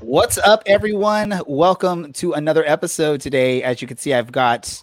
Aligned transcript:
What's 0.00 0.36
up, 0.36 0.62
everyone? 0.66 1.40
Welcome 1.46 2.12
to 2.14 2.34
another 2.34 2.62
episode 2.66 3.22
today. 3.22 3.62
As 3.62 3.80
you 3.80 3.88
can 3.88 3.96
see, 3.96 4.12
I've 4.12 4.30
got 4.30 4.82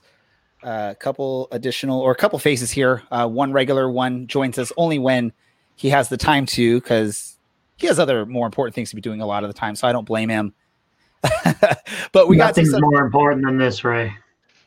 a 0.63 0.95
couple 0.99 1.47
additional 1.51 2.01
or 2.01 2.11
a 2.11 2.15
couple 2.15 2.39
faces 2.39 2.71
here. 2.71 3.03
Uh, 3.11 3.27
one 3.27 3.53
regular, 3.53 3.91
one 3.91 4.25
joins 4.25 4.57
us 4.57 4.71
only 4.75 4.97
when 4.97 5.31
he 5.75 5.89
has 5.89 6.09
the 6.09 6.17
time 6.17 6.47
to, 6.47 6.81
because 6.81 7.37
he 7.75 7.85
has 7.85 7.99
other 7.99 8.25
more 8.25 8.47
important 8.47 8.73
things 8.73 8.89
to 8.89 8.95
be 8.95 9.03
doing 9.03 9.21
a 9.21 9.25
lot 9.27 9.43
of 9.43 9.49
the 9.49 9.53
time. 9.53 9.75
So 9.75 9.87
I 9.87 9.91
don't 9.91 10.05
blame 10.05 10.29
him. 10.29 10.51
but 12.11 12.27
we 12.27 12.35
Nothing's 12.37 12.71
got 12.71 12.79
some, 12.79 12.89
more 12.89 13.05
important 13.05 13.45
than 13.45 13.59
this, 13.59 13.83
Ray. 13.83 14.15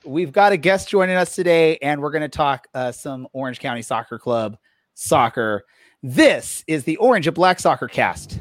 we've 0.04 0.30
got 0.30 0.52
a 0.52 0.56
guest 0.56 0.88
joining 0.88 1.16
us 1.16 1.34
today, 1.34 1.76
and 1.78 2.00
we're 2.00 2.12
going 2.12 2.22
to 2.22 2.28
talk 2.28 2.68
uh, 2.72 2.92
some 2.92 3.26
Orange 3.32 3.58
County 3.58 3.82
Soccer 3.82 4.16
Club 4.16 4.56
soccer. 4.94 5.64
This 6.04 6.62
is 6.68 6.84
the 6.84 6.98
Orange 6.98 7.26
and 7.26 7.34
Black 7.34 7.58
Soccer 7.58 7.88
Cast. 7.88 8.38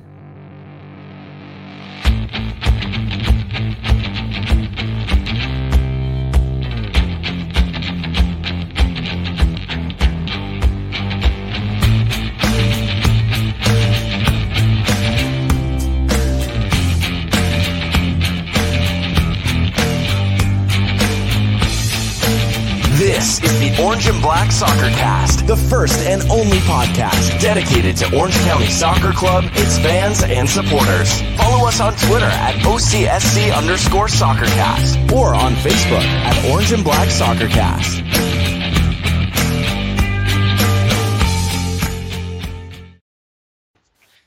Orange 23.96 24.10
and 24.10 24.22
Black 24.22 24.52
Soccer 24.52 24.90
Cast, 24.90 25.48
the 25.48 25.56
first 25.56 25.98
and 26.02 26.22
only 26.24 26.58
podcast 26.58 27.40
dedicated 27.40 27.96
to 27.96 28.20
Orange 28.20 28.36
County 28.40 28.68
Soccer 28.68 29.14
Club, 29.14 29.46
its 29.54 29.78
fans, 29.78 30.22
and 30.22 30.50
supporters. 30.50 31.22
Follow 31.38 31.66
us 31.66 31.80
on 31.80 31.94
Twitter 31.96 32.26
at 32.26 32.56
OCSC 32.56 33.56
underscore 33.56 34.08
soccercast 34.08 35.14
or 35.14 35.34
on 35.34 35.54
Facebook 35.54 36.04
at 36.04 36.52
Orange 36.52 36.74
and 36.74 36.84
Black 36.84 37.10
Soccer 37.10 37.48
Cast. 37.48 38.02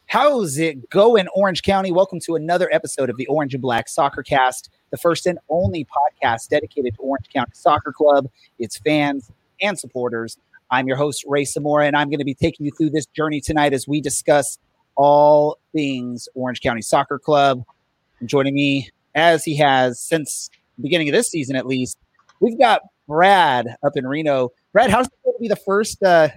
How's 0.06 0.56
it 0.56 0.88
going, 0.88 1.28
Orange 1.34 1.62
County? 1.62 1.92
Welcome 1.92 2.20
to 2.20 2.36
another 2.36 2.70
episode 2.72 3.10
of 3.10 3.18
the 3.18 3.26
Orange 3.26 3.52
and 3.52 3.60
Black 3.60 3.90
Soccer 3.90 4.22
Cast, 4.22 4.70
the 4.90 4.96
first 4.96 5.26
and 5.26 5.38
only 5.50 5.84
podcast 5.84 6.48
dedicated 6.48 6.94
to 6.94 7.00
Orange 7.02 7.28
County 7.28 7.52
Soccer 7.52 7.92
Club, 7.92 8.30
its 8.58 8.78
fans, 8.78 9.30
and 9.60 9.78
supporters. 9.78 10.38
I'm 10.70 10.86
your 10.86 10.96
host, 10.96 11.24
Ray 11.26 11.44
Samora, 11.44 11.86
and 11.86 11.96
I'm 11.96 12.08
going 12.10 12.18
to 12.18 12.24
be 12.24 12.34
taking 12.34 12.66
you 12.66 12.72
through 12.72 12.90
this 12.90 13.06
journey 13.06 13.40
tonight 13.40 13.72
as 13.72 13.88
we 13.88 14.00
discuss 14.00 14.58
all 14.96 15.58
things 15.72 16.28
Orange 16.34 16.60
County 16.60 16.82
Soccer 16.82 17.18
Club. 17.18 17.64
And 18.20 18.28
joining 18.28 18.54
me, 18.54 18.90
as 19.14 19.44
he 19.44 19.56
has 19.56 20.00
since 20.00 20.50
the 20.76 20.82
beginning 20.82 21.08
of 21.08 21.14
this 21.14 21.28
season 21.28 21.56
at 21.56 21.66
least, 21.66 21.98
we've 22.40 22.58
got 22.58 22.82
Brad 23.06 23.76
up 23.82 23.96
in 23.96 24.06
Reno. 24.06 24.50
Brad, 24.72 24.90
how's 24.90 25.06
it 25.06 25.12
going 25.24 25.36
to 25.36 25.40
be 25.40 25.48
the 25.48 25.56
first 25.56 26.02
uh, 26.02 26.28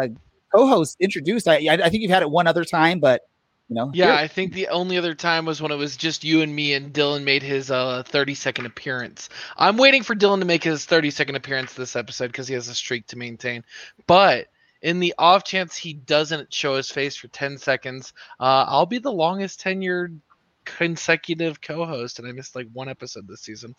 uh, 0.00 0.08
co-host 0.54 0.96
introduced? 1.00 1.46
I, 1.46 1.66
I 1.68 1.74
I 1.84 1.88
think 1.88 2.02
you've 2.02 2.10
had 2.10 2.22
it 2.22 2.30
one 2.30 2.46
other 2.46 2.64
time, 2.64 2.98
but 2.98 3.22
you 3.68 3.74
know, 3.76 3.90
Yeah, 3.94 4.06
here- 4.06 4.14
I 4.14 4.26
think 4.28 4.52
the 4.52 4.68
only 4.68 4.98
other 4.98 5.14
time 5.14 5.44
was 5.44 5.62
when 5.62 5.72
it 5.72 5.76
was 5.76 5.96
just 5.96 6.24
you 6.24 6.42
and 6.42 6.54
me, 6.54 6.74
and 6.74 6.92
Dylan 6.92 7.24
made 7.24 7.42
his 7.42 7.70
uh 7.70 8.02
30 8.04 8.34
second 8.34 8.66
appearance. 8.66 9.28
I'm 9.56 9.76
waiting 9.76 10.02
for 10.02 10.14
Dylan 10.14 10.40
to 10.40 10.44
make 10.46 10.64
his 10.64 10.84
30 10.84 11.10
second 11.10 11.36
appearance 11.36 11.72
this 11.74 11.96
episode 11.96 12.28
because 12.28 12.48
he 12.48 12.54
has 12.54 12.68
a 12.68 12.74
streak 12.74 13.06
to 13.08 13.16
maintain. 13.18 13.64
But 14.06 14.48
in 14.82 14.98
the 15.00 15.14
off 15.18 15.44
chance 15.44 15.76
he 15.76 15.94
doesn't 15.94 16.52
show 16.52 16.76
his 16.76 16.90
face 16.90 17.16
for 17.16 17.28
10 17.28 17.56
seconds, 17.58 18.12
uh, 18.40 18.64
I'll 18.68 18.86
be 18.86 18.98
the 18.98 19.12
longest 19.12 19.60
tenured 19.60 20.18
consecutive 20.64 21.60
co-host, 21.60 22.18
and 22.18 22.28
I 22.28 22.32
missed 22.32 22.54
like 22.56 22.68
one 22.72 22.88
episode 22.88 23.26
this 23.28 23.40
season. 23.42 23.74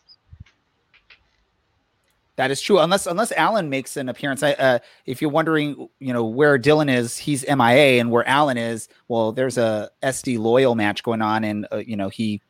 That 2.35 2.49
is 2.49 2.61
true. 2.61 2.79
Unless 2.79 3.05
unless 3.05 3.31
Alan 3.33 3.69
makes 3.69 3.95
an 3.95 4.09
appearance. 4.09 4.41
I, 4.41 4.53
uh, 4.53 4.79
if 5.05 5.21
you're 5.21 5.29
wondering, 5.29 5.87
you 5.99 6.13
know 6.13 6.25
where 6.25 6.57
Dylan 6.57 6.91
is, 6.91 7.17
he's 7.17 7.45
MIA, 7.47 7.99
and 7.99 8.09
where 8.09 8.27
Alan 8.27 8.57
is, 8.57 8.89
well, 9.07 9.31
there's 9.31 9.57
a 9.57 9.91
SD 10.01 10.39
loyal 10.39 10.73
match 10.73 11.03
going 11.03 11.21
on, 11.21 11.43
and 11.43 11.67
uh, 11.71 11.77
you 11.77 11.95
know 11.95 12.09
he, 12.09 12.41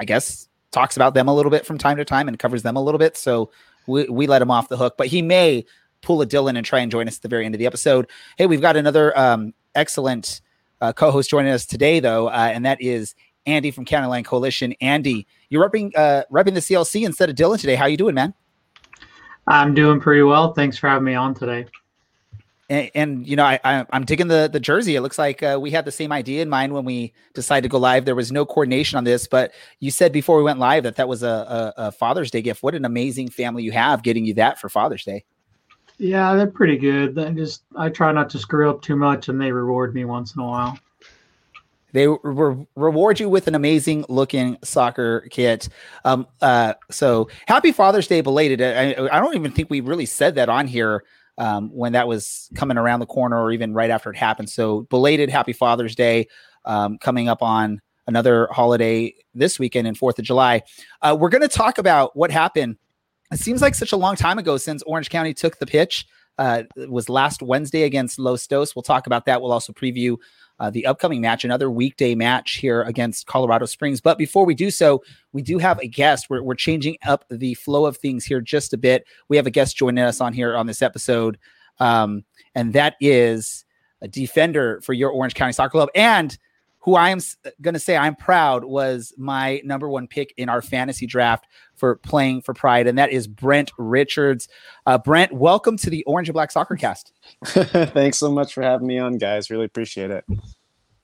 I 0.00 0.04
guess, 0.04 0.48
talks 0.72 0.96
about 0.96 1.14
them 1.14 1.28
a 1.28 1.34
little 1.34 1.50
bit 1.50 1.64
from 1.64 1.78
time 1.78 1.98
to 1.98 2.04
time 2.04 2.26
and 2.26 2.36
covers 2.36 2.62
them 2.62 2.76
a 2.76 2.82
little 2.82 2.98
bit. 2.98 3.16
So 3.16 3.50
we 3.86 4.08
we 4.08 4.26
let 4.26 4.42
him 4.42 4.50
off 4.50 4.68
the 4.68 4.76
hook, 4.76 4.96
but 4.98 5.06
he 5.06 5.22
may 5.22 5.64
pull 6.02 6.20
a 6.20 6.26
Dylan 6.26 6.56
and 6.56 6.66
try 6.66 6.80
and 6.80 6.90
join 6.90 7.06
us 7.06 7.16
at 7.16 7.22
the 7.22 7.28
very 7.28 7.44
end 7.44 7.54
of 7.54 7.60
the 7.60 7.66
episode. 7.66 8.08
Hey, 8.36 8.46
we've 8.46 8.60
got 8.60 8.76
another 8.76 9.16
um, 9.16 9.54
excellent 9.76 10.40
uh, 10.80 10.92
co-host 10.92 11.30
joining 11.30 11.52
us 11.52 11.64
today, 11.64 12.00
though, 12.00 12.28
uh, 12.28 12.50
and 12.52 12.64
that 12.64 12.80
is 12.80 13.14
Andy 13.46 13.70
from 13.70 13.84
County 13.84 14.08
Line 14.08 14.24
Coalition. 14.24 14.74
Andy, 14.80 15.28
you're 15.48 15.68
repping 15.68 15.92
uh, 15.96 16.24
repping 16.32 16.54
the 16.54 16.60
CLC 16.60 17.06
instead 17.06 17.30
of 17.30 17.36
Dylan 17.36 17.60
today. 17.60 17.76
How 17.76 17.86
you 17.86 17.96
doing, 17.96 18.16
man? 18.16 18.34
I'm 19.48 19.74
doing 19.74 20.00
pretty 20.00 20.22
well. 20.22 20.52
Thanks 20.52 20.78
for 20.78 20.88
having 20.88 21.04
me 21.04 21.14
on 21.14 21.34
today. 21.34 21.66
and, 22.68 22.90
and 22.94 23.26
you 23.26 23.34
know 23.34 23.44
I, 23.44 23.58
I 23.64 23.86
i'm 23.90 24.04
digging 24.04 24.28
the 24.28 24.48
the 24.52 24.60
jersey 24.60 24.94
it 24.94 25.00
looks 25.00 25.18
like 25.18 25.42
uh, 25.42 25.58
we 25.58 25.70
had 25.70 25.86
the 25.86 25.90
same 25.90 26.12
idea 26.12 26.42
in 26.42 26.50
mind 26.50 26.74
when 26.74 26.84
we 26.84 27.14
decided 27.32 27.62
to 27.62 27.70
go 27.70 27.78
live 27.78 28.04
there 28.04 28.14
was 28.14 28.30
no 28.30 28.44
coordination 28.44 28.98
on 28.98 29.04
this 29.04 29.26
but 29.26 29.52
you 29.80 29.90
said 29.90 30.12
before 30.12 30.36
we 30.36 30.42
went 30.42 30.58
live 30.58 30.82
that 30.82 30.96
that 30.96 31.08
was 31.08 31.22
a, 31.22 31.26
a, 31.26 31.74
a 31.78 31.92
father's 31.92 32.30
day 32.30 32.42
gift 32.42 32.62
what 32.62 32.74
an 32.74 32.84
amazing 32.84 33.30
family 33.30 33.62
you 33.62 33.72
have 33.72 34.02
getting 34.02 34.26
you 34.26 34.34
that 34.34 34.60
for 34.60 34.68
father's 34.68 35.02
day 35.02 35.24
Yeah, 35.98 36.34
they're 36.34 36.46
pretty 36.46 36.78
good. 36.78 37.18
I 37.18 37.32
just 37.32 37.64
I 37.76 37.88
try 37.88 38.12
not 38.12 38.30
to 38.30 38.38
screw 38.38 38.70
up 38.70 38.80
too 38.82 38.94
much, 38.94 39.28
and 39.28 39.40
they 39.40 39.50
reward 39.50 39.94
me 39.94 40.04
once 40.04 40.34
in 40.34 40.40
a 40.40 40.44
while. 40.46 40.78
They 41.92 42.06
re- 42.06 42.66
reward 42.76 43.20
you 43.20 43.28
with 43.28 43.48
an 43.48 43.54
amazing 43.54 44.04
looking 44.08 44.58
soccer 44.62 45.26
kit. 45.30 45.68
Um 46.04 46.26
uh 46.40 46.74
so 46.90 47.28
happy 47.46 47.72
father's 47.72 48.06
day 48.06 48.20
belated. 48.20 48.62
I, 48.62 49.08
I 49.10 49.20
don't 49.20 49.36
even 49.36 49.52
think 49.52 49.70
we 49.70 49.80
really 49.80 50.06
said 50.06 50.34
that 50.36 50.48
on 50.48 50.66
here 50.66 51.04
um, 51.38 51.70
when 51.70 51.92
that 51.92 52.08
was 52.08 52.50
coming 52.54 52.76
around 52.76 53.00
the 53.00 53.06
corner 53.06 53.40
or 53.40 53.52
even 53.52 53.72
right 53.72 53.90
after 53.90 54.10
it 54.10 54.16
happened. 54.16 54.50
So 54.50 54.82
belated 54.82 55.30
happy 55.30 55.52
father's 55.52 55.94
day 55.94 56.26
um, 56.64 56.98
coming 56.98 57.28
up 57.28 57.42
on 57.42 57.80
another 58.06 58.48
holiday 58.50 59.14
this 59.34 59.58
weekend 59.58 59.86
in 59.86 59.94
fourth 59.94 60.18
of 60.18 60.24
july. 60.24 60.62
Uh, 61.00 61.16
we're 61.18 61.28
going 61.28 61.42
to 61.42 61.48
talk 61.48 61.78
about 61.78 62.16
what 62.16 62.30
happened. 62.30 62.76
It 63.30 63.38
seems 63.38 63.62
like 63.62 63.74
such 63.74 63.92
a 63.92 63.96
long 63.96 64.16
time 64.16 64.38
ago 64.38 64.56
since 64.56 64.82
orange 64.82 65.10
county 65.10 65.32
took 65.32 65.58
the 65.58 65.66
pitch. 65.66 66.06
Uh, 66.38 66.62
was 66.88 67.08
last 67.08 67.42
wednesday 67.42 67.82
against 67.82 68.16
los 68.16 68.46
dos. 68.46 68.76
We'll 68.76 68.84
talk 68.84 69.08
about 69.08 69.26
that. 69.26 69.42
We'll 69.42 69.50
also 69.50 69.72
preview 69.72 70.16
uh, 70.60 70.70
the 70.70 70.86
upcoming 70.86 71.20
match, 71.20 71.44
another 71.44 71.70
weekday 71.70 72.14
match 72.14 72.54
here 72.54 72.82
against 72.82 73.26
Colorado 73.26 73.66
Springs. 73.66 74.00
But 74.00 74.18
before 74.18 74.44
we 74.44 74.54
do 74.54 74.70
so, 74.70 75.02
we 75.32 75.42
do 75.42 75.58
have 75.58 75.78
a 75.80 75.88
guest. 75.88 76.28
We're, 76.28 76.42
we're 76.42 76.54
changing 76.54 76.96
up 77.06 77.24
the 77.30 77.54
flow 77.54 77.86
of 77.86 77.96
things 77.96 78.24
here 78.24 78.40
just 78.40 78.72
a 78.72 78.78
bit. 78.78 79.06
We 79.28 79.36
have 79.36 79.46
a 79.46 79.50
guest 79.50 79.76
joining 79.76 80.04
us 80.04 80.20
on 80.20 80.32
here 80.32 80.56
on 80.56 80.66
this 80.66 80.82
episode, 80.82 81.38
um, 81.78 82.24
and 82.54 82.72
that 82.72 82.96
is 83.00 83.64
a 84.02 84.08
defender 84.08 84.80
for 84.82 84.92
your 84.92 85.10
Orange 85.10 85.34
County 85.34 85.52
Soccer 85.52 85.70
Club, 85.70 85.90
and 85.94 86.36
who 86.80 86.94
I 86.94 87.10
am 87.10 87.20
going 87.60 87.74
to 87.74 87.80
say 87.80 87.96
I'm 87.96 88.14
proud 88.14 88.64
was 88.64 89.12
my 89.16 89.60
number 89.64 89.88
one 89.88 90.06
pick 90.06 90.32
in 90.36 90.48
our 90.48 90.62
fantasy 90.62 91.06
draft 91.06 91.46
for 91.74 91.96
playing 91.96 92.42
for 92.42 92.54
Pride, 92.54 92.86
and 92.86 92.98
that 92.98 93.10
is 93.10 93.26
Brent 93.26 93.72
Richards. 93.78 94.48
Uh, 94.86 94.98
Brent, 94.98 95.32
welcome 95.32 95.76
to 95.78 95.90
the 95.90 96.04
Orange 96.04 96.28
and 96.28 96.34
Black 96.34 96.50
Soccer 96.50 96.76
Cast. 96.76 97.12
Thanks 97.44 98.18
so 98.18 98.30
much 98.30 98.54
for 98.54 98.62
having 98.62 98.86
me 98.86 98.98
on, 98.98 99.18
guys. 99.18 99.50
Really 99.50 99.64
appreciate 99.64 100.10
it. 100.10 100.24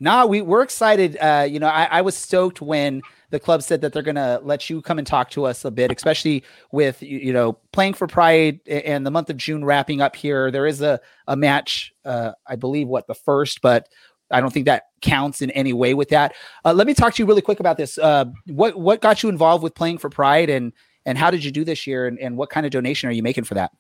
Nah, 0.01 0.27
we 0.27 0.43
we're 0.43 0.63
excited. 0.63 1.17
Uh, 1.17 1.47
you 1.49 1.61
know, 1.61 1.69
I, 1.69 1.85
I 1.85 2.01
was 2.03 2.17
stoked 2.17 2.61
when 2.61 3.01
the 3.31 3.41
club 3.41 3.63
said 3.63 3.81
that 3.81 3.93
they're 3.93 4.03
gonna 4.03 4.41
let 4.43 4.69
you 4.69 4.83
come 4.83 4.99
and 4.99 5.07
talk 5.07 5.31
to 5.31 5.45
us 5.45 5.65
a 5.65 5.71
bit, 5.71 5.93
especially 5.93 6.45
with 6.73 7.03
you, 7.03 7.19
you 7.19 7.33
know 7.33 7.55
playing 7.73 7.95
for 7.95 8.07
Pride 8.07 8.61
and 8.69 9.07
the 9.07 9.11
month 9.11 9.31
of 9.31 9.37
June 9.37 9.65
wrapping 9.65 10.01
up 10.01 10.17
here. 10.17 10.51
There 10.51 10.67
is 10.67 10.83
a 10.83 11.01
a 11.27 11.37
match, 11.37 11.95
uh, 12.05 12.33
I 12.47 12.57
believe, 12.57 12.89
what 12.89 13.07
the 13.07 13.15
first, 13.15 13.63
but 13.63 13.89
I 14.35 14.41
don't 14.41 14.53
think 14.53 14.67
that 14.67 14.85
counts 15.01 15.43
in 15.43 15.51
any 15.53 15.73
way 15.73 15.95
with 15.95 16.09
that. 16.09 16.35
Uh, 16.65 16.73
let 16.73 16.87
me 16.87 16.95
talk 16.95 17.15
to 17.15 17.23
you 17.23 17.27
really 17.27 17.43
quick 17.43 17.61
about 17.61 17.77
this. 17.77 17.99
Uh, 17.99 18.27
what 18.47 18.77
what 18.79 19.01
got 19.01 19.23
you 19.23 19.29
involved 19.29 19.63
with 19.63 19.75
playing 19.75 19.99
for 19.99 20.11
Pride, 20.11 20.51
and 20.51 20.73
and 21.07 21.17
how 21.17 21.31
did 21.31 21.45
you 21.45 21.51
do 21.51 21.65
this 21.65 21.87
year, 21.87 22.07
and, 22.07 22.19
and 22.19 22.37
what 22.37 22.51
kind 22.51 22.67
of 22.67 22.73
donation 22.73 23.09
are 23.09 23.13
you 23.13 23.23
making 23.23 23.45
for 23.45 23.55
that? 23.55 23.71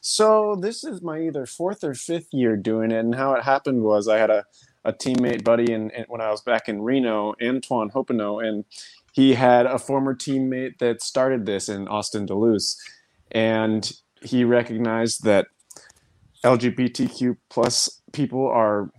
So 0.00 0.56
this 0.60 0.84
is 0.84 1.02
my 1.02 1.20
either 1.20 1.46
fourth 1.46 1.82
or 1.84 1.94
fifth 1.94 2.28
year 2.32 2.56
doing 2.56 2.90
it, 2.90 2.98
and 2.98 3.14
how 3.14 3.34
it 3.34 3.44
happened 3.44 3.82
was 3.82 4.08
I 4.08 4.18
had 4.18 4.30
a, 4.30 4.44
a 4.84 4.92
teammate 4.92 5.44
buddy, 5.44 5.72
and 5.72 5.92
when 6.08 6.20
I 6.20 6.30
was 6.30 6.40
back 6.40 6.68
in 6.68 6.82
Reno, 6.82 7.34
Antoine 7.42 7.90
Hoppenot, 7.90 8.46
and 8.46 8.64
he 9.12 9.34
had 9.34 9.66
a 9.66 9.78
former 9.78 10.14
teammate 10.14 10.78
that 10.78 11.02
started 11.02 11.46
this 11.46 11.68
in 11.68 11.88
Austin 11.88 12.26
Da 12.26 12.34
Luz, 12.34 12.76
and 13.30 13.92
he 14.22 14.44
recognized 14.44 15.24
that 15.24 15.46
LGBTQ 16.44 17.36
plus 17.48 18.00
people 18.12 18.46
are 18.46 18.90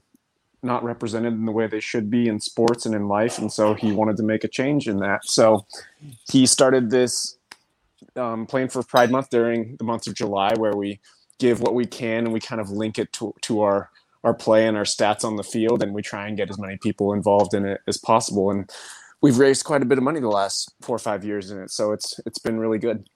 not 0.62 0.84
represented 0.84 1.34
in 1.34 1.46
the 1.46 1.52
way 1.52 1.68
they 1.68 1.80
should 1.80 2.10
be 2.10 2.28
in 2.28 2.40
sports 2.40 2.86
and 2.86 2.94
in 2.94 3.08
life, 3.08 3.38
and 3.38 3.52
so 3.52 3.74
he 3.74 3.92
wanted 3.92 4.18
to 4.18 4.24
make 4.24 4.44
a 4.44 4.48
change 4.48 4.88
in 4.88 5.00
that. 5.00 5.26
So 5.26 5.66
he 6.32 6.46
started 6.46 6.90
this 6.90 7.38
um, 8.16 8.46
for 8.48 8.84
Pride 8.84 9.12
Month 9.12 9.30
during 9.30 9.76
the 9.78 9.84
month 9.84 10.08
of 10.08 10.14
July, 10.14 10.54
where 10.58 10.76
we 10.76 11.00
give 11.38 11.62
what 11.62 11.74
we 11.74 11.86
can 11.86 12.26
and 12.26 12.34
we 12.34 12.40
kind 12.40 12.60
of 12.60 12.70
link 12.70 13.00
it 13.00 13.12
to, 13.14 13.34
to 13.42 13.62
our 13.62 13.90
our 14.26 14.34
play 14.34 14.68
and 14.68 14.76
our 14.76 14.84
stats 14.84 15.24
on 15.24 15.38
the 15.38 15.44
field, 15.44 15.82
and 15.82 15.94
we 15.94 16.02
try 16.02 16.28
and 16.28 16.36
get 16.36 16.50
as 16.50 16.60
many 16.60 16.76
people 16.76 17.14
involved 17.14 17.54
in 17.54 17.66
it 17.66 17.80
as 17.88 17.98
possible. 17.98 18.52
And 18.52 18.70
we've 19.22 19.38
raised 19.38 19.64
quite 19.64 19.82
a 19.82 19.86
bit 19.86 19.98
of 19.98 20.04
money 20.04 20.20
the 20.20 20.28
last 20.28 20.74
four 20.82 20.96
or 20.96 21.00
five 21.00 21.24
years 21.24 21.52
in 21.52 21.62
it. 21.62 21.72
So 21.72 21.94
it's 21.94 22.20
it's 22.26 22.40
been 22.40 22.60
really 22.60 22.80
good. 22.80 23.08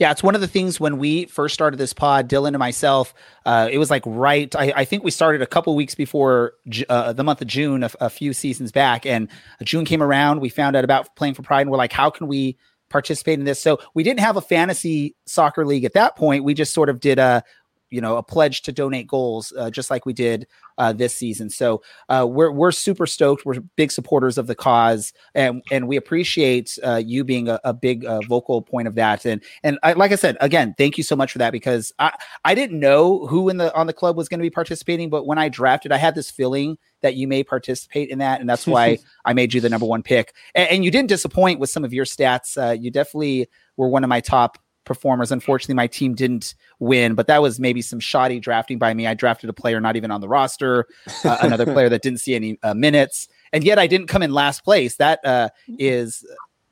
Yeah, 0.00 0.10
it's 0.10 0.22
one 0.22 0.34
of 0.34 0.40
the 0.40 0.48
things 0.48 0.80
when 0.80 0.96
we 0.96 1.26
first 1.26 1.52
started 1.52 1.76
this 1.76 1.92
pod, 1.92 2.26
Dylan 2.26 2.48
and 2.48 2.58
myself, 2.58 3.12
uh, 3.44 3.68
it 3.70 3.76
was 3.76 3.90
like 3.90 4.02
right. 4.06 4.52
I, 4.56 4.72
I, 4.74 4.84
think 4.86 5.04
we 5.04 5.10
started 5.10 5.42
a 5.42 5.46
couple 5.46 5.76
weeks 5.76 5.94
before 5.94 6.54
uh, 6.88 7.12
the 7.12 7.22
month 7.22 7.42
of 7.42 7.48
June, 7.48 7.82
a, 7.82 7.90
a, 8.00 8.08
few 8.08 8.32
seasons 8.32 8.72
back, 8.72 9.04
and 9.04 9.28
June 9.62 9.84
came 9.84 10.02
around. 10.02 10.40
We 10.40 10.48
found 10.48 10.74
out 10.74 10.84
about 10.84 11.14
playing 11.16 11.34
for 11.34 11.42
Pride, 11.42 11.60
and 11.60 11.70
we're 11.70 11.76
like, 11.76 11.92
how 11.92 12.08
can 12.08 12.28
we 12.28 12.56
participate 12.88 13.38
in 13.38 13.44
this? 13.44 13.60
So 13.60 13.78
we 13.92 14.02
didn't 14.02 14.20
have 14.20 14.38
a 14.38 14.40
fantasy 14.40 15.16
soccer 15.26 15.66
league 15.66 15.84
at 15.84 15.92
that 15.92 16.16
point. 16.16 16.44
We 16.44 16.54
just 16.54 16.72
sort 16.72 16.88
of 16.88 16.98
did 16.98 17.18
a 17.18 17.44
you 17.90 18.00
know 18.00 18.16
a 18.16 18.22
pledge 18.22 18.62
to 18.62 18.72
donate 18.72 19.06
goals 19.06 19.52
uh, 19.58 19.70
just 19.70 19.90
like 19.90 20.06
we 20.06 20.12
did 20.12 20.46
uh, 20.78 20.92
this 20.92 21.14
season. 21.14 21.50
So 21.50 21.82
uh, 22.08 22.26
we're 22.28 22.50
we're 22.50 22.72
super 22.72 23.06
stoked. 23.06 23.44
We're 23.44 23.60
big 23.76 23.92
supporters 23.92 24.38
of 24.38 24.46
the 24.46 24.54
cause 24.54 25.12
and 25.34 25.62
and 25.70 25.86
we 25.86 25.96
appreciate 25.96 26.78
uh, 26.82 27.02
you 27.04 27.22
being 27.22 27.48
a, 27.48 27.60
a 27.64 27.74
big 27.74 28.04
uh, 28.04 28.20
vocal 28.28 28.62
point 28.62 28.88
of 28.88 28.94
that. 28.94 29.26
And 29.26 29.42
and 29.62 29.78
I, 29.82 29.92
like 29.92 30.12
I 30.12 30.16
said 30.16 30.36
again 30.40 30.74
thank 30.78 30.96
you 30.96 31.04
so 31.04 31.14
much 31.14 31.32
for 31.32 31.38
that 31.38 31.52
because 31.52 31.92
I 31.98 32.16
I 32.44 32.54
didn't 32.54 32.80
know 32.80 33.26
who 33.26 33.48
in 33.48 33.58
the 33.58 33.74
on 33.74 33.86
the 33.86 33.92
club 33.92 34.16
was 34.16 34.28
going 34.28 34.40
to 34.40 34.42
be 34.42 34.50
participating 34.50 35.10
but 35.10 35.26
when 35.26 35.38
I 35.38 35.48
drafted 35.48 35.92
I 35.92 35.98
had 35.98 36.14
this 36.14 36.30
feeling 36.30 36.78
that 37.02 37.14
you 37.14 37.28
may 37.28 37.44
participate 37.44 38.08
in 38.08 38.18
that 38.18 38.40
and 38.40 38.48
that's 38.48 38.66
why 38.66 38.98
I 39.24 39.32
made 39.32 39.52
you 39.52 39.60
the 39.60 39.68
number 39.68 39.86
one 39.86 40.02
pick. 40.02 40.34
And, 40.54 40.68
and 40.70 40.84
you 40.84 40.90
didn't 40.90 41.08
disappoint 41.08 41.60
with 41.60 41.70
some 41.70 41.84
of 41.84 41.92
your 41.92 42.04
stats. 42.04 42.56
Uh, 42.56 42.72
you 42.72 42.90
definitely 42.90 43.48
were 43.76 43.88
one 43.88 44.04
of 44.04 44.08
my 44.08 44.20
top 44.20 44.58
performers. 44.84 45.32
Unfortunately, 45.32 45.74
my 45.74 45.86
team 45.86 46.14
didn't 46.14 46.54
win, 46.78 47.14
but 47.14 47.26
that 47.26 47.42
was 47.42 47.60
maybe 47.60 47.82
some 47.82 48.00
shoddy 48.00 48.40
drafting 48.40 48.78
by 48.78 48.94
me. 48.94 49.06
I 49.06 49.14
drafted 49.14 49.50
a 49.50 49.52
player 49.52 49.80
not 49.80 49.96
even 49.96 50.10
on 50.10 50.20
the 50.20 50.28
roster, 50.28 50.86
uh, 51.24 51.38
another 51.42 51.64
player 51.64 51.88
that 51.88 52.02
didn't 52.02 52.20
see 52.20 52.34
any 52.34 52.58
uh, 52.62 52.74
minutes, 52.74 53.28
and 53.52 53.64
yet 53.64 53.78
I 53.78 53.86
didn't 53.86 54.08
come 54.08 54.22
in 54.22 54.32
last 54.32 54.64
place. 54.64 54.96
That 54.96 55.24
uh, 55.24 55.50
is 55.78 56.24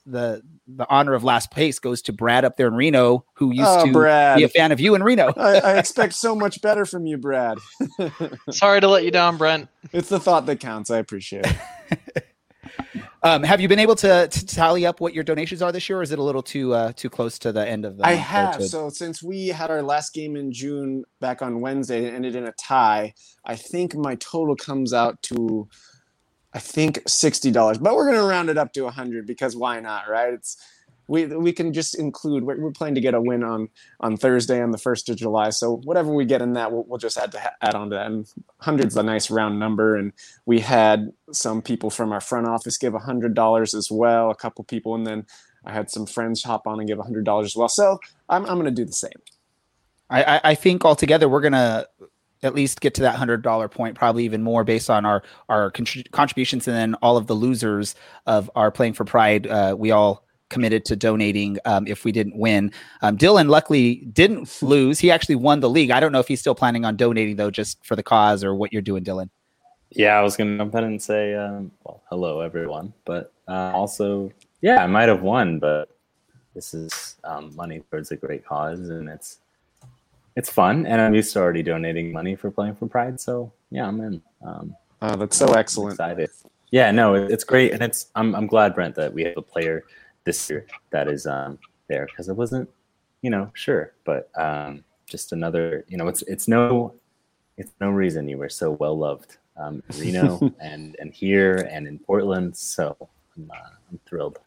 the 0.07 0.43
the 0.67 0.87
honor 0.91 1.15
of 1.15 1.25
last 1.25 1.51
place 1.51 1.79
goes 1.79 2.03
to 2.03 2.13
Brad 2.13 2.45
up 2.45 2.57
there 2.57 2.69
in 2.69 2.75
Reno, 2.75 3.25
who 3.35 3.53
used 3.53 3.69
oh, 3.69 3.87
to 3.87 3.93
Brad. 3.93 4.37
be 4.37 4.45
a 4.45 4.49
fan 4.49 4.71
of 4.73 4.81
you 4.81 4.95
in 4.95 5.03
Reno. 5.03 5.33
I, 5.37 5.59
I 5.59 5.79
expect 5.79 6.15
so 6.15 6.35
much 6.35 6.61
better 6.61 6.85
from 6.85 7.07
you, 7.07 7.17
Brad. 7.17 7.59
Sorry 8.51 8.81
to 8.81 8.89
let 8.89 9.05
you 9.05 9.11
down, 9.11 9.39
Brent. 9.39 9.69
It's 9.93 10.09
the 10.09 10.21
thought 10.21 10.47
that 10.47 10.61
counts. 10.61 10.91
I 10.91 10.99
appreciate 10.99 11.47
it. 11.47 12.27
Um, 13.29 13.43
have 13.43 13.61
you 13.61 13.69
been 13.69 13.79
able 13.79 13.95
to, 13.97 14.27
to, 14.27 14.47
tally 14.47 14.87
up 14.87 15.01
what 15.01 15.13
your 15.13 15.23
donations 15.23 15.61
are 15.61 15.71
this 15.71 15.87
year, 15.87 15.99
or 15.99 16.03
is 16.03 16.13
it 16.13 16.19
a 16.19 16.23
little 16.23 16.43
too 16.43 16.73
uh, 16.73 16.93
too 16.93 17.11
close 17.11 17.39
to 17.41 17.53
the 17.53 17.69
end 17.69 17.85
of 17.85 17.99
the? 17.99 18.07
I 18.07 18.13
have. 18.13 18.57
To... 18.57 18.67
So 18.67 18.89
since 18.89 19.23
we 19.23 19.49
had 19.49 19.71
our 19.71 19.83
last 19.83 20.15
game 20.15 20.35
in 20.35 20.51
June 20.51 21.05
back 21.21 21.43
on 21.43 21.61
Wednesday, 21.61 22.07
it 22.07 22.15
ended 22.15 22.35
in 22.35 22.47
a 22.47 22.53
tie. 22.53 23.13
I 23.45 23.57
think 23.57 23.95
my 23.95 24.15
total 24.15 24.57
comes 24.57 24.95
out 24.95 25.21
to, 25.25 25.69
I 26.55 26.59
think 26.59 27.03
sixty 27.07 27.51
dollars, 27.51 27.77
but 27.77 27.95
we're 27.95 28.07
gonna 28.07 28.27
round 28.27 28.49
it 28.49 28.57
up 28.57 28.73
to 28.73 28.87
a 28.87 28.91
hundred 28.91 29.27
because 29.27 29.55
why 29.55 29.79
not, 29.81 30.09
right? 30.09 30.33
It's 30.33 30.57
we 31.09 31.25
we 31.27 31.53
can 31.53 31.73
just 31.73 31.99
include 31.99 32.45
we're, 32.45 32.61
we're 32.61 32.71
planning 32.71 32.95
to 32.95 33.01
get 33.01 33.15
a 33.15 33.21
win 33.21 33.43
on 33.43 33.69
on 34.01 34.17
Thursday 34.17 34.63
on 34.63 34.71
the 34.71 34.79
first 34.79 35.09
of 35.09 35.17
July. 35.17 35.51
So 35.51 35.77
whatever 35.79 36.13
we 36.13 36.27
get 36.27 36.43
in 36.43 36.53
that, 36.53 36.71
we'll, 36.71 36.85
we'll 36.87 36.99
just 36.99 37.17
add 37.17 37.33
to 37.33 37.53
add 37.63 37.75
on 37.75 37.91
to 37.91 37.97
that. 37.97 38.07
And 38.07 38.31
hundreds 38.59 38.97
a 38.97 39.03
nice 39.03 39.31
round 39.31 39.59
number. 39.59 39.97
And 39.97 40.13
we 40.47 40.61
had 40.61 41.11
some 41.33 41.63
people 41.63 41.91
from 41.91 42.13
our 42.13 42.21
front 42.21 42.47
office 42.47 42.77
give 42.77 42.95
a 42.95 42.99
hundred 42.99 43.35
dollars 43.35 43.75
as 43.75 43.91
well. 43.91 44.31
A 44.31 44.35
couple 44.37 44.63
people, 44.65 44.95
and 44.95 45.07
then 45.07 45.27
I 45.65 45.73
had 45.73 45.91
some 45.91 46.07
friends 46.07 46.45
hop 46.45 46.67
on 46.67 46.79
and 46.79 46.87
give 46.87 46.99
a 46.99 47.03
hundred 47.03 47.25
dollars 47.25 47.47
as 47.47 47.57
well. 47.57 47.69
So 47.69 47.99
I'm 48.29 48.45
I'm 48.45 48.55
going 48.55 48.67
to 48.67 48.71
do 48.71 48.85
the 48.85 48.93
same. 48.93 49.11
I 50.11 50.41
I 50.45 50.55
think 50.55 50.85
altogether 50.85 51.29
we're 51.29 51.41
gonna 51.41 51.87
at 52.43 52.55
least 52.55 52.81
get 52.81 52.95
to 52.95 53.03
that 53.03 53.17
hundred 53.17 53.43
dollar 53.43 53.69
point, 53.69 53.97
probably 53.97 54.25
even 54.25 54.43
more 54.43 54.63
based 54.63 54.91
on 54.91 55.07
our 55.07 55.23
our 55.49 55.73
contributions 56.13 56.69
and 56.69 56.77
then 56.77 56.95
all 56.97 57.17
of 57.17 57.27
the 57.27 57.35
losers 57.35 57.95
of 58.27 58.51
our 58.55 58.71
playing 58.71 58.93
for 58.93 59.05
pride. 59.05 59.47
Uh, 59.47 59.75
we 59.77 59.91
all 59.91 60.28
committed 60.49 60.85
to 60.87 60.97
donating 60.97 61.59
um, 61.65 61.87
if 61.87 62.05
we 62.05 62.13
didn't 62.13 62.37
win. 62.37 62.73
Um, 63.03 63.17
Dylan 63.17 63.49
luckily 63.49 63.97
didn't 64.13 64.63
lose. 64.63 64.99
He 64.99 65.11
actually 65.11 65.37
won 65.37 65.61
the 65.61 65.71
league. 65.71 65.91
I 65.91 66.01
don't 66.01 66.13
know 66.13 66.21
if 66.21 66.29
he's 66.29 66.41
still 66.41 66.55
planning 66.55 66.85
on 66.85 66.97
donating 66.97 67.37
though, 67.37 67.51
just 67.51 67.85
for 67.85 67.97
the 67.97 68.03
cause 68.03 68.45
or 68.45 68.55
what 68.55 68.73
you're 68.73 68.83
doing, 68.83 69.05
Dylan. 69.05 69.31
Yeah, 69.91 70.19
I 70.19 70.23
was 70.23 70.37
going 70.37 70.53
to 70.53 70.59
jump 70.59 70.75
in 70.75 70.85
and 70.85 71.03
say, 71.03 71.35
um, 71.35 71.71
well, 71.85 72.03
hello 72.11 72.41
everyone, 72.41 72.93
but 73.07 73.33
uh, 73.49 73.73
also, 73.75 74.31
yeah, 74.61 74.85
I 74.85 74.87
might 74.87 75.09
have 75.09 75.23
won, 75.23 75.59
but 75.59 75.89
this 76.55 76.75
is 76.75 77.17
um, 77.25 77.55
money 77.57 77.83
towards 77.91 78.11
a 78.11 78.17
great 78.17 78.45
cause, 78.45 78.81
and 78.89 79.09
it's 79.09 79.39
it's 80.37 80.51
fun, 80.51 80.87
and 80.87 81.01
I'm 81.01 81.15
used 81.15 81.33
to 81.33 81.41
already 81.41 81.63
donating 81.63 82.13
money 82.13 82.37
for 82.37 82.51
playing 82.51 82.75
for 82.75 82.87
Pride, 82.87 83.19
so 83.21 83.53
yeah, 83.71 83.87
I'm 83.87 84.01
in. 84.01 84.23
Um, 84.45 84.77
oh, 85.03 85.17
that's 85.17 85.37
so 85.37 85.53
excellent. 85.55 85.95
Excited. 85.95 86.31
Yeah, 86.71 86.91
no, 86.91 87.15
it's 87.15 87.45
great, 87.45 87.73
and 87.73 87.83
it's 87.83 88.09
I'm 88.15 88.35
I'm 88.35 88.47
glad 88.47 88.75
Brent 88.75 88.95
that 88.97 89.13
we 89.13 89.25
have 89.25 89.37
a 89.37 89.43
player 89.43 89.85
this 90.29 90.51
year 90.51 90.67
that 90.91 91.09
is 91.09 91.27
um, 91.27 91.59
there 91.89 92.05
because 92.05 92.29
it 92.29 92.37
wasn't, 92.37 92.69
you 93.23 93.31
know, 93.31 93.51
sure, 93.55 93.95
but 94.05 94.29
um, 94.37 94.85
just 95.07 95.33
another, 95.33 95.87
you 95.89 95.97
know, 95.97 96.07
it's 96.07 96.21
it's 96.23 96.47
no, 96.47 96.93
it's 97.57 97.73
no 97.81 97.89
reason 97.89 98.29
you 98.29 98.37
were 98.37 98.51
so 98.51 98.73
well 98.73 98.97
loved, 98.97 99.39
um, 99.57 99.83
Reno 99.99 100.53
and 100.61 100.97
and 101.01 101.15
here 101.15 101.67
and 101.73 101.87
in 101.89 101.99
Portland. 101.99 102.55
So 102.55 102.95
I'm, 103.37 103.51
uh, 103.51 103.71
I'm 103.91 103.99
thrilled. 104.07 104.39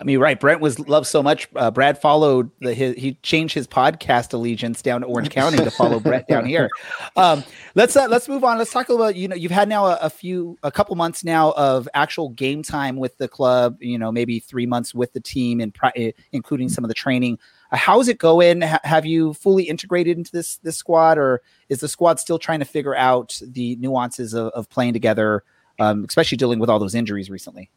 I 0.00 0.04
mean, 0.04 0.18
right? 0.18 0.40
Brent 0.40 0.62
was 0.62 0.78
loved 0.88 1.06
so 1.06 1.22
much. 1.22 1.46
Uh, 1.54 1.70
Brad 1.70 2.00
followed 2.00 2.50
the 2.60 2.72
his, 2.72 2.96
he 2.96 3.14
changed 3.22 3.52
his 3.52 3.66
podcast 3.68 4.32
allegiance 4.32 4.80
down 4.80 5.02
to 5.02 5.06
Orange 5.06 5.28
County 5.30 5.58
to 5.58 5.70
follow 5.70 6.00
Brent 6.00 6.26
down 6.26 6.46
here. 6.46 6.70
Um, 7.16 7.44
let's 7.74 7.94
uh, 7.96 8.06
let's 8.08 8.26
move 8.26 8.42
on. 8.42 8.56
Let's 8.56 8.72
talk 8.72 8.88
about 8.88 9.14
you 9.14 9.28
know 9.28 9.36
you've 9.36 9.52
had 9.52 9.68
now 9.68 9.86
a, 9.86 9.98
a, 10.00 10.08
few 10.08 10.56
a 10.62 10.72
couple 10.72 10.96
months 10.96 11.22
now 11.22 11.52
of 11.52 11.86
actual 11.92 12.30
game 12.30 12.62
time 12.62 12.96
with 12.96 13.18
the 13.18 13.28
club. 13.28 13.76
You 13.80 13.98
know, 13.98 14.10
maybe 14.10 14.40
three 14.40 14.64
months 14.64 14.94
with 14.94 15.12
the 15.12 15.20
team 15.20 15.60
and 15.60 15.74
pri- 15.74 16.14
including 16.32 16.70
some 16.70 16.82
of 16.82 16.88
the 16.88 16.94
training. 16.94 17.38
Uh, 17.70 17.76
how's 17.76 18.08
it 18.08 18.16
going? 18.16 18.62
H- 18.62 18.80
have 18.84 19.04
you 19.04 19.34
fully 19.34 19.64
integrated 19.64 20.16
into 20.16 20.32
this 20.32 20.56
this 20.58 20.78
squad, 20.78 21.18
or 21.18 21.42
is 21.68 21.80
the 21.80 21.88
squad 21.88 22.18
still 22.18 22.38
trying 22.38 22.60
to 22.60 22.64
figure 22.64 22.96
out 22.96 23.38
the 23.46 23.76
nuances 23.76 24.32
of, 24.32 24.48
of 24.52 24.70
playing 24.70 24.94
together, 24.94 25.44
um, 25.78 26.06
especially 26.08 26.38
dealing 26.38 26.58
with 26.58 26.70
all 26.70 26.78
those 26.78 26.94
injuries 26.94 27.28
recently? 27.28 27.70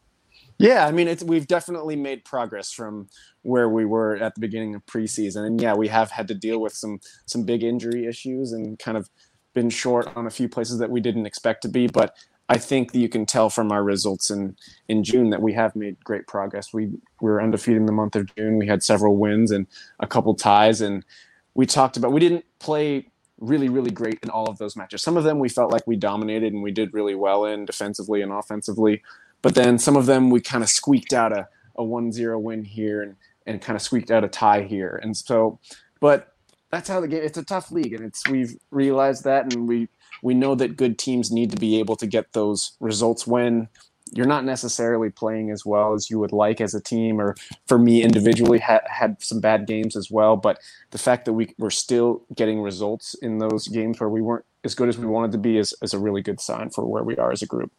Yeah, 0.58 0.88
I 0.88 0.92
mean, 0.92 1.08
it's 1.08 1.24
we've 1.24 1.48
definitely 1.48 1.96
made 1.96 2.26
progress 2.26 2.72
from 2.72 3.08
where 3.42 3.70
we 3.70 3.86
were 3.86 4.16
at 4.18 4.36
the 4.36 4.42
beginning 4.42 4.76
of 4.76 4.86
preseason, 4.86 5.46
and 5.46 5.60
yeah, 5.60 5.74
we 5.74 5.88
have 5.88 6.12
had 6.12 6.28
to 6.30 6.36
deal 6.36 6.60
with 6.60 6.74
some 6.74 7.00
some 7.26 7.44
big 7.44 7.64
injury 7.64 8.06
issues 8.06 8.52
and 8.52 8.78
kind 8.80 8.98
of 8.98 9.10
been 9.54 9.70
short 9.70 10.08
on 10.16 10.26
a 10.26 10.32
few 10.32 10.50
places 10.50 10.80
that 10.80 10.90
we 10.90 11.02
didn't 11.02 11.26
expect 11.26 11.62
to 11.64 11.70
be. 11.70 11.88
But 11.88 12.16
I 12.50 12.58
think 12.58 12.94
you 12.94 13.10
can 13.10 13.26
tell 13.26 13.50
from 13.50 13.72
our 13.72 13.84
results 13.84 14.30
in 14.30 14.56
in 14.88 15.04
June 15.04 15.30
that 15.32 15.42
we 15.42 15.54
have 15.54 15.76
made 15.76 16.04
great 16.04 16.28
progress. 16.28 16.74
We, 16.74 16.88
we 16.88 17.00
were 17.32 17.42
undefeated 17.42 17.80
in 17.80 17.86
the 17.86 17.92
month 17.92 18.16
of 18.16 18.34
June. 18.36 18.58
We 18.58 18.68
had 18.68 18.84
several 18.84 19.18
wins 19.18 19.52
and 19.52 19.68
a 20.00 20.08
couple 20.08 20.34
ties, 20.36 20.82
and 20.82 21.06
we 21.54 21.66
talked 21.66 21.98
about 21.98 22.12
we 22.12 22.20
didn't 22.20 22.46
play 22.60 23.08
really 23.40 23.68
really 23.68 23.92
great 23.92 24.20
in 24.24 24.30
all 24.30 24.48
of 24.48 24.58
those 24.58 24.76
matches. 24.76 25.02
Some 25.02 25.18
of 25.18 25.24
them 25.24 25.40
we 25.40 25.50
felt 25.50 25.72
like 25.72 25.86
we 25.88 25.96
dominated 25.96 26.54
and 26.54 26.64
we 26.64 26.72
did 26.72 26.94
really 26.94 27.16
well 27.16 27.46
in 27.46 27.66
defensively 27.66 28.22
and 28.22 28.32
offensively. 28.32 29.02
But 29.44 29.54
then 29.54 29.78
some 29.78 29.96
of 29.96 30.08
them 30.08 30.32
we 30.32 30.42
kind 30.42 30.64
of 30.64 30.70
squeaked 30.70 31.14
out 31.14 31.32
a, 31.32 31.48
a 31.78 31.84
1-0 31.84 32.42
win 32.42 32.64
here 32.64 33.04
and, 33.04 33.16
and 33.46 33.62
kind 33.62 33.76
of 33.76 33.84
squeaked 33.84 34.10
out 34.10 34.24
a 34.24 34.28
tie 34.28 34.64
here. 34.64 35.00
And 35.04 35.16
so, 35.16 35.60
but 36.00 36.34
that's 36.72 36.90
how 36.90 37.00
the 37.02 37.08
game. 37.08 37.22
It's 37.22 37.38
a 37.38 37.46
tough 37.46 37.72
league, 37.72 37.94
and 37.94 38.04
it's 38.04 38.28
we've 38.28 38.58
realized 38.72 39.26
that, 39.26 39.54
and 39.54 39.68
we 39.68 39.90
we 40.24 40.34
know 40.34 40.56
that 40.56 40.76
good 40.76 40.98
teams 40.98 41.32
need 41.32 41.52
to 41.52 41.58
be 41.58 41.78
able 41.78 41.96
to 41.98 42.08
get 42.08 42.34
those 42.34 42.72
results 42.80 43.28
when 43.28 43.68
you're 44.12 44.26
not 44.26 44.46
necessarily 44.46 45.10
playing 45.10 45.52
as 45.52 45.66
well 45.66 45.94
as 45.94 46.10
you 46.10 46.20
would 46.20 46.32
like 46.32 46.62
as 46.62 46.74
a 46.74 46.82
team 46.82 47.20
or 47.20 47.36
for 47.68 47.78
me 47.78 48.04
individually 48.04 48.60
ha- 48.60 48.82
had 48.86 49.22
some 49.22 49.40
bad 49.40 49.66
games 49.66 49.96
as 49.96 50.12
well 50.12 50.36
but 50.36 50.60
the 50.92 50.98
fact 50.98 51.26
that 51.26 51.34
we 51.34 51.54
were 51.58 51.72
still 51.72 52.22
getting 52.36 52.62
results 52.62 53.16
in 53.16 53.40
those 53.40 53.68
games 53.68 54.00
where 54.00 54.10
we 54.10 54.22
weren't 54.22 54.46
as 54.64 54.76
good 54.76 54.90
as 54.90 54.98
we 54.98 55.08
wanted 55.08 55.32
to 55.32 55.38
be 55.38 55.58
is, 55.58 55.74
is 55.82 55.94
a 55.94 56.00
really 56.00 56.22
good 56.22 56.40
sign 56.40 56.70
for 56.70 56.86
where 56.86 57.04
we 57.04 57.18
are 57.18 57.32
as 57.32 57.42
a 57.42 57.48
group 57.48 57.72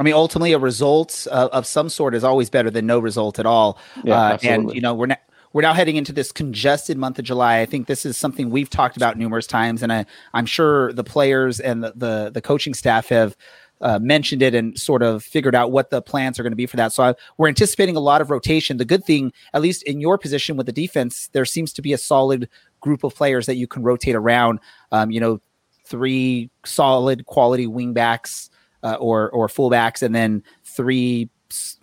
I 0.00 0.02
mean, 0.02 0.14
ultimately, 0.14 0.54
a 0.54 0.58
result 0.58 1.26
uh, 1.30 1.50
of 1.52 1.66
some 1.66 1.90
sort 1.90 2.14
is 2.14 2.24
always 2.24 2.48
better 2.48 2.70
than 2.70 2.86
no 2.86 2.98
result 2.98 3.38
at 3.38 3.44
all. 3.44 3.78
Yeah, 4.02 4.18
uh, 4.18 4.38
and 4.42 4.72
you 4.72 4.80
know, 4.80 4.94
we're 4.94 5.06
not 5.06 5.20
we're 5.52 5.60
now 5.60 5.74
heading 5.74 5.96
into 5.96 6.10
this 6.10 6.32
congested 6.32 6.96
month 6.96 7.18
of 7.18 7.26
July. 7.26 7.60
I 7.60 7.66
think 7.66 7.86
this 7.86 8.06
is 8.06 8.16
something 8.16 8.48
we've 8.48 8.70
talked 8.70 8.96
about 8.96 9.18
numerous 9.18 9.46
times, 9.46 9.82
and 9.82 9.92
I, 9.92 10.06
am 10.32 10.46
sure 10.46 10.94
the 10.94 11.04
players 11.04 11.60
and 11.60 11.84
the 11.84 11.92
the, 11.94 12.30
the 12.32 12.40
coaching 12.40 12.72
staff 12.72 13.10
have 13.10 13.36
uh, 13.82 13.98
mentioned 13.98 14.40
it 14.40 14.54
and 14.54 14.78
sort 14.78 15.02
of 15.02 15.22
figured 15.22 15.54
out 15.54 15.70
what 15.70 15.90
the 15.90 16.00
plans 16.00 16.40
are 16.40 16.42
going 16.42 16.52
to 16.52 16.56
be 16.56 16.66
for 16.66 16.78
that. 16.78 16.92
So 16.94 17.02
I, 17.02 17.14
we're 17.36 17.48
anticipating 17.48 17.94
a 17.94 18.00
lot 18.00 18.22
of 18.22 18.30
rotation. 18.30 18.78
The 18.78 18.86
good 18.86 19.04
thing, 19.04 19.34
at 19.52 19.60
least 19.60 19.82
in 19.82 20.00
your 20.00 20.16
position 20.16 20.56
with 20.56 20.64
the 20.64 20.72
defense, 20.72 21.28
there 21.32 21.44
seems 21.44 21.74
to 21.74 21.82
be 21.82 21.92
a 21.92 21.98
solid 21.98 22.48
group 22.80 23.04
of 23.04 23.14
players 23.14 23.44
that 23.46 23.56
you 23.56 23.66
can 23.66 23.82
rotate 23.82 24.14
around. 24.14 24.60
Um, 24.92 25.10
you 25.10 25.20
know, 25.20 25.40
three 25.84 26.48
solid 26.64 27.26
quality 27.26 27.66
wingbacks 27.66 28.49
uh, 28.82 28.94
or 28.94 29.30
or 29.30 29.48
fullbacks, 29.48 30.02
and 30.02 30.14
then 30.14 30.42
three 30.64 31.28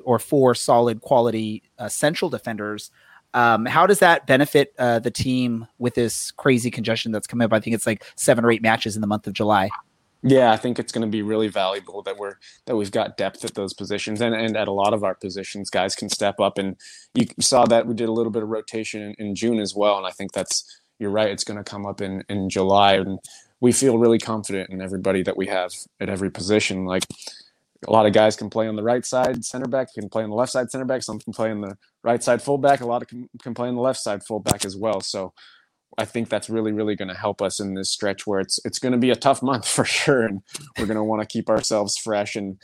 or 0.04 0.20
four 0.20 0.56
solid 0.56 1.02
quality 1.02 1.64
uh, 1.78 1.90
central 1.90 2.30
defenders. 2.30 2.92
Um, 3.34 3.66
how 3.66 3.86
does 3.86 4.00
that 4.00 4.26
benefit 4.26 4.74
uh, 4.80 5.00
the 5.00 5.12
team 5.12 5.68
with 5.78 5.96
this 5.96 6.32
crazy 6.32 6.72
congestion 6.72 7.12
that's 7.12 7.28
coming 7.28 7.46
up? 7.46 7.54
I 7.54 7.60
think 7.60 7.76
it's 7.76 7.86
like 7.86 8.04
seven 8.16 8.46
or 8.46 8.52
eight 8.52 8.62
matches 8.62 8.96
in 8.96 9.02
the 9.02 9.08
month 9.08 9.28
of 9.28 9.34
July. 9.34 9.70
Yeah, 10.24 10.52
I 10.52 10.58
think 10.58 10.80
it's 10.80 10.92
going 10.92 11.04
to 11.04 11.12
be 11.12 11.22
really 11.22 11.48
valuable 11.48 12.02
that 12.04 12.18
we're 12.18 12.36
that 12.66 12.76
we've 12.76 12.92
got 12.92 13.18
depth 13.18 13.46
at 13.46 13.54
those 13.54 13.74
positions 13.74 14.20
and, 14.22 14.34
and 14.34 14.58
at 14.58 14.68
a 14.68 14.72
lot 14.72 14.94
of 14.94 15.04
our 15.04 15.14
positions, 15.14 15.70
guys 15.70 15.96
can 15.96 16.10
step 16.10 16.40
up. 16.40 16.58
And 16.58 16.76
you 17.14 17.28
saw 17.40 17.66
that 17.66 17.86
we 17.86 17.94
did 17.94 18.10
a 18.10 18.12
little 18.12 18.32
bit 18.32 18.44
of 18.44 18.50
rotation 18.50 19.02
in, 19.02 19.28
in 19.28 19.36
June 19.36 19.60
as 19.60 19.76
well. 19.76 19.98
And 19.98 20.08
I 20.08 20.12
think 20.12 20.32
that's 20.32 20.82
you're 20.98 21.12
right. 21.12 21.30
It's 21.30 21.44
going 21.44 21.64
to 21.64 21.64
come 21.64 21.86
up 21.86 22.02
in 22.02 22.24
in 22.30 22.50
July, 22.50 22.96
and 22.96 23.20
we 23.60 23.72
feel 23.72 23.98
really 23.98 24.20
confident 24.20 24.70
in 24.70 24.82
everybody 24.82 25.24
that 25.24 25.38
we 25.38 25.48
have 25.48 25.72
at 26.00 26.10
every 26.10 26.30
position. 26.30 26.86
Like 26.86 27.04
a 27.88 27.92
lot 27.92 28.06
of 28.06 28.14
guys 28.14 28.36
can 28.36 28.50
play 28.50 28.68
on 28.68 28.76
the 28.76 28.84
right 28.84 29.06
side 29.06 29.44
center 29.44 29.68
back, 29.68 29.94
can 29.94 30.10
play 30.10 30.24
on 30.24 30.30
the 30.30 30.36
left 30.36 30.52
side 30.52 30.70
center 30.72 30.86
back. 30.86 31.04
Some 31.04 31.20
can 31.20 31.34
play 31.34 31.52
on 31.52 31.62
the 31.62 31.78
right 32.04 32.24
side 32.24 32.42
fullback. 32.42 32.82
A 32.82 32.86
lot 32.86 33.02
of 33.02 33.08
can, 33.08 33.30
can 33.42 33.54
play 33.54 33.68
on 33.68 33.76
the 33.76 33.82
left 33.82 34.00
side 34.00 34.24
fullback 34.24 34.66
as 34.66 34.76
well. 34.76 35.02
So 35.02 35.34
I 35.98 36.06
think 36.06 36.30
that's 36.30 36.50
really, 36.50 36.72
really 36.72 36.96
going 36.96 37.08
to 37.08 37.16
help 37.16 37.42
us 37.42 37.60
in 37.60 37.74
this 37.74 37.90
stretch 37.90 38.28
where 38.28 38.40
it's 38.40 38.60
it's 38.66 38.80
going 38.80 38.92
to 38.92 38.98
be 38.98 39.10
a 39.10 39.16
tough 39.16 39.42
month 39.42 39.68
for 39.78 39.86
sure, 39.86 40.24
and 40.24 40.42
we're 40.78 40.86
going 40.86 40.98
to 40.98 41.04
want 41.04 41.22
to 41.22 41.28
keep 41.28 41.50
ourselves 41.50 41.98
fresh 41.98 42.36
and 42.36 42.58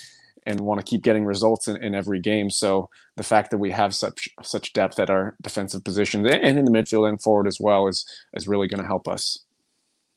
and 0.46 0.60
want 0.60 0.78
to 0.78 0.86
keep 0.86 1.02
getting 1.04 1.24
results 1.24 1.70
in, 1.70 1.82
in 1.82 1.96
every 1.96 2.20
game. 2.20 2.50
So 2.50 2.90
the 3.16 3.24
fact 3.24 3.50
that 3.52 3.60
we 3.60 3.72
have 3.72 3.96
such 3.96 4.28
such 4.42 4.74
depth 4.74 5.00
at 5.00 5.10
our 5.10 5.36
defensive 5.42 5.84
positions 5.84 6.28
and 6.30 6.60
in 6.60 6.66
the 6.66 6.72
midfield 6.72 7.08
and 7.08 7.22
forward 7.22 7.48
as 7.48 7.60
well 7.60 7.88
is 7.88 8.06
is 8.34 8.48
really 8.48 8.68
going 8.68 8.82
to 8.82 8.88
help 8.88 9.08
us 9.08 9.40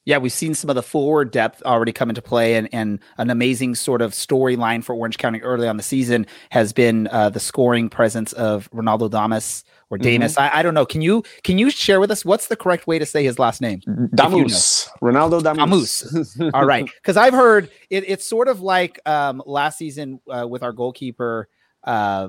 yeah, 0.06 0.18
we've 0.18 0.32
seen 0.32 0.54
some 0.54 0.70
of 0.70 0.76
the 0.76 0.84
forward 0.84 1.32
depth 1.32 1.62
already 1.64 1.92
come 1.92 2.08
into 2.08 2.22
play, 2.22 2.54
and, 2.54 2.68
and 2.72 3.00
an 3.18 3.28
amazing 3.28 3.74
sort 3.74 4.00
of 4.00 4.12
storyline 4.12 4.84
for 4.84 4.94
Orange 4.94 5.18
County 5.18 5.42
early 5.42 5.66
on 5.66 5.76
the 5.76 5.82
season 5.82 6.26
has 6.50 6.72
been 6.72 7.08
uh, 7.08 7.28
the 7.28 7.40
scoring 7.40 7.88
presence 7.88 8.32
of 8.34 8.70
Ronaldo 8.70 9.10
Damas 9.10 9.64
or 9.90 9.98
Damus. 9.98 10.36
Mm-hmm. 10.36 10.56
I, 10.56 10.60
I, 10.60 10.62
don't 10.62 10.74
know. 10.74 10.86
Can 10.86 11.02
you 11.02 11.24
can 11.42 11.58
you 11.58 11.70
share 11.70 11.98
with 11.98 12.12
us 12.12 12.24
what's 12.24 12.46
the 12.46 12.54
correct 12.54 12.86
way 12.86 13.00
to 13.00 13.04
say 13.04 13.24
his 13.24 13.40
last 13.40 13.60
name? 13.60 13.80
Damus. 14.14 14.88
You 15.02 15.10
know? 15.10 15.12
Ronaldo 15.12 15.42
Damus. 15.42 16.00
Damus. 16.02 16.40
All 16.54 16.64
right, 16.64 16.84
because 16.84 17.16
I've 17.16 17.34
heard 17.34 17.68
it, 17.90 18.08
it's 18.08 18.24
sort 18.24 18.46
of 18.46 18.60
like 18.60 19.00
um, 19.06 19.42
last 19.44 19.76
season 19.76 20.20
uh, 20.30 20.46
with 20.48 20.62
our 20.62 20.72
goalkeeper. 20.72 21.48
Uh, 21.82 22.28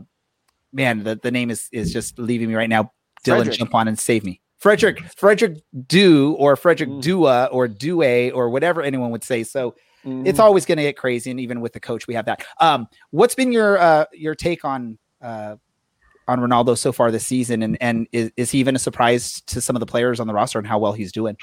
man, 0.74 1.04
the, 1.04 1.16
the 1.16 1.30
name 1.30 1.52
is 1.52 1.70
is 1.72 1.94
just 1.94 2.18
leaving 2.18 2.48
me 2.48 2.56
right 2.56 2.70
now. 2.70 2.92
Dylan, 3.24 3.38
Frederick. 3.38 3.58
jump 3.58 3.76
on 3.76 3.88
and 3.88 4.00
save 4.00 4.24
me. 4.24 4.42
Frederick 4.58 5.00
Frederick 5.16 5.60
Do 5.86 6.34
or 6.34 6.56
Frederick 6.56 6.90
mm. 6.90 7.02
Dua 7.02 7.46
or 7.46 7.68
Due 7.68 8.32
or 8.32 8.50
whatever 8.50 8.82
anyone 8.82 9.12
would 9.12 9.24
say. 9.24 9.44
So 9.44 9.76
mm. 10.04 10.28
it's 10.28 10.40
always 10.40 10.66
going 10.66 10.78
to 10.78 10.84
get 10.84 10.98
crazy, 10.98 11.32
and 11.32 11.40
even 11.40 11.62
with 11.62 11.74
the 11.74 11.80
coach, 11.80 12.08
we 12.08 12.16
have 12.16 12.26
that. 12.26 12.44
Um, 12.60 12.88
what's 13.12 13.36
been 13.36 13.52
your 13.52 13.78
uh, 13.78 14.06
your 14.14 14.36
take 14.36 14.66
on 14.66 14.98
uh, 15.22 15.56
on 16.28 16.40
Ronaldo 16.40 16.78
so 16.78 16.92
far 16.92 17.12
this 17.12 17.26
season, 17.26 17.62
and 17.62 17.78
and 17.82 18.08
is, 18.12 18.32
is 18.36 18.52
he 18.52 18.60
even 18.60 18.76
a 18.76 18.80
surprise 18.80 19.42
to 19.48 19.62
some 19.62 19.76
of 19.76 19.80
the 19.80 19.86
players 19.86 20.20
on 20.20 20.28
the 20.28 20.34
roster 20.34 20.60
and 20.60 20.68
how 20.68 20.80
well 20.80 20.94
he's 20.94 21.12
doing? 21.12 21.38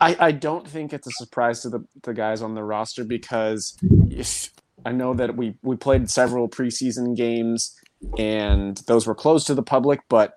I, 0.00 0.16
I 0.20 0.32
don't 0.32 0.66
think 0.66 0.92
it's 0.92 1.08
a 1.08 1.12
surprise 1.12 1.62
to 1.62 1.70
the, 1.70 1.84
the 2.04 2.14
guys 2.14 2.40
on 2.40 2.54
the 2.54 2.62
roster 2.62 3.02
because 3.02 3.76
if, 4.10 4.50
I 4.86 4.92
know 4.92 5.12
that 5.14 5.36
we 5.36 5.54
we 5.62 5.76
played 5.76 6.08
several 6.08 6.48
preseason 6.48 7.16
games 7.16 7.74
and 8.16 8.76
those 8.86 9.06
were 9.06 9.14
closed 9.14 9.48
to 9.48 9.54
the 9.54 9.62
public, 9.62 10.00
but 10.08 10.34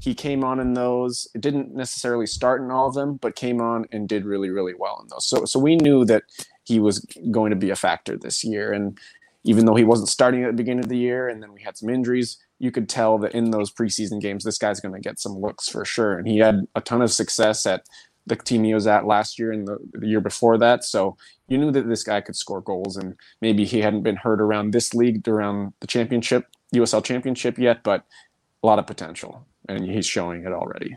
he 0.00 0.14
came 0.14 0.44
on 0.44 0.60
in 0.60 0.74
those. 0.74 1.26
It 1.34 1.40
didn't 1.40 1.74
necessarily 1.74 2.26
start 2.26 2.62
in 2.62 2.70
all 2.70 2.88
of 2.88 2.94
them, 2.94 3.16
but 3.16 3.36
came 3.36 3.60
on 3.60 3.86
and 3.92 4.08
did 4.08 4.24
really, 4.24 4.50
really 4.50 4.74
well 4.74 4.98
in 5.02 5.08
those. 5.08 5.26
So, 5.26 5.44
so 5.44 5.58
we 5.58 5.76
knew 5.76 6.04
that 6.04 6.24
he 6.64 6.78
was 6.78 7.04
going 7.30 7.50
to 7.50 7.56
be 7.56 7.70
a 7.70 7.76
factor 7.76 8.16
this 8.16 8.44
year. 8.44 8.72
And 8.72 8.98
even 9.44 9.64
though 9.64 9.74
he 9.74 9.84
wasn't 9.84 10.08
starting 10.08 10.44
at 10.44 10.48
the 10.48 10.56
beginning 10.56 10.84
of 10.84 10.88
the 10.88 10.98
year, 10.98 11.28
and 11.28 11.42
then 11.42 11.52
we 11.52 11.62
had 11.62 11.76
some 11.76 11.88
injuries, 11.88 12.38
you 12.58 12.70
could 12.70 12.88
tell 12.88 13.18
that 13.18 13.34
in 13.34 13.50
those 13.50 13.72
preseason 13.72 14.20
games, 14.20 14.44
this 14.44 14.58
guy's 14.58 14.80
going 14.80 14.94
to 14.94 15.00
get 15.00 15.18
some 15.18 15.38
looks 15.38 15.68
for 15.68 15.84
sure. 15.84 16.18
And 16.18 16.28
he 16.28 16.38
had 16.38 16.66
a 16.74 16.80
ton 16.80 17.02
of 17.02 17.10
success 17.10 17.66
at 17.66 17.86
the 18.26 18.36
team 18.36 18.64
he 18.64 18.74
was 18.74 18.86
at 18.86 19.06
last 19.06 19.38
year 19.38 19.50
and 19.50 19.66
the, 19.66 19.78
the 19.94 20.06
year 20.06 20.20
before 20.20 20.58
that. 20.58 20.84
So 20.84 21.16
you 21.48 21.56
knew 21.58 21.70
that 21.72 21.88
this 21.88 22.02
guy 22.02 22.20
could 22.20 22.36
score 22.36 22.60
goals, 22.60 22.96
and 22.96 23.16
maybe 23.40 23.64
he 23.64 23.80
hadn't 23.80 24.02
been 24.02 24.16
heard 24.16 24.40
around 24.40 24.72
this 24.72 24.94
league, 24.94 25.26
around 25.26 25.72
the 25.80 25.86
championship, 25.86 26.46
USL 26.74 27.02
championship 27.02 27.58
yet, 27.58 27.82
but 27.82 28.04
a 28.62 28.66
lot 28.66 28.78
of 28.78 28.86
potential 28.86 29.46
and 29.68 29.84
he's 29.84 30.06
showing 30.06 30.44
it 30.44 30.52
already. 30.52 30.96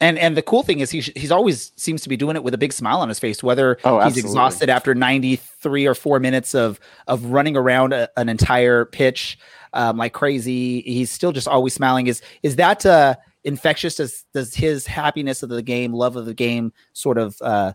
And 0.00 0.18
and 0.18 0.36
the 0.36 0.42
cool 0.42 0.64
thing 0.64 0.80
is 0.80 0.90
he's 0.90 1.06
he's 1.14 1.30
always 1.30 1.70
seems 1.76 2.02
to 2.02 2.08
be 2.08 2.16
doing 2.16 2.34
it 2.34 2.42
with 2.42 2.54
a 2.54 2.58
big 2.58 2.72
smile 2.72 3.00
on 3.00 3.08
his 3.08 3.20
face, 3.20 3.40
whether 3.40 3.78
oh, 3.84 4.00
he's 4.00 4.16
exhausted 4.16 4.68
after 4.68 4.96
93 4.96 5.86
or 5.86 5.94
four 5.94 6.18
minutes 6.18 6.56
of 6.56 6.80
of 7.06 7.26
running 7.26 7.56
around 7.56 7.92
a, 7.92 8.08
an 8.16 8.28
entire 8.28 8.84
pitch 8.84 9.38
um, 9.74 9.98
like 9.98 10.12
crazy. 10.12 10.80
He's 10.80 11.10
still 11.10 11.30
just 11.30 11.46
always 11.46 11.74
smiling. 11.74 12.08
Is 12.08 12.20
is 12.42 12.56
that 12.56 12.84
uh, 12.84 13.14
infectious? 13.44 13.94
Does 13.94 14.24
does 14.34 14.54
his 14.54 14.88
happiness 14.88 15.44
of 15.44 15.50
the 15.50 15.62
game, 15.62 15.92
love 15.92 16.16
of 16.16 16.26
the 16.26 16.34
game, 16.34 16.72
sort 16.94 17.16
of 17.16 17.36
uh, 17.40 17.72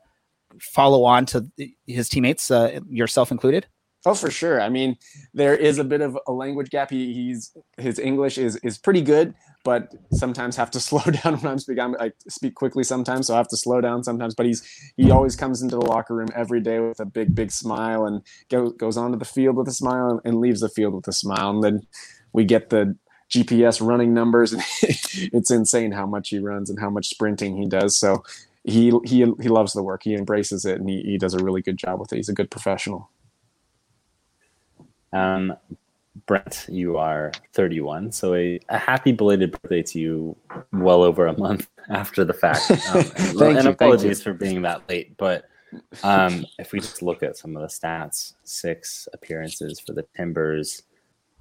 follow 0.60 1.06
on 1.06 1.26
to 1.28 1.46
his 1.86 2.10
teammates, 2.10 2.52
uh, 2.52 2.82
yourself 2.90 3.32
included? 3.32 3.68
Oh, 4.06 4.14
for 4.14 4.32
sure. 4.32 4.62
I 4.62 4.70
mean, 4.70 4.96
there 5.34 5.56
is 5.56 5.80
a 5.80 5.84
bit 5.84 6.02
of 6.02 6.18
a 6.28 6.32
language 6.32 6.70
gap. 6.70 6.90
He, 6.90 7.14
he's 7.14 7.56
his 7.78 8.00
English 8.00 8.38
is 8.38 8.56
is 8.58 8.78
pretty 8.78 9.02
good, 9.02 9.34
but 9.68 9.94
sometimes 10.14 10.56
have 10.56 10.72
to 10.72 10.80
slow 10.90 11.02
down 11.02 11.36
when 11.36 11.52
I'm 11.52 11.60
speaking. 11.60 11.94
I 12.00 12.14
speak 12.30 12.56
quickly 12.56 12.86
sometimes, 12.86 13.28
so 13.28 13.34
I 13.34 13.38
have 13.38 13.50
to 13.50 13.58
slow 13.58 13.82
down 13.82 14.02
sometimes. 14.02 14.34
But 14.34 14.46
he's 14.46 14.64
he 14.96 15.12
always 15.12 15.36
comes 15.36 15.62
into 15.62 15.76
the 15.76 15.86
locker 15.86 16.16
room 16.16 16.30
every 16.34 16.62
day 16.62 16.80
with 16.80 17.02
a 17.02 17.06
big 17.06 17.36
big 17.36 17.52
smile 17.52 18.06
and 18.06 18.22
go, 18.50 18.70
goes 18.70 18.96
onto 18.96 19.18
the 19.18 19.26
field 19.26 19.58
with 19.58 19.68
a 19.68 19.74
smile 19.74 20.22
and 20.24 20.40
leaves 20.40 20.62
the 20.62 20.70
field 20.70 20.94
with 20.94 21.06
a 21.10 21.12
smile. 21.12 21.50
And 21.50 21.62
then 21.62 21.86
we 22.32 22.46
get 22.46 22.70
the 22.70 22.96
GPS 23.30 23.86
running 23.86 24.14
numbers, 24.14 24.54
and 24.54 24.64
it's 24.82 25.52
insane 25.52 25.92
how 25.92 26.06
much 26.06 26.30
he 26.30 26.40
runs 26.40 26.70
and 26.70 26.80
how 26.80 26.90
much 26.90 27.10
sprinting 27.10 27.58
he 27.58 27.68
does. 27.68 28.00
So 28.00 28.24
he 28.64 28.94
he 29.04 29.26
he 29.42 29.50
loves 29.50 29.74
the 29.74 29.84
work. 29.84 30.04
He 30.04 30.16
embraces 30.16 30.64
it, 30.64 30.80
and 30.80 30.90
he, 30.90 31.02
he 31.02 31.18
does 31.18 31.34
a 31.34 31.44
really 31.44 31.62
good 31.62 31.78
job 31.78 32.00
with 32.00 32.14
it. 32.14 32.16
He's 32.16 32.30
a 32.30 32.34
good 32.34 32.50
professional. 32.50 33.10
Um, 35.12 35.58
Brent, 36.26 36.66
you 36.70 36.98
are 36.98 37.32
31, 37.54 38.12
so 38.12 38.34
a, 38.34 38.60
a, 38.70 38.78
happy 38.78 39.12
belated 39.12 39.52
birthday 39.52 39.84
to 39.84 40.00
you 40.00 40.38
well 40.72 41.04
over 41.04 41.28
a 41.28 41.38
month 41.38 41.68
after 41.90 42.24
the 42.24 42.34
fact. 42.34 42.72
Um, 42.94 43.04
and, 43.18 43.58
and 43.58 43.64
you, 43.66 43.70
apologies 43.72 44.24
for 44.24 44.34
being 44.34 44.62
that 44.64 44.88
late, 44.90 45.18
but 45.18 45.50
um, 46.04 46.46
if 46.58 46.72
we 46.72 46.80
just 46.80 47.02
look 47.02 47.24
at 47.24 47.38
some 47.38 47.56
of 47.56 47.62
the 47.62 47.68
stats, 47.68 48.34
six 48.44 49.08
appearances 49.14 49.80
for 49.80 49.94
the 49.94 50.06
Timbers, 50.16 50.84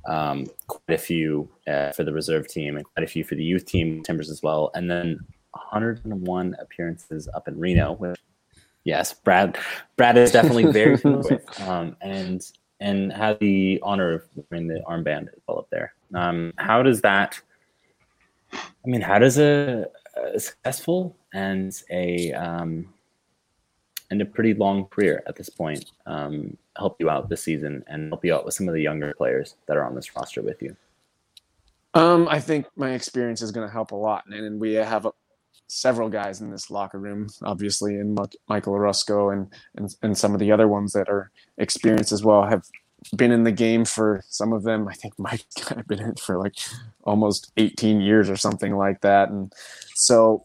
um, 0.08 0.46
quite 0.66 0.94
a 0.94 0.98
few 0.98 1.48
uh, 1.66 1.92
for 1.92 2.04
the 2.04 2.12
reserve 2.12 2.48
team, 2.48 2.76
and 2.76 2.84
quite 2.84 3.04
a 3.04 3.06
few 3.06 3.24
for 3.24 3.34
the 3.34 3.44
youth 3.44 3.64
team, 3.64 4.02
Timbers 4.02 4.30
as 4.30 4.42
well, 4.42 4.70
and 4.74 4.90
then 4.90 5.18
101 5.52 6.56
appearances 6.60 7.28
up 7.34 7.48
in 7.48 7.58
Reno. 7.58 7.94
Which, 7.94 8.18
yes, 8.84 9.14
Brad, 9.14 9.58
Brad 9.96 10.16
is 10.16 10.32
definitely 10.32 10.72
very 10.72 10.96
familiar 10.96 11.36
with, 11.36 11.60
um, 11.60 11.96
and 12.00 12.42
and 12.80 13.12
had 13.12 13.38
the 13.40 13.80
honor 13.82 14.12
of 14.12 14.24
wearing 14.50 14.66
the 14.66 14.82
armband 14.86 15.28
as 15.28 15.40
well 15.46 15.58
up 15.58 15.68
there. 15.70 15.94
Um, 16.14 16.52
how 16.56 16.82
does 16.82 17.00
that? 17.02 17.40
I 18.52 18.86
mean, 18.88 19.00
how 19.00 19.18
does 19.18 19.38
a, 19.38 19.86
a 20.16 20.38
successful 20.38 21.16
and 21.32 21.72
a 21.90 22.32
um, 22.32 22.92
and 24.10 24.22
a 24.22 24.24
pretty 24.24 24.54
long 24.54 24.86
career 24.86 25.22
at 25.26 25.36
this 25.36 25.48
point 25.48 25.92
um, 26.06 26.56
help 26.76 26.96
you 27.00 27.10
out 27.10 27.28
this 27.28 27.42
season 27.42 27.84
and 27.88 28.10
help 28.10 28.24
you 28.24 28.34
out 28.34 28.44
with 28.44 28.54
some 28.54 28.68
of 28.68 28.74
the 28.74 28.82
younger 28.82 29.12
players 29.14 29.56
that 29.66 29.76
are 29.76 29.84
on 29.84 29.94
this 29.94 30.14
roster 30.14 30.42
with 30.42 30.62
you? 30.62 30.76
Um, 31.94 32.28
I 32.28 32.40
think 32.40 32.66
my 32.76 32.90
experience 32.90 33.40
is 33.40 33.50
going 33.50 33.66
to 33.66 33.72
help 33.72 33.90
a 33.92 33.96
lot, 33.96 34.24
and, 34.26 34.34
and 34.34 34.60
we 34.60 34.74
have 34.74 35.06
a, 35.06 35.12
several 35.68 36.08
guys 36.08 36.40
in 36.40 36.50
this 36.50 36.70
locker 36.70 36.98
room, 36.98 37.28
obviously, 37.42 37.96
and 37.96 38.18
Michael 38.48 38.74
Orozco 38.74 39.30
and, 39.30 39.48
and 39.76 39.94
and 40.02 40.18
some 40.18 40.32
of 40.32 40.40
the 40.40 40.52
other 40.52 40.68
ones 40.68 40.92
that 40.92 41.08
are 41.08 41.30
experienced 41.58 42.12
as 42.12 42.24
well 42.24 42.44
have 42.44 42.64
been 43.14 43.32
in 43.32 43.44
the 43.44 43.52
game 43.52 43.84
for 43.84 44.22
some 44.28 44.52
of 44.52 44.62
them. 44.62 44.88
I 44.88 44.94
think 44.94 45.18
Mike 45.18 45.44
kind 45.60 45.80
of 45.80 45.86
been 45.86 46.00
in 46.00 46.14
for 46.16 46.38
like 46.38 46.54
almost 47.04 47.52
18 47.56 48.00
years 48.00 48.30
or 48.30 48.36
something 48.36 48.76
like 48.76 49.00
that, 49.02 49.30
and 49.30 49.52
so 49.94 50.44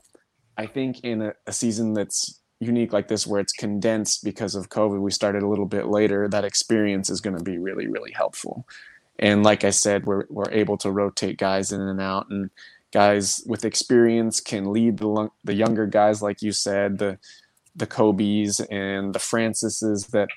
I 0.58 0.66
think 0.66 1.02
in 1.04 1.22
a, 1.22 1.34
a 1.48 1.54
season 1.54 1.94
that's 1.94 2.40
unique 2.60 2.94
like 2.94 3.08
this 3.08 3.26
where 3.26 3.42
it's 3.42 3.54
condensed 3.54 4.24
because 4.24 4.54
of 4.54 4.70
covid 4.70 5.02
we 5.02 5.10
started 5.10 5.42
a 5.42 5.48
little 5.48 5.66
bit 5.66 5.88
later 5.88 6.28
that 6.28 6.46
experience 6.46 7.10
is 7.10 7.20
going 7.20 7.36
to 7.36 7.44
be 7.44 7.58
really 7.58 7.88
really 7.88 8.12
helpful 8.12 8.68
and 9.18 9.42
like 9.42 9.64
i 9.64 9.72
said 9.72 10.06
we're, 10.06 10.26
we're 10.30 10.52
able 10.52 10.78
to 10.78 10.92
rotate 10.92 11.40
guys 11.40 11.72
in 11.72 11.82
and 11.82 12.00
out 12.00 12.28
and 12.30 12.52
guys 12.92 13.44
with 13.46 13.66
experience 13.66 14.40
can 14.40 14.72
lead 14.72 14.98
the 14.98 15.30
the 15.44 15.54
younger 15.54 15.88
guys, 15.88 16.22
like 16.22 16.42
you 16.42 16.52
said, 16.52 16.98
the 16.98 17.18
the 17.76 17.88
Kobe's 17.88 18.60
and 18.60 19.16
the 19.16 19.20
Francises 19.20 20.08
that 20.08 20.30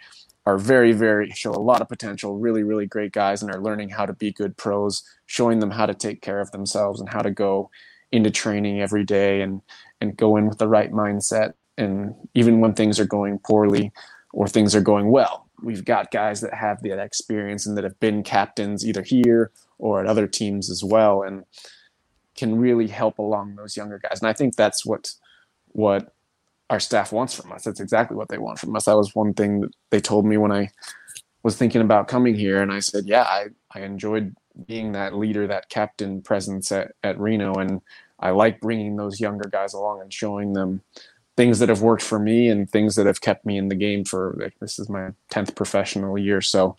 are 0.46 0.58
very, 0.58 0.92
very 0.92 1.30
show 1.30 1.50
a 1.52 1.58
lot 1.58 1.80
of 1.80 1.88
potential, 1.88 2.38
really, 2.38 2.62
really 2.62 2.86
great 2.86 3.12
guys, 3.12 3.42
and 3.42 3.52
are 3.52 3.60
learning 3.60 3.88
how 3.88 4.04
to 4.04 4.12
be 4.12 4.30
good 4.30 4.56
pros, 4.56 5.02
showing 5.26 5.58
them 5.58 5.70
how 5.70 5.86
to 5.86 5.94
take 5.94 6.20
care 6.20 6.40
of 6.40 6.50
themselves 6.50 7.00
and 7.00 7.08
how 7.08 7.20
to 7.22 7.30
go 7.30 7.70
into 8.12 8.30
training 8.30 8.80
every 8.80 9.04
day 9.04 9.40
and 9.40 9.62
and 10.00 10.16
go 10.16 10.36
in 10.36 10.46
with 10.46 10.58
the 10.58 10.68
right 10.68 10.92
mindset. 10.92 11.54
And 11.76 12.14
even 12.34 12.60
when 12.60 12.74
things 12.74 13.00
are 13.00 13.06
going 13.06 13.38
poorly 13.40 13.92
or 14.32 14.46
things 14.46 14.74
are 14.74 14.80
going 14.80 15.10
well, 15.10 15.48
we've 15.62 15.84
got 15.84 16.10
guys 16.10 16.40
that 16.42 16.54
have 16.54 16.82
that 16.82 16.98
experience 16.98 17.66
and 17.66 17.76
that 17.76 17.84
have 17.84 17.98
been 17.98 18.22
captains 18.22 18.86
either 18.86 19.02
here 19.02 19.50
or 19.78 20.00
at 20.00 20.06
other 20.06 20.26
teams 20.28 20.70
as 20.70 20.84
well. 20.84 21.22
And 21.22 21.44
can 22.34 22.58
really 22.58 22.88
help 22.88 23.18
along 23.18 23.54
those 23.54 23.76
younger 23.76 23.98
guys. 23.98 24.20
And 24.20 24.28
I 24.28 24.32
think 24.32 24.56
that's 24.56 24.84
what 24.84 25.12
what 25.68 26.12
our 26.70 26.80
staff 26.80 27.12
wants 27.12 27.34
from 27.34 27.52
us. 27.52 27.64
That's 27.64 27.80
exactly 27.80 28.16
what 28.16 28.28
they 28.28 28.38
want 28.38 28.58
from 28.58 28.74
us. 28.74 28.86
That 28.86 28.96
was 28.96 29.14
one 29.14 29.34
thing 29.34 29.60
that 29.60 29.70
they 29.90 30.00
told 30.00 30.24
me 30.24 30.36
when 30.36 30.52
I 30.52 30.70
was 31.42 31.56
thinking 31.56 31.82
about 31.82 32.08
coming 32.08 32.34
here, 32.34 32.62
and 32.62 32.72
I 32.72 32.80
said, 32.80 33.04
yeah, 33.06 33.22
I 33.24 33.46
I 33.74 33.80
enjoyed 33.80 34.34
being 34.66 34.92
that 34.92 35.14
leader, 35.14 35.46
that 35.46 35.68
captain 35.68 36.22
presence 36.22 36.70
at, 36.70 36.92
at 37.02 37.18
Reno, 37.18 37.54
and 37.54 37.80
I 38.20 38.30
like 38.30 38.60
bringing 38.60 38.96
those 38.96 39.20
younger 39.20 39.48
guys 39.48 39.74
along 39.74 40.00
and 40.00 40.12
showing 40.12 40.52
them 40.52 40.82
things 41.36 41.58
that 41.58 41.68
have 41.68 41.82
worked 41.82 42.02
for 42.02 42.18
me 42.18 42.48
and 42.48 42.70
things 42.70 42.94
that 42.94 43.06
have 43.06 43.20
kept 43.20 43.44
me 43.44 43.58
in 43.58 43.68
the 43.68 43.74
game 43.74 44.04
for 44.04 44.36
like, 44.38 44.54
this 44.60 44.78
is 44.78 44.88
my 44.88 45.10
10th 45.30 45.54
professional 45.54 46.16
year 46.16 46.40
so 46.40 46.76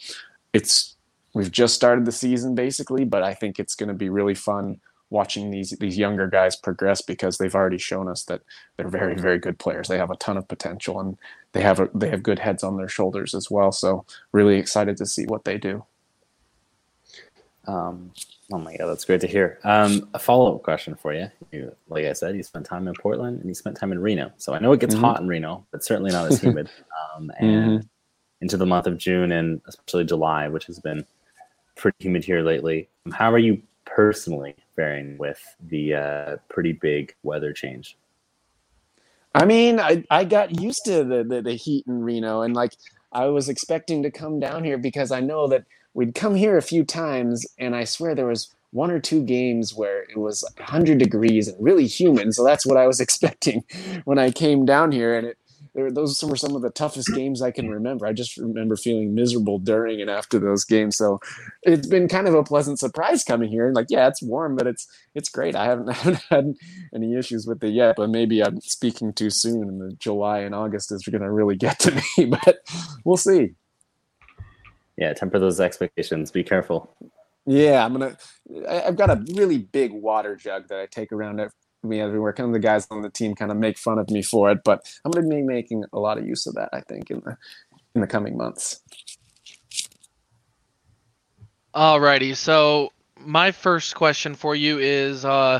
it's 0.53 0.95
we've 1.33 1.51
just 1.51 1.75
started 1.75 2.05
the 2.05 2.11
season 2.11 2.55
basically 2.55 3.03
but 3.03 3.21
i 3.21 3.33
think 3.33 3.59
it's 3.59 3.75
going 3.75 3.89
to 3.89 3.93
be 3.93 4.09
really 4.09 4.35
fun 4.35 4.79
watching 5.15 5.49
these 5.49 5.71
these 5.79 5.97
younger 5.97 6.27
guys 6.27 6.55
progress 6.55 7.01
because 7.01 7.37
they've 7.37 7.55
already 7.55 7.77
shown 7.77 8.07
us 8.07 8.23
that 8.23 8.41
they're 8.75 8.89
very 8.89 9.15
very 9.15 9.39
good 9.39 9.57
players 9.57 9.87
they 9.87 9.97
have 9.97 10.11
a 10.11 10.17
ton 10.17 10.37
of 10.37 10.47
potential 10.47 10.99
and 10.99 11.17
they 11.53 11.61
have 11.61 11.79
a, 11.79 11.89
they 11.95 12.09
have 12.09 12.21
good 12.21 12.39
heads 12.39 12.63
on 12.63 12.77
their 12.77 12.89
shoulders 12.89 13.33
as 13.33 13.49
well 13.49 13.71
so 13.71 14.05
really 14.31 14.57
excited 14.57 14.97
to 14.97 15.05
see 15.05 15.25
what 15.25 15.45
they 15.45 15.57
do 15.57 15.83
um, 17.67 18.11
oh 18.51 18.59
my 18.59 18.75
god, 18.75 18.87
that's 18.87 19.05
great 19.05 19.21
to 19.21 19.27
hear. 19.27 19.59
Um, 19.63 20.07
a 20.13 20.19
follow 20.19 20.55
up 20.55 20.63
question 20.63 20.95
for 20.95 21.13
you. 21.13 21.29
you. 21.51 21.75
Like 21.87 22.05
I 22.05 22.13
said, 22.13 22.35
you 22.35 22.43
spent 22.43 22.65
time 22.65 22.87
in 22.87 22.93
Portland 22.93 23.39
and 23.39 23.49
you 23.49 23.55
spent 23.55 23.77
time 23.77 23.91
in 23.91 23.99
Reno. 23.99 24.31
So 24.37 24.53
I 24.53 24.59
know 24.59 24.71
it 24.71 24.79
gets 24.79 24.95
mm-hmm. 24.95 25.03
hot 25.03 25.21
in 25.21 25.27
Reno, 25.27 25.65
but 25.71 25.83
certainly 25.83 26.11
not 26.11 26.31
as 26.31 26.39
humid. 26.39 26.69
Um, 27.15 27.31
and 27.39 27.79
mm-hmm. 27.79 27.87
into 28.41 28.57
the 28.57 28.65
month 28.65 28.87
of 28.87 28.97
June 28.97 29.31
and 29.31 29.61
especially 29.67 30.03
July, 30.03 30.49
which 30.49 30.65
has 30.65 30.79
been 30.79 31.05
pretty 31.77 31.95
humid 31.99 32.25
here 32.25 32.41
lately. 32.41 32.89
How 33.13 33.31
are 33.31 33.37
you 33.37 33.61
personally 33.85 34.55
faring 34.75 35.17
with 35.17 35.41
the 35.59 35.93
uh, 35.93 36.37
pretty 36.49 36.73
big 36.73 37.15
weather 37.23 37.53
change? 37.53 37.97
I 39.33 39.45
mean, 39.45 39.79
I, 39.79 40.03
I 40.09 40.23
got 40.23 40.61
used 40.61 40.85
to 40.85 41.03
the, 41.03 41.23
the, 41.23 41.41
the 41.41 41.53
heat 41.53 41.85
in 41.87 42.03
Reno 42.03 42.41
and 42.41 42.53
like 42.53 42.73
I 43.15 43.27
was 43.27 43.47
expecting 43.47 44.03
to 44.03 44.11
come 44.11 44.39
down 44.39 44.63
here 44.63 44.77
because 44.77 45.11
I 45.11 45.21
know 45.21 45.47
that 45.47 45.63
we'd 45.93 46.13
come 46.13 46.35
here 46.35 46.57
a 46.57 46.61
few 46.61 46.83
times, 46.83 47.45
and 47.57 47.75
I 47.75 47.85
swear 47.85 48.13
there 48.13 48.27
was 48.27 48.53
one 48.71 48.91
or 48.91 48.99
two 48.99 49.23
games 49.23 49.73
where 49.73 50.03
it 50.03 50.17
was 50.17 50.43
100 50.57 50.97
degrees 50.97 51.47
and 51.47 51.63
really 51.63 51.87
humid. 51.87 52.33
So 52.35 52.43
that's 52.43 52.65
what 52.65 52.77
I 52.77 52.85
was 52.85 52.99
expecting 53.01 53.63
when 54.03 54.19
I 54.19 54.31
came 54.31 54.65
down 54.65 54.91
here, 54.91 55.15
and 55.15 55.27
it 55.27 55.37
those 55.75 56.23
were 56.23 56.35
some 56.35 56.55
of 56.55 56.61
the 56.61 56.69
toughest 56.69 57.13
games 57.13 57.41
I 57.41 57.51
can 57.51 57.69
remember. 57.69 58.07
I 58.07 58.13
just 58.13 58.37
remember 58.37 58.75
feeling 58.75 59.13
miserable 59.13 59.59
during 59.59 60.01
and 60.01 60.09
after 60.09 60.39
those 60.39 60.63
games. 60.63 60.95
So 60.95 61.19
it's 61.63 61.87
been 61.87 62.07
kind 62.07 62.27
of 62.27 62.33
a 62.33 62.43
pleasant 62.43 62.79
surprise 62.79 63.23
coming 63.23 63.49
here. 63.49 63.67
And 63.67 63.75
like, 63.75 63.87
yeah, 63.89 64.07
it's 64.07 64.23
warm, 64.23 64.55
but 64.55 64.67
it's 64.67 64.87
it's 65.13 65.29
great. 65.29 65.55
I 65.55 65.65
haven't, 65.65 65.89
I 65.89 65.93
haven't 65.93 66.23
had 66.29 66.53
any 66.93 67.15
issues 67.15 67.45
with 67.45 67.63
it 67.63 67.73
yet. 67.73 67.95
But 67.97 68.09
maybe 68.09 68.43
I'm 68.43 68.61
speaking 68.61 69.13
too 69.13 69.29
soon, 69.29 69.63
and 69.63 69.81
the 69.81 69.95
July 69.95 70.39
and 70.39 70.55
August 70.55 70.91
is 70.91 71.03
going 71.03 71.21
to 71.21 71.31
really 71.31 71.55
get 71.55 71.79
to 71.79 71.91
me. 72.17 72.25
But 72.25 72.59
we'll 73.03 73.17
see 73.17 73.55
yeah, 74.97 75.13
temper 75.13 75.39
those 75.39 75.59
expectations. 75.59 76.31
Be 76.31 76.43
careful. 76.43 76.95
Yeah, 77.45 77.85
I'm 77.85 77.93
gonna. 77.93 78.17
I, 78.67 78.75
have 78.75 78.95
got 78.95 79.09
a 79.09 79.23
really 79.33 79.57
big 79.59 79.91
water 79.91 80.35
jug 80.35 80.69
that 80.69 80.79
I 80.79 80.87
take 80.87 81.11
around 81.11 81.39
me 81.85 82.01
everywhere. 82.01 82.33
Kind 82.33 82.49
of 82.49 82.53
the 82.53 82.59
guys 82.59 82.87
on 82.91 83.01
the 83.01 83.09
team 83.09 83.35
kind 83.35 83.51
of 83.51 83.57
make 83.57 83.77
fun 83.77 83.99
of 83.99 84.09
me 84.09 84.21
for 84.21 84.51
it, 84.51 84.59
but 84.63 84.81
I'm 85.03 85.11
gonna 85.11 85.27
be 85.27 85.41
making 85.41 85.83
a 85.93 85.99
lot 85.99 86.17
of 86.17 86.25
use 86.25 86.47
of 86.47 86.55
that. 86.55 86.69
I 86.73 86.81
think 86.81 87.11
in 87.11 87.21
the 87.25 87.37
in 87.93 88.01
the 88.01 88.07
coming 88.07 88.37
months. 88.37 88.81
Alrighty, 91.73 92.35
so 92.35 92.91
my 93.19 93.51
first 93.51 93.95
question 93.95 94.35
for 94.35 94.55
you 94.55 94.79
is 94.79 95.25
uh, 95.25 95.59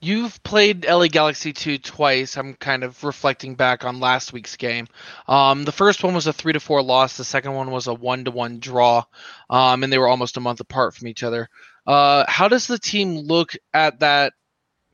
You've 0.00 0.40
played 0.44 0.86
LA 0.86 1.08
Galaxy 1.08 1.52
2 1.52 1.78
twice. 1.78 2.36
I'm 2.36 2.54
kind 2.54 2.84
of 2.84 3.02
reflecting 3.02 3.56
back 3.56 3.84
on 3.84 3.98
last 3.98 4.32
week's 4.32 4.54
game. 4.54 4.86
Um, 5.26 5.64
the 5.64 5.72
first 5.72 6.04
one 6.04 6.14
was 6.14 6.28
a 6.28 6.32
3 6.32 6.52
to 6.52 6.60
4 6.60 6.82
loss, 6.82 7.16
the 7.16 7.24
second 7.24 7.54
one 7.54 7.72
was 7.72 7.88
a 7.88 7.94
1 7.94 8.26
to 8.26 8.30
1 8.30 8.60
draw, 8.60 9.02
um, 9.50 9.82
and 9.82 9.92
they 9.92 9.98
were 9.98 10.06
almost 10.06 10.36
a 10.36 10.40
month 10.40 10.60
apart 10.60 10.94
from 10.94 11.08
each 11.08 11.24
other. 11.24 11.48
Uh, 11.84 12.24
how 12.28 12.46
does 12.46 12.68
the 12.68 12.78
team 12.78 13.16
look 13.16 13.54
at 13.74 13.98
that 13.98 14.34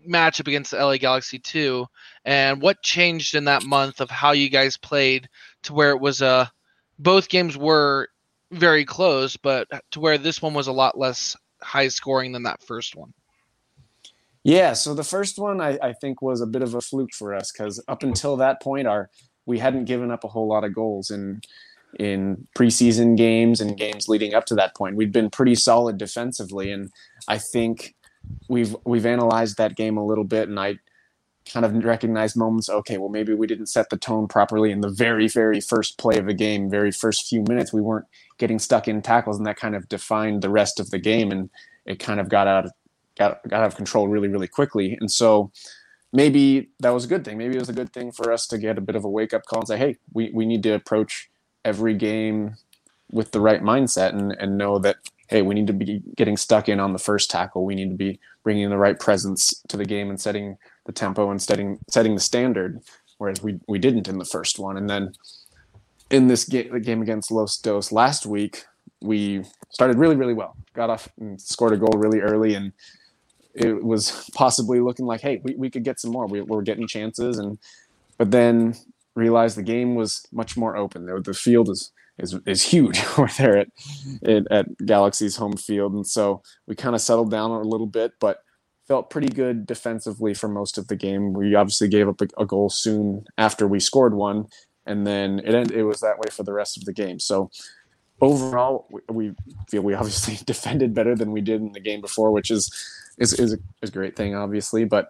matchup 0.08 0.48
against 0.48 0.70
the 0.70 0.78
LA 0.78 0.96
Galaxy 0.96 1.38
2, 1.38 1.86
and 2.24 2.60
what 2.60 2.82
changed 2.82 3.34
in 3.34 3.44
that 3.44 3.64
month 3.64 4.00
of 4.00 4.10
how 4.10 4.32
you 4.32 4.48
guys 4.48 4.76
played 4.76 5.28
to 5.64 5.72
where 5.72 5.90
it 5.90 6.00
was 6.00 6.22
a 6.22 6.26
uh, 6.26 6.46
both 6.98 7.28
games 7.28 7.56
were 7.56 8.08
very 8.52 8.84
close, 8.84 9.36
but 9.36 9.66
to 9.90 10.00
where 10.00 10.16
this 10.16 10.40
one 10.40 10.54
was 10.54 10.68
a 10.68 10.72
lot 10.72 10.96
less 10.96 11.36
high 11.60 11.88
scoring 11.88 12.32
than 12.32 12.44
that 12.44 12.62
first 12.62 12.94
one? 12.94 13.12
Yeah, 14.44 14.74
so 14.74 14.94
the 14.94 15.04
first 15.04 15.38
one 15.38 15.60
I, 15.60 15.78
I 15.82 15.92
think 15.94 16.20
was 16.20 16.40
a 16.40 16.46
bit 16.46 16.62
of 16.62 16.74
a 16.74 16.80
fluke 16.80 17.14
for 17.14 17.34
us 17.34 17.50
because 17.50 17.82
up 17.88 18.02
until 18.02 18.36
that 18.36 18.60
point, 18.60 18.86
our 18.86 19.10
we 19.46 19.58
hadn't 19.58 19.86
given 19.86 20.10
up 20.10 20.24
a 20.24 20.28
whole 20.28 20.46
lot 20.46 20.64
of 20.64 20.74
goals 20.74 21.10
in 21.10 21.40
in 21.98 22.46
preseason 22.56 23.16
games 23.16 23.60
and 23.60 23.76
games 23.76 24.08
leading 24.08 24.34
up 24.34 24.44
to 24.46 24.54
that 24.54 24.74
point. 24.74 24.96
We'd 24.96 25.12
been 25.12 25.30
pretty 25.30 25.54
solid 25.54 25.96
defensively, 25.96 26.70
and 26.70 26.90
I 27.26 27.38
think 27.38 27.94
we've 28.48 28.74
we've 28.84 29.06
analyzed 29.06 29.56
that 29.58 29.76
game 29.76 29.96
a 29.96 30.04
little 30.04 30.24
bit, 30.24 30.48
and 30.48 30.58
I 30.58 30.78
kind 31.50 31.66
of 31.66 31.84
recognized 31.84 32.36
moments. 32.36 32.68
Okay, 32.68 32.98
well 32.98 33.10
maybe 33.10 33.34
we 33.34 33.46
didn't 33.46 33.66
set 33.66 33.90
the 33.90 33.96
tone 33.96 34.28
properly 34.28 34.70
in 34.70 34.80
the 34.80 34.88
very 34.88 35.28
very 35.28 35.60
first 35.60 35.98
play 35.98 36.18
of 36.18 36.26
the 36.26 36.34
game, 36.34 36.70
very 36.70 36.90
first 36.90 37.26
few 37.26 37.42
minutes. 37.48 37.72
We 37.72 37.80
weren't 37.80 38.06
getting 38.38 38.58
stuck 38.58 38.88
in 38.88 39.02
tackles, 39.02 39.38
and 39.38 39.46
that 39.46 39.56
kind 39.56 39.74
of 39.74 39.88
defined 39.88 40.42
the 40.42 40.50
rest 40.50 40.80
of 40.80 40.90
the 40.90 40.98
game, 40.98 41.30
and 41.30 41.50
it 41.86 41.98
kind 41.98 42.20
of 42.20 42.28
got 42.28 42.46
out 42.46 42.66
of 42.66 42.72
got 43.16 43.40
got 43.48 43.60
out 43.60 43.66
of 43.66 43.76
control 43.76 44.08
really 44.08 44.28
really 44.28 44.48
quickly 44.48 44.96
and 45.00 45.10
so 45.10 45.50
maybe 46.12 46.70
that 46.80 46.90
was 46.90 47.04
a 47.04 47.08
good 47.08 47.24
thing 47.24 47.38
maybe 47.38 47.56
it 47.56 47.60
was 47.60 47.68
a 47.68 47.74
good 47.74 47.92
thing 47.92 48.10
for 48.10 48.32
us 48.32 48.46
to 48.46 48.58
get 48.58 48.78
a 48.78 48.80
bit 48.80 48.96
of 48.96 49.04
a 49.04 49.08
wake 49.08 49.32
up 49.32 49.44
call 49.46 49.60
and 49.60 49.68
say 49.68 49.76
hey 49.76 49.96
we, 50.12 50.30
we 50.32 50.46
need 50.46 50.62
to 50.62 50.74
approach 50.74 51.30
every 51.64 51.94
game 51.94 52.56
with 53.10 53.30
the 53.30 53.40
right 53.40 53.62
mindset 53.62 54.10
and, 54.10 54.32
and 54.32 54.58
know 54.58 54.78
that 54.78 54.96
hey 55.28 55.42
we 55.42 55.54
need 55.54 55.66
to 55.66 55.72
be 55.72 56.02
getting 56.16 56.36
stuck 56.36 56.68
in 56.68 56.80
on 56.80 56.92
the 56.92 56.98
first 56.98 57.30
tackle 57.30 57.64
we 57.64 57.74
need 57.74 57.88
to 57.88 57.96
be 57.96 58.18
bringing 58.42 58.68
the 58.70 58.76
right 58.76 58.98
presence 58.98 59.62
to 59.68 59.76
the 59.76 59.84
game 59.84 60.10
and 60.10 60.20
setting 60.20 60.56
the 60.86 60.92
tempo 60.92 61.30
and 61.30 61.40
setting 61.40 61.78
setting 61.88 62.14
the 62.14 62.20
standard 62.20 62.80
whereas 63.18 63.42
we, 63.42 63.58
we 63.68 63.78
didn't 63.78 64.08
in 64.08 64.18
the 64.18 64.24
first 64.24 64.58
one 64.58 64.76
and 64.76 64.88
then 64.90 65.12
in 66.10 66.28
this 66.28 66.44
game, 66.44 66.70
the 66.70 66.80
game 66.80 67.00
against 67.00 67.30
Los 67.30 67.56
Dos 67.58 67.90
last 67.90 68.26
week 68.26 68.64
we 69.00 69.42
started 69.70 69.98
really 69.98 70.16
really 70.16 70.34
well 70.34 70.56
got 70.74 70.90
off 70.90 71.08
and 71.18 71.40
scored 71.40 71.72
a 71.72 71.76
goal 71.76 71.98
really 71.98 72.20
early 72.20 72.54
and 72.54 72.72
it 73.54 73.84
was 73.84 74.28
possibly 74.34 74.80
looking 74.80 75.06
like, 75.06 75.20
hey, 75.20 75.40
we, 75.44 75.54
we 75.54 75.70
could 75.70 75.84
get 75.84 76.00
some 76.00 76.10
more. 76.10 76.26
We 76.26 76.42
were 76.42 76.62
getting 76.62 76.86
chances, 76.86 77.38
and 77.38 77.58
but 78.18 78.30
then 78.30 78.74
realized 79.14 79.56
the 79.56 79.62
game 79.62 79.94
was 79.94 80.26
much 80.32 80.56
more 80.56 80.76
open. 80.76 81.06
The 81.06 81.34
field 81.34 81.70
is 81.70 81.92
is 82.18 82.38
is 82.46 82.62
huge 82.62 83.02
over 83.18 83.30
there 83.38 83.58
at, 83.58 83.68
at 84.24 84.50
at 84.50 84.86
Galaxy's 84.86 85.36
home 85.36 85.56
field, 85.56 85.94
and 85.94 86.06
so 86.06 86.42
we 86.66 86.74
kind 86.74 86.94
of 86.94 87.00
settled 87.00 87.30
down 87.30 87.50
a 87.50 87.60
little 87.60 87.86
bit, 87.86 88.12
but 88.20 88.38
felt 88.86 89.10
pretty 89.10 89.28
good 89.28 89.66
defensively 89.66 90.34
for 90.34 90.48
most 90.48 90.76
of 90.76 90.88
the 90.88 90.96
game. 90.96 91.32
We 91.32 91.54
obviously 91.54 91.88
gave 91.88 92.08
up 92.08 92.20
a, 92.20 92.28
a 92.38 92.46
goal 92.46 92.68
soon 92.68 93.24
after 93.38 93.66
we 93.66 93.80
scored 93.80 94.14
one, 94.14 94.46
and 94.86 95.06
then 95.06 95.40
it 95.44 95.70
it 95.72 95.84
was 95.84 96.00
that 96.00 96.18
way 96.18 96.28
for 96.30 96.42
the 96.42 96.52
rest 96.52 96.76
of 96.76 96.84
the 96.84 96.92
game. 96.92 97.18
So 97.18 97.50
overall, 98.20 98.86
we, 98.90 99.00
we 99.10 99.34
feel 99.68 99.82
we 99.82 99.94
obviously 99.94 100.38
defended 100.46 100.94
better 100.94 101.14
than 101.14 101.32
we 101.32 101.40
did 101.40 101.60
in 101.60 101.72
the 101.72 101.80
game 101.80 102.00
before, 102.00 102.32
which 102.32 102.50
is 102.50 102.72
is 103.18 103.32
is 103.34 103.54
a, 103.54 103.58
is 103.82 103.90
a 103.90 103.92
great 103.92 104.16
thing, 104.16 104.34
obviously, 104.34 104.84
but 104.84 105.08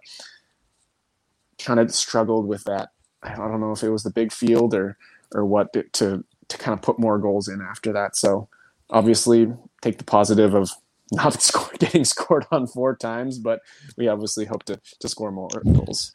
kind 1.58 1.80
of 1.80 1.94
struggled 1.94 2.46
with 2.46 2.64
that. 2.64 2.90
I 3.22 3.34
don't 3.34 3.60
know 3.60 3.72
if 3.72 3.82
it 3.82 3.90
was 3.90 4.02
the 4.02 4.10
big 4.10 4.32
field 4.32 4.74
or 4.74 4.96
or 5.34 5.44
what 5.44 5.72
to 5.94 6.24
to 6.54 6.62
kind 6.62 6.76
of 6.76 6.82
put 6.82 6.98
more 6.98 7.18
goals 7.18 7.48
in 7.48 7.60
after 7.60 7.92
that. 7.92 8.16
So 8.16 8.48
obviously, 8.90 9.52
take 9.82 9.98
the 9.98 10.04
positive 10.04 10.54
of 10.54 10.70
not 11.12 11.40
score, 11.42 11.70
getting 11.78 12.04
scored 12.04 12.46
on 12.50 12.66
four 12.66 12.96
times, 12.96 13.38
but 13.38 13.60
we 13.96 14.08
obviously 14.08 14.44
hope 14.44 14.64
to 14.64 14.80
to 15.00 15.08
score 15.08 15.30
more 15.30 15.48
goals. 15.72 16.14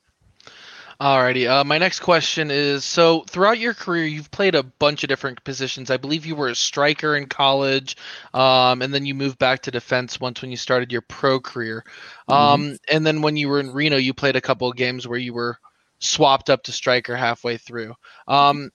Alrighty. 1.01 1.49
Uh, 1.49 1.63
my 1.63 1.77
next 1.77 2.01
question 2.01 2.51
is: 2.51 2.83
So, 2.83 3.23
throughout 3.29 3.57
your 3.57 3.73
career, 3.73 4.05
you've 4.05 4.31
played 4.31 4.53
a 4.53 4.63
bunch 4.63 5.01
of 5.01 5.07
different 5.07 5.41
positions. 5.45 5.89
I 5.89 5.95
believe 5.95 6.25
you 6.25 6.35
were 6.35 6.49
a 6.49 6.55
striker 6.55 7.15
in 7.15 7.27
college, 7.27 7.95
um, 8.33 8.81
and 8.81 8.93
then 8.93 9.05
you 9.05 9.15
moved 9.15 9.39
back 9.39 9.61
to 9.61 9.71
defense 9.71 10.19
once 10.19 10.41
when 10.41 10.51
you 10.51 10.57
started 10.57 10.91
your 10.91 11.01
pro 11.03 11.39
career. 11.39 11.85
Mm-hmm. 12.29 12.33
Um, 12.33 12.77
and 12.91 13.07
then 13.07 13.21
when 13.21 13.37
you 13.37 13.47
were 13.47 13.61
in 13.61 13.71
Reno, 13.71 13.95
you 13.95 14.13
played 14.13 14.35
a 14.35 14.41
couple 14.41 14.69
of 14.69 14.75
games 14.75 15.07
where 15.07 15.19
you 15.19 15.33
were 15.33 15.57
swapped 15.99 16.49
up 16.49 16.63
to 16.63 16.73
striker 16.73 17.15
halfway 17.15 17.55
through. 17.55 17.93
Um, 18.27 18.69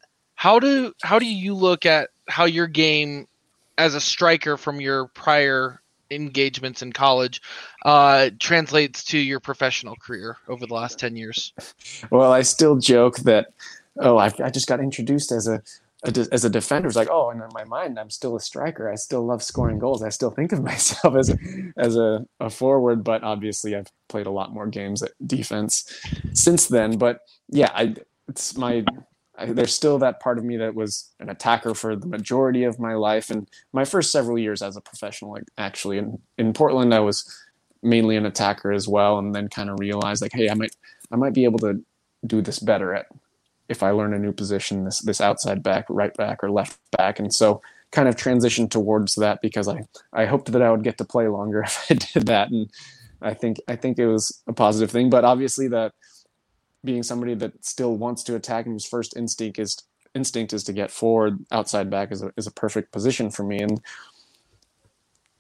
how 0.44 0.58
do 0.58 0.92
how 1.02 1.18
do 1.18 1.24
you 1.24 1.54
look 1.54 1.86
at 1.86 2.10
how 2.28 2.44
your 2.44 2.66
game 2.66 3.26
as 3.78 3.94
a 3.94 4.00
striker 4.00 4.58
from 4.58 4.78
your 4.78 5.06
prior 5.08 5.80
engagements 6.10 6.82
in 6.82 6.92
college 6.92 7.40
uh, 7.86 8.28
translates 8.38 9.02
to 9.04 9.18
your 9.18 9.40
professional 9.40 9.96
career 9.96 10.36
over 10.48 10.66
the 10.66 10.74
last 10.74 10.98
10 10.98 11.16
years? 11.16 11.54
Well, 12.10 12.30
I 12.30 12.42
still 12.42 12.76
joke 12.76 13.16
that, 13.20 13.54
oh, 14.00 14.18
I, 14.18 14.30
I 14.44 14.50
just 14.50 14.68
got 14.68 14.80
introduced 14.80 15.32
as 15.32 15.48
a, 15.48 15.62
a, 16.04 16.12
as 16.30 16.44
a 16.44 16.50
defender. 16.50 16.88
It's 16.88 16.96
like, 16.96 17.08
oh, 17.10 17.30
and 17.30 17.40
in 17.40 17.48
my 17.54 17.64
mind, 17.64 17.98
I'm 17.98 18.10
still 18.10 18.36
a 18.36 18.40
striker. 18.40 18.92
I 18.92 18.96
still 18.96 19.24
love 19.24 19.42
scoring 19.42 19.78
goals. 19.78 20.02
I 20.02 20.10
still 20.10 20.30
think 20.30 20.52
of 20.52 20.62
myself 20.72 21.16
as 21.16 21.30
a, 21.30 21.38
as 21.78 21.96
a, 21.96 22.26
a 22.38 22.50
forward, 22.50 23.02
but 23.02 23.22
obviously 23.22 23.74
I've 23.74 23.90
played 24.08 24.26
a 24.26 24.30
lot 24.30 24.52
more 24.52 24.66
games 24.66 25.02
at 25.02 25.12
defense 25.26 25.90
since 26.34 26.68
then. 26.68 26.98
But 26.98 27.20
yeah, 27.48 27.70
I, 27.74 27.94
it's 28.28 28.58
my 28.58 28.84
I, 29.36 29.46
there's 29.46 29.74
still 29.74 29.98
that 29.98 30.20
part 30.20 30.38
of 30.38 30.44
me 30.44 30.56
that 30.58 30.74
was 30.74 31.10
an 31.18 31.28
attacker 31.28 31.74
for 31.74 31.96
the 31.96 32.06
majority 32.06 32.64
of 32.64 32.78
my 32.78 32.94
life. 32.94 33.30
And 33.30 33.48
my 33.72 33.84
first 33.84 34.12
several 34.12 34.38
years 34.38 34.62
as 34.62 34.76
a 34.76 34.80
professional 34.80 35.36
actually 35.58 35.98
in, 35.98 36.18
in 36.38 36.52
portland 36.52 36.94
i 36.94 37.00
was 37.00 37.24
mainly 37.82 38.16
an 38.16 38.26
attacker 38.26 38.72
as 38.72 38.88
well 38.88 39.18
and 39.18 39.34
then 39.34 39.48
kind 39.48 39.68
of 39.70 39.78
realized 39.78 40.22
like 40.22 40.32
hey 40.32 40.48
i 40.48 40.54
might 40.54 40.74
i 41.12 41.16
might 41.16 41.34
be 41.34 41.44
able 41.44 41.58
to 41.58 41.82
do 42.26 42.40
this 42.40 42.58
better 42.58 42.94
at 42.94 43.06
if 43.68 43.82
i 43.82 43.90
learn 43.90 44.14
a 44.14 44.18
new 44.18 44.32
position 44.32 44.84
this 44.84 45.00
this 45.00 45.20
outside 45.20 45.62
back 45.62 45.84
right 45.88 46.14
back 46.16 46.42
or 46.42 46.50
left 46.50 46.78
back. 46.96 47.18
And 47.18 47.32
so 47.32 47.62
kind 47.92 48.08
of 48.08 48.16
transitioned 48.16 48.70
towards 48.70 49.14
that 49.16 49.40
because 49.40 49.68
i 49.68 49.82
i 50.12 50.24
hoped 50.26 50.50
that 50.52 50.62
i 50.62 50.70
would 50.70 50.82
get 50.82 50.98
to 50.98 51.04
play 51.04 51.28
longer 51.28 51.62
if 51.66 51.86
i 51.90 51.94
did 51.94 52.26
that. 52.26 52.50
And 52.50 52.70
i 53.22 53.34
think 53.34 53.58
i 53.68 53.76
think 53.76 53.98
it 53.98 54.06
was 54.06 54.42
a 54.46 54.52
positive 54.52 54.90
thing. 54.90 55.10
But 55.10 55.24
obviously 55.24 55.68
that 55.68 55.92
being 56.84 57.02
somebody 57.02 57.34
that 57.34 57.64
still 57.64 57.96
wants 57.96 58.22
to 58.24 58.36
attack 58.36 58.66
and 58.66 58.74
whose 58.74 58.86
first 58.86 59.16
instinct 59.16 59.58
is 59.58 59.76
instinct 60.14 60.52
is 60.52 60.62
to 60.64 60.72
get 60.72 60.90
forward 60.90 61.44
outside 61.50 61.90
back 61.90 62.12
is 62.12 62.22
a, 62.22 62.32
is 62.36 62.46
a 62.46 62.52
perfect 62.52 62.92
position 62.92 63.30
for 63.30 63.42
me. 63.42 63.58
And 63.58 63.80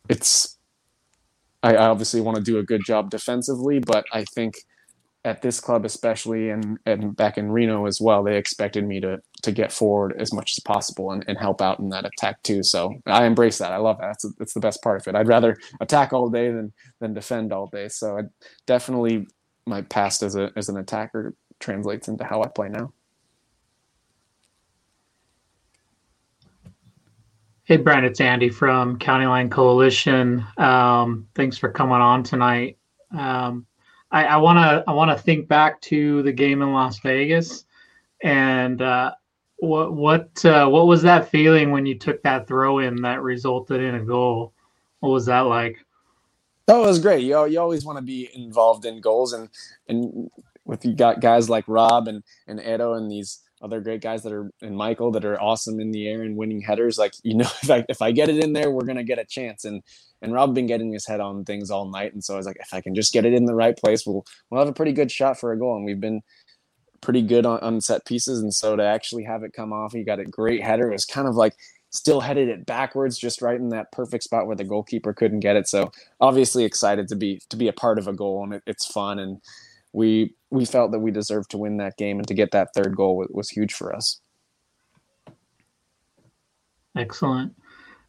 it's 0.08 0.58
I 1.62 1.76
obviously 1.76 2.20
want 2.20 2.36
to 2.36 2.42
do 2.42 2.58
a 2.58 2.62
good 2.62 2.84
job 2.84 3.10
defensively 3.10 3.78
but 3.78 4.04
I 4.12 4.24
think 4.24 4.54
at 5.24 5.40
this 5.40 5.60
club 5.60 5.84
especially 5.84 6.50
and, 6.50 6.78
and 6.84 7.16
back 7.16 7.38
in 7.38 7.50
Reno 7.50 7.86
as 7.86 8.00
well 8.00 8.22
they 8.22 8.36
expected 8.36 8.86
me 8.86 9.00
to 9.00 9.20
to 9.42 9.52
get 9.52 9.72
forward 9.72 10.14
as 10.18 10.32
much 10.32 10.52
as 10.52 10.60
possible 10.60 11.12
and, 11.12 11.24
and 11.28 11.38
help 11.38 11.60
out 11.60 11.78
in 11.78 11.90
that 11.90 12.06
attack 12.06 12.42
too. 12.42 12.62
So 12.62 12.94
I 13.06 13.26
embrace 13.26 13.58
that. 13.58 13.72
I 13.72 13.76
love 13.76 13.98
that. 13.98 14.06
That's, 14.06 14.34
that's 14.38 14.54
the 14.54 14.60
best 14.60 14.82
part 14.82 15.00
of 15.00 15.06
it. 15.06 15.14
I'd 15.14 15.28
rather 15.28 15.56
attack 15.80 16.12
all 16.12 16.30
day 16.30 16.50
than 16.50 16.72
than 17.00 17.14
defend 17.14 17.52
all 17.52 17.66
day. 17.66 17.88
So 17.88 18.18
I 18.18 18.22
definitely 18.66 19.26
my 19.66 19.82
past 19.82 20.22
as 20.22 20.36
a 20.36 20.50
as 20.56 20.68
an 20.68 20.76
attacker 20.76 21.34
translates 21.60 22.08
into 22.08 22.24
how 22.24 22.42
I 22.42 22.48
play 22.48 22.68
now. 22.68 22.92
Hey, 27.64 27.78
Brent, 27.78 28.04
it's 28.04 28.20
Andy 28.20 28.50
from 28.50 28.98
County 28.98 29.24
Line 29.24 29.48
Coalition. 29.48 30.44
Um, 30.58 31.26
thanks 31.34 31.56
for 31.56 31.70
coming 31.70 31.94
on 31.94 32.22
tonight. 32.22 32.76
Um, 33.16 33.66
I 34.14 34.36
want 34.36 34.58
to 34.58 34.84
I 34.86 34.92
want 34.92 35.10
to 35.16 35.20
think 35.20 35.48
back 35.48 35.80
to 35.82 36.22
the 36.22 36.32
game 36.32 36.62
in 36.62 36.72
Las 36.72 37.00
Vegas, 37.00 37.64
and 38.22 38.80
uh, 38.80 39.12
what 39.56 39.92
what 39.92 40.44
uh, 40.44 40.68
what 40.68 40.86
was 40.86 41.02
that 41.02 41.30
feeling 41.30 41.72
when 41.72 41.84
you 41.84 41.98
took 41.98 42.22
that 42.22 42.46
throw 42.46 42.78
in 42.78 43.02
that 43.02 43.22
resulted 43.22 43.80
in 43.80 43.96
a 43.96 44.04
goal? 44.04 44.52
What 45.00 45.10
was 45.10 45.26
that 45.26 45.40
like? 45.40 45.83
Oh, 46.68 46.82
that 46.82 46.88
was 46.88 46.98
great. 46.98 47.24
You 47.24 47.46
you 47.46 47.60
always 47.60 47.84
want 47.84 47.98
to 47.98 48.04
be 48.04 48.30
involved 48.34 48.84
in 48.86 49.00
goals, 49.00 49.32
and 49.32 49.48
and 49.88 50.30
with 50.64 50.84
you 50.84 50.94
got 50.94 51.20
guys 51.20 51.50
like 51.50 51.64
Rob 51.68 52.08
and 52.08 52.22
and 52.46 52.60
Edo 52.60 52.94
and 52.94 53.10
these 53.10 53.40
other 53.62 53.80
great 53.80 54.00
guys 54.00 54.22
that 54.22 54.32
are 54.32 54.50
and 54.62 54.76
Michael 54.76 55.10
that 55.12 55.24
are 55.24 55.40
awesome 55.40 55.80
in 55.80 55.90
the 55.90 56.08
air 56.08 56.22
and 56.22 56.36
winning 56.36 56.60
headers. 56.60 56.98
Like 56.98 57.12
you 57.22 57.34
know, 57.36 57.48
if 57.62 57.70
I 57.70 57.84
if 57.88 58.00
I 58.00 58.12
get 58.12 58.30
it 58.30 58.42
in 58.42 58.54
there, 58.54 58.70
we're 58.70 58.86
gonna 58.86 59.04
get 59.04 59.18
a 59.18 59.26
chance. 59.26 59.64
And 59.64 59.82
and 60.22 60.32
Rob 60.32 60.54
been 60.54 60.66
getting 60.66 60.92
his 60.92 61.06
head 61.06 61.20
on 61.20 61.44
things 61.44 61.70
all 61.70 61.90
night, 61.90 62.14
and 62.14 62.24
so 62.24 62.34
I 62.34 62.36
was 62.38 62.46
like, 62.46 62.56
if 62.60 62.72
I 62.72 62.80
can 62.80 62.94
just 62.94 63.12
get 63.12 63.26
it 63.26 63.34
in 63.34 63.44
the 63.44 63.54
right 63.54 63.76
place, 63.76 64.06
we'll 64.06 64.24
we'll 64.50 64.60
have 64.60 64.68
a 64.68 64.72
pretty 64.74 64.92
good 64.92 65.10
shot 65.10 65.38
for 65.38 65.52
a 65.52 65.58
goal. 65.58 65.76
And 65.76 65.84
we've 65.84 66.00
been 66.00 66.22
pretty 67.02 67.20
good 67.22 67.44
on, 67.44 67.60
on 67.60 67.80
set 67.82 68.06
pieces, 68.06 68.40
and 68.40 68.54
so 68.54 68.74
to 68.76 68.82
actually 68.82 69.24
have 69.24 69.42
it 69.42 69.52
come 69.52 69.72
off, 69.72 69.92
he 69.92 70.02
got 70.02 70.18
a 70.20 70.24
great 70.24 70.62
header. 70.62 70.88
It 70.88 70.94
was 70.94 71.04
kind 71.04 71.28
of 71.28 71.34
like 71.34 71.54
still 71.94 72.20
headed 72.20 72.48
it 72.48 72.66
backwards, 72.66 73.16
just 73.16 73.40
right 73.40 73.58
in 73.58 73.70
that 73.70 73.92
perfect 73.92 74.24
spot 74.24 74.46
where 74.46 74.56
the 74.56 74.64
goalkeeper 74.64 75.14
couldn't 75.14 75.40
get 75.40 75.56
it. 75.56 75.68
So 75.68 75.90
obviously 76.20 76.64
excited 76.64 77.08
to 77.08 77.16
be 77.16 77.40
to 77.48 77.56
be 77.56 77.68
a 77.68 77.72
part 77.72 77.98
of 77.98 78.08
a 78.08 78.12
goal, 78.12 78.44
and 78.44 78.54
it, 78.54 78.62
it's 78.66 78.86
fun 78.86 79.18
and 79.18 79.40
we 79.94 80.34
we 80.50 80.64
felt 80.64 80.90
that 80.90 80.98
we 80.98 81.10
deserved 81.10 81.50
to 81.52 81.58
win 81.58 81.78
that 81.78 81.96
game 81.96 82.18
and 82.18 82.28
to 82.28 82.34
get 82.34 82.50
that 82.50 82.74
third 82.74 82.94
goal 82.94 83.16
was, 83.16 83.28
was 83.30 83.48
huge 83.48 83.72
for 83.72 83.94
us. 83.94 84.20
Excellent. 86.96 87.54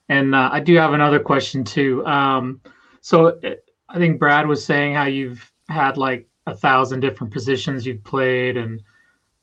And 0.09 0.35
uh, 0.35 0.49
I 0.51 0.59
do 0.59 0.75
have 0.75 0.93
another 0.93 1.19
question 1.19 1.63
too. 1.63 2.05
Um, 2.05 2.59
so 3.01 3.27
uh, 3.27 3.55
I 3.89 3.97
think 3.97 4.19
Brad 4.19 4.47
was 4.47 4.63
saying 4.63 4.95
how 4.95 5.05
you've 5.05 5.51
had 5.69 5.97
like 5.97 6.27
a 6.47 6.55
thousand 6.55 6.99
different 6.99 7.33
positions 7.33 7.85
you've 7.85 8.03
played 8.03 8.57
and 8.57 8.81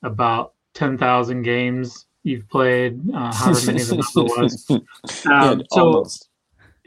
about 0.03 0.55
10,000 0.75 1.43
games 1.43 2.07
you've 2.23 2.49
played, 2.49 3.01
uh, 3.15 3.33
however 3.33 3.67
many 3.67 3.83
the 3.83 3.97
number 4.17 4.43
was. 4.43 4.67
Um, 4.71 5.61
yeah, 5.61 5.65
so, 5.71 6.07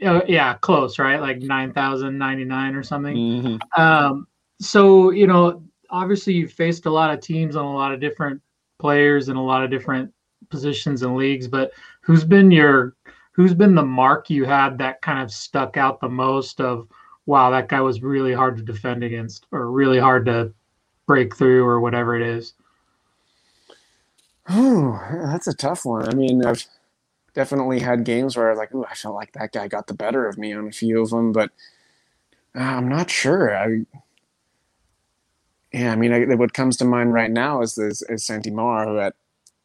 uh, 0.04 0.20
yeah, 0.26 0.54
close, 0.54 0.98
right? 0.98 1.20
Like 1.20 1.38
9,099 1.38 2.74
or 2.74 2.82
something. 2.82 3.16
Mm-hmm. 3.16 3.80
Um, 3.80 4.26
so 4.60 5.10
you 5.10 5.26
know 5.26 5.62
obviously 5.90 6.32
you've 6.34 6.52
faced 6.52 6.86
a 6.86 6.90
lot 6.90 7.12
of 7.12 7.20
teams 7.20 7.56
on 7.56 7.64
a 7.64 7.74
lot 7.74 7.92
of 7.92 8.00
different 8.00 8.40
players 8.78 9.28
and 9.28 9.38
a 9.38 9.42
lot 9.42 9.62
of 9.62 9.70
different 9.70 10.12
positions 10.50 11.02
and 11.02 11.16
leagues 11.16 11.48
but 11.48 11.72
who's 12.00 12.24
been 12.24 12.50
your 12.50 12.94
who's 13.32 13.54
been 13.54 13.74
the 13.74 13.82
mark 13.82 14.30
you 14.30 14.44
had 14.44 14.78
that 14.78 15.00
kind 15.02 15.22
of 15.22 15.30
stuck 15.30 15.76
out 15.76 16.00
the 16.00 16.08
most 16.08 16.60
of 16.60 16.88
wow 17.26 17.50
that 17.50 17.68
guy 17.68 17.80
was 17.80 18.02
really 18.02 18.32
hard 18.32 18.56
to 18.56 18.62
defend 18.62 19.02
against 19.02 19.46
or 19.52 19.70
really 19.70 19.98
hard 19.98 20.24
to 20.24 20.52
break 21.06 21.36
through 21.36 21.64
or 21.64 21.80
whatever 21.80 22.16
it 22.16 22.22
is 22.22 22.54
oh 24.48 25.00
that's 25.30 25.46
a 25.46 25.54
tough 25.54 25.84
one 25.84 26.08
i 26.08 26.14
mean 26.14 26.44
i've 26.44 26.64
definitely 27.34 27.80
had 27.80 28.04
games 28.04 28.36
where 28.36 28.48
i 28.48 28.50
was 28.50 28.58
like 28.58 28.74
oh 28.74 28.86
i 28.90 28.94
felt 28.94 29.14
like 29.14 29.32
that 29.32 29.52
guy 29.52 29.68
got 29.68 29.86
the 29.86 29.94
better 29.94 30.26
of 30.28 30.38
me 30.38 30.52
on 30.52 30.68
a 30.68 30.72
few 30.72 31.02
of 31.02 31.10
them 31.10 31.32
but 31.32 31.50
uh, 32.56 32.60
i'm 32.60 32.88
not 32.88 33.10
sure 33.10 33.56
i 33.56 33.84
yeah, 35.72 35.92
I 35.92 35.96
mean, 35.96 36.12
I, 36.12 36.34
what 36.36 36.54
comes 36.54 36.76
to 36.78 36.84
mind 36.84 37.12
right 37.12 37.30
now 37.30 37.60
is 37.60 37.74
this 37.74 38.02
is 38.08 38.24
Santi 38.24 38.50
Moar, 38.50 38.86
who 38.86 38.98
at 38.98 39.14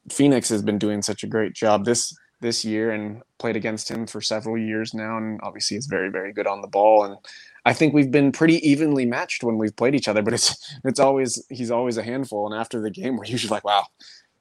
Phoenix 0.09 0.49
has 0.49 0.61
been 0.61 0.77
doing 0.77 1.01
such 1.01 1.23
a 1.23 1.27
great 1.27 1.53
job 1.53 1.85
this 1.85 2.15
this 2.41 2.65
year 2.65 2.91
and 2.91 3.21
played 3.37 3.55
against 3.55 3.89
him 3.89 4.07
for 4.07 4.19
several 4.19 4.57
years 4.57 4.93
now, 4.93 5.17
and 5.17 5.39
obviously 5.43 5.77
is 5.77 5.87
very 5.87 6.09
very 6.09 6.33
good 6.33 6.47
on 6.47 6.61
the 6.61 6.67
ball. 6.67 7.05
And 7.05 7.17
I 7.65 7.73
think 7.73 7.93
we've 7.93 8.11
been 8.11 8.31
pretty 8.33 8.55
evenly 8.67 9.05
matched 9.05 9.43
when 9.43 9.57
we've 9.57 9.75
played 9.75 9.95
each 9.95 10.09
other, 10.09 10.21
but 10.21 10.33
it's 10.33 10.77
it's 10.83 10.99
always 10.99 11.45
he's 11.49 11.71
always 11.71 11.97
a 11.97 12.03
handful. 12.03 12.51
And 12.51 12.59
after 12.59 12.81
the 12.81 12.91
game, 12.91 13.15
we're 13.17 13.25
usually 13.25 13.51
like, 13.51 13.63
wow. 13.63 13.85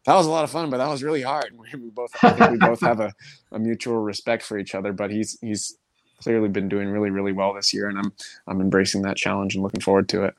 That 0.06 0.14
was 0.14 0.26
a 0.26 0.30
lot 0.30 0.44
of 0.44 0.50
fun, 0.50 0.70
but 0.70 0.78
that 0.78 0.88
was 0.88 1.02
really 1.02 1.22
hard. 1.22 1.56
We 1.74 1.90
both, 1.90 2.12
I 2.22 2.30
think 2.30 2.50
we 2.52 2.58
both 2.58 2.80
have 2.80 3.00
a, 3.00 3.12
a 3.52 3.58
mutual 3.58 3.98
respect 3.98 4.42
for 4.42 4.58
each 4.58 4.74
other. 4.74 4.92
But 4.92 5.10
he's 5.10 5.38
he's 5.40 5.76
clearly 6.22 6.48
been 6.48 6.68
doing 6.68 6.88
really 6.88 7.10
really 7.10 7.32
well 7.32 7.54
this 7.54 7.72
year, 7.72 7.88
and 7.88 7.98
I'm 7.98 8.12
I'm 8.46 8.60
embracing 8.60 9.02
that 9.02 9.16
challenge 9.16 9.54
and 9.54 9.62
looking 9.62 9.80
forward 9.80 10.08
to 10.10 10.24
it. 10.24 10.34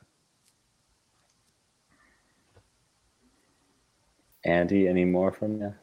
Andy, 4.44 4.88
any 4.88 5.04
more 5.04 5.30
from 5.30 5.60
you? 5.60 5.74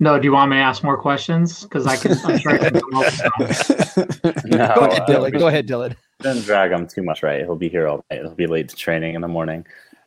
No, 0.00 0.18
do 0.18 0.26
you 0.26 0.32
want 0.32 0.50
me 0.50 0.56
to 0.56 0.62
ask 0.62 0.82
more 0.82 0.98
questions? 0.98 1.62
Because 1.62 1.86
I 1.86 1.96
can. 1.96 2.12
I'm 2.24 2.38
sure 2.38 2.52
I 2.52 2.58
can 2.58 2.80
come 2.80 2.94
up 2.94 3.12
no, 4.44 4.74
go 4.74 4.84
ahead, 4.84 5.02
Dylan. 5.06 5.34
Uh, 5.34 5.38
go 5.38 5.48
ahead, 5.48 5.68
Dylan. 5.68 5.96
Don't 6.20 6.42
drag 6.44 6.72
him 6.72 6.86
too 6.86 7.02
much, 7.02 7.22
right? 7.22 7.40
He'll 7.40 7.56
be 7.56 7.68
here 7.68 7.86
all 7.86 8.04
night. 8.10 8.20
He'll 8.20 8.34
be 8.34 8.46
late 8.46 8.68
to 8.68 8.76
training 8.76 9.14
in 9.14 9.20
the 9.20 9.28
morning. 9.28 9.64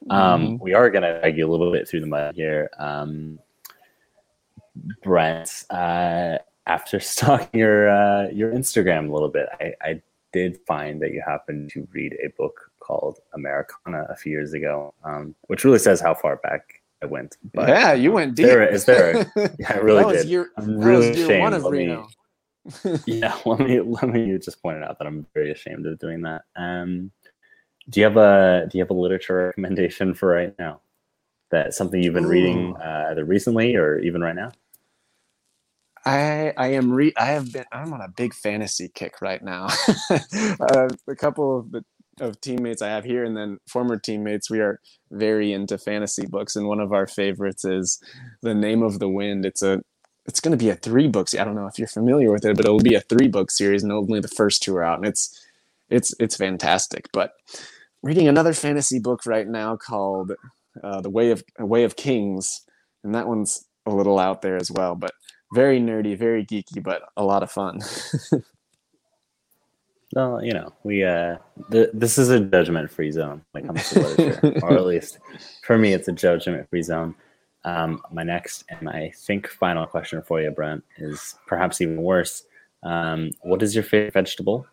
Um, 0.10 0.42
mm-hmm. 0.42 0.64
We 0.64 0.74
are 0.74 0.90
going 0.90 1.04
to 1.04 1.32
you 1.36 1.48
a 1.48 1.52
little 1.52 1.72
bit 1.72 1.88
through 1.88 2.02
the 2.02 2.08
mud 2.08 2.36
here. 2.36 2.70
Um, 2.80 3.40
Brent, 5.04 5.66
uh, 5.70 6.38
after 6.66 7.00
stalking 7.00 7.60
your 7.60 7.90
uh, 7.90 8.30
your 8.30 8.52
Instagram 8.52 9.10
a 9.10 9.14
little 9.14 9.30
bit, 9.30 9.48
I, 9.60 9.74
I 9.82 10.02
did 10.34 10.60
find 10.68 11.02
that 11.02 11.12
you 11.12 11.24
happened 11.26 11.72
to 11.72 11.88
read 11.92 12.16
a 12.24 12.30
book 12.38 12.72
called 12.80 13.20
Americana 13.34 14.06
a 14.10 14.16
few 14.16 14.32
years 14.32 14.54
ago, 14.54 14.94
um, 15.04 15.36
which 15.48 15.64
really 15.64 15.80
says 15.80 16.00
how 16.00 16.14
far 16.14 16.38
back 16.38 16.82
I 17.02 17.06
went. 17.06 17.38
But 17.54 17.70
yeah, 17.70 17.94
you 17.94 18.12
went 18.12 18.36
deep. 18.36 18.46
There, 18.46 18.68
is 18.68 18.86
there? 18.86 19.32
Yeah, 19.60 19.74
I 19.74 19.78
really 19.78 20.16
did. 20.16 20.28
Year, 20.28 20.50
I'm 20.58 20.80
really 20.80 21.10
ashamed. 21.10 21.64
One 21.64 21.72
me, 21.72 21.98
yeah, 23.06 23.38
let 23.46 23.60
me 23.60 23.80
let 23.80 24.10
me 24.10 24.38
just 24.38 24.62
point 24.62 24.78
it 24.78 24.84
out 24.84 24.98
that 25.00 25.08
I'm 25.08 25.26
very 25.34 25.52
ashamed 25.52 25.86
of 25.86 26.00
doing 26.00 26.22
that. 26.22 26.44
Um, 26.56 27.12
do 27.90 28.00
you 28.00 28.06
have 28.06 28.18
a 28.18 28.68
do 28.70 28.78
you 28.78 28.84
have 28.84 28.90
a 28.90 28.94
literature 28.94 29.48
recommendation 29.48 30.14
for 30.14 30.30
right 30.30 30.54
now? 30.60 30.82
That 31.52 31.74
something 31.74 32.04
you've 32.04 32.14
been 32.14 32.26
Ooh. 32.26 32.30
reading 32.30 32.76
uh, 32.78 33.08
either 33.12 33.24
recently 33.24 33.76
or 33.76 34.00
even 34.00 34.22
right 34.22 34.36
now? 34.36 34.52
I 36.06 36.54
I 36.58 36.68
am 36.74 36.92
re 36.92 37.14
I 37.18 37.28
have 37.28 37.52
been 37.52 37.66
I'm 37.72 37.94
on 37.94 38.02
a 38.02 38.08
big 38.08 38.34
fantasy 38.34 38.90
kick 38.94 39.22
right 39.22 39.44
now. 39.44 39.68
uh, 40.10 40.90
a 41.08 41.16
couple 41.16 41.60
of 41.60 41.72
the 41.72 41.84
of 42.20 42.42
teammates 42.42 42.82
I 42.82 42.90
have 42.90 43.04
here, 43.04 43.24
and 43.24 43.38
then 43.38 43.60
former 43.68 43.98
teammates, 43.98 44.50
we 44.50 44.60
are 44.60 44.80
very 45.12 45.54
into 45.54 45.78
fantasy 45.78 46.26
books, 46.26 46.56
and 46.56 46.68
one 46.68 46.80
of 46.80 46.92
our 46.92 47.08
favorites 47.08 47.64
is 47.64 48.02
"The 48.42 48.56
Name 48.56 48.84
of 48.84 49.00
the 49.00 49.10
Wind." 49.10 49.46
It's 49.46 49.62
a 49.62 49.82
it's 50.26 50.40
going 50.40 50.58
to 50.58 50.64
be 50.64 50.70
a 50.70 50.76
three 50.76 51.08
books. 51.08 51.36
I 51.36 51.44
don't 51.44 51.56
know 51.56 51.68
if 51.68 51.80
you're 51.80 51.88
familiar 51.88 52.32
with 52.32 52.46
it, 52.46 52.56
but 52.56 52.66
it'll 52.66 52.80
be 52.80 52.96
a 52.96 53.02
three 53.02 53.28
book 53.28 53.52
series, 53.52 53.84
and 53.84 53.92
only 53.92 54.20
the 54.20 54.28
first 54.28 54.64
two 54.64 54.76
are 54.76 54.84
out, 54.84 55.00
and 55.00 55.08
it's 55.08 55.46
it's 55.90 56.14
it's 56.20 56.36
fantastic. 56.36 57.10
But 57.14 57.34
reading 58.08 58.30
another 58.30 58.54
fantasy 58.54 59.00
book 59.00 59.26
right 59.26 59.50
now 59.50 59.76
called 59.76 60.32
uh, 60.82 61.02
"The 61.02 61.10
Way 61.10 61.32
of 61.32 61.44
Way 61.60 61.84
of 61.84 61.98
Kings," 61.98 62.62
and 63.04 63.14
that 63.14 63.28
one's 63.28 63.66
a 63.86 63.94
little 63.94 64.18
out 64.18 64.42
there 64.42 64.56
as 64.56 64.72
well, 64.72 64.96
but 64.96 65.12
very 65.54 65.80
nerdy, 65.80 66.18
very 66.18 66.46
geeky, 66.46 66.82
but 66.82 67.02
a 67.18 67.24
lot 67.24 67.44
of 67.44 67.52
fun. 67.52 67.82
Well, 70.16 70.42
you 70.42 70.54
know, 70.54 70.74
we 70.84 71.04
uh, 71.04 71.36
the, 71.70 71.92
this 71.94 72.18
is 72.18 72.30
a 72.30 72.40
judgment-free 72.40 73.12
zone 73.12 73.44
when 73.52 73.66
it 73.66 73.68
comes 73.68 73.90
to 73.90 74.00
literature, 74.00 74.60
or 74.64 74.74
at 74.74 74.86
least 74.86 75.20
for 75.64 75.78
me, 75.78 75.92
it's 75.92 76.08
a 76.08 76.14
judgment-free 76.14 76.82
zone. 76.82 77.14
Um, 77.66 78.02
my 78.10 78.24
next 78.24 78.64
and 78.70 78.88
I 78.88 79.12
think 79.14 79.50
final 79.50 79.86
question 79.86 80.22
for 80.22 80.42
you, 80.42 80.50
Brent, 80.50 80.86
is 80.98 81.36
perhaps 81.46 81.82
even 81.82 82.02
worse. 82.02 82.44
Um, 82.84 83.32
what 83.42 83.62
is 83.62 83.76
your 83.76 83.84
favorite 83.84 84.14
vegetable? 84.14 84.66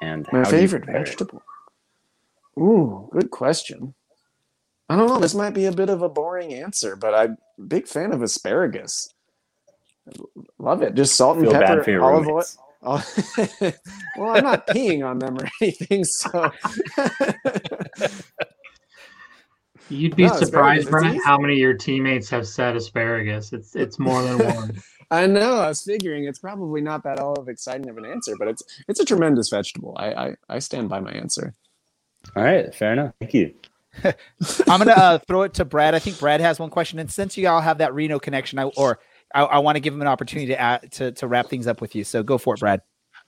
And 0.00 0.26
My 0.32 0.38
how 0.38 0.50
do 0.50 0.56
you 0.56 0.62
favorite 0.62 0.84
prepare 0.84 1.02
it? 1.02 1.20
Vegetable. 2.56 2.60
Ooh, 2.60 3.08
good 3.12 3.30
question. 3.30 3.94
I 4.88 4.96
don't 4.96 5.08
know. 5.08 5.20
This 5.20 5.34
might 5.34 5.54
be 5.54 5.66
a 5.66 5.72
bit 5.72 5.90
of 5.90 6.02
a 6.02 6.10
boring 6.10 6.54
answer, 6.54 6.96
but 6.96 7.14
I'm 7.14 7.38
a 7.58 7.62
big 7.62 7.88
fan 7.88 8.12
of 8.12 8.22
asparagus. 8.22 9.10
Love 10.58 10.82
it. 10.82 10.94
Just 10.94 11.16
salt 11.16 11.38
and 11.38 11.44
Feel 11.44 11.56
bad 11.56 11.66
pepper, 11.66 11.84
for 11.84 11.90
your 11.90 12.04
olive 12.04 12.28
oil. 12.28 12.44
Oh, 12.82 13.04
well, 14.16 14.30
I'm 14.30 14.42
not 14.42 14.66
peeing 14.68 15.06
on 15.06 15.20
them 15.20 15.38
or 15.38 15.48
anything, 15.62 16.04
so 16.04 16.50
You'd 19.88 20.16
be 20.16 20.28
No, 20.28 20.28
surprised, 20.28 20.90
Brent, 20.90 21.24
how 21.24 21.38
many 21.38 21.54
of 21.54 21.60
your 21.60 21.74
teammates 21.74 22.30
have 22.30 22.48
said 22.48 22.76
asparagus. 22.76 23.54
It's 23.54 23.76
it's 23.76 24.00
more 24.00 24.24
than 24.24 24.38
one. 24.42 24.82
I 25.10 25.26
know. 25.26 25.60
I 25.60 25.68
was 25.68 25.84
figuring 25.84 26.24
it's 26.24 26.40
probably 26.40 26.82
not 26.82 27.04
that 27.04 27.20
all 27.20 27.34
of 27.34 27.48
exciting 27.48 27.90
of 27.90 27.98
an 27.98 28.06
answer, 28.06 28.36
but 28.36 28.48
it's 28.48 28.64
it's 28.88 29.00
a 29.00 29.06
tremendous 29.06 29.50
vegetable. 29.50 29.96
I 29.98 30.14
I, 30.14 30.36
I 30.50 30.60
stand 30.60 30.90
by 30.90 31.00
my 31.00 31.12
answer. 31.12 31.54
All 32.36 32.42
right, 32.42 32.74
fair 32.74 32.92
enough. 32.92 33.14
Thank 33.20 33.34
you. 33.34 33.54
I'm 34.04 34.14
gonna 34.78 34.92
uh, 34.92 35.18
throw 35.18 35.42
it 35.42 35.54
to 35.54 35.64
Brad. 35.64 35.94
I 35.94 35.98
think 35.98 36.18
Brad 36.18 36.40
has 36.40 36.58
one 36.58 36.70
question, 36.70 36.98
and 36.98 37.10
since 37.10 37.36
you 37.36 37.46
all 37.48 37.60
have 37.60 37.78
that 37.78 37.94
Reno 37.94 38.18
connection, 38.18 38.58
I 38.58 38.64
or 38.64 39.00
I, 39.34 39.42
I 39.42 39.58
want 39.58 39.76
to 39.76 39.80
give 39.80 39.92
him 39.92 40.00
an 40.00 40.08
opportunity 40.08 40.54
to, 40.54 40.80
to 40.92 41.12
to 41.12 41.26
wrap 41.26 41.48
things 41.48 41.66
up 41.66 41.80
with 41.80 41.94
you. 41.94 42.04
So 42.04 42.22
go 42.22 42.38
for 42.38 42.54
it, 42.54 42.60
Brad. 42.60 42.80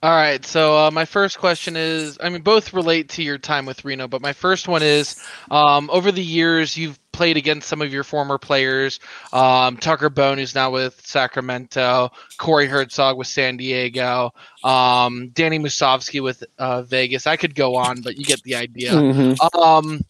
All 0.02 0.11
right. 0.11 0.44
So 0.44 0.76
uh, 0.76 0.90
my 0.90 1.07
first 1.07 1.38
question 1.38 1.76
is, 1.76 2.18
I 2.22 2.28
mean, 2.28 2.42
both 2.42 2.74
relate 2.74 3.09
to 3.11 3.22
your 3.22 3.38
time 3.38 3.64
with 3.64 3.85
Reno, 3.85 4.07
but 4.07 4.20
my 4.20 4.35
first 4.35 4.68
one 4.68 4.83
is, 4.83 5.22
um, 5.50 5.88
over 5.90 6.12
the 6.12 6.22
years 6.22 6.76
you've 6.76 6.98
played 7.11 7.37
against 7.38 7.68
some 7.68 7.80
of 7.80 7.92
your 7.92 8.04
former 8.04 8.37
players, 8.37 9.00
um, 9.33 9.78
Tucker 9.78 10.11
Bone, 10.11 10.37
who's 10.37 10.54
now 10.54 10.70
with 10.70 11.00
Sacramento, 11.07 12.11
Corey 12.37 12.68
Hertzog 12.68 13.16
with 13.16 13.28
San 13.28 13.57
Diego, 13.57 14.33
um, 14.62 15.30
Danny 15.33 15.59
Musovski 15.59 16.22
with 16.22 16.44
uh, 16.59 16.83
Vegas. 16.83 17.26
I 17.26 17.37
could 17.37 17.54
go 17.54 17.76
on, 17.76 18.02
but 18.02 18.18
you 18.18 18.24
get 18.24 18.42
the 18.42 18.57
idea. 18.57 18.92
Mhm. 18.92 19.38
Um, 19.57 20.04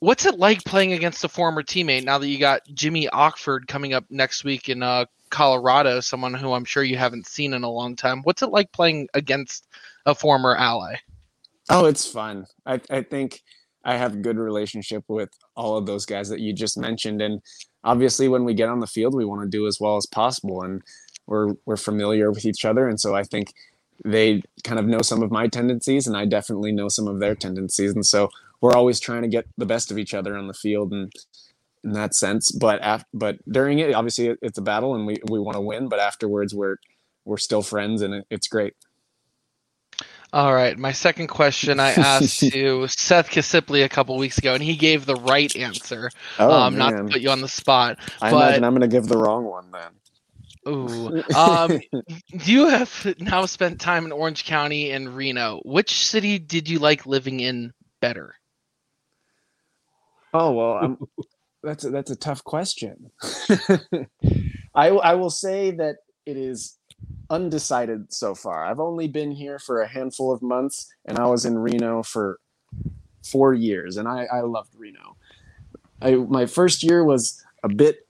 what's 0.00 0.24
it 0.24 0.38
like 0.38 0.64
playing 0.64 0.92
against 0.92 1.24
a 1.24 1.28
former 1.28 1.62
teammate 1.62 2.04
now 2.04 2.18
that 2.18 2.28
you 2.28 2.38
got 2.38 2.62
Jimmy 2.72 3.08
Ockford 3.08 3.66
coming 3.66 3.92
up 3.92 4.04
next 4.08 4.44
week 4.44 4.68
in 4.68 4.82
uh, 4.82 5.04
Colorado, 5.30 6.00
someone 6.00 6.34
who 6.34 6.52
I'm 6.52 6.64
sure 6.64 6.82
you 6.82 6.96
haven't 6.96 7.26
seen 7.26 7.54
in 7.54 7.64
a 7.64 7.70
long 7.70 7.96
time? 7.96 8.22
What's 8.22 8.42
it 8.42 8.50
like 8.50 8.72
playing 8.72 9.08
against 9.14 9.66
a 10.06 10.14
former 10.14 10.56
ally? 10.56 10.96
Oh, 11.70 11.86
it's 11.86 12.06
fun. 12.06 12.46
I, 12.66 12.80
I 12.90 13.02
think 13.02 13.42
I 13.84 13.96
have 13.96 14.22
good 14.22 14.38
relationship 14.38 15.04
with 15.08 15.30
all 15.54 15.76
of 15.76 15.86
those 15.86 16.06
guys 16.06 16.28
that 16.28 16.40
you 16.40 16.52
just 16.52 16.78
mentioned. 16.78 17.20
And 17.20 17.42
obviously 17.84 18.28
when 18.28 18.44
we 18.44 18.54
get 18.54 18.68
on 18.68 18.80
the 18.80 18.86
field, 18.86 19.14
we 19.14 19.24
want 19.24 19.42
to 19.42 19.48
do 19.48 19.66
as 19.66 19.78
well 19.80 19.96
as 19.96 20.06
possible. 20.06 20.62
And 20.62 20.82
we're 21.26 21.54
we're 21.66 21.76
familiar 21.76 22.30
with 22.30 22.46
each 22.46 22.64
other. 22.64 22.88
And 22.88 22.98
so 22.98 23.14
I 23.14 23.22
think 23.22 23.52
they 24.04 24.42
kind 24.64 24.78
of 24.78 24.86
know 24.86 25.02
some 25.02 25.22
of 25.22 25.30
my 25.30 25.48
tendencies 25.48 26.06
and 26.06 26.16
I 26.16 26.24
definitely 26.24 26.72
know 26.72 26.88
some 26.88 27.08
of 27.08 27.20
their 27.20 27.34
tendencies. 27.34 27.94
And 27.94 28.06
so 28.06 28.30
we're 28.60 28.74
always 28.74 29.00
trying 29.00 29.22
to 29.22 29.28
get 29.28 29.46
the 29.56 29.66
best 29.66 29.90
of 29.90 29.98
each 29.98 30.14
other 30.14 30.36
on 30.36 30.48
the 30.48 30.54
field 30.54 30.92
and 30.92 31.12
in 31.88 31.94
that 31.94 32.14
sense. 32.14 32.50
But 32.52 32.80
af- 32.82 33.04
but 33.12 33.36
during 33.50 33.78
it, 33.78 33.94
obviously 33.94 34.28
it- 34.28 34.38
it's 34.42 34.58
a 34.58 34.62
battle 34.62 34.94
and 34.94 35.06
we, 35.06 35.16
we 35.28 35.40
want 35.40 35.56
to 35.56 35.60
win, 35.60 35.88
but 35.88 35.98
afterwards 35.98 36.54
we're 36.54 36.76
we're 37.24 37.36
still 37.38 37.62
friends 37.62 38.02
and 38.02 38.14
it, 38.14 38.26
it's 38.30 38.48
great. 38.48 38.74
All 40.32 40.52
right. 40.54 40.78
My 40.78 40.92
second 40.92 41.28
question 41.28 41.80
I 41.80 41.92
asked 41.92 42.40
to 42.52 42.86
Seth 42.88 43.30
Casiple 43.30 43.82
a 43.84 43.88
couple 43.88 44.16
weeks 44.18 44.36
ago, 44.38 44.52
and 44.54 44.62
he 44.62 44.76
gave 44.76 45.06
the 45.06 45.14
right 45.14 45.54
answer. 45.56 46.10
Oh, 46.38 46.52
um, 46.52 46.76
not 46.76 46.90
to 46.90 47.04
put 47.04 47.20
you 47.22 47.30
on 47.30 47.40
the 47.40 47.48
spot. 47.48 47.98
I 48.20 48.30
but- 48.30 48.36
imagine 48.48 48.64
I'm 48.64 48.72
going 48.74 48.88
to 48.88 48.94
give 48.94 49.06
the 49.08 49.16
wrong 49.16 49.44
one 49.44 49.70
then. 49.70 49.90
Ooh. 50.68 51.22
Um, 51.34 51.80
you 52.44 52.68
have 52.68 53.14
now 53.20 53.46
spent 53.46 53.80
time 53.80 54.04
in 54.04 54.12
Orange 54.12 54.44
County 54.44 54.90
and 54.90 55.16
Reno. 55.16 55.60
Which 55.64 56.04
city 56.06 56.38
did 56.38 56.68
you 56.68 56.78
like 56.78 57.06
living 57.06 57.40
in 57.40 57.72
better? 58.02 58.34
Oh 60.34 60.52
well, 60.52 60.72
I'm, 60.72 60.98
that's 61.62 61.84
a, 61.84 61.90
that's 61.90 62.10
a 62.10 62.16
tough 62.16 62.44
question. 62.44 63.10
I 64.74 64.88
I 64.88 65.14
will 65.14 65.30
say 65.30 65.70
that 65.72 65.96
it 66.26 66.36
is 66.36 66.78
undecided 67.30 68.12
so 68.12 68.34
far. 68.34 68.64
I've 68.64 68.80
only 68.80 69.08
been 69.08 69.32
here 69.32 69.58
for 69.58 69.82
a 69.82 69.88
handful 69.88 70.32
of 70.32 70.42
months, 70.42 70.92
and 71.04 71.18
I 71.18 71.26
was 71.26 71.44
in 71.44 71.58
Reno 71.58 72.02
for 72.02 72.38
four 73.24 73.54
years, 73.54 73.96
and 73.96 74.08
I 74.08 74.26
I 74.32 74.40
loved 74.40 74.74
Reno. 74.76 75.16
I 76.00 76.14
my 76.14 76.46
first 76.46 76.82
year 76.82 77.04
was 77.04 77.44
a 77.62 77.68
bit 77.68 78.06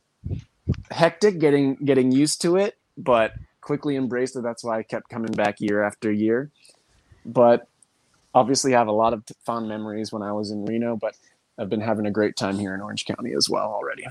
hectic 0.91 1.39
getting 1.39 1.77
getting 1.77 2.13
used 2.13 2.41
to 2.43 2.57
it, 2.57 2.77
but 2.97 3.33
quickly 3.61 3.97
embraced 3.97 4.37
it. 4.37 4.43
That's 4.43 4.65
why 4.65 4.79
I 4.79 4.83
kept 4.83 5.09
coming 5.09 5.33
back 5.33 5.61
year 5.61 5.83
after 5.83 6.13
year. 6.13 6.51
But 7.25 7.69
obviously, 8.35 8.75
I 8.75 8.79
have 8.79 8.89
a 8.89 8.93
lot 8.93 9.13
of 9.13 9.25
fond 9.45 9.69
memories 9.69 10.13
when 10.13 10.23
I 10.23 10.33
was 10.33 10.51
in 10.51 10.65
Reno, 10.65 10.97
but 10.97 11.15
I've 11.59 11.69
been 11.69 11.81
having 11.81 12.07
a 12.07 12.11
great 12.11 12.37
time 12.37 12.59
here 12.59 12.75
in 12.75 12.81
Orange 12.81 13.05
County 13.05 13.35
as 13.35 13.49
well 13.51 13.67
already. 13.67 14.07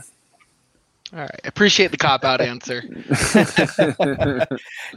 All 1.13 1.19
right. 1.19 1.39
Appreciate 1.45 1.91
the 1.91 1.97
cop 1.97 2.25
out 2.25 2.41
answer. 2.41 2.83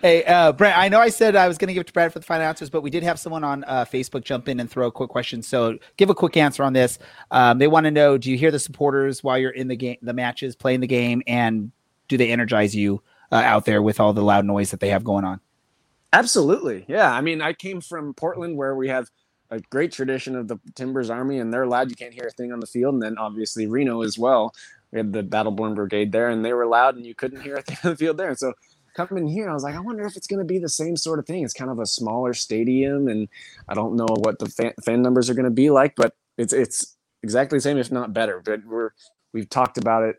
Hey, 0.03 0.25
uh, 0.25 0.53
Brad, 0.53 0.75
I 0.77 0.89
know 0.89 0.99
I 0.99 1.09
said 1.09 1.37
I 1.37 1.47
was 1.47 1.59
going 1.59 1.69
to 1.69 1.75
give 1.75 1.83
it 1.83 1.87
to 1.89 1.93
Brad 1.93 2.13
for 2.13 2.19
the 2.19 2.25
final 2.25 2.47
answers, 2.47 2.71
but 2.71 2.83
we 2.83 2.91
did 2.91 3.03
have 3.03 3.19
someone 3.19 3.45
on 3.45 3.65
uh, 3.65 3.85
Facebook 3.85 4.25
jump 4.25 4.49
in 4.49 4.61
and 4.61 4.71
throw 4.71 4.87
a 4.87 4.93
quick 4.93 5.11
question. 5.11 5.43
So 5.43 5.79
give 5.97 6.11
a 6.11 6.15
quick 6.15 6.37
answer 6.37 6.63
on 6.63 6.73
this. 6.73 6.99
Um, 7.31 7.59
they 7.59 7.69
want 7.69 7.85
to 7.85 7.91
know: 7.91 8.19
Do 8.19 8.31
you 8.31 8.39
hear 8.39 8.51
the 8.51 8.59
supporters 8.59 9.23
while 9.23 9.39
you're 9.39 9.51
in 9.51 9.69
the 9.69 9.77
game, 9.77 9.97
the 10.03 10.13
matches, 10.13 10.57
playing 10.57 10.81
the 10.81 10.87
game, 10.87 11.23
and 11.27 11.71
do 12.09 12.17
they 12.17 12.31
energize 12.31 12.75
you 12.75 13.03
uh, 13.31 13.37
out 13.37 13.65
there 13.65 13.83
with 13.83 14.01
all 14.01 14.13
the 14.13 14.23
loud 14.23 14.45
noise 14.45 14.71
that 14.71 14.81
they 14.81 14.89
have 14.89 15.05
going 15.05 15.25
on? 15.25 15.41
Absolutely. 16.13 16.85
Yeah. 16.89 17.13
I 17.13 17.21
mean, 17.21 17.41
I 17.41 17.53
came 17.53 17.81
from 17.81 18.15
Portland 18.15 18.57
where 18.57 18.75
we 18.75 18.89
have 18.89 19.11
a 19.51 19.61
great 19.61 19.93
tradition 19.93 20.37
of 20.37 20.49
the 20.49 20.59
Timbers 20.75 21.11
Army, 21.11 21.39
and 21.39 21.53
they're 21.53 21.67
loud. 21.67 21.91
You 21.91 21.97
can't 21.97 22.15
hear 22.15 22.27
a 22.27 22.31
thing 22.31 22.53
on 22.53 22.61
the 22.61 22.67
field. 22.67 22.95
And 22.95 23.03
then 23.03 23.19
obviously 23.19 23.67
Reno 23.67 24.03
as 24.03 24.19
well. 24.19 24.55
We 24.93 24.99
had 24.99 25.13
the 25.13 25.23
Battleborn 25.23 25.75
Brigade 25.75 26.13
there, 26.13 26.29
and 26.29 26.45
they 26.45 26.53
were 26.53 26.67
loud, 26.67 26.97
and 26.97 27.07
you 27.07 27.15
couldn't 27.15 27.43
hear 27.43 27.57
a 27.57 27.63
thing 27.63 27.79
on 27.85 27.91
the 27.91 27.97
field 27.97 28.17
there. 28.17 28.29
And 28.29 28.39
so 28.39 28.53
coming 28.95 29.27
here, 29.27 29.49
I 29.49 29.55
was 29.55 29.63
like, 29.63 29.75
I 29.75 29.81
wonder 29.81 30.05
if 30.07 30.17
it's 30.17 30.27
going 30.27 30.39
to 30.39 30.45
be 30.45 30.59
the 30.59 30.69
same 30.69 30.97
sort 30.97 31.19
of 31.19 31.27
thing. 31.27 31.45
It's 31.45 31.55
kind 31.55 31.71
of 31.71 31.79
a 31.79 31.87
smaller 31.87 32.35
stadium, 32.35 33.09
and 33.09 33.29
I 33.69 33.75
don't 33.75 33.97
know 33.97 34.07
what 34.09 34.39
the 34.39 34.47
fan, 34.47 34.73
fan 34.85 35.03
numbers 35.03 35.29
are 35.31 35.35
going 35.35 35.45
to 35.45 35.51
be 35.51 35.71
like, 35.71 35.95
but 35.97 36.15
it's 36.39 36.53
it's 36.53 36.97
exactly 37.23 37.59
the 37.59 37.63
same, 37.63 37.79
if 37.79 37.91
not 37.93 38.13
better. 38.13 38.41
But 38.45 38.65
we're 38.65 38.91
we've 39.33 39.49
talked 39.49 39.79
about 39.79 40.05
it. 40.05 40.17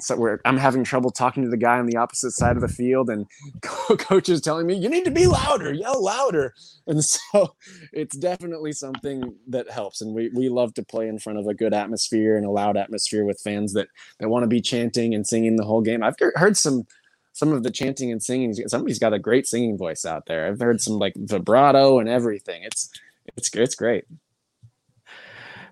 So 0.00 0.38
I'm 0.44 0.56
having 0.56 0.84
trouble 0.84 1.10
talking 1.10 1.42
to 1.42 1.48
the 1.48 1.56
guy 1.56 1.78
on 1.78 1.86
the 1.86 1.96
opposite 1.96 2.32
side 2.32 2.56
of 2.56 2.62
the 2.62 2.68
field, 2.68 3.10
and 3.10 3.26
co- 3.62 3.96
coach 3.96 4.28
is 4.28 4.40
telling 4.40 4.66
me 4.66 4.74
you 4.74 4.88
need 4.88 5.04
to 5.04 5.10
be 5.10 5.26
louder, 5.26 5.72
yell 5.72 6.02
louder, 6.02 6.54
and 6.86 7.04
so 7.04 7.54
it's 7.92 8.16
definitely 8.16 8.72
something 8.72 9.34
that 9.48 9.70
helps. 9.70 10.00
And 10.00 10.14
we 10.14 10.30
we 10.34 10.48
love 10.48 10.74
to 10.74 10.84
play 10.84 11.08
in 11.08 11.18
front 11.18 11.38
of 11.38 11.46
a 11.46 11.54
good 11.54 11.74
atmosphere 11.74 12.36
and 12.36 12.46
a 12.46 12.50
loud 12.50 12.76
atmosphere 12.76 13.24
with 13.24 13.40
fans 13.40 13.72
that 13.74 13.88
that 14.20 14.28
want 14.28 14.44
to 14.44 14.48
be 14.48 14.60
chanting 14.60 15.14
and 15.14 15.26
singing 15.26 15.56
the 15.56 15.64
whole 15.64 15.82
game. 15.82 16.02
I've 16.02 16.16
heard 16.34 16.56
some 16.56 16.86
some 17.32 17.52
of 17.52 17.62
the 17.62 17.70
chanting 17.70 18.10
and 18.10 18.22
singing. 18.22 18.52
Somebody's 18.52 18.98
got 18.98 19.12
a 19.12 19.18
great 19.18 19.46
singing 19.46 19.78
voice 19.78 20.04
out 20.04 20.26
there. 20.26 20.46
I've 20.46 20.60
heard 20.60 20.80
some 20.80 20.98
like 20.98 21.14
vibrato 21.16 22.00
and 22.00 22.08
everything. 22.08 22.64
It's 22.64 22.90
it's 23.36 23.54
it's 23.54 23.74
great. 23.74 24.04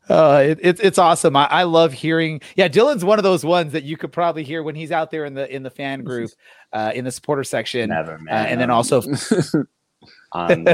Uh, 0.09 0.43
it, 0.47 0.59
it's 0.63 0.81
it's 0.81 0.99
awesome. 0.99 1.37
I, 1.37 1.47
I 1.47 1.63
love 1.65 1.93
hearing. 1.93 2.41
Yeah, 2.55 2.69
Dylan's 2.69 3.05
one 3.05 3.19
of 3.19 3.23
those 3.25 3.45
ones 3.45 3.73
that 3.73 3.85
you 3.85 3.97
could 3.97 4.13
probably 4.13 4.45
hear 4.45 4.63
when 4.63 4.75
he's 4.75 4.93
out 4.93 5.11
there 5.11 5.25
in 5.25 5.35
the 5.35 5.53
in 5.53 5.63
the 5.63 5.71
fan 5.71 6.05
group, 6.05 6.31
uh, 6.73 6.93
in 6.95 7.05
the 7.05 7.11
supporter 7.11 7.45
section, 7.45 7.91
uh, 7.91 7.97
Never, 7.97 8.19
man. 8.19 8.47
and 8.47 8.61
then 8.61 8.71
also 8.71 9.03
um, 10.33 10.65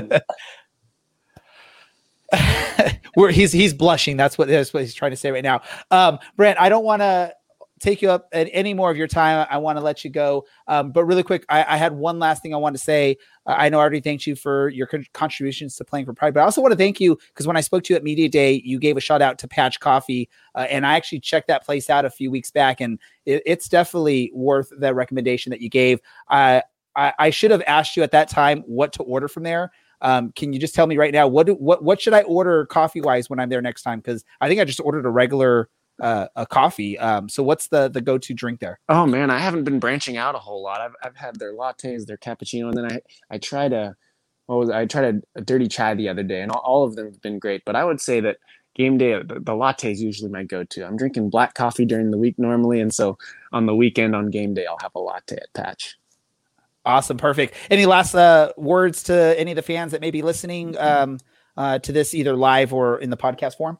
where 3.14 3.30
he's 3.30 3.52
he's 3.52 3.74
blushing. 3.74 4.16
That's 4.16 4.36
what 4.36 4.48
that's 4.48 4.72
what 4.74 4.82
he's 4.82 4.94
trying 4.94 5.12
to 5.12 5.16
say 5.16 5.30
right 5.30 5.44
now. 5.44 5.62
Um, 5.90 6.18
Brent, 6.36 6.60
I 6.60 6.68
don't 6.68 6.84
want 6.84 7.00
to 7.00 7.34
take 7.82 8.00
you 8.00 8.10
up 8.10 8.28
at 8.32 8.48
any 8.52 8.72
more 8.72 8.90
of 8.90 8.96
your 8.96 9.06
time. 9.06 9.46
I 9.50 9.58
want 9.58 9.76
to 9.78 9.84
let 9.84 10.04
you 10.04 10.10
go. 10.10 10.46
Um, 10.68 10.92
but 10.92 11.04
really 11.04 11.22
quick, 11.22 11.44
I, 11.48 11.64
I 11.74 11.76
had 11.76 11.92
one 11.92 12.18
last 12.18 12.42
thing 12.42 12.54
I 12.54 12.56
want 12.56 12.76
to 12.76 12.82
say. 12.82 13.16
Uh, 13.46 13.54
I 13.58 13.68
know 13.68 13.78
I 13.78 13.80
already 13.80 14.00
thanked 14.00 14.26
you 14.26 14.36
for 14.36 14.68
your 14.70 14.86
con- 14.86 15.06
contributions 15.12 15.76
to 15.76 15.84
playing 15.84 16.06
for 16.06 16.14
Pride, 16.14 16.34
but 16.34 16.40
I 16.40 16.44
also 16.44 16.62
want 16.62 16.72
to 16.72 16.78
thank 16.78 17.00
you 17.00 17.18
because 17.28 17.46
when 17.46 17.56
I 17.56 17.60
spoke 17.60 17.84
to 17.84 17.92
you 17.92 17.96
at 17.96 18.04
Media 18.04 18.28
Day, 18.28 18.62
you 18.64 18.78
gave 18.78 18.96
a 18.96 19.00
shout 19.00 19.20
out 19.20 19.38
to 19.40 19.48
Patch 19.48 19.80
Coffee, 19.80 20.28
uh, 20.54 20.66
and 20.70 20.86
I 20.86 20.94
actually 20.94 21.20
checked 21.20 21.48
that 21.48 21.64
place 21.64 21.90
out 21.90 22.04
a 22.04 22.10
few 22.10 22.30
weeks 22.30 22.50
back, 22.50 22.80
and 22.80 22.98
it, 23.26 23.42
it's 23.44 23.68
definitely 23.68 24.30
worth 24.34 24.72
the 24.76 24.94
recommendation 24.94 25.50
that 25.50 25.60
you 25.60 25.68
gave. 25.68 26.00
I, 26.28 26.62
I 26.96 27.12
I 27.18 27.30
should 27.30 27.50
have 27.50 27.62
asked 27.66 27.96
you 27.96 28.02
at 28.02 28.12
that 28.12 28.28
time 28.28 28.60
what 28.66 28.92
to 28.94 29.02
order 29.02 29.28
from 29.28 29.42
there. 29.42 29.72
Um, 30.02 30.32
can 30.32 30.52
you 30.52 30.58
just 30.58 30.74
tell 30.74 30.86
me 30.88 30.98
right 30.98 31.12
now 31.12 31.28
what 31.28 31.46
do, 31.46 31.54
what 31.54 31.84
what 31.84 32.00
should 32.00 32.12
I 32.12 32.22
order 32.22 32.66
coffee 32.66 33.00
wise 33.00 33.30
when 33.30 33.38
I'm 33.38 33.48
there 33.48 33.62
next 33.62 33.82
time? 33.82 34.00
Because 34.00 34.24
I 34.40 34.48
think 34.48 34.60
I 34.60 34.64
just 34.64 34.80
ordered 34.80 35.06
a 35.06 35.10
regular 35.10 35.68
uh, 36.02 36.26
a 36.34 36.44
coffee. 36.44 36.98
Um, 36.98 37.28
so 37.28 37.42
what's 37.42 37.68
the 37.68 37.88
the 37.88 38.00
go 38.00 38.18
to 38.18 38.34
drink 38.34 38.60
there? 38.60 38.80
Oh 38.88 39.06
man, 39.06 39.30
I 39.30 39.38
haven't 39.38 39.64
been 39.64 39.78
branching 39.78 40.16
out 40.16 40.34
a 40.34 40.38
whole 40.38 40.62
lot. 40.62 40.80
I've 40.80 40.94
I've 41.02 41.16
had 41.16 41.38
their 41.38 41.54
lattes, 41.54 42.04
their 42.06 42.18
cappuccino, 42.18 42.68
and 42.68 42.76
then 42.76 42.92
I 42.92 43.00
I 43.30 43.38
try 43.38 43.68
to 43.68 43.94
what 44.46 44.58
was 44.58 44.70
I 44.70 44.84
tried 44.84 45.14
a, 45.14 45.38
a 45.38 45.40
dirty 45.40 45.68
chai 45.68 45.94
the 45.94 46.08
other 46.08 46.24
day, 46.24 46.42
and 46.42 46.50
all, 46.50 46.60
all 46.60 46.84
of 46.84 46.96
them 46.96 47.06
have 47.06 47.22
been 47.22 47.38
great. 47.38 47.62
But 47.64 47.76
I 47.76 47.84
would 47.84 48.00
say 48.00 48.20
that 48.20 48.38
game 48.74 48.98
day 48.98 49.22
the, 49.22 49.38
the 49.40 49.54
latte 49.54 49.92
is 49.92 50.02
usually 50.02 50.30
my 50.30 50.42
go-to. 50.42 50.84
I'm 50.84 50.96
drinking 50.96 51.30
black 51.30 51.54
coffee 51.54 51.84
during 51.86 52.10
the 52.10 52.18
week 52.18 52.34
normally, 52.36 52.80
and 52.80 52.92
so 52.92 53.16
on 53.52 53.66
the 53.66 53.74
weekend 53.74 54.16
on 54.16 54.30
game 54.30 54.54
day 54.54 54.66
I'll 54.66 54.78
have 54.82 54.94
a 54.96 55.00
latte 55.00 55.36
at 55.36 55.52
Patch. 55.54 55.96
Awesome, 56.84 57.16
perfect. 57.16 57.54
Any 57.70 57.86
last 57.86 58.12
uh, 58.12 58.52
words 58.56 59.04
to 59.04 59.38
any 59.38 59.52
of 59.52 59.56
the 59.56 59.62
fans 59.62 59.92
that 59.92 60.00
may 60.00 60.10
be 60.10 60.22
listening 60.22 60.76
um, 60.78 61.18
uh, 61.56 61.78
to 61.78 61.92
this 61.92 62.12
either 62.12 62.34
live 62.34 62.72
or 62.72 62.98
in 62.98 63.10
the 63.10 63.16
podcast 63.16 63.56
form? 63.56 63.78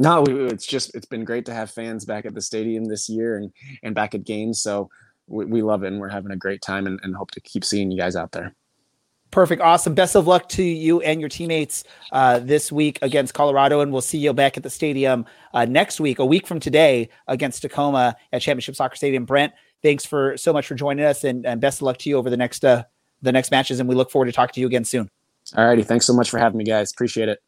No, 0.00 0.24
it's 0.26 0.66
just 0.66 0.94
it's 0.94 1.04
been 1.04 1.24
great 1.24 1.44
to 1.44 1.52
have 1.52 1.70
fans 1.70 2.06
back 2.06 2.24
at 2.24 2.32
the 2.34 2.40
stadium 2.40 2.86
this 2.86 3.06
year 3.10 3.36
and 3.36 3.52
and 3.82 3.94
back 3.94 4.14
at 4.14 4.24
games. 4.24 4.62
So 4.62 4.88
we, 5.26 5.44
we 5.44 5.62
love 5.62 5.84
it 5.84 5.88
and 5.88 6.00
we're 6.00 6.08
having 6.08 6.32
a 6.32 6.36
great 6.36 6.62
time 6.62 6.86
and, 6.86 6.98
and 7.02 7.14
hope 7.14 7.30
to 7.32 7.40
keep 7.40 7.66
seeing 7.66 7.90
you 7.90 7.98
guys 7.98 8.16
out 8.16 8.32
there. 8.32 8.54
Perfect. 9.30 9.60
Awesome. 9.60 9.94
Best 9.94 10.16
of 10.16 10.26
luck 10.26 10.48
to 10.50 10.62
you 10.62 11.02
and 11.02 11.20
your 11.20 11.28
teammates 11.28 11.84
uh, 12.12 12.38
this 12.38 12.72
week 12.72 12.98
against 13.02 13.34
Colorado. 13.34 13.80
And 13.80 13.92
we'll 13.92 14.00
see 14.00 14.16
you 14.16 14.32
back 14.32 14.56
at 14.56 14.62
the 14.62 14.70
stadium 14.70 15.26
uh, 15.52 15.66
next 15.66 16.00
week, 16.00 16.18
a 16.18 16.24
week 16.24 16.46
from 16.46 16.60
today, 16.60 17.10
against 17.28 17.60
Tacoma 17.60 18.16
at 18.32 18.40
Championship 18.40 18.76
Soccer 18.76 18.96
Stadium. 18.96 19.26
Brent, 19.26 19.52
thanks 19.82 20.06
for 20.06 20.34
so 20.38 20.52
much 20.52 20.66
for 20.66 20.74
joining 20.74 21.04
us 21.04 21.24
and, 21.24 21.44
and 21.44 21.60
best 21.60 21.78
of 21.78 21.82
luck 21.82 21.98
to 21.98 22.08
you 22.08 22.16
over 22.16 22.30
the 22.30 22.38
next 22.38 22.64
uh, 22.64 22.84
the 23.20 23.32
next 23.32 23.50
matches. 23.50 23.80
And 23.80 23.88
we 23.88 23.94
look 23.94 24.10
forward 24.10 24.26
to 24.26 24.32
talking 24.32 24.54
to 24.54 24.60
you 24.60 24.66
again 24.66 24.84
soon. 24.84 25.10
All 25.56 25.66
righty. 25.66 25.82
Thanks 25.82 26.06
so 26.06 26.14
much 26.14 26.30
for 26.30 26.38
having 26.38 26.56
me, 26.56 26.64
guys. 26.64 26.90
Appreciate 26.90 27.28
it. 27.28 27.38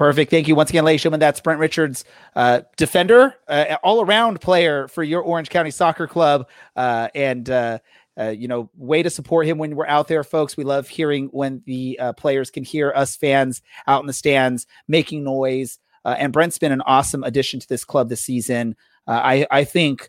Perfect. 0.00 0.30
Thank 0.30 0.48
you 0.48 0.54
once 0.54 0.70
again, 0.70 0.88
and 0.88 0.98
gentlemen. 0.98 1.20
That's 1.20 1.42
Brent 1.42 1.60
Richards, 1.60 2.06
uh, 2.34 2.62
defender, 2.78 3.34
uh, 3.48 3.76
all 3.82 4.00
around 4.00 4.40
player 4.40 4.88
for 4.88 5.02
your 5.02 5.20
Orange 5.20 5.50
County 5.50 5.70
Soccer 5.70 6.06
Club. 6.06 6.48
Uh, 6.74 7.08
and, 7.14 7.50
uh, 7.50 7.80
uh, 8.18 8.30
you 8.30 8.48
know, 8.48 8.70
way 8.78 9.02
to 9.02 9.10
support 9.10 9.44
him 9.44 9.58
when 9.58 9.76
we're 9.76 9.86
out 9.86 10.08
there, 10.08 10.24
folks. 10.24 10.56
We 10.56 10.64
love 10.64 10.88
hearing 10.88 11.26
when 11.32 11.62
the 11.66 11.98
uh, 12.00 12.12
players 12.14 12.50
can 12.50 12.64
hear 12.64 12.94
us 12.96 13.14
fans 13.14 13.60
out 13.86 14.00
in 14.00 14.06
the 14.06 14.14
stands 14.14 14.66
making 14.88 15.22
noise. 15.22 15.78
and 16.06 16.32
Brent's 16.32 16.56
been 16.56 16.72
an 16.72 16.80
awesome 16.86 17.22
addition 17.22 17.60
to 17.60 17.68
this 17.68 17.84
club 17.84 18.08
this 18.08 18.22
season. 18.22 18.76
I, 19.06 19.46
I 19.50 19.64
think. 19.64 20.08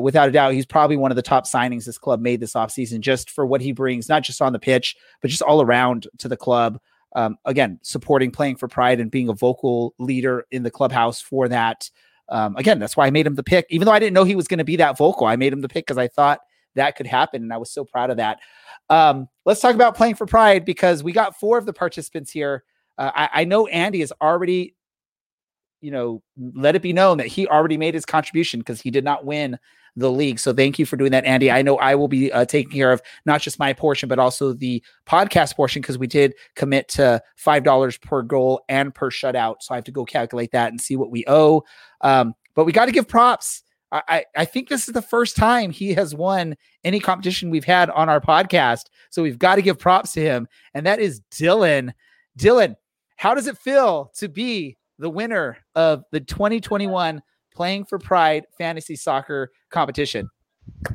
without 0.00 0.28
a 0.28 0.32
doubt, 0.32 0.52
he's 0.52 0.64
probably 0.64 0.96
one 0.96 1.10
of 1.10 1.16
the 1.16 1.22
top 1.22 1.44
signings 1.44 1.86
this 1.86 1.98
club 1.98 2.20
made 2.20 2.38
this 2.38 2.52
offseason 2.52 3.00
just 3.00 3.30
for 3.30 3.44
what 3.44 3.62
he 3.62 3.72
brings, 3.72 4.08
not 4.08 4.22
just 4.22 4.40
on 4.40 4.52
the 4.52 4.60
pitch, 4.60 4.94
but 5.20 5.28
just 5.28 5.42
all 5.42 5.60
around 5.60 6.06
to 6.18 6.28
the 6.28 6.36
club 6.36 6.78
um, 7.14 7.36
again, 7.44 7.78
supporting 7.82 8.30
playing 8.30 8.56
for 8.56 8.68
pride 8.68 9.00
and 9.00 9.10
being 9.10 9.28
a 9.28 9.34
vocal 9.34 9.94
leader 9.98 10.46
in 10.50 10.62
the 10.62 10.70
clubhouse 10.70 11.20
for 11.20 11.48
that. 11.48 11.90
Um, 12.28 12.56
again, 12.56 12.78
that's 12.78 12.96
why 12.96 13.06
I 13.06 13.10
made 13.10 13.26
him 13.26 13.34
the 13.34 13.42
pick, 13.42 13.66
even 13.70 13.86
though 13.86 13.92
I 13.92 13.98
didn't 13.98 14.14
know 14.14 14.24
he 14.24 14.36
was 14.36 14.48
going 14.48 14.58
to 14.58 14.64
be 14.64 14.76
that 14.76 14.96
vocal. 14.96 15.26
I 15.26 15.36
made 15.36 15.52
him 15.52 15.60
the 15.60 15.68
pick 15.68 15.86
because 15.86 15.98
I 15.98 16.08
thought 16.08 16.40
that 16.74 16.96
could 16.96 17.06
happen, 17.06 17.42
and 17.42 17.52
I 17.52 17.58
was 17.58 17.70
so 17.70 17.84
proud 17.84 18.10
of 18.10 18.16
that. 18.16 18.40
Um, 18.90 19.28
let's 19.44 19.60
talk 19.60 19.74
about 19.74 19.96
playing 19.96 20.16
for 20.16 20.26
pride 20.26 20.64
because 20.64 21.02
we 21.02 21.12
got 21.12 21.38
four 21.38 21.58
of 21.58 21.66
the 21.66 21.72
participants 21.72 22.30
here. 22.30 22.64
Uh, 22.98 23.10
I, 23.14 23.28
I 23.32 23.44
know 23.44 23.66
Andy 23.66 24.00
has 24.00 24.12
already, 24.20 24.74
you 25.84 25.90
know, 25.90 26.22
let 26.54 26.74
it 26.74 26.80
be 26.80 26.94
known 26.94 27.18
that 27.18 27.26
he 27.26 27.46
already 27.46 27.76
made 27.76 27.92
his 27.92 28.06
contribution 28.06 28.58
because 28.58 28.80
he 28.80 28.90
did 28.90 29.04
not 29.04 29.26
win 29.26 29.58
the 29.96 30.10
league. 30.10 30.38
So 30.38 30.54
thank 30.54 30.78
you 30.78 30.86
for 30.86 30.96
doing 30.96 31.12
that, 31.12 31.26
Andy. 31.26 31.50
I 31.50 31.60
know 31.60 31.76
I 31.76 31.94
will 31.94 32.08
be 32.08 32.32
uh, 32.32 32.46
taking 32.46 32.72
care 32.72 32.90
of 32.90 33.02
not 33.26 33.42
just 33.42 33.58
my 33.58 33.74
portion, 33.74 34.08
but 34.08 34.18
also 34.18 34.54
the 34.54 34.82
podcast 35.06 35.54
portion 35.56 35.82
because 35.82 35.98
we 35.98 36.06
did 36.06 36.34
commit 36.56 36.88
to 36.88 37.22
$5 37.38 38.00
per 38.00 38.22
goal 38.22 38.64
and 38.70 38.94
per 38.94 39.10
shutout. 39.10 39.56
So 39.60 39.74
I 39.74 39.76
have 39.76 39.84
to 39.84 39.92
go 39.92 40.06
calculate 40.06 40.52
that 40.52 40.70
and 40.70 40.80
see 40.80 40.96
what 40.96 41.10
we 41.10 41.22
owe. 41.26 41.62
Um, 42.00 42.34
but 42.54 42.64
we 42.64 42.72
got 42.72 42.86
to 42.86 42.92
give 42.92 43.06
props. 43.06 43.62
I, 43.92 44.24
I 44.34 44.46
think 44.46 44.68
this 44.68 44.88
is 44.88 44.94
the 44.94 45.02
first 45.02 45.36
time 45.36 45.70
he 45.70 45.92
has 45.94 46.14
won 46.14 46.56
any 46.82 46.98
competition 46.98 47.50
we've 47.50 47.62
had 47.62 47.90
on 47.90 48.08
our 48.08 48.20
podcast. 48.20 48.86
So 49.10 49.22
we've 49.22 49.38
got 49.38 49.56
to 49.56 49.62
give 49.62 49.78
props 49.78 50.14
to 50.14 50.20
him. 50.20 50.48
And 50.72 50.86
that 50.86 50.98
is 50.98 51.20
Dylan. 51.30 51.92
Dylan, 52.36 52.74
how 53.16 53.34
does 53.34 53.46
it 53.46 53.58
feel 53.58 54.10
to 54.16 54.28
be 54.28 54.78
the 54.98 55.10
winner 55.10 55.58
of 55.74 56.04
the 56.10 56.20
2021 56.20 57.22
playing 57.54 57.84
for 57.84 57.98
Pride 57.98 58.44
fantasy 58.58 58.96
soccer 58.96 59.50
competition? 59.70 60.28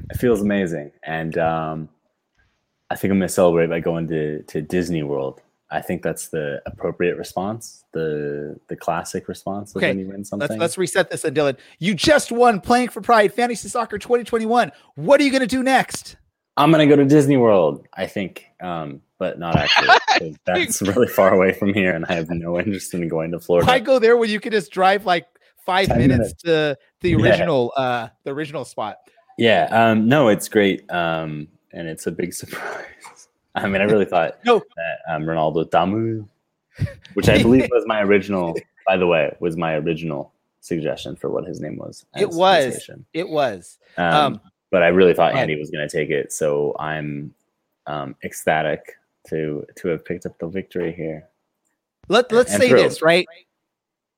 It 0.09 0.17
feels 0.17 0.41
amazing, 0.41 0.91
and 1.03 1.37
um, 1.37 1.89
I 2.89 2.95
think 2.95 3.11
I'm 3.11 3.19
going 3.19 3.27
to 3.27 3.33
celebrate 3.33 3.67
by 3.67 3.79
going 3.79 4.07
to 4.07 4.43
to 4.43 4.61
Disney 4.61 5.03
World. 5.03 5.41
I 5.71 5.81
think 5.81 6.01
that's 6.01 6.29
the 6.29 6.61
appropriate 6.65 7.17
response, 7.17 7.83
the 7.91 8.59
the 8.67 8.75
classic 8.75 9.27
response 9.27 9.75
okay. 9.75 9.89
when 9.89 9.99
you 9.99 10.07
win 10.07 10.25
something. 10.25 10.49
Let's, 10.49 10.59
let's 10.59 10.77
reset 10.77 11.11
this, 11.11 11.23
and 11.23 11.35
Dylan, 11.35 11.57
you 11.77 11.93
just 11.93 12.31
won 12.31 12.59
playing 12.59 12.89
for 12.89 13.01
Pride 13.01 13.33
Fantasy 13.33 13.69
Soccer 13.69 13.99
2021. 13.99 14.71
What 14.95 15.21
are 15.21 15.23
you 15.23 15.31
going 15.31 15.41
to 15.41 15.47
do 15.47 15.61
next? 15.61 16.17
I'm 16.57 16.71
going 16.71 16.87
to 16.87 16.93
go 16.93 17.01
to 17.01 17.07
Disney 17.07 17.37
World. 17.37 17.87
I 17.93 18.07
think, 18.07 18.45
um, 18.61 19.01
but 19.19 19.37
not 19.37 19.55
actually. 19.55 20.35
that's 20.45 20.81
really 20.81 21.07
far 21.07 21.33
away 21.33 21.53
from 21.53 21.73
here, 21.73 21.93
and 21.93 22.05
I 22.05 22.13
have 22.13 22.29
no 22.31 22.57
interest 22.57 22.93
in 22.95 23.07
going 23.07 23.31
to 23.31 23.39
Florida. 23.39 23.69
I 23.69 23.79
go 23.79 23.99
there 23.99 24.17
when 24.17 24.29
you 24.29 24.39
can 24.39 24.51
just 24.51 24.71
drive 24.71 25.05
like 25.05 25.27
five 25.65 25.89
minutes, 25.89 26.09
minutes, 26.09 26.43
to 26.43 26.77
the 27.01 27.15
original 27.15 27.71
yeah. 27.77 27.83
uh 27.83 28.09
the 28.23 28.31
original 28.31 28.65
spot. 28.65 28.97
Yeah, 29.37 29.67
um, 29.71 30.07
no, 30.07 30.29
it's 30.29 30.49
great. 30.49 30.89
Um, 30.91 31.47
and 31.71 31.87
it's 31.87 32.07
a 32.07 32.11
big 32.11 32.33
surprise. 32.41 33.27
I 33.55 33.67
mean, 33.67 33.81
I 33.81 33.85
really 33.85 34.05
thought 34.05 34.39
no. 34.45 34.59
that 34.75 35.13
um, 35.13 35.23
Ronaldo 35.23 35.69
Damu, 35.69 36.27
which 37.13 37.29
I 37.29 37.41
believe 37.41 37.67
was 37.71 37.83
my 37.85 38.01
original, 38.01 38.55
by 38.87 38.95
the 38.97 39.07
way, 39.07 39.35
was 39.39 39.57
my 39.57 39.75
original 39.75 40.31
suggestion 40.61 41.15
for 41.15 41.29
what 41.29 41.45
his 41.45 41.59
name 41.59 41.77
was. 41.77 42.05
It 42.17 42.29
was. 42.29 42.89
It 43.13 43.27
was. 43.27 43.77
Um, 43.97 44.13
um, 44.13 44.41
but 44.71 44.83
I 44.83 44.87
really 44.87 45.13
thought 45.13 45.35
Andy 45.35 45.57
was 45.57 45.71
going 45.71 45.87
to 45.87 45.91
take 45.91 46.09
it, 46.09 46.31
so 46.31 46.75
I'm 46.79 47.33
um, 47.87 48.15
ecstatic 48.23 48.98
to 49.27 49.65
to 49.77 49.87
have 49.89 50.05
picked 50.05 50.25
up 50.25 50.37
the 50.39 50.47
victory 50.47 50.93
here. 50.93 51.29
Let 52.07 52.31
Let's 52.31 52.51
and 52.53 52.61
say 52.61 52.69
thrilled. 52.69 52.85
this 52.85 53.01
right, 53.01 53.27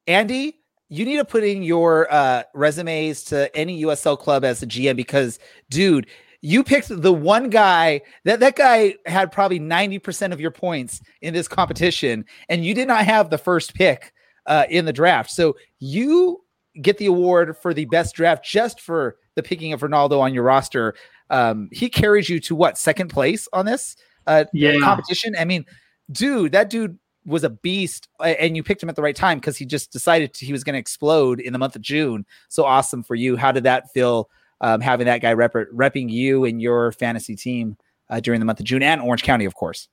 Andy 0.07 0.61
you 0.91 1.05
need 1.05 1.15
to 1.15 1.25
put 1.25 1.45
in 1.45 1.63
your 1.63 2.11
uh, 2.11 2.43
resumes 2.53 3.23
to 3.23 3.55
any 3.55 3.81
USL 3.83 4.19
club 4.19 4.43
as 4.43 4.61
a 4.61 4.67
GM 4.67 4.97
because, 4.97 5.39
dude, 5.69 6.05
you 6.41 6.65
picked 6.65 6.89
the 6.89 7.13
one 7.13 7.49
guy 7.49 8.01
that 8.25 8.41
that 8.41 8.57
guy 8.57 8.95
had 9.05 9.31
probably 9.31 9.57
90% 9.57 10.33
of 10.33 10.41
your 10.41 10.51
points 10.51 10.99
in 11.21 11.33
this 11.33 11.47
competition, 11.47 12.25
and 12.49 12.65
you 12.65 12.73
did 12.73 12.89
not 12.89 13.05
have 13.05 13.29
the 13.29 13.37
first 13.37 13.73
pick 13.73 14.11
uh, 14.47 14.65
in 14.69 14.83
the 14.83 14.91
draft. 14.91 15.31
So 15.31 15.55
you 15.79 16.43
get 16.81 16.97
the 16.97 17.05
award 17.05 17.55
for 17.57 17.73
the 17.73 17.85
best 17.85 18.13
draft 18.13 18.43
just 18.43 18.81
for 18.81 19.15
the 19.35 19.43
picking 19.43 19.71
of 19.71 19.79
Ronaldo 19.79 20.19
on 20.19 20.33
your 20.33 20.43
roster. 20.43 20.95
Um, 21.29 21.69
he 21.71 21.87
carries 21.87 22.27
you 22.27 22.41
to 22.41 22.55
what 22.55 22.77
second 22.77 23.07
place 23.07 23.47
on 23.53 23.65
this 23.65 23.95
uh, 24.27 24.45
yeah. 24.53 24.77
competition? 24.79 25.35
I 25.37 25.45
mean, 25.45 25.65
dude, 26.11 26.51
that 26.53 26.69
dude 26.69 26.97
was 27.25 27.43
a 27.43 27.49
beast 27.49 28.07
and 28.23 28.55
you 28.55 28.63
picked 28.63 28.81
him 28.81 28.89
at 28.89 28.95
the 28.95 29.01
right 29.01 29.15
time 29.15 29.37
because 29.37 29.57
he 29.57 29.65
just 29.65 29.91
decided 29.91 30.33
to, 30.33 30.45
he 30.45 30.51
was 30.51 30.63
going 30.63 30.73
to 30.73 30.79
explode 30.79 31.39
in 31.39 31.53
the 31.53 31.59
month 31.59 31.75
of 31.75 31.81
June. 31.81 32.25
So 32.49 32.63
awesome 32.65 33.03
for 33.03 33.15
you. 33.15 33.37
How 33.37 33.51
did 33.51 33.63
that 33.63 33.91
feel 33.91 34.29
um, 34.61 34.81
having 34.81 35.05
that 35.05 35.21
guy 35.21 35.33
rep- 35.33 35.53
repping 35.53 36.09
you 36.09 36.45
and 36.45 36.61
your 36.61 36.91
fantasy 36.93 37.35
team 37.35 37.77
uh, 38.09 38.19
during 38.19 38.39
the 38.39 38.45
month 38.45 38.59
of 38.59 38.65
June 38.65 38.83
and 38.83 39.01
Orange 39.01 39.23
County, 39.23 39.45
of 39.45 39.55
course? 39.55 39.87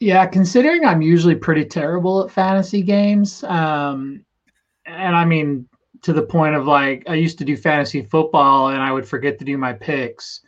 Yeah, 0.00 0.26
considering 0.26 0.84
I'm 0.84 1.00
usually 1.00 1.36
pretty 1.36 1.64
terrible 1.64 2.24
at 2.24 2.30
fantasy 2.30 2.82
games. 2.82 3.44
Um, 3.44 4.24
and 4.84 5.14
I 5.14 5.24
mean, 5.24 5.68
to 6.02 6.12
the 6.12 6.22
point 6.22 6.56
of 6.56 6.66
like, 6.66 7.04
I 7.08 7.14
used 7.14 7.38
to 7.38 7.44
do 7.44 7.56
fantasy 7.56 8.02
football 8.02 8.70
and 8.70 8.82
I 8.82 8.90
would 8.90 9.06
forget 9.06 9.38
to 9.38 9.44
do 9.44 9.56
my 9.56 9.72
picks. 9.72 10.40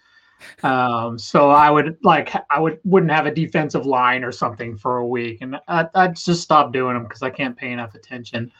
Um, 0.62 1.18
so 1.18 1.50
I 1.50 1.70
would 1.70 1.96
like 2.02 2.32
I 2.50 2.60
would 2.60 2.78
wouldn't 2.84 3.12
have 3.12 3.26
a 3.26 3.34
defensive 3.34 3.86
line 3.86 4.24
or 4.24 4.32
something 4.32 4.76
for 4.76 4.98
a 4.98 5.06
week, 5.06 5.38
and 5.40 5.58
I, 5.68 5.86
would 5.94 6.16
just 6.16 6.42
stop 6.42 6.72
doing 6.72 6.94
them 6.94 7.04
because 7.04 7.22
I 7.22 7.30
can't 7.30 7.56
pay 7.56 7.72
enough 7.72 7.94
attention. 7.94 8.52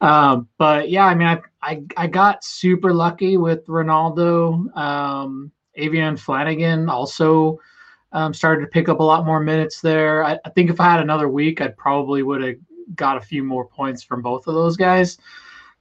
Um, 0.00 0.48
but 0.58 0.90
yeah, 0.90 1.06
I 1.06 1.14
mean, 1.14 1.28
I, 1.28 1.40
I 1.62 1.82
I 1.96 2.06
got 2.06 2.44
super 2.44 2.92
lucky 2.92 3.36
with 3.36 3.66
Ronaldo. 3.66 4.76
Um, 4.76 5.50
Avian 5.74 6.16
Flanagan 6.16 6.88
also 6.88 7.60
um, 8.12 8.32
started 8.32 8.62
to 8.62 8.68
pick 8.68 8.88
up 8.88 9.00
a 9.00 9.02
lot 9.02 9.26
more 9.26 9.40
minutes 9.40 9.80
there. 9.80 10.24
I, 10.24 10.38
I 10.44 10.50
think 10.50 10.70
if 10.70 10.80
I 10.80 10.84
had 10.84 11.00
another 11.00 11.28
week, 11.28 11.60
I 11.60 11.68
probably 11.68 12.22
would 12.22 12.42
have 12.42 12.56
got 12.94 13.16
a 13.16 13.20
few 13.20 13.42
more 13.42 13.66
points 13.66 14.02
from 14.02 14.22
both 14.22 14.46
of 14.46 14.54
those 14.54 14.76
guys. 14.76 15.18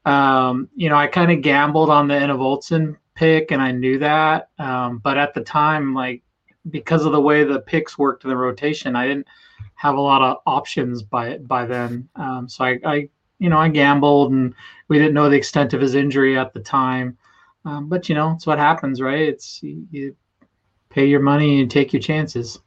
Um, 0.05 0.69
you 0.75 0.89
know, 0.89 0.95
I 0.95 1.07
kind 1.07 1.31
of 1.31 1.41
gambled 1.41 1.89
on 1.89 2.07
the 2.07 2.13
Enevoldsen 2.13 2.97
pick, 3.15 3.51
and 3.51 3.61
I 3.61 3.71
knew 3.71 3.97
that. 3.99 4.49
Um, 4.59 4.99
but 4.99 5.17
at 5.17 5.33
the 5.33 5.41
time, 5.41 5.93
like 5.93 6.21
because 6.69 7.05
of 7.05 7.11
the 7.11 7.21
way 7.21 7.43
the 7.43 7.59
picks 7.59 7.97
worked 7.97 8.23
in 8.23 8.29
the 8.29 8.37
rotation, 8.37 8.95
I 8.95 9.07
didn't 9.07 9.27
have 9.75 9.95
a 9.95 10.01
lot 10.01 10.21
of 10.21 10.37
options 10.45 11.01
by 11.01 11.37
by 11.39 11.65
then. 11.65 12.07
Um, 12.15 12.47
so 12.47 12.65
I, 12.65 12.79
I, 12.85 13.09
you 13.39 13.49
know, 13.49 13.57
I 13.57 13.69
gambled, 13.69 14.31
and 14.31 14.53
we 14.87 14.97
didn't 14.97 15.13
know 15.13 15.29
the 15.29 15.37
extent 15.37 15.73
of 15.73 15.81
his 15.81 15.95
injury 15.95 16.37
at 16.37 16.53
the 16.53 16.59
time. 16.59 17.17
Um, 17.65 17.89
but 17.89 18.07
you 18.09 18.15
know, 18.15 18.33
it's 18.33 18.45
what 18.45 18.59
happens, 18.59 19.01
right? 19.01 19.21
It's 19.21 19.61
you, 19.63 19.87
you 19.91 20.15
pay 20.89 21.05
your 21.05 21.19
money 21.19 21.61
and 21.61 21.71
take 21.71 21.93
your 21.93 22.01
chances. 22.01 22.59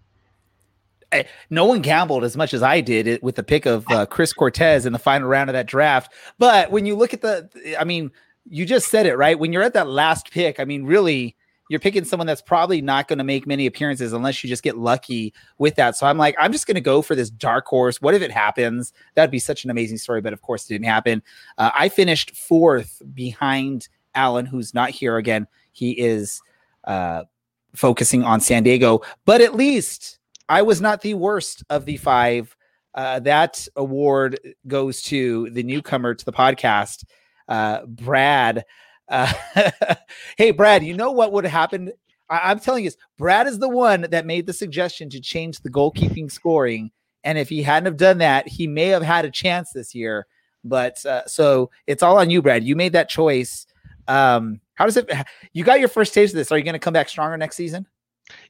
No 1.49 1.64
one 1.64 1.81
gambled 1.81 2.23
as 2.23 2.37
much 2.37 2.53
as 2.53 2.62
I 2.62 2.83
did 2.83 3.23
with 3.23 3.37
the 3.37 3.43
pick 3.43 3.64
of 3.64 3.91
uh, 3.91 4.05
Chris 4.05 4.35
Cortez 4.35 4.85
in 4.85 4.93
the 4.93 4.99
final 4.99 5.27
round 5.27 5.49
of 5.49 5.55
that 5.55 5.66
draft. 5.66 6.12
But 6.39 6.70
when 6.70 6.85
you 6.85 6.97
look 6.97 7.14
at 7.14 7.23
the, 7.23 7.49
I 7.81 7.85
mean, 7.85 8.11
you 8.51 8.67
just 8.67 8.89
said 8.89 9.07
it 9.07 9.17
right. 9.17 9.39
When 9.39 9.53
you're 9.53 9.63
at 9.63 9.75
that 9.75 9.89
last 9.89 10.31
pick, 10.31 10.61
I 10.61 10.65
mean, 10.65 10.85
really, 10.85 11.37
you're 11.69 11.81
picking 11.81 12.05
someone 12.05 12.27
that's 12.27 12.43
probably 12.43 12.81
not 12.81 13.09
going 13.09 13.19
to 13.19 13.25
make 13.25 13.47
many 13.47 13.67
appearances 13.67 14.13
unless 14.13 14.43
you 14.43 14.49
just 14.49 14.63
get 14.63 14.79
lucky 14.79 15.35
with 15.59 15.75
that. 15.77 15.97
So 15.97 16.07
I'm 16.07 16.19
like, 16.19 16.35
I'm 16.39 16.53
just 16.53 16.67
going 16.67 16.77
to 16.77 16.81
go 16.81 17.03
for 17.03 17.15
this 17.15 17.31
dark 17.31 17.67
horse. 17.67 18.01
What 18.01 18.15
if 18.15 18.23
it 18.23 18.31
happens? 18.31 18.93
That'd 19.15 19.31
be 19.31 19.39
such 19.39 19.65
an 19.65 19.71
amazing 19.71 19.99
story, 19.99 20.21
but 20.21 20.33
of 20.33 20.41
course 20.41 20.65
it 20.65 20.69
didn't 20.75 20.87
happen. 20.87 21.23
Uh, 21.59 21.71
I 21.75 21.89
finished 21.89 22.35
fourth 22.35 23.03
behind 23.15 23.89
Alan, 24.15 24.47
who's 24.47 24.73
not 24.73 24.91
here 24.91 25.19
again. 25.19 25.47
He 25.73 25.93
is 25.93 26.41
uh, 26.85 27.25
focusing 27.75 28.25
on 28.25 28.41
San 28.41 28.63
Diego, 28.63 29.03
but 29.27 29.41
at 29.41 29.55
least 29.55 30.19
I 30.49 30.63
was 30.63 30.81
not 30.81 31.03
the 31.03 31.15
worst 31.15 31.63
of 31.69 31.85
the 31.85 31.99
five. 31.99 32.57
Uh, 32.95 33.21
that 33.21 33.69
award 33.77 34.41
goes 34.67 35.03
to 35.03 35.51
the 35.51 35.63
newcomer 35.63 36.15
to 36.15 36.25
the 36.25 36.33
podcast, 36.33 37.05
uh, 37.49 37.87
Brad. 37.87 38.65
Uh, 39.09 39.33
hey, 40.37 40.51
Brad, 40.51 40.85
you 40.85 40.95
know 40.95 41.13
what 41.13 41.33
would 41.33 41.45
have 41.45 41.53
happened? 41.53 41.93
I- 42.29 42.51
am 42.51 42.61
telling 42.61 42.85
you, 42.85 42.91
Brad 43.17 43.47
is 43.47 43.59
the 43.59 43.69
one 43.69 44.07
that 44.11 44.27
made 44.27 44.47
the 44.47 44.53
suggestion 44.53 45.11
to 45.11 45.21
change 45.21 45.61
the 45.61 45.71
goalkeeping 45.71 46.31
scoring. 46.31 46.91
And 47.25 47.39
if 47.39 47.49
he 47.49 47.63
hadn't 47.63 47.87
have 47.87 47.97
done 47.97 48.19
that, 48.19 48.49
he 48.49 48.67
may 48.67 48.87
have 48.87 49.03
had 49.03 49.25
a 49.25 49.31
chance 49.31 49.71
this 49.73 49.95
year. 49.95 50.27
But 50.65 51.05
uh, 51.05 51.27
so 51.27 51.71
it's 51.87 52.03
all 52.03 52.19
on 52.19 52.31
you, 52.31 52.43
Brad. 52.43 52.65
You 52.65 52.77
made 52.77 52.93
that 52.93 53.09
choice. 53.09 53.67
Um, 54.07 54.61
how 54.75 54.85
does 54.85 54.97
it? 54.97 55.11
You 55.53 55.65
got 55.65 55.81
your 55.81 55.89
first 55.89 56.15
taste 56.15 56.33
of 56.35 56.39
this. 56.39 56.53
Are 56.53 56.59
you 56.59 56.65
going 56.65 56.75
to 56.75 56.79
come 56.79 56.93
back 56.93 57.09
stronger 57.09 57.37
next 57.37 57.57
season? 57.57 57.87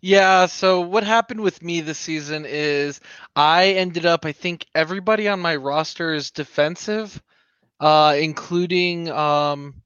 Yeah, 0.01 0.47
so 0.47 0.81
what 0.81 1.05
happened 1.05 1.41
with 1.41 1.63
me 1.63 1.81
this 1.81 1.99
season 1.99 2.45
is 2.47 3.01
I 3.37 3.69
ended 3.69 4.07
up 4.07 4.25
I 4.25 4.33
think 4.33 4.67
everybody 4.75 5.29
on 5.29 5.41
my 5.41 5.55
roster 5.57 6.15
is 6.15 6.31
defensive, 6.31 7.23
uh, 7.81 8.17
including 8.19 9.11
um, 9.11 9.83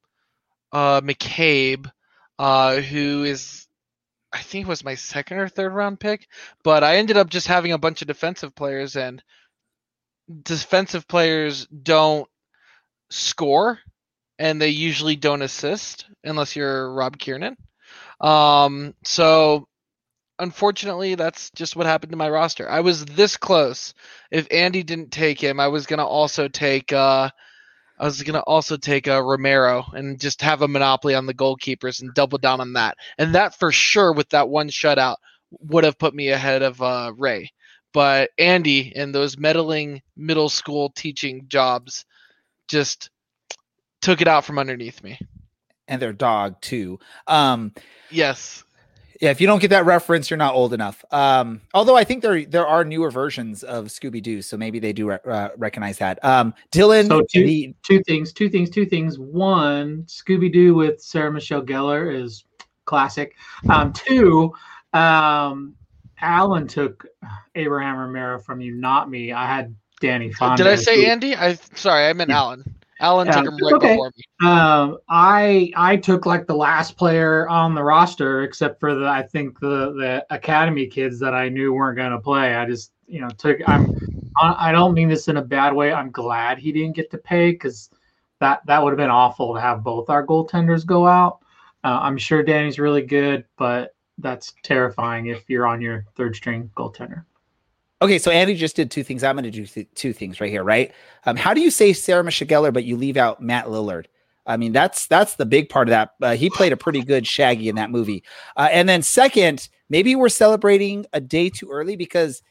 uh, 0.72 1.00
McCabe, 1.00 1.90
uh, 2.38 2.76
who 2.76 3.24
is 3.24 3.66
I 4.32 4.40
think 4.40 4.66
was 4.66 4.84
my 4.84 4.94
second 4.94 5.38
or 5.38 5.48
third 5.48 5.74
round 5.74 6.00
pick, 6.00 6.26
but 6.64 6.82
I 6.82 6.96
ended 6.96 7.16
up 7.18 7.28
just 7.28 7.46
having 7.46 7.72
a 7.72 7.78
bunch 7.78 8.00
of 8.00 8.08
defensive 8.08 8.54
players 8.54 8.96
and 8.96 9.22
defensive 10.42 11.06
players 11.06 11.66
don't 11.66 12.28
score 13.10 13.78
and 14.38 14.60
they 14.60 14.70
usually 14.70 15.16
don't 15.16 15.42
assist 15.42 16.06
unless 16.24 16.56
you're 16.56 16.92
Rob 16.92 17.18
Kiernan. 17.18 17.56
Um, 18.20 18.94
so 19.04 19.68
unfortunately, 20.38 21.14
that's 21.14 21.50
just 21.50 21.76
what 21.76 21.86
happened 21.86 22.12
to 22.12 22.18
my 22.18 22.30
roster. 22.30 22.68
I 22.68 22.80
was 22.80 23.04
this 23.04 23.36
close. 23.36 23.92
If 24.30 24.48
Andy 24.50 24.82
didn't 24.82 25.12
take 25.12 25.40
him, 25.40 25.60
I 25.60 25.68
was 25.68 25.86
gonna 25.86 26.06
also 26.06 26.48
take. 26.48 26.92
Uh, 26.92 27.30
I 28.02 28.06
was 28.06 28.20
gonna 28.24 28.40
also 28.40 28.76
take 28.76 29.06
uh, 29.06 29.22
Romero 29.22 29.84
and 29.94 30.20
just 30.20 30.42
have 30.42 30.62
a 30.62 30.66
monopoly 30.66 31.14
on 31.14 31.26
the 31.26 31.32
goalkeepers 31.32 32.02
and 32.02 32.12
double 32.12 32.36
down 32.36 32.60
on 32.60 32.72
that. 32.72 32.96
And 33.16 33.36
that 33.36 33.56
for 33.56 33.70
sure, 33.70 34.12
with 34.12 34.28
that 34.30 34.48
one 34.48 34.70
shutout, 34.70 35.18
would 35.60 35.84
have 35.84 36.00
put 36.00 36.12
me 36.12 36.30
ahead 36.30 36.62
of 36.62 36.82
uh, 36.82 37.12
Ray. 37.16 37.52
But 37.92 38.30
Andy 38.38 38.92
and 38.96 39.14
those 39.14 39.38
meddling 39.38 40.02
middle 40.16 40.48
school 40.48 40.90
teaching 40.90 41.44
jobs 41.46 42.04
just 42.66 43.08
took 44.00 44.20
it 44.20 44.26
out 44.26 44.44
from 44.44 44.58
underneath 44.58 45.00
me. 45.04 45.20
And 45.86 46.02
their 46.02 46.12
dog 46.12 46.60
too. 46.60 46.98
Um, 47.28 47.72
yes. 48.10 48.64
Yeah, 49.22 49.30
if 49.30 49.40
you 49.40 49.46
don't 49.46 49.60
get 49.60 49.68
that 49.68 49.86
reference, 49.86 50.30
you're 50.30 50.36
not 50.36 50.52
old 50.56 50.74
enough. 50.74 51.04
Um, 51.12 51.60
although 51.74 51.96
I 51.96 52.02
think 52.02 52.22
there 52.22 52.44
there 52.44 52.66
are 52.66 52.84
newer 52.84 53.08
versions 53.08 53.62
of 53.62 53.86
Scooby 53.86 54.20
Doo, 54.20 54.42
so 54.42 54.56
maybe 54.56 54.80
they 54.80 54.92
do 54.92 55.10
re- 55.10 55.18
uh, 55.24 55.50
recognize 55.56 55.98
that. 55.98 56.22
Um, 56.24 56.52
Dylan, 56.72 57.06
so 57.06 57.22
two, 57.32 57.46
the, 57.46 57.72
two 57.84 58.02
things, 58.02 58.32
two 58.32 58.48
things, 58.48 58.68
two 58.68 58.84
things. 58.84 59.20
One, 59.20 60.02
Scooby 60.08 60.52
Doo 60.52 60.74
with 60.74 61.00
Sarah 61.00 61.30
Michelle 61.30 61.62
Gellar 61.62 62.12
is 62.12 62.46
classic. 62.84 63.36
Um, 63.70 63.92
two, 63.92 64.52
um, 64.92 65.76
Alan 66.20 66.66
took 66.66 67.06
Abraham 67.54 67.98
Romero 67.98 68.40
from 68.40 68.60
you, 68.60 68.74
not 68.74 69.08
me. 69.08 69.30
I 69.30 69.46
had 69.46 69.72
Danny 70.00 70.32
Fonda. 70.32 70.64
Did 70.64 70.66
I 70.72 70.74
say 70.74 71.06
Andy? 71.06 71.36
I 71.36 71.54
sorry, 71.76 72.08
I 72.08 72.12
meant 72.12 72.30
yeah. 72.30 72.38
Alan. 72.38 72.74
Alan 73.02 73.26
took 73.26 73.46
him 73.46 73.56
right 73.56 73.74
okay. 73.74 73.94
before 73.94 74.12
me. 74.16 74.48
Um, 74.48 74.98
I 75.08 75.72
I 75.76 75.96
took 75.96 76.24
like 76.24 76.46
the 76.46 76.54
last 76.54 76.96
player 76.96 77.48
on 77.48 77.74
the 77.74 77.82
roster, 77.82 78.42
except 78.42 78.80
for 78.80 78.94
the 78.94 79.06
I 79.06 79.22
think 79.22 79.58
the 79.60 79.92
the 79.92 80.26
academy 80.30 80.86
kids 80.86 81.18
that 81.18 81.34
I 81.34 81.48
knew 81.48 81.72
weren't 81.72 81.96
going 81.96 82.12
to 82.12 82.20
play. 82.20 82.54
I 82.54 82.64
just 82.64 82.92
you 83.06 83.20
know 83.20 83.28
took. 83.30 83.58
I'm 83.66 83.94
I 84.40 84.72
don't 84.72 84.94
mean 84.94 85.08
this 85.08 85.28
in 85.28 85.36
a 85.36 85.42
bad 85.42 85.74
way. 85.74 85.92
I'm 85.92 86.10
glad 86.10 86.58
he 86.58 86.72
didn't 86.72 86.96
get 86.96 87.10
to 87.10 87.18
pay 87.18 87.50
because 87.50 87.90
that 88.40 88.64
that 88.66 88.82
would 88.82 88.90
have 88.90 88.98
been 88.98 89.10
awful 89.10 89.54
to 89.54 89.60
have 89.60 89.82
both 89.82 90.08
our 90.08 90.26
goaltenders 90.26 90.86
go 90.86 91.06
out. 91.06 91.40
Uh, 91.84 91.98
I'm 92.00 92.16
sure 92.16 92.42
Danny's 92.42 92.78
really 92.78 93.02
good, 93.02 93.44
but 93.58 93.94
that's 94.18 94.54
terrifying 94.62 95.26
if 95.26 95.50
you're 95.50 95.66
on 95.66 95.80
your 95.80 96.06
third 96.14 96.36
string 96.36 96.70
goaltender. 96.76 97.24
Okay, 98.02 98.18
so 98.18 98.32
Andy 98.32 98.56
just 98.56 98.74
did 98.74 98.90
two 98.90 99.04
things. 99.04 99.22
I'm 99.22 99.36
going 99.36 99.44
to 99.44 99.50
do 99.52 99.64
th- 99.64 99.86
two 99.94 100.12
things 100.12 100.40
right 100.40 100.50
here, 100.50 100.64
right? 100.64 100.92
Um, 101.24 101.36
how 101.36 101.54
do 101.54 101.60
you 101.60 101.70
say 101.70 101.92
Sarah 101.92 102.24
Michelle 102.24 102.48
Gellar, 102.48 102.72
but 102.72 102.82
you 102.82 102.96
leave 102.96 103.16
out 103.16 103.40
Matt 103.40 103.66
Lillard? 103.66 104.06
I 104.44 104.56
mean, 104.56 104.72
that's 104.72 105.06
that's 105.06 105.36
the 105.36 105.46
big 105.46 105.68
part 105.68 105.86
of 105.86 105.90
that. 105.90 106.14
Uh, 106.20 106.34
he 106.34 106.50
played 106.50 106.72
a 106.72 106.76
pretty 106.76 107.02
good 107.02 107.28
Shaggy 107.28 107.68
in 107.68 107.76
that 107.76 107.92
movie. 107.92 108.24
Uh, 108.56 108.68
and 108.72 108.88
then 108.88 109.02
second, 109.02 109.68
maybe 109.88 110.16
we're 110.16 110.30
celebrating 110.30 111.06
a 111.12 111.20
day 111.20 111.48
too 111.48 111.70
early 111.70 111.94
because 111.94 112.42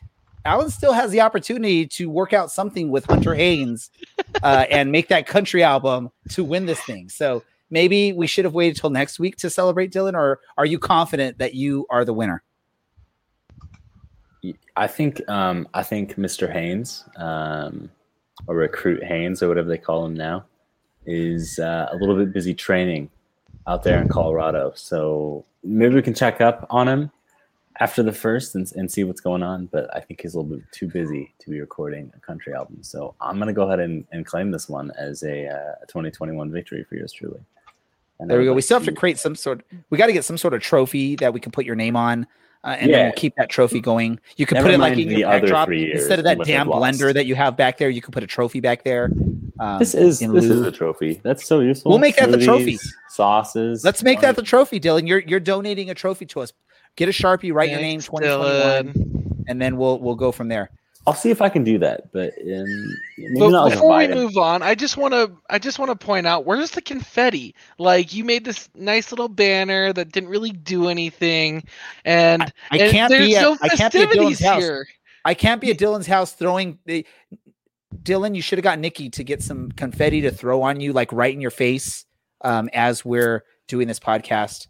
Alan 0.45 0.69
still 0.69 0.93
has 0.93 1.11
the 1.11 1.19
opportunity 1.19 1.85
to 1.85 2.09
work 2.09 2.31
out 2.31 2.49
something 2.49 2.89
with 2.89 3.03
Hunter 3.03 3.35
Haynes 3.35 3.91
uh, 4.41 4.65
and 4.71 4.89
make 4.89 5.09
that 5.09 5.27
country 5.27 5.63
album 5.63 6.11
to 6.29 6.45
win 6.45 6.65
this 6.65 6.81
thing. 6.83 7.09
So 7.09 7.43
maybe 7.69 8.13
we 8.13 8.25
should 8.25 8.45
have 8.45 8.53
waited 8.53 8.79
till 8.79 8.89
next 8.89 9.19
week 9.19 9.35
to 9.39 9.49
celebrate 9.49 9.91
Dylan, 9.91 10.13
or 10.13 10.39
are 10.57 10.65
you 10.65 10.79
confident 10.79 11.39
that 11.39 11.55
you 11.55 11.87
are 11.89 12.05
the 12.05 12.13
winner? 12.13 12.41
I 14.75 14.87
think 14.87 15.27
um, 15.29 15.67
I 15.73 15.83
think 15.83 16.15
Mr. 16.15 16.51
Haynes, 16.51 17.05
um, 17.17 17.91
or 18.47 18.55
Recruit 18.55 19.03
Haynes, 19.03 19.43
or 19.43 19.47
whatever 19.47 19.67
they 19.67 19.77
call 19.77 20.05
him 20.05 20.15
now, 20.15 20.45
is 21.05 21.59
uh, 21.59 21.89
a 21.91 21.95
little 21.95 22.15
bit 22.15 22.33
busy 22.33 22.53
training 22.53 23.09
out 23.67 23.83
there 23.83 24.01
in 24.01 24.07
Colorado. 24.07 24.73
So 24.75 25.45
maybe 25.63 25.95
we 25.95 26.01
can 26.01 26.13
check 26.13 26.41
up 26.41 26.65
on 26.69 26.87
him 26.87 27.11
after 27.79 28.03
the 28.03 28.11
first 28.11 28.55
and, 28.55 28.71
and 28.75 28.91
see 28.91 29.03
what's 29.03 29.21
going 29.21 29.43
on. 29.43 29.67
But 29.67 29.95
I 29.95 29.99
think 29.99 30.21
he's 30.21 30.33
a 30.33 30.39
little 30.39 30.57
bit 30.57 30.65
too 30.71 30.87
busy 30.87 31.33
to 31.39 31.49
be 31.49 31.59
recording 31.59 32.11
a 32.15 32.19
country 32.19 32.53
album. 32.53 32.79
So 32.81 33.13
I'm 33.21 33.37
gonna 33.37 33.53
go 33.53 33.67
ahead 33.67 33.79
and, 33.79 34.05
and 34.11 34.25
claim 34.25 34.51
this 34.51 34.67
one 34.67 34.91
as 34.97 35.23
a, 35.23 35.47
uh, 35.47 35.85
2021 35.87 36.51
victory 36.51 36.83
for 36.83 36.95
yours 36.95 37.13
truly. 37.13 37.39
And 38.19 38.29
there 38.29 38.37
we 38.37 38.45
go. 38.45 38.51
Like 38.51 38.57
we 38.57 38.61
still 38.61 38.79
have 38.79 38.85
to 38.85 38.91
create 38.91 39.17
some 39.17 39.35
sort. 39.35 39.65
We 39.89 39.97
got 39.97 40.05
to 40.05 40.13
get 40.13 40.23
some 40.23 40.37
sort 40.37 40.53
of 40.53 40.61
trophy 40.61 41.15
that 41.17 41.33
we 41.33 41.39
can 41.39 41.51
put 41.51 41.65
your 41.65 41.75
name 41.75 41.95
on 41.95 42.27
uh, 42.63 42.75
and 42.79 42.89
yeah. 42.89 42.97
then 42.97 43.05
we'll 43.07 43.13
keep 43.13 43.35
that 43.35 43.49
trophy 43.49 43.79
going. 43.79 44.19
You 44.37 44.45
could 44.45 44.55
Never 44.55 44.67
put 44.67 44.73
it 44.75 44.79
like 44.79 44.97
in 44.97 45.09
your 45.09 45.29
backdrop 45.29 45.69
instead 45.69 46.19
of 46.19 46.25
that 46.25 46.39
damn 46.43 46.67
blender 46.67 47.13
that 47.13 47.25
you 47.25 47.35
have 47.35 47.57
back 47.57 47.77
there. 47.77 47.89
You 47.89 48.01
could 48.01 48.13
put 48.13 48.23
a 48.23 48.27
trophy 48.27 48.59
back 48.59 48.83
there. 48.83 49.11
Um, 49.59 49.79
this 49.79 49.93
is 49.93 50.19
this 50.19 50.29
lieu. 50.29 50.39
is 50.39 50.61
a 50.61 50.71
trophy. 50.71 51.21
That's 51.23 51.45
so 51.45 51.59
useful. 51.59 51.91
We'll 51.91 51.99
make 51.99 52.15
that 52.17 52.31
the 52.31 52.43
trophy. 52.43 52.79
Sauces. 53.09 53.83
Let's 53.83 54.03
make 54.03 54.21
that 54.21 54.35
the 54.35 54.43
trophy, 54.43 54.79
Dylan. 54.79 55.07
You're 55.07 55.19
you're 55.19 55.39
donating 55.39 55.89
a 55.89 55.95
trophy 55.95 56.25
to 56.27 56.41
us. 56.41 56.53
Get 56.95 57.09
a 57.09 57.11
sharpie, 57.11 57.53
write 57.53 57.69
Thanks, 57.69 57.71
your 57.71 57.81
name, 57.81 58.01
twenty 58.01 58.27
twenty 58.27 58.93
one, 58.93 59.43
and 59.47 59.61
then 59.61 59.77
we'll 59.77 59.99
we'll 59.99 60.15
go 60.15 60.31
from 60.31 60.47
there. 60.47 60.69
I'll 61.07 61.15
see 61.15 61.31
if 61.31 61.41
I 61.41 61.49
can 61.49 61.63
do 61.63 61.79
that, 61.79 62.11
but 62.11 62.37
in, 62.37 62.97
but 63.39 63.69
before 63.69 63.97
we 63.97 64.07
move 64.07 64.37
on, 64.37 64.61
I 64.61 64.75
just 64.75 64.97
want 64.97 65.13
to 65.15 65.31
I 65.49 65.57
just 65.57 65.79
want 65.79 65.89
to 65.89 65.95
point 66.05 66.27
out 66.27 66.45
where's 66.45 66.71
the 66.71 66.81
confetti? 66.81 67.55
Like 67.79 68.13
you 68.13 68.23
made 68.23 68.45
this 68.45 68.69
nice 68.75 69.11
little 69.11 69.27
banner 69.27 69.93
that 69.93 70.11
didn't 70.11 70.29
really 70.29 70.51
do 70.51 70.89
anything, 70.89 71.63
and 72.05 72.43
I, 72.43 72.51
I 72.71 72.77
and 72.77 72.91
can't 72.91 73.11
be 73.11 73.35
at, 73.35 73.41
no 73.41 73.57
I 73.63 73.69
can't 73.69 73.91
be 73.91 74.01
at 74.01 74.09
Dylan's 74.09 74.39
house. 74.39 74.63
I 75.25 75.33
can't 75.33 75.59
be 75.59 75.71
at 75.71 75.77
Dylan's 75.77 76.07
house 76.07 76.33
throwing 76.33 76.77
the. 76.85 77.05
Dylan, 78.03 78.35
you 78.35 78.41
should 78.41 78.57
have 78.57 78.63
got 78.63 78.79
Nikki 78.79 79.09
to 79.09 79.23
get 79.23 79.43
some 79.43 79.71
confetti 79.71 80.21
to 80.21 80.31
throw 80.31 80.61
on 80.61 80.79
you, 80.79 80.93
like 80.93 81.11
right 81.11 81.33
in 81.33 81.41
your 81.41 81.51
face, 81.51 82.05
um, 82.41 82.69
as 82.73 83.03
we're 83.03 83.43
doing 83.67 83.87
this 83.87 83.99
podcast. 83.99 84.67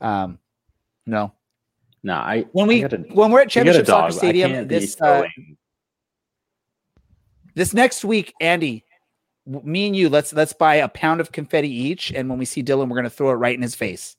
Um, 0.00 0.38
no, 1.04 1.32
no, 2.02 2.14
I 2.14 2.46
when 2.52 2.68
we 2.68 2.80
gotta, 2.82 2.98
when 3.12 3.32
we're 3.32 3.40
at 3.40 3.50
Championship 3.50 3.86
Soccer 3.86 4.12
Stadium, 4.12 4.68
this 4.68 5.00
uh, 5.00 5.24
this 7.54 7.74
next 7.74 8.04
week, 8.04 8.32
Andy, 8.40 8.84
me 9.46 9.86
and 9.86 9.96
you, 9.96 10.08
let's 10.08 10.32
let's 10.32 10.52
buy 10.52 10.76
a 10.76 10.88
pound 10.88 11.20
of 11.20 11.32
confetti 11.32 11.70
each, 11.70 12.12
and 12.12 12.28
when 12.28 12.38
we 12.38 12.44
see 12.44 12.62
Dylan, 12.62 12.88
we're 12.88 12.96
gonna 12.96 13.10
throw 13.10 13.30
it 13.30 13.34
right 13.34 13.54
in 13.54 13.62
his 13.62 13.74
face. 13.74 14.16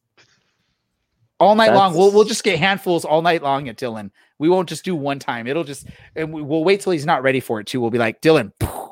All 1.40 1.56
night 1.56 1.68
That's... 1.68 1.78
long, 1.78 1.96
we'll 1.96 2.12
we'll 2.12 2.24
just 2.24 2.44
get 2.44 2.60
handfuls 2.60 3.06
all 3.06 3.22
night 3.22 3.42
long 3.42 3.70
at 3.70 3.78
Dylan. 3.78 4.12
We 4.38 4.50
won't 4.50 4.70
just 4.70 4.84
do 4.84 4.96
one 4.96 5.20
time. 5.20 5.48
It'll 5.48 5.64
just, 5.64 5.88
and 6.16 6.34
we, 6.34 6.42
will 6.42 6.64
wait 6.64 6.82
till 6.82 6.92
he's 6.92 7.06
not 7.06 7.24
ready 7.24 7.40
for 7.40 7.60
it 7.60 7.68
too. 7.68 7.80
We'll 7.80 7.92
be 7.92 7.98
like, 7.98 8.22
Dylan. 8.22 8.52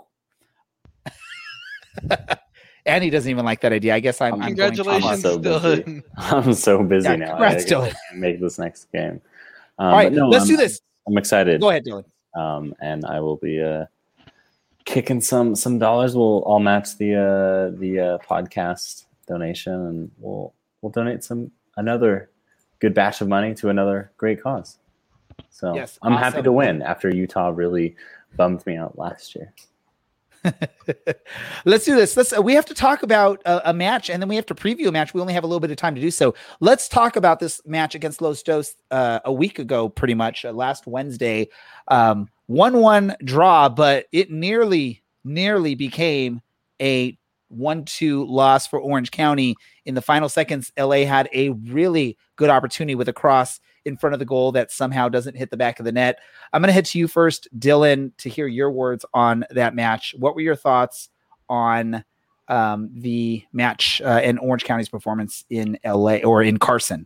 Andy 2.86 3.10
doesn't 3.10 3.30
even 3.30 3.46
like 3.46 3.62
that 3.62 3.74
idea. 3.74 3.94
I 3.94 4.00
guess 4.00 4.22
I'm. 4.22 4.42
Congratulations, 4.42 5.06
I'm, 5.06 5.20
so 5.20 5.40
Dylan. 5.40 6.04
I'm 6.18 6.54
so 6.54 6.84
busy 6.84 7.10
yeah, 7.10 7.16
now. 7.18 7.30
Congrats, 7.32 7.66
Dylan. 7.66 7.94
Make 8.16 8.40
this 8.40 8.58
next 8.58 8.92
game. 8.92 9.22
Um, 9.78 9.88
all 9.88 9.94
right, 9.94 10.12
no, 10.12 10.28
let's 10.28 10.44
I'm, 10.44 10.50
do 10.50 10.58
this. 10.58 10.82
I'm 11.08 11.18
excited. 11.18 11.62
Go 11.62 11.70
ahead, 11.70 11.86
Dylan. 11.86 12.06
Um, 12.36 12.74
and 12.82 13.06
I 13.06 13.20
will 13.20 13.38
be 13.38 13.62
uh, 13.62 13.86
kicking 14.86 15.22
some 15.22 15.56
some 15.56 15.80
dollars. 15.80 16.16
We'll 16.16 16.44
all 16.44 16.60
match 16.60 16.98
the 16.98 17.16
uh, 17.16 17.78
the 17.80 18.00
uh, 18.00 18.18
podcast 18.20 19.06
donation, 19.28 19.74
and 19.74 20.12
we'll 20.18 20.54
we'll 20.82 20.92
donate 20.92 21.24
some 21.24 21.52
another 21.78 22.30
good 22.80 22.94
batch 22.94 23.22
of 23.22 23.28
money 23.28 23.54
to 23.56 23.70
another 23.70 24.12
great 24.18 24.42
cause. 24.42 24.78
So 25.50 25.76
Yes, 25.76 25.98
I'm 26.02 26.14
happy 26.14 26.42
to 26.42 26.52
win 26.52 26.82
after 26.82 27.14
Utah 27.14 27.50
really 27.50 27.96
bummed 28.36 28.66
me 28.66 28.78
out 28.78 28.98
last 28.98 29.36
year. 29.36 29.54
Let's 31.66 31.86
do 31.86 31.96
this. 31.96 32.16
Let's. 32.16 32.38
We 32.40 32.54
have 32.54 32.66
to 32.66 32.74
talk 32.74 33.04
about 33.04 33.42
a, 33.46 33.72
a 33.72 33.74
match, 33.74 34.10
and 34.10 34.22
then 34.22 34.30
we 34.30 34.36
have 34.36 34.46
to 34.48 34.56
preview 34.56 34.88
a 34.88 34.92
match. 34.92 35.14
We 35.14 35.22
only 35.22 35.34
have 35.34 35.44
a 35.44 35.48
little 35.48 35.60
bit 35.60 35.72
of 35.72 35.78
time 35.78 35.96
to 35.96 36.02
do 36.02 36.12
so. 36.12 36.34
Let's 36.60 36.88
talk 36.88 37.16
about 37.16 37.40
this 37.40 37.62
match 37.66 37.96
against 37.96 38.22
Los 38.22 38.42
Dos 38.42 38.76
uh, 38.92 39.20
a 39.26 39.34
week 39.34 39.60
ago, 39.60 39.90
pretty 39.90 40.14
much 40.14 40.46
uh, 40.46 40.52
last 40.52 40.88
Wednesday. 40.88 41.50
Um, 41.90 42.30
one-one 42.50 43.16
draw, 43.24 43.70
but 43.70 44.08
it 44.12 44.32
nearly, 44.32 45.04
nearly 45.24 45.76
became 45.76 46.42
a 46.82 47.16
one-two 47.50 48.26
loss 48.26 48.66
for 48.66 48.80
Orange 48.80 49.12
County 49.12 49.56
in 49.86 49.94
the 49.94 50.02
final 50.02 50.28
seconds. 50.28 50.72
LA 50.76 51.06
had 51.06 51.30
a 51.32 51.50
really 51.50 52.18
good 52.38 52.50
opportunity 52.50 52.96
with 52.96 53.08
a 53.08 53.14
cross 53.14 53.60
in 53.86 53.98
front 53.98 54.16
of 54.16 54.20
the 54.20 54.26
goal 54.26 54.52
that 54.54 54.72
somehow 54.72 55.08
doesn't 55.08 55.38
hit 55.38 55.52
the 55.52 55.58
back 55.58 55.78
of 55.78 55.86
the 55.86 55.92
net. 55.92 56.18
I'm 56.52 56.64
going 56.64 56.70
to 56.70 56.74
head 56.74 56.86
to 56.86 56.98
you 56.98 57.08
first, 57.08 57.48
Dylan, 57.60 58.18
to 58.18 58.30
hear 58.30 58.48
your 58.48 58.72
words 58.72 59.06
on 59.14 59.46
that 59.52 59.76
match. 59.76 60.16
What 60.18 60.34
were 60.34 60.42
your 60.42 60.56
thoughts 60.56 61.10
on 61.50 62.04
um, 62.48 62.90
the 62.96 63.44
match 63.54 64.02
uh, 64.04 64.22
and 64.24 64.40
Orange 64.40 64.64
County's 64.64 64.90
performance 64.90 65.46
in 65.52 65.78
LA 65.86 66.18
or 66.24 66.42
in 66.42 66.58
Carson? 66.58 67.06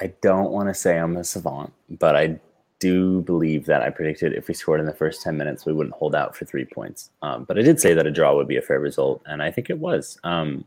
I 0.00 0.14
don't 0.22 0.52
want 0.52 0.68
to 0.68 0.74
say 0.74 0.98
I'm 0.98 1.18
a 1.18 1.24
savant, 1.24 1.74
but 1.90 2.16
I 2.16 2.40
do 2.80 3.22
believe 3.22 3.66
that 3.66 3.82
I 3.82 3.90
predicted 3.90 4.32
if 4.32 4.48
we 4.48 4.54
scored 4.54 4.80
in 4.80 4.86
the 4.86 4.92
first 4.92 5.22
10 5.22 5.36
minutes, 5.36 5.64
we 5.64 5.72
wouldn't 5.72 5.94
hold 5.94 6.14
out 6.14 6.34
for 6.34 6.44
three 6.44 6.64
points. 6.64 7.10
Um, 7.22 7.44
but 7.44 7.58
I 7.58 7.62
did 7.62 7.80
say 7.80 7.94
that 7.94 8.06
a 8.06 8.10
draw 8.10 8.34
would 8.34 8.48
be 8.48 8.56
a 8.56 8.62
fair 8.62 8.80
result, 8.80 9.22
and 9.26 9.42
I 9.42 9.50
think 9.50 9.70
it 9.70 9.78
was. 9.78 10.18
Um, 10.24 10.64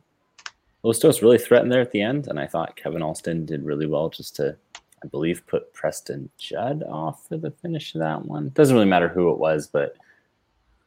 Los 0.84 1.00
Dos 1.00 1.22
really 1.22 1.38
threatened 1.38 1.72
there 1.72 1.82
at 1.82 1.92
the 1.92 2.02
end, 2.02 2.28
and 2.28 2.40
I 2.40 2.46
thought 2.46 2.76
Kevin 2.76 3.02
Alston 3.02 3.46
did 3.46 3.66
really 3.66 3.88
well 3.88 4.10
just 4.10 4.36
to, 4.38 4.56
I 5.04 5.08
believe, 5.08 5.46
put 5.48 5.74
Preston 5.74 6.30
Judd 6.38 6.84
off 6.88 7.28
for 7.28 7.38
the 7.38 7.52
finish 7.52 7.96
of 7.96 8.00
that 8.00 8.26
one. 8.26 8.50
Doesn't 8.50 8.76
really 8.76 8.88
matter 8.88 9.08
who 9.08 9.32
it 9.32 9.40
was, 9.40 9.68
but 9.68 9.96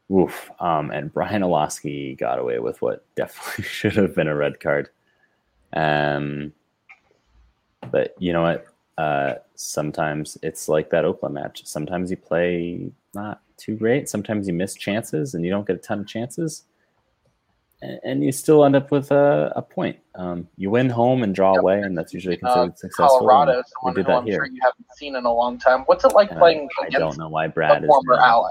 woof. 0.09 0.51
Um, 0.61 0.91
and 0.91 1.13
Brian 1.13 1.43
Iloski 1.43 2.17
got 2.17 2.39
away 2.39 2.59
with 2.59 2.81
what 2.83 3.05
definitely 3.17 3.65
should 3.65 3.97
have 3.97 4.15
been 4.15 4.29
a 4.29 4.37
red 4.37 4.61
card. 4.61 4.91
Um, 5.73 6.53
but 7.91 8.15
you 8.19 8.33
know 8.33 8.43
what? 8.43 8.67
Uh, 8.99 9.35
sometimes 9.55 10.39
it's 10.43 10.69
like 10.69 10.89
that 10.91 11.05
Oakland 11.05 11.35
match. 11.35 11.63
Sometimes 11.67 12.11
you 12.11 12.17
play 12.17 12.91
not 13.15 13.41
too 13.57 13.77
great. 13.77 14.09
Sometimes 14.09 14.47
you 14.47 14.55
miss 14.55 14.75
chances 14.75 15.35
and 15.35 15.45
you 15.45 15.51
don't 15.51 15.67
get 15.67 15.77
a 15.77 15.79
ton 15.81 16.01
of 16.01 16.07
chances, 16.07 16.65
and, 17.83 18.01
and 18.05 18.25
you 18.25 18.33
still 18.33 18.65
end 18.65 18.75
up 18.75 18.91
with 18.91 19.11
a, 19.11 19.53
a 19.55 19.61
point. 19.63 19.99
Um, 20.15 20.49
you 20.57 20.71
win 20.71 20.89
home 20.89 21.23
and 21.23 21.35
draw 21.35 21.53
Yep. 21.55 21.61
away, 21.63 21.81
and 21.83 21.97
that's 21.97 22.15
usually 22.15 22.37
Uh, 22.43 22.55
considered 22.69 22.79
successful. 22.79 23.19
Colorado, 23.19 23.53
and 23.53 23.59
we 23.59 23.71
someone 23.73 23.95
did 23.95 24.07
who 24.07 24.13
that 24.13 24.19
I'm 24.19 24.25
here. 24.27 24.35
sure 24.37 24.47
you 24.47 24.61
haven't 24.63 24.87
seen 24.97 25.15
in 25.17 25.25
a 25.27 25.33
long 25.33 25.59
time. 25.59 25.83
What's 25.83 26.05
it 26.05 26.13
like 26.15 26.31
And 26.31 26.39
playing 26.39 26.69
I, 26.81 26.85
I 26.85 26.87
against 26.87 27.01
don't 27.01 27.19
know 27.19 27.29
why 27.29 27.47
a 27.47 27.49
Brad 27.51 27.83
is 27.85 27.89
former 27.89 28.15
ally? 28.15 28.49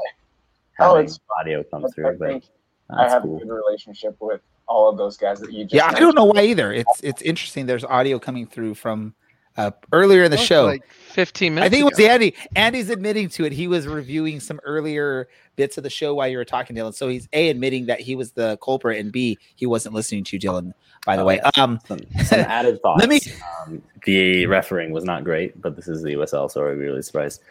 Oh, 0.80 0.90
having 0.96 1.06
it's- 1.06 1.20
audio 1.40 1.64
come 1.64 1.86
I 1.86 1.90
through, 1.90 2.18
but 2.20 2.44
I 2.92 3.10
have 3.10 3.24
cool. 3.24 3.38
a 3.38 3.40
good 3.40 3.50
relationship 3.52 4.16
with 4.20 4.42
all 4.68 4.90
of 4.90 4.98
those 4.98 5.18
guys 5.18 5.40
that 5.40 5.52
you 5.52 5.64
just. 5.64 5.74
Yeah, 5.74 5.88
I 5.88 6.00
don't 6.00 6.14
know 6.16 6.26
why 6.26 6.42
either. 6.44 6.72
It's 6.72 7.02
it's 7.04 7.22
interesting. 7.24 7.66
There's 7.66 7.84
audio 7.84 8.20
coming 8.20 8.46
through 8.46 8.76
from 8.76 9.16
uh, 9.58 9.72
earlier 9.92 10.24
in 10.24 10.32
the 10.32 10.38
show. 10.38 10.66
like 10.66 10.86
15 10.92 11.56
minutes. 11.56 11.66
I 11.66 11.70
think 11.70 11.82
it 11.82 11.98
was. 11.98 12.00
Andy. 12.00 12.36
Andy's 12.56 12.90
admitting 12.90 13.30
to 13.30 13.46
it. 13.46 13.52
He 13.54 13.68
was 13.68 13.88
reviewing 13.88 14.40
some 14.40 14.60
earlier 14.64 15.28
bits 15.56 15.78
of 15.78 15.84
the 15.84 15.90
show 15.90 16.14
while 16.16 16.28
you 16.28 16.38
were 16.38 16.46
talking, 16.46 16.76
Dylan. 16.76 16.94
So 16.94 17.08
he's 17.08 17.30
a 17.32 17.50
admitting 17.50 17.86
that 17.86 18.02
he 18.02 18.16
was 18.16 18.32
the 18.32 18.58
culprit, 18.62 19.00
and 19.00 19.12
b 19.12 19.38
he 19.56 19.66
wasn't 19.66 19.96
listening 19.96 20.24
to 20.26 20.36
you, 20.36 20.40
Dylan. 20.42 20.74
By 21.06 21.16
the 21.16 21.22
Oh, 21.22 21.26
way, 21.26 21.40
um, 21.58 21.80
Some, 21.88 22.00
some 22.26 22.40
added 22.42 22.82
thoughts. 22.82 23.00
Let 23.00 23.10
me- 23.10 23.22
Um, 23.66 23.82
the 24.06 24.46
refereeing 24.48 24.92
was 24.92 25.04
not 25.04 25.24
great, 25.24 25.60
but 25.62 25.76
this 25.76 25.88
is 25.88 26.02
the 26.02 26.14
USL, 26.16 26.50
so 26.52 26.68
I'd 26.68 26.74
be 26.80 26.86
really 26.86 27.02
surprised. 27.04 27.42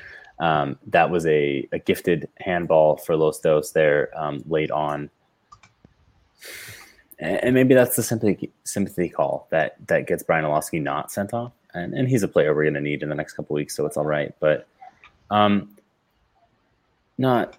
Um, 0.41 0.77
that 0.89 1.09
was 1.09 1.25
a, 1.27 1.67
a 1.73 1.79
gifted 1.79 2.29
handball 2.39 2.97
for 2.97 3.17
Los 3.17 3.39
Dos 3.41 3.71
there 3.71 4.11
um, 4.21 4.43
late 4.49 4.73
on. 4.73 5.09
And, 7.21 7.45
and 7.45 7.55
maybe 7.55 7.75
that's 7.75 7.95
the 7.97 8.03
sympathy 8.03 8.51
sympathy 8.65 9.09
call 9.09 9.47
that 9.51 9.77
that 9.87 10.07
gets 10.09 10.23
Brian 10.25 10.45
Iloski 10.45 10.83
not 10.83 11.13
sent 11.13 11.33
off. 11.33 11.53
And, 11.75 11.93
and 11.93 12.09
he's 12.09 12.22
a 12.22 12.29
player 12.29 12.55
we're 12.55 12.64
going 12.64 12.75
to 12.75 12.81
need 12.81 13.03
in 13.03 13.09
the 13.09 13.14
next 13.14 13.33
couple 13.33 13.55
weeks, 13.55 13.75
so 13.77 13.85
it's 13.85 13.97
all 13.97 14.05
right. 14.05 14.33
But 14.41 14.66
um, 15.31 15.77
not 17.18 17.57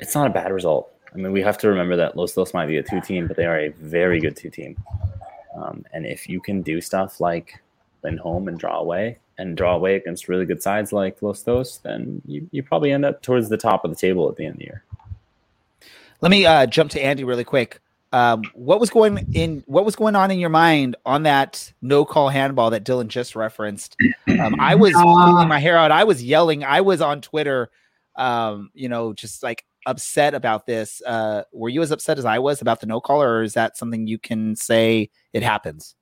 it's 0.00 0.14
not 0.14 0.26
a 0.26 0.30
bad 0.30 0.52
result. 0.52 0.92
I 1.12 1.16
mean, 1.16 1.32
we 1.32 1.40
have 1.42 1.58
to 1.58 1.68
remember 1.68 1.96
that 1.96 2.16
Los 2.16 2.34
Dos 2.34 2.52
might 2.52 2.66
be 2.66 2.76
a 2.76 2.82
two 2.82 3.00
team, 3.00 3.26
but 3.26 3.36
they 3.36 3.46
are 3.46 3.58
a 3.58 3.68
very 3.70 4.20
good 4.20 4.36
two 4.36 4.50
team. 4.50 4.76
Um, 5.56 5.84
and 5.92 6.06
if 6.06 6.28
you 6.28 6.40
can 6.40 6.62
do 6.62 6.80
stuff 6.80 7.20
like 7.20 7.60
win 8.02 8.18
home 8.18 8.48
and 8.48 8.58
draw 8.58 8.78
away 8.78 9.18
and 9.38 9.56
draw 9.56 9.74
away 9.74 9.96
against 9.96 10.28
really 10.28 10.44
good 10.44 10.62
sides 10.62 10.92
like 10.92 11.20
Los 11.22 11.42
Dos, 11.42 11.78
then 11.78 12.22
you, 12.26 12.48
you 12.52 12.62
probably 12.62 12.92
end 12.92 13.04
up 13.04 13.22
towards 13.22 13.48
the 13.48 13.56
top 13.56 13.84
of 13.84 13.90
the 13.90 13.96
table 13.96 14.28
at 14.28 14.36
the 14.36 14.44
end 14.44 14.54
of 14.54 14.58
the 14.58 14.64
year. 14.64 14.84
let 16.20 16.30
me 16.30 16.44
uh, 16.44 16.66
jump 16.66 16.90
to 16.92 17.02
Andy 17.02 17.24
really 17.24 17.44
quick. 17.44 17.80
Um, 18.12 18.42
what 18.54 18.80
was 18.80 18.90
going 18.90 19.26
in? 19.34 19.62
What 19.66 19.84
was 19.84 19.96
going 19.96 20.16
on 20.16 20.30
in 20.30 20.38
your 20.38 20.50
mind 20.50 20.96
on 21.04 21.24
that 21.24 21.72
no 21.82 22.04
call 22.04 22.28
handball 22.28 22.70
that 22.70 22.84
Dylan 22.84 23.08
just 23.08 23.36
referenced? 23.36 23.96
Um, 24.28 24.56
I 24.58 24.74
was 24.74 24.92
Uh, 24.96 25.02
pulling 25.02 25.48
my 25.48 25.58
hair 25.58 25.76
out. 25.76 25.90
I 25.90 26.04
was 26.04 26.22
yelling. 26.22 26.64
I 26.64 26.80
was 26.80 27.00
on 27.00 27.20
Twitter. 27.20 27.70
Um, 28.16 28.70
you 28.74 28.88
know, 28.88 29.12
just 29.12 29.42
like 29.42 29.64
upset 29.86 30.34
about 30.34 30.66
this. 30.66 31.02
Uh, 31.06 31.42
were 31.52 31.68
you 31.68 31.82
as 31.82 31.90
upset 31.90 32.18
as 32.18 32.24
I 32.24 32.38
was 32.38 32.60
about 32.60 32.80
the 32.80 32.86
no 32.86 33.00
call, 33.00 33.22
or 33.22 33.42
is 33.42 33.54
that 33.54 33.76
something 33.76 34.06
you 34.06 34.18
can 34.18 34.56
say 34.56 35.10
it 35.32 35.42
happens? 35.42 35.94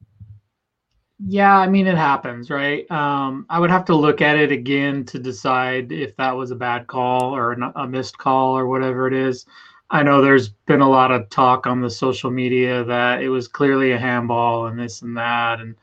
Yeah, 1.25 1.57
I 1.57 1.67
mean 1.67 1.87
it 1.87 1.97
happens, 1.97 2.51
right? 2.51 2.89
Um, 2.91 3.47
I 3.49 3.59
would 3.59 3.71
have 3.71 3.87
to 3.87 3.95
look 3.95 4.21
at 4.21 4.37
it 4.37 4.53
again 4.53 5.05
to 5.07 5.19
decide 5.19 5.91
if 5.91 6.15
that 6.17 6.33
was 6.33 6.51
a 6.51 6.57
bad 6.57 6.87
call 6.89 7.35
or 7.35 7.53
a 7.53 7.89
missed 7.89 8.19
call 8.19 8.57
or 8.57 8.67
whatever 8.67 9.07
it 9.09 9.15
is. 9.15 9.47
I 9.91 10.03
know 10.03 10.21
there's 10.21 10.49
been 10.49 10.81
a 10.81 10.89
lot 10.89 11.13
of 11.13 11.29
talk 11.31 11.67
on 11.67 11.81
the 11.81 11.91
social 11.91 12.31
media 12.31 12.83
that 12.85 13.23
it 13.23 13.29
was 13.29 13.47
clearly 13.47 13.93
a 13.93 13.99
handball 13.99 14.67
and 14.67 14.79
this 14.79 15.03
and 15.03 15.17
that, 15.17 15.61
and 15.61 15.77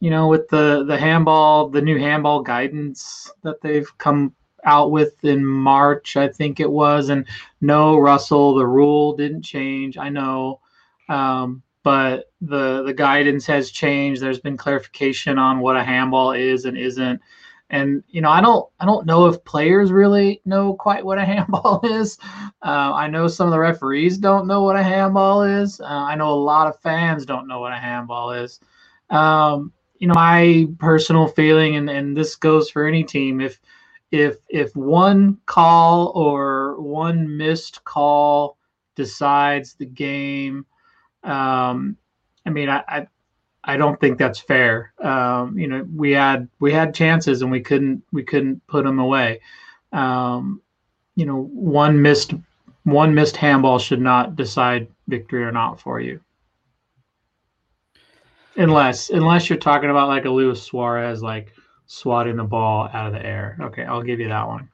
you 0.00 0.10
know, 0.10 0.28
with 0.28 0.48
the 0.48 0.84
the 0.84 0.98
handball, 0.98 1.68
the 1.70 1.80
new 1.80 1.98
handball 1.98 2.42
guidance 2.42 3.32
that 3.42 3.60
they've 3.62 3.96
come 3.98 4.34
out 4.64 4.90
with 4.90 5.22
in 5.24 5.44
March, 5.44 6.16
I 6.16 6.28
think 6.28 6.60
it 6.60 6.70
was, 6.70 7.08
and 7.08 7.26
no, 7.60 7.98
Russell, 7.98 8.54
the 8.54 8.66
rule 8.66 9.16
didn't 9.16 9.42
change. 9.42 9.96
I 9.96 10.08
know. 10.10 10.60
Um, 11.08 11.62
but 11.82 12.32
the 12.40 12.82
the 12.82 12.94
guidance 12.94 13.46
has 13.46 13.70
changed. 13.70 14.20
There's 14.20 14.40
been 14.40 14.56
clarification 14.56 15.38
on 15.38 15.60
what 15.60 15.76
a 15.76 15.84
handball 15.84 16.32
is 16.32 16.64
and 16.64 16.76
isn't. 16.76 17.20
And 17.70 18.04
you 18.08 18.20
know, 18.20 18.30
I 18.30 18.40
don't 18.40 18.68
I 18.80 18.86
don't 18.86 19.06
know 19.06 19.26
if 19.26 19.44
players 19.44 19.92
really 19.92 20.40
know 20.44 20.74
quite 20.74 21.04
what 21.04 21.18
a 21.18 21.24
handball 21.26 21.80
is. 21.84 22.18
Uh, 22.62 22.92
I 22.94 23.08
know 23.08 23.28
some 23.28 23.48
of 23.48 23.52
the 23.52 23.58
referees 23.58 24.18
don't 24.18 24.46
know 24.46 24.62
what 24.62 24.76
a 24.76 24.82
handball 24.82 25.42
is. 25.42 25.80
Uh, 25.80 25.84
I 25.86 26.14
know 26.16 26.30
a 26.30 26.34
lot 26.36 26.68
of 26.68 26.80
fans 26.80 27.26
don't 27.26 27.48
know 27.48 27.60
what 27.60 27.72
a 27.72 27.78
handball 27.78 28.32
is. 28.32 28.60
Um, 29.10 29.72
you 29.98 30.08
know, 30.08 30.14
my 30.14 30.66
personal 30.78 31.28
feeling, 31.28 31.76
and, 31.76 31.90
and 31.90 32.16
this 32.16 32.36
goes 32.36 32.70
for 32.70 32.86
any 32.86 33.04
team, 33.04 33.40
if 33.40 33.60
if 34.12 34.36
if 34.48 34.74
one 34.76 35.38
call 35.46 36.12
or 36.14 36.80
one 36.80 37.36
missed 37.36 37.84
call 37.84 38.58
decides 38.96 39.74
the 39.74 39.86
game, 39.86 40.66
um, 41.24 41.96
I 42.46 42.50
mean, 42.50 42.68
I, 42.68 42.84
I 42.88 43.06
I 43.66 43.76
don't 43.76 43.98
think 43.98 44.18
that's 44.18 44.40
fair. 44.40 44.92
Um, 45.02 45.58
you 45.58 45.66
know, 45.66 45.86
we 45.94 46.12
had 46.12 46.48
we 46.60 46.72
had 46.72 46.94
chances 46.94 47.42
and 47.42 47.50
we 47.50 47.60
couldn't 47.60 48.02
we 48.12 48.22
couldn't 48.22 48.64
put 48.66 48.84
them 48.84 48.98
away. 48.98 49.40
Um, 49.92 50.60
you 51.16 51.26
know, 51.26 51.44
one 51.44 52.00
missed 52.00 52.34
one 52.84 53.14
missed 53.14 53.36
handball 53.36 53.78
should 53.78 54.00
not 54.00 54.36
decide 54.36 54.88
victory 55.08 55.44
or 55.44 55.52
not 55.52 55.80
for 55.80 56.00
you. 56.00 56.20
Unless 58.56 59.10
unless 59.10 59.48
you're 59.48 59.58
talking 59.58 59.90
about 59.90 60.08
like 60.08 60.26
a 60.26 60.30
Luis 60.30 60.62
Suarez 60.62 61.22
like 61.22 61.54
swatting 61.86 62.36
the 62.36 62.44
ball 62.44 62.88
out 62.92 63.06
of 63.06 63.12
the 63.12 63.24
air. 63.24 63.56
Okay, 63.60 63.84
I'll 63.84 64.02
give 64.02 64.20
you 64.20 64.28
that 64.28 64.46
one. 64.46 64.68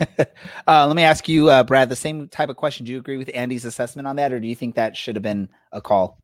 Uh, 0.66 0.86
let 0.86 0.96
me 0.96 1.02
ask 1.02 1.28
you, 1.28 1.50
uh, 1.50 1.62
Brad, 1.62 1.90
the 1.90 1.96
same 1.96 2.26
type 2.28 2.48
of 2.48 2.56
question. 2.56 2.86
Do 2.86 2.92
you 2.92 2.98
agree 2.98 3.18
with 3.18 3.30
Andy's 3.34 3.66
assessment 3.66 4.08
on 4.08 4.16
that, 4.16 4.32
or 4.32 4.40
do 4.40 4.46
you 4.46 4.54
think 4.54 4.74
that 4.76 4.96
should 4.96 5.14
have 5.16 5.22
been 5.22 5.48
a 5.72 5.80
call? 5.82 6.16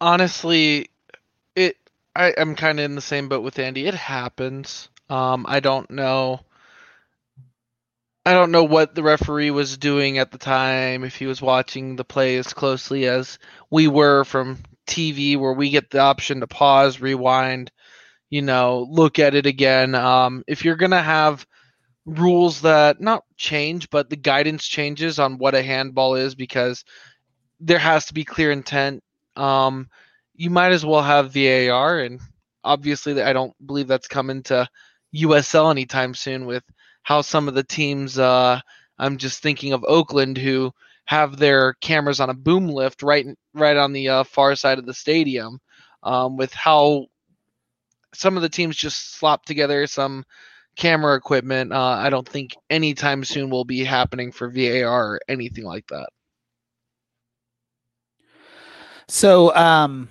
Honestly, 0.00 0.90
it 1.54 1.76
I 2.14 2.28
am 2.30 2.54
kind 2.56 2.78
of 2.78 2.84
in 2.84 2.94
the 2.94 3.00
same 3.00 3.28
boat 3.28 3.42
with 3.42 3.58
Andy. 3.58 3.86
It 3.86 3.94
happens. 3.94 4.88
Um, 5.08 5.46
I 5.48 5.60
don't 5.60 5.90
know. 5.90 6.40
I 8.26 8.32
don't 8.32 8.52
know 8.52 8.64
what 8.64 8.94
the 8.94 9.02
referee 9.02 9.50
was 9.50 9.76
doing 9.76 10.18
at 10.18 10.30
the 10.30 10.38
time. 10.38 11.04
If 11.04 11.16
he 11.16 11.26
was 11.26 11.42
watching 11.42 11.96
the 11.96 12.04
play 12.04 12.36
as 12.36 12.54
closely 12.54 13.06
as 13.06 13.38
we 13.70 13.86
were 13.86 14.24
from 14.24 14.58
TV, 14.86 15.36
where 15.36 15.52
we 15.52 15.70
get 15.70 15.90
the 15.90 15.98
option 15.98 16.40
to 16.40 16.46
pause, 16.46 17.00
rewind, 17.00 17.70
you 18.30 18.42
know, 18.42 18.86
look 18.88 19.18
at 19.18 19.34
it 19.34 19.46
again. 19.46 19.94
Um, 19.94 20.42
if 20.46 20.64
you're 20.64 20.76
gonna 20.76 21.02
have 21.02 21.46
rules 22.06 22.62
that 22.62 23.00
not 23.00 23.24
change, 23.36 23.90
but 23.90 24.08
the 24.08 24.16
guidance 24.16 24.66
changes 24.66 25.18
on 25.18 25.38
what 25.38 25.54
a 25.54 25.62
handball 25.62 26.14
is, 26.14 26.34
because 26.34 26.84
there 27.60 27.78
has 27.78 28.06
to 28.06 28.14
be 28.14 28.24
clear 28.24 28.50
intent 28.50 29.02
um, 29.36 29.88
you 30.34 30.50
might 30.50 30.72
as 30.72 30.84
well 30.84 31.02
have 31.02 31.32
VAR. 31.32 32.00
And 32.00 32.20
obviously, 32.62 33.20
I 33.22 33.32
don't 33.32 33.54
believe 33.64 33.88
that's 33.88 34.08
coming 34.08 34.42
to 34.44 34.68
USL 35.14 35.70
anytime 35.70 36.14
soon. 36.14 36.46
With 36.46 36.64
how 37.02 37.22
some 37.22 37.48
of 37.48 37.54
the 37.54 37.64
teams, 37.64 38.18
uh, 38.18 38.60
I'm 38.98 39.16
just 39.18 39.42
thinking 39.42 39.72
of 39.72 39.84
Oakland, 39.86 40.38
who 40.38 40.72
have 41.06 41.36
their 41.36 41.74
cameras 41.74 42.20
on 42.20 42.30
a 42.30 42.34
boom 42.34 42.66
lift 42.68 43.02
right 43.02 43.26
right 43.52 43.76
on 43.76 43.92
the 43.92 44.08
uh, 44.08 44.24
far 44.24 44.56
side 44.56 44.78
of 44.78 44.86
the 44.86 44.94
stadium. 44.94 45.58
Um, 46.02 46.36
with 46.36 46.52
how 46.52 47.06
some 48.14 48.36
of 48.36 48.42
the 48.42 48.48
teams 48.48 48.76
just 48.76 49.14
slop 49.16 49.44
together 49.44 49.86
some 49.86 50.24
camera 50.76 51.16
equipment, 51.16 51.72
uh, 51.72 51.80
I 51.80 52.10
don't 52.10 52.28
think 52.28 52.54
anytime 52.70 53.24
soon 53.24 53.50
will 53.50 53.64
be 53.64 53.84
happening 53.84 54.32
for 54.32 54.50
VAR 54.50 55.14
or 55.14 55.20
anything 55.28 55.64
like 55.64 55.86
that. 55.88 56.08
So, 59.08 59.54
um, 59.54 60.08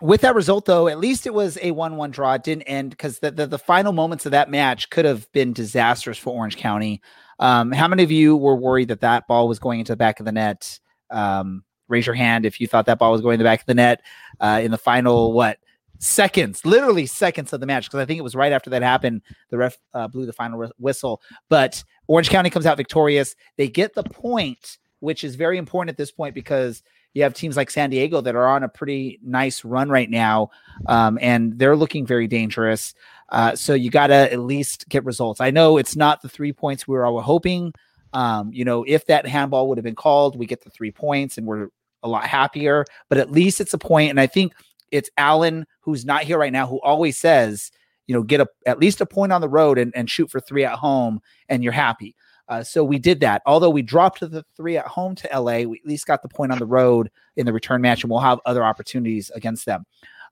with 0.00 0.20
that 0.22 0.34
result, 0.34 0.66
though, 0.66 0.88
at 0.88 0.98
least 0.98 1.26
it 1.26 1.32
was 1.32 1.56
a 1.62 1.70
one-one 1.70 2.10
draw. 2.10 2.34
It 2.34 2.42
didn't 2.42 2.64
end 2.64 2.90
because 2.90 3.20
the, 3.20 3.30
the, 3.30 3.46
the 3.46 3.58
final 3.58 3.92
moments 3.92 4.26
of 4.26 4.32
that 4.32 4.50
match 4.50 4.90
could 4.90 5.04
have 5.04 5.30
been 5.32 5.52
disastrous 5.52 6.18
for 6.18 6.34
Orange 6.34 6.56
County. 6.56 7.00
Um, 7.38 7.72
how 7.72 7.88
many 7.88 8.02
of 8.02 8.10
you 8.10 8.36
were 8.36 8.56
worried 8.56 8.88
that 8.88 9.00
that 9.00 9.26
ball 9.26 9.48
was 9.48 9.58
going 9.58 9.80
into 9.80 9.92
the 9.92 9.96
back 9.96 10.20
of 10.20 10.26
the 10.26 10.32
net? 10.32 10.78
Um, 11.10 11.64
raise 11.88 12.06
your 12.06 12.14
hand 12.14 12.44
if 12.44 12.60
you 12.60 12.66
thought 12.66 12.86
that 12.86 12.98
ball 12.98 13.12
was 13.12 13.20
going 13.20 13.38
to 13.38 13.42
the 13.42 13.48
back 13.48 13.60
of 13.60 13.66
the 13.66 13.74
net 13.74 14.02
uh, 14.40 14.60
in 14.62 14.70
the 14.70 14.78
final 14.78 15.32
what 15.32 15.58
seconds, 15.98 16.64
literally 16.64 17.06
seconds 17.06 17.52
of 17.52 17.60
the 17.60 17.66
match. 17.66 17.86
Because 17.86 18.00
I 18.00 18.04
think 18.04 18.18
it 18.18 18.22
was 18.22 18.34
right 18.34 18.52
after 18.52 18.70
that 18.70 18.82
happened, 18.82 19.22
the 19.50 19.58
ref 19.58 19.78
uh, 19.94 20.08
blew 20.08 20.26
the 20.26 20.32
final 20.32 20.70
whistle. 20.78 21.22
But 21.48 21.82
Orange 22.08 22.30
County 22.30 22.50
comes 22.50 22.66
out 22.66 22.76
victorious. 22.76 23.36
They 23.56 23.68
get 23.68 23.94
the 23.94 24.02
point, 24.02 24.78
which 25.00 25.24
is 25.24 25.36
very 25.36 25.56
important 25.56 25.90
at 25.90 25.96
this 25.96 26.10
point 26.10 26.34
because 26.34 26.82
you 27.14 27.22
have 27.22 27.32
teams 27.32 27.56
like 27.56 27.70
San 27.70 27.90
Diego 27.90 28.20
that 28.20 28.34
are 28.34 28.46
on 28.46 28.64
a 28.64 28.68
pretty 28.68 29.20
nice 29.22 29.64
run 29.64 29.88
right 29.88 30.10
now, 30.10 30.50
um, 30.86 31.18
and 31.22 31.58
they're 31.58 31.76
looking 31.76 32.04
very 32.04 32.26
dangerous. 32.26 32.94
Uh, 33.30 33.54
so 33.54 33.72
you 33.72 33.90
got 33.90 34.08
to 34.08 34.32
at 34.32 34.40
least 34.40 34.88
get 34.88 35.04
results. 35.04 35.40
I 35.40 35.50
know 35.50 35.78
it's 35.78 35.96
not 35.96 36.22
the 36.22 36.28
three 36.28 36.52
points 36.52 36.86
we 36.86 36.96
were 36.96 37.06
all 37.06 37.20
hoping. 37.20 37.72
Um, 38.12 38.52
you 38.52 38.64
know, 38.64 38.84
if 38.86 39.06
that 39.06 39.26
handball 39.26 39.68
would 39.68 39.78
have 39.78 39.84
been 39.84 39.94
called, 39.94 40.38
we 40.38 40.46
get 40.46 40.62
the 40.62 40.70
three 40.70 40.92
points 40.92 41.38
and 41.38 41.46
we're 41.46 41.68
a 42.02 42.08
lot 42.08 42.26
happier. 42.26 42.84
But 43.08 43.18
at 43.18 43.30
least 43.30 43.60
it's 43.60 43.74
a 43.74 43.78
point, 43.78 44.10
and 44.10 44.20
I 44.20 44.26
think 44.26 44.52
it's 44.90 45.10
Alan 45.16 45.66
who's 45.80 46.04
not 46.04 46.24
here 46.24 46.38
right 46.38 46.52
now 46.52 46.66
who 46.66 46.80
always 46.80 47.16
says, 47.16 47.70
you 48.06 48.14
know, 48.14 48.22
get 48.22 48.40
a 48.40 48.46
at 48.66 48.78
least 48.78 49.00
a 49.00 49.06
point 49.06 49.32
on 49.32 49.40
the 49.40 49.48
road 49.48 49.78
and, 49.78 49.92
and 49.96 50.10
shoot 50.10 50.30
for 50.30 50.40
three 50.40 50.64
at 50.64 50.78
home, 50.78 51.20
and 51.48 51.62
you're 51.62 51.72
happy. 51.72 52.14
Uh, 52.48 52.62
so 52.62 52.84
we 52.84 52.98
did 52.98 53.20
that. 53.20 53.42
Although 53.46 53.70
we 53.70 53.82
dropped 53.82 54.20
the 54.20 54.44
three 54.56 54.76
at 54.76 54.86
home 54.86 55.14
to 55.16 55.28
LA, 55.32 55.60
we 55.60 55.80
at 55.82 55.86
least 55.86 56.06
got 56.06 56.22
the 56.22 56.28
point 56.28 56.52
on 56.52 56.58
the 56.58 56.66
road 56.66 57.10
in 57.36 57.46
the 57.46 57.52
return 57.52 57.80
match, 57.80 58.02
and 58.02 58.10
we'll 58.10 58.20
have 58.20 58.40
other 58.44 58.64
opportunities 58.64 59.30
against 59.34 59.66
them. 59.66 59.84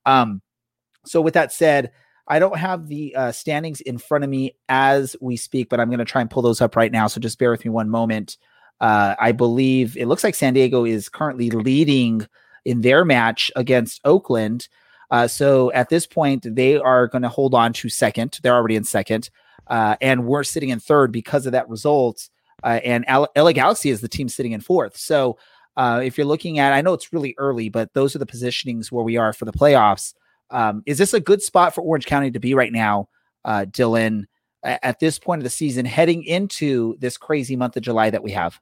Um, 0.05 0.43
so 1.05 1.21
with 1.21 1.35
that 1.35 1.53
said, 1.53 1.93
I 2.29 2.39
don't 2.39 2.57
have 2.57 2.87
the 2.87 3.15
uh, 3.17 3.33
standings 3.33 3.81
in 3.81 3.99
front 3.99 4.25
of 4.25 4.31
me 4.31 4.57
as 4.69 5.17
we 5.21 5.37
speak, 5.37 5.69
but 5.69 5.81
I'm 5.81 5.89
going 5.89 5.99
to 5.99 6.05
try 6.05 6.21
and 6.21 6.31
pull 6.31 6.43
those 6.43 6.61
up 6.61 6.77
right 6.77 6.93
now. 6.93 7.07
So 7.07 7.21
just 7.21 7.39
bear 7.39 7.51
with 7.51 7.65
me 7.65 7.71
one 7.71 7.89
moment. 7.89 8.37
Uh, 8.81 9.15
I 9.19 9.33
believe 9.33 9.97
it 9.97 10.07
looks 10.07 10.25
like 10.25 10.35
San 10.35 10.55
Diego 10.55 10.85
is 10.85 11.09
currently 11.09 11.51
leading 11.51 12.27
in 12.65 12.83
their 12.83 13.05
match 13.05 13.51
against 13.57 14.01
Oakland. 14.05 14.69
Uh, 15.11 15.27
so 15.29 15.73
at 15.73 15.89
this 15.89 16.07
point, 16.07 16.47
they 16.49 16.77
are 16.77 17.07
going 17.09 17.23
to 17.23 17.29
hold 17.29 17.55
on 17.55 17.73
to 17.75 17.89
second. 17.89 18.39
They're 18.43 18.55
already 18.55 18.77
in 18.77 18.85
second 18.85 19.31
uh, 19.69 19.97
and 20.01 20.27
we're 20.27 20.45
sitting 20.45 20.71
in 20.71 20.81
third 20.81 21.13
because 21.13 21.47
of 21.47 21.53
that 21.53 21.69
result. 21.69 22.29
Uh, 22.63 22.81
and 22.85 23.05
L- 23.09 23.29
LA 23.37 23.53
Galaxy 23.53 23.91
is 23.91 24.01
the 24.01 24.09
team 24.09 24.29
sitting 24.29 24.53
in 24.53 24.61
fourth. 24.61 24.97
So 24.97 25.39
uh, 25.77 26.01
if 26.05 26.17
you're 26.17 26.27
looking 26.27 26.59
at, 26.59 26.73
I 26.73 26.81
know 26.81 26.93
it's 26.93 27.13
really 27.13 27.35
early, 27.39 27.69
but 27.69 27.93
those 27.95 28.15
are 28.15 28.19
the 28.19 28.27
positionings 28.27 28.93
where 28.93 29.05
we 29.05 29.17
are 29.17 29.33
for 29.33 29.45
the 29.45 29.53
playoffs. 29.53 30.15
Um, 30.51 30.83
is 30.87 30.99
this 30.99 31.15
a 31.15 31.21
good 31.21 31.43
spot 31.43 31.75
for 31.75 31.81
Orange 31.81 32.07
County 32.07 32.31
to 32.31 32.39
be 32.39 32.55
right 32.55 32.73
now, 32.73 33.09
uh, 33.45 33.65
Dylan, 33.69 34.25
at 34.63 35.01
this 35.01 35.19
point 35.19 35.41
of 35.41 35.45
the 35.45 35.51
season, 35.51 35.85
heading 35.85 36.23
into 36.25 36.97
this 36.99 37.17
crazy 37.17 37.57
month 37.57 37.77
of 37.77 37.83
July 37.83 38.11
that 38.11 38.23
we 38.23 38.33
have? 38.33 38.61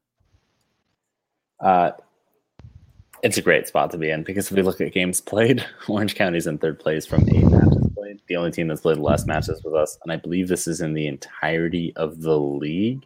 It's 3.22 3.36
a 3.36 3.42
great 3.42 3.68
spot 3.68 3.90
to 3.90 3.98
be 3.98 4.10
in 4.10 4.22
because 4.22 4.50
if 4.50 4.56
we 4.56 4.62
look 4.62 4.80
at 4.80 4.92
games 4.92 5.20
played, 5.20 5.64
Orange 5.88 6.14
County's 6.14 6.46
in 6.46 6.56
third 6.56 6.78
place 6.78 7.04
from 7.04 7.28
eight 7.28 7.44
matches 7.44 7.88
played. 7.94 8.20
The 8.28 8.36
only 8.36 8.50
team 8.50 8.68
that's 8.68 8.80
played 8.80 8.96
less 8.96 9.26
matches 9.26 9.62
with 9.62 9.74
us, 9.74 9.98
and 10.02 10.10
I 10.10 10.16
believe 10.16 10.48
this 10.48 10.66
is 10.66 10.80
in 10.80 10.94
the 10.94 11.06
entirety 11.06 11.92
of 11.96 12.22
the 12.22 12.38
league. 12.38 13.04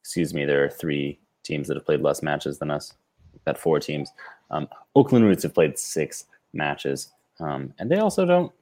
Excuse 0.00 0.32
me, 0.32 0.46
there 0.46 0.64
are 0.64 0.70
three 0.70 1.18
teams 1.42 1.68
that 1.68 1.76
have 1.76 1.84
played 1.84 2.00
less 2.00 2.22
matches 2.22 2.58
than 2.58 2.70
us. 2.70 2.94
We've 3.32 3.44
got 3.44 3.58
four 3.58 3.78
teams. 3.78 4.10
Um, 4.50 4.68
Oakland 4.96 5.26
Roots 5.26 5.42
have 5.42 5.54
played 5.54 5.78
six 5.78 6.24
matches, 6.54 7.12
um, 7.38 7.74
and 7.78 7.90
they 7.90 7.98
also 7.98 8.24
don't 8.24 8.52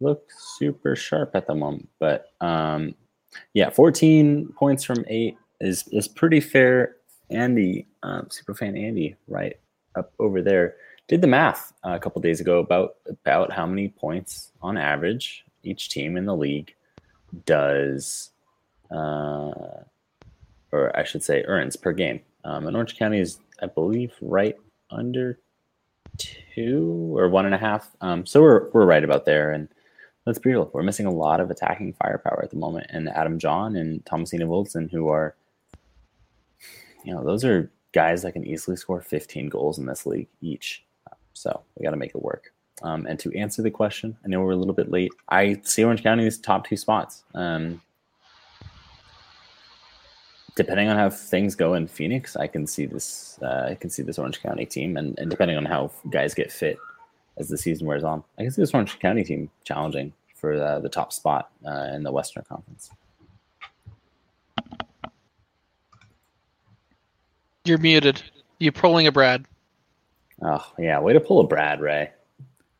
look 0.00 0.30
super 0.36 0.94
sharp 0.94 1.34
at 1.34 1.46
the 1.46 1.54
moment. 1.54 1.88
But 1.98 2.32
um, 2.42 2.94
yeah, 3.54 3.70
14 3.70 4.52
points 4.54 4.84
from 4.84 5.02
eight 5.08 5.38
is 5.62 5.88
is 5.92 6.08
pretty 6.08 6.40
fair. 6.40 6.96
Andy, 7.30 7.86
um, 8.02 8.28
super 8.30 8.54
fan 8.54 8.76
Andy, 8.76 9.16
right 9.28 9.56
up 9.96 10.12
over 10.18 10.42
there 10.42 10.76
did 11.08 11.20
the 11.20 11.26
math 11.26 11.72
uh, 11.84 11.94
a 11.94 11.98
couple 11.98 12.20
days 12.20 12.40
ago 12.40 12.58
about 12.58 12.96
about 13.08 13.52
how 13.52 13.66
many 13.66 13.88
points 13.88 14.52
on 14.60 14.76
average 14.76 15.44
each 15.62 15.88
team 15.88 16.16
in 16.16 16.24
the 16.24 16.36
league 16.36 16.74
does, 17.44 18.30
uh, 18.90 19.82
or 20.72 20.92
I 20.94 21.04
should 21.04 21.22
say, 21.22 21.42
earns 21.44 21.76
per 21.76 21.92
game. 21.92 22.20
Um, 22.44 22.66
and 22.66 22.76
Orange 22.76 22.96
County 22.96 23.18
is, 23.18 23.38
I 23.60 23.66
believe, 23.66 24.12
right 24.20 24.56
under 24.90 25.38
two 26.16 27.14
or 27.16 27.28
one 27.28 27.46
and 27.46 27.54
a 27.54 27.58
half. 27.58 27.90
Um, 28.00 28.24
so 28.24 28.40
we're 28.40 28.70
we're 28.70 28.86
right 28.86 29.04
about 29.04 29.24
there. 29.24 29.50
And 29.50 29.68
let's 30.26 30.38
be 30.38 30.50
real, 30.50 30.70
we're 30.72 30.82
missing 30.82 31.06
a 31.06 31.10
lot 31.10 31.40
of 31.40 31.50
attacking 31.50 31.94
firepower 31.94 32.40
at 32.42 32.50
the 32.50 32.56
moment. 32.56 32.86
And 32.90 33.08
Adam 33.08 33.38
Jahn 33.38 33.76
and 33.76 34.04
Thomas 34.06 34.32
Enevoldsen, 34.32 34.90
who 34.90 35.08
are, 35.08 35.34
you 37.04 37.12
know, 37.12 37.24
those 37.24 37.44
are 37.44 37.70
guys 37.96 38.20
that 38.20 38.32
can 38.32 38.46
easily 38.46 38.76
score 38.76 39.00
15 39.00 39.48
goals 39.48 39.78
in 39.78 39.86
this 39.86 40.04
league 40.04 40.28
each. 40.42 40.84
So 41.32 41.62
we 41.74 41.82
got 41.82 41.92
to 41.92 41.96
make 41.96 42.14
it 42.14 42.22
work. 42.22 42.52
Um, 42.82 43.06
and 43.06 43.18
to 43.20 43.32
answer 43.34 43.62
the 43.62 43.70
question, 43.70 44.14
I 44.22 44.28
know 44.28 44.42
we're 44.42 44.50
a 44.50 44.56
little 44.56 44.74
bit 44.74 44.90
late. 44.90 45.12
I 45.30 45.58
see 45.64 45.82
Orange 45.82 46.02
County 46.02 46.22
County's 46.22 46.36
top 46.36 46.66
two 46.68 46.76
spots. 46.76 47.24
Um, 47.34 47.80
depending 50.56 50.90
on 50.90 50.98
how 50.98 51.08
things 51.08 51.54
go 51.54 51.72
in 51.72 51.86
Phoenix, 51.86 52.36
I 52.36 52.46
can 52.48 52.66
see 52.66 52.84
this. 52.84 53.38
Uh, 53.40 53.68
I 53.70 53.74
can 53.76 53.88
see 53.88 54.02
this 54.02 54.18
Orange 54.18 54.42
County 54.42 54.66
team, 54.66 54.98
and, 54.98 55.18
and 55.18 55.30
depending 55.30 55.56
on 55.56 55.64
how 55.64 55.90
guys 56.10 56.34
get 56.34 56.52
fit 56.52 56.76
as 57.38 57.48
the 57.48 57.56
season 57.56 57.86
wears 57.86 58.04
on, 58.04 58.22
I 58.38 58.42
can 58.42 58.50
see 58.50 58.60
this 58.60 58.74
Orange 58.74 58.98
County 58.98 59.24
team 59.24 59.48
challenging 59.64 60.12
for 60.34 60.58
the, 60.58 60.80
the 60.80 60.90
top 60.90 61.14
spot 61.14 61.50
uh, 61.66 61.88
in 61.94 62.02
the 62.02 62.12
Western 62.12 62.44
Conference. 62.44 62.90
You're 67.66 67.78
muted. 67.78 68.22
You're 68.58 68.72
pulling 68.72 69.06
a 69.06 69.12
Brad. 69.12 69.44
Oh 70.42 70.64
yeah, 70.78 71.00
way 71.00 71.12
to 71.12 71.20
pull 71.20 71.40
a 71.40 71.46
Brad 71.46 71.80
Ray. 71.80 72.10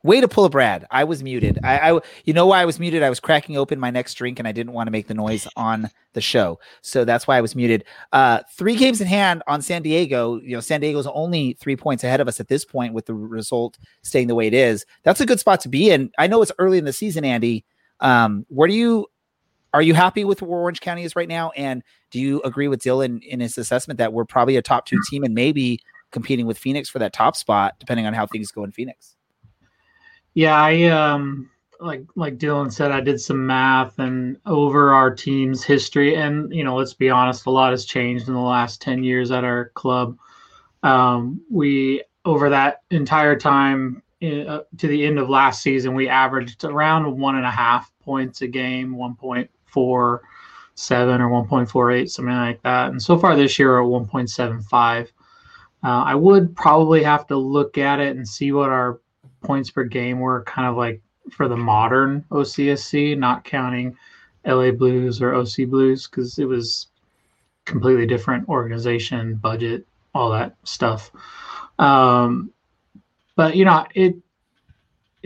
Way 0.05 0.21
to 0.21 0.29
pull 0.29 0.45
a 0.45 0.49
Brad. 0.49 0.87
I 0.93 1.03
was 1.03 1.25
muted. 1.25 1.59
I, 1.65 1.91
I, 1.91 2.01
you 2.25 2.33
know 2.33 2.47
why 2.47 2.63
I 2.63 2.65
was 2.65 2.79
muted? 2.79 3.03
I 3.03 3.09
was 3.09 3.19
cracking 3.19 3.57
open 3.57 3.81
my 3.81 3.91
next 3.91 4.15
drink 4.15 4.39
and 4.39 4.47
I 4.47 4.53
didn't 4.53 4.73
want 4.73 4.87
to 4.87 4.93
make 4.93 5.09
the 5.09 5.15
noise 5.15 5.49
on 5.57 5.91
the 6.13 6.21
show, 6.21 6.61
so 6.83 7.05
that's 7.05 7.27
why 7.27 7.37
I 7.37 7.41
was 7.41 7.57
muted. 7.57 7.85
Uh, 8.13 8.41
three 8.53 8.77
games 8.77 9.01
in 9.01 9.09
hand 9.09 9.43
on 9.49 9.61
San 9.61 9.83
Diego. 9.83 10.37
You 10.37 10.55
know, 10.55 10.61
San 10.61 10.81
Diego's 10.81 11.09
only 11.09 11.55
three 11.55 11.75
points 11.75 12.05
ahead 12.05 12.21
of 12.21 12.29
us 12.29 12.39
at 12.39 12.47
this 12.47 12.65
point, 12.65 12.95
with 12.95 13.07
the 13.07 13.15
result 13.15 13.79
staying 14.03 14.29
the 14.29 14.37
way 14.37 14.47
it 14.47 14.55
is. 14.55 14.87
That's 15.03 15.21
a 15.21 15.27
good 15.27 15.41
spot 15.41 15.61
to 15.63 15.69
be 15.69 15.91
in. 15.91 16.13
I 16.19 16.29
know 16.29 16.41
it's 16.43 16.53
early 16.61 16.79
in 16.79 16.85
the 16.85 16.93
season, 16.93 17.25
Andy. 17.25 17.65
Um, 17.99 18.47
where 18.49 18.69
do 18.69 18.75
you 18.75 19.07
are 19.75 19.83
you 19.83 19.95
happy 19.95 20.25
with 20.25 20.43
where 20.43 20.61
Orange 20.61 20.81
County 20.81 21.05
is 21.05 21.17
right 21.17 21.29
now? 21.29 21.51
And 21.51 21.83
do 22.11 22.21
you 22.21 22.41
agree 22.43 22.69
with 22.69 22.83
Dylan 22.83 23.23
in 23.23 23.41
his 23.41 23.59
assessment 23.59 23.99
that 23.99 24.13
we're 24.13 24.25
probably 24.25 24.57
a 24.57 24.63
top 24.63 24.87
two 24.87 24.99
team 25.11 25.23
and 25.23 25.35
maybe 25.35 25.81
competing 26.11 26.47
with 26.47 26.59
Phoenix 26.59 26.89
for 26.89 26.99
that 26.99 27.13
top 27.13 27.37
spot, 27.37 27.75
depending 27.79 28.07
on 28.07 28.15
how 28.15 28.27
things 28.27 28.51
go 28.51 28.65
in 28.65 28.73
Phoenix. 28.73 29.17
Yeah, 30.35 30.57
I 30.57 30.85
um 30.85 31.51
like 31.81 32.05
like 32.15 32.39
Dylan 32.39 32.73
said, 32.73 32.91
I 32.91 33.01
did 33.01 33.21
some 33.21 33.47
math 33.47 33.99
and 33.99 34.39
over 34.47 34.95
our 34.95 35.15
team's 35.15 35.63
history, 35.63 36.17
and 36.17 36.53
you 36.55 36.65
know, 36.65 36.77
let's 36.77 36.95
be 36.95 37.11
honest, 37.11 37.47
a 37.47 37.51
lot 37.51 37.73
has 37.73 37.85
changed 37.85 38.29
in 38.29 38.35
the 38.35 38.41
last 38.41 38.81
ten 38.81 39.05
years 39.05 39.31
at 39.31 39.45
our 39.45 39.71
club. 39.75 40.17
Um, 40.83 41.41
we 41.51 42.03
over 42.25 42.49
that 42.51 42.83
entire 42.91 43.37
time 43.37 44.03
in, 44.21 44.47
uh, 44.49 44.63
to 44.79 44.89
the 44.89 45.05
end 45.05 45.19
of 45.19 45.29
last 45.29 45.63
season, 45.63 45.95
we 45.95 46.09
averaged 46.09 46.65
around 46.65 47.19
one 47.19 47.37
and 47.37 47.47
a 47.47 47.51
half 47.51 47.93
points 48.01 48.43
a 48.43 48.47
game, 48.47 48.97
one 48.97 49.15
point 49.15 49.51
four 49.77 50.23
seven 50.75 51.21
or 51.21 51.29
one 51.29 51.47
point 51.47 51.69
four 51.69 51.91
eight, 51.91 52.11
something 52.11 52.35
like 52.35 52.63
that. 52.63 52.91
And 52.91 53.03
so 53.03 53.19
far 53.19 53.37
this 53.37 53.59
year, 53.59 53.79
at 53.79 53.85
one 53.87 54.07
point 54.07 54.31
seven 54.31 54.63
five. 54.63 55.13
Uh, 55.85 56.03
I 56.03 56.15
would 56.15 56.57
probably 56.57 57.03
have 57.03 57.27
to 57.27 57.37
look 57.37 57.77
at 57.77 58.01
it 58.01 58.17
and 58.17 58.27
see 58.27 58.51
what 58.53 58.71
our 58.71 58.99
points 59.43 59.71
per 59.71 59.85
game 59.85 60.19
were 60.19 60.43
kind 60.45 60.67
of 60.67 60.77
like 60.77 61.03
for 61.31 61.47
the 61.49 61.57
modern 61.57 62.25
OCSC, 62.31 63.19
not 63.19 63.45
counting 63.45 63.95
LA 64.47 64.71
Blues 64.71 65.21
or 65.21 65.35
OC 65.35 65.69
Blues, 65.69 66.07
because 66.07 66.39
it 66.39 66.47
was 66.47 66.87
completely 67.67 68.07
different 68.07 68.49
organization, 68.49 69.35
budget, 69.37 69.87
all 70.15 70.31
that 70.31 70.57
stuff. 70.65 71.11
Um, 71.79 72.51
but 73.37 73.55
you 73.55 73.67
know, 73.67 73.87
it 73.95 74.17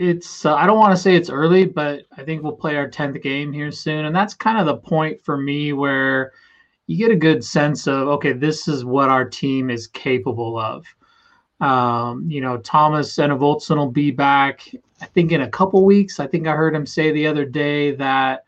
it's 0.01 0.45
uh, 0.45 0.55
I 0.55 0.65
don't 0.65 0.79
want 0.79 0.95
to 0.95 1.01
say 1.01 1.15
it's 1.15 1.29
early, 1.29 1.65
but 1.65 2.05
I 2.17 2.23
think 2.23 2.41
we'll 2.41 2.53
play 2.53 2.75
our 2.75 2.89
tenth 2.89 3.21
game 3.21 3.53
here 3.53 3.71
soon, 3.71 4.05
and 4.05 4.15
that's 4.15 4.33
kind 4.33 4.57
of 4.57 4.65
the 4.65 4.77
point 4.77 5.23
for 5.23 5.37
me 5.37 5.73
where 5.73 6.31
you 6.87 6.97
get 6.97 7.11
a 7.11 7.15
good 7.15 7.43
sense 7.43 7.87
of 7.87 8.07
okay, 8.07 8.33
this 8.33 8.67
is 8.67 8.83
what 8.83 9.09
our 9.09 9.23
team 9.23 9.69
is 9.69 9.85
capable 9.85 10.57
of. 10.57 10.87
Um, 11.61 12.25
you 12.27 12.41
know, 12.41 12.57
Thomas 12.57 13.19
and 13.19 13.31
Enevoldsen 13.31 13.77
will 13.77 13.91
be 13.91 14.09
back. 14.09 14.67
I 15.01 15.05
think 15.05 15.31
in 15.31 15.41
a 15.41 15.49
couple 15.49 15.85
weeks. 15.85 16.19
I 16.19 16.25
think 16.25 16.47
I 16.47 16.55
heard 16.55 16.73
him 16.73 16.87
say 16.87 17.11
the 17.11 17.27
other 17.27 17.45
day 17.45 17.91
that 17.91 18.45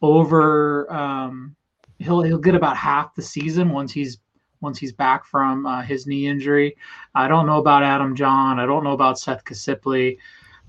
over 0.00 0.90
um, 0.90 1.54
he'll 1.98 2.22
he'll 2.22 2.38
get 2.38 2.54
about 2.54 2.78
half 2.78 3.14
the 3.14 3.22
season 3.22 3.68
once 3.68 3.92
he's 3.92 4.18
once 4.62 4.78
he's 4.78 4.94
back 4.94 5.26
from 5.26 5.66
uh, 5.66 5.82
his 5.82 6.06
knee 6.06 6.26
injury. 6.26 6.74
I 7.14 7.28
don't 7.28 7.46
know 7.46 7.58
about 7.58 7.82
Adam 7.82 8.16
Jahn. 8.16 8.58
I 8.58 8.64
don't 8.64 8.82
know 8.82 8.92
about 8.92 9.18
Seth 9.18 9.44
Casiple. 9.44 10.16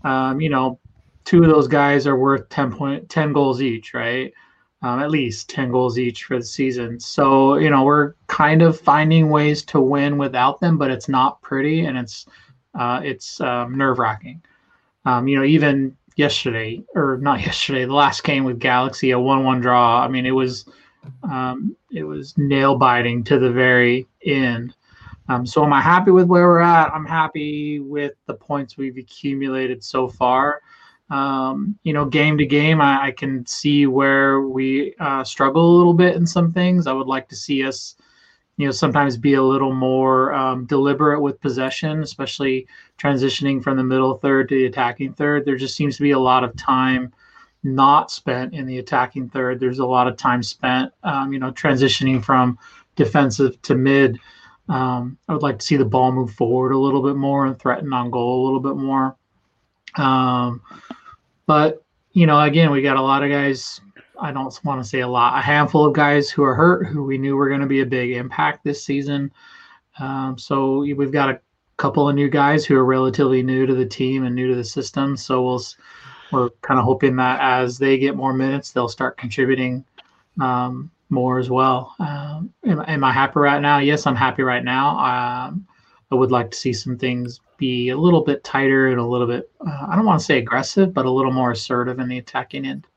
Um, 0.03 0.41
you 0.41 0.49
know, 0.49 0.79
two 1.25 1.43
of 1.43 1.49
those 1.49 1.67
guys 1.67 2.07
are 2.07 2.17
worth 2.17 2.47
10 2.49 2.71
point 2.75 3.09
10 3.09 3.33
goals 3.33 3.61
each, 3.61 3.93
right? 3.93 4.33
Um, 4.83 4.99
at 4.99 5.09
least 5.09 5.49
10 5.49 5.71
goals 5.71 5.97
each 5.97 6.25
for 6.25 6.37
the 6.37 6.45
season. 6.45 6.99
So, 6.99 7.57
you 7.57 7.69
know, 7.69 7.83
we're 7.83 8.13
kind 8.27 8.61
of 8.61 8.79
finding 8.79 9.29
ways 9.29 9.63
to 9.65 9.81
win 9.81 10.17
without 10.17 10.59
them, 10.59 10.77
but 10.77 10.91
it's 10.91 11.09
not 11.09 11.41
pretty 11.41 11.85
and 11.85 11.97
it's 11.97 12.27
uh, 12.75 13.01
it's 13.03 13.41
um, 13.41 13.75
nerve 13.75 13.97
wracking. 13.97 14.41
Um, 15.05 15.27
you 15.27 15.37
know, 15.37 15.43
even 15.43 15.97
yesterday 16.15 16.83
or 16.95 17.17
not 17.17 17.39
yesterday, 17.45 17.85
the 17.85 17.93
last 17.93 18.23
game 18.23 18.43
with 18.43 18.59
Galaxy, 18.59 19.11
a 19.11 19.19
one-one 19.19 19.61
draw. 19.61 20.03
I 20.03 20.07
mean, 20.07 20.25
it 20.25 20.31
was 20.31 20.65
um, 21.23 21.75
it 21.91 22.03
was 22.03 22.37
nail 22.37 22.77
biting 22.77 23.23
to 23.25 23.39
the 23.39 23.51
very 23.51 24.07
end. 24.25 24.75
Um, 25.29 25.45
so, 25.45 25.63
am 25.63 25.73
I 25.73 25.81
happy 25.81 26.11
with 26.11 26.27
where 26.27 26.47
we're 26.47 26.59
at? 26.59 26.91
I'm 26.93 27.05
happy 27.05 27.79
with 27.79 28.13
the 28.27 28.33
points 28.33 28.77
we've 28.77 28.97
accumulated 28.97 29.83
so 29.83 30.07
far. 30.07 30.61
Um, 31.09 31.77
you 31.83 31.93
know, 31.93 32.05
game 32.05 32.37
to 32.37 32.45
game, 32.45 32.81
I, 32.81 33.07
I 33.07 33.11
can 33.11 33.45
see 33.45 33.87
where 33.87 34.41
we 34.41 34.93
uh, 34.99 35.23
struggle 35.23 35.65
a 35.65 35.77
little 35.77 35.93
bit 35.93 36.15
in 36.15 36.25
some 36.25 36.51
things. 36.51 36.87
I 36.87 36.93
would 36.93 37.07
like 37.07 37.29
to 37.29 37.35
see 37.35 37.63
us, 37.63 37.95
you 38.57 38.65
know, 38.65 38.71
sometimes 38.71 39.15
be 39.15 39.35
a 39.35 39.43
little 39.43 39.73
more 39.73 40.33
um, 40.33 40.65
deliberate 40.65 41.21
with 41.21 41.39
possession, 41.39 42.03
especially 42.03 42.67
transitioning 42.97 43.63
from 43.63 43.77
the 43.77 43.83
middle 43.83 44.15
third 44.15 44.49
to 44.49 44.55
the 44.55 44.65
attacking 44.65 45.13
third. 45.13 45.45
There 45.45 45.55
just 45.55 45.75
seems 45.75 45.95
to 45.97 46.03
be 46.03 46.11
a 46.11 46.19
lot 46.19 46.43
of 46.43 46.55
time 46.57 47.13
not 47.63 48.11
spent 48.11 48.53
in 48.53 48.65
the 48.65 48.79
attacking 48.79 49.29
third. 49.29 49.59
There's 49.59 49.79
a 49.79 49.85
lot 49.85 50.07
of 50.07 50.17
time 50.17 50.43
spent, 50.43 50.91
um, 51.03 51.33
you 51.33 51.39
know, 51.39 51.51
transitioning 51.51 52.23
from 52.23 52.57
defensive 52.95 53.61
to 53.63 53.75
mid. 53.75 54.19
Um, 54.69 55.17
I 55.27 55.33
would 55.33 55.43
like 55.43 55.59
to 55.59 55.65
see 55.65 55.77
the 55.77 55.85
ball 55.85 56.11
move 56.11 56.33
forward 56.33 56.71
a 56.71 56.77
little 56.77 57.01
bit 57.01 57.15
more 57.15 57.45
and 57.45 57.57
threaten 57.57 57.93
on 57.93 58.11
goal 58.11 58.43
a 58.43 58.45
little 58.45 58.59
bit 58.59 58.75
more. 58.75 59.15
Um, 59.95 60.61
but 61.45 61.83
you 62.11 62.25
know, 62.25 62.39
again, 62.41 62.71
we 62.71 62.81
got 62.81 62.97
a 62.97 63.01
lot 63.01 63.23
of 63.23 63.29
guys. 63.29 63.81
I 64.19 64.31
don't 64.31 64.59
want 64.63 64.81
to 64.81 64.87
say 64.87 65.01
a 65.01 65.07
lot, 65.07 65.37
a 65.37 65.41
handful 65.41 65.85
of 65.85 65.93
guys 65.93 66.29
who 66.29 66.43
are 66.43 66.55
hurt, 66.55 66.87
who 66.87 67.03
we 67.03 67.17
knew 67.17 67.35
were 67.35 67.49
going 67.49 67.61
to 67.61 67.67
be 67.67 67.81
a 67.81 67.85
big 67.85 68.11
impact 68.11 68.63
this 68.63 68.83
season. 68.83 69.31
Um, 69.99 70.37
so 70.37 70.79
we've 70.79 71.11
got 71.11 71.29
a 71.29 71.39
couple 71.77 72.09
of 72.09 72.15
new 72.15 72.27
guys 72.27 72.65
who 72.65 72.75
are 72.75 72.85
relatively 72.85 73.43
new 73.43 73.67
to 73.67 73.75
the 73.75 73.85
team 73.85 74.25
and 74.25 74.35
new 74.35 74.47
to 74.47 74.55
the 74.55 74.63
system. 74.63 75.15
So 75.15 75.43
we'll 75.43 75.63
we're 76.31 76.49
kind 76.61 76.79
of 76.79 76.85
hoping 76.85 77.15
that 77.17 77.39
as 77.39 77.77
they 77.77 77.97
get 77.97 78.15
more 78.15 78.33
minutes, 78.33 78.71
they'll 78.71 78.89
start 78.89 79.17
contributing 79.17 79.85
um, 80.41 80.91
more 81.09 81.39
as 81.39 81.49
well. 81.49 81.95
Um, 81.99 82.53
am, 82.65 82.83
am, 82.87 83.03
I 83.03 83.11
happy 83.11 83.39
right 83.39 83.61
now? 83.61 83.79
Yes, 83.79 84.05
I'm 84.05 84.15
happy 84.15 84.43
right 84.43 84.63
now. 84.63 84.97
Um, 84.99 85.67
I 86.11 86.15
would 86.15 86.31
like 86.31 86.51
to 86.51 86.57
see 86.57 86.73
some 86.73 86.97
things 86.97 87.39
be 87.57 87.89
a 87.89 87.97
little 87.97 88.21
bit 88.21 88.43
tighter 88.43 88.87
and 88.87 88.99
a 88.99 89.05
little 89.05 89.27
bit, 89.27 89.49
uh, 89.65 89.87
I 89.89 89.95
don't 89.95 90.05
want 90.05 90.19
to 90.19 90.25
say 90.25 90.37
aggressive, 90.37 90.93
but 90.93 91.05
a 91.05 91.11
little 91.11 91.31
more 91.31 91.51
assertive 91.51 91.99
in 91.99 92.07
the 92.07 92.17
attacking 92.17 92.65
end. 92.65 92.87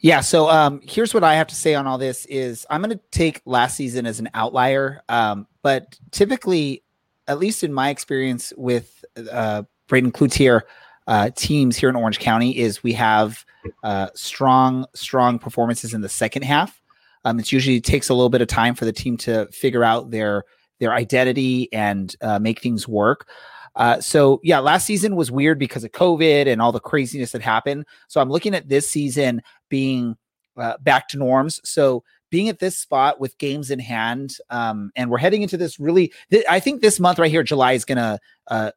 Yeah, 0.00 0.20
so 0.20 0.48
um, 0.48 0.80
here's 0.84 1.12
what 1.12 1.24
I 1.24 1.34
have 1.34 1.48
to 1.48 1.56
say 1.56 1.74
on 1.74 1.86
all 1.88 1.98
this 1.98 2.24
is 2.26 2.64
I'm 2.70 2.82
going 2.82 2.96
to 2.96 3.00
take 3.10 3.42
last 3.44 3.76
season 3.76 4.06
as 4.06 4.20
an 4.20 4.28
outlier, 4.32 5.02
um, 5.08 5.48
but 5.62 5.98
typically, 6.12 6.84
at 7.26 7.40
least 7.40 7.64
in 7.64 7.72
my 7.72 7.90
experience 7.90 8.52
with 8.56 9.04
uh, 9.30 9.64
Braden 9.88 10.12
Cloutier 10.12 10.62
uh, 11.08 11.30
teams 11.34 11.76
here 11.76 11.88
in 11.88 11.96
Orange 11.96 12.20
County, 12.20 12.56
is 12.56 12.82
we 12.82 12.92
have 12.92 13.44
uh, 13.82 14.08
strong, 14.14 14.86
strong 14.94 15.38
performances 15.38 15.94
in 15.94 16.02
the 16.02 16.08
second 16.08 16.42
half. 16.42 16.80
Um, 17.24 17.40
it 17.40 17.50
usually 17.50 17.80
takes 17.80 18.08
a 18.08 18.14
little 18.14 18.28
bit 18.28 18.42
of 18.42 18.48
time 18.48 18.74
for 18.74 18.84
the 18.84 18.92
team 18.92 19.16
to 19.18 19.46
figure 19.50 19.82
out 19.82 20.10
their 20.10 20.44
their 20.78 20.92
identity 20.92 21.68
and 21.72 22.14
uh, 22.20 22.38
make 22.38 22.60
things 22.60 22.86
work. 22.86 23.26
Uh, 23.74 24.00
so 24.00 24.40
yeah, 24.44 24.60
last 24.60 24.86
season 24.86 25.16
was 25.16 25.30
weird 25.30 25.58
because 25.58 25.82
of 25.82 25.90
COVID 25.90 26.46
and 26.46 26.62
all 26.62 26.70
the 26.72 26.78
craziness 26.78 27.32
that 27.32 27.42
happened. 27.42 27.84
So 28.06 28.20
I'm 28.20 28.30
looking 28.30 28.54
at 28.54 28.68
this 28.68 28.88
season 28.88 29.42
being 29.68 30.16
uh, 30.56 30.74
back 30.80 31.08
to 31.08 31.18
norms. 31.18 31.60
So 31.64 32.04
being 32.30 32.48
at 32.48 32.58
this 32.58 32.76
spot 32.76 33.18
with 33.18 33.38
games 33.38 33.70
in 33.70 33.78
hand, 33.78 34.36
um, 34.50 34.92
and 34.94 35.10
we're 35.10 35.18
heading 35.18 35.42
into 35.42 35.56
this 35.56 35.80
really. 35.80 36.12
Th- 36.30 36.44
I 36.48 36.60
think 36.60 36.80
this 36.80 37.00
month 37.00 37.18
right 37.18 37.30
here, 37.30 37.42
July, 37.42 37.72
is 37.72 37.84
to 37.84 38.18
uh, 38.48 38.70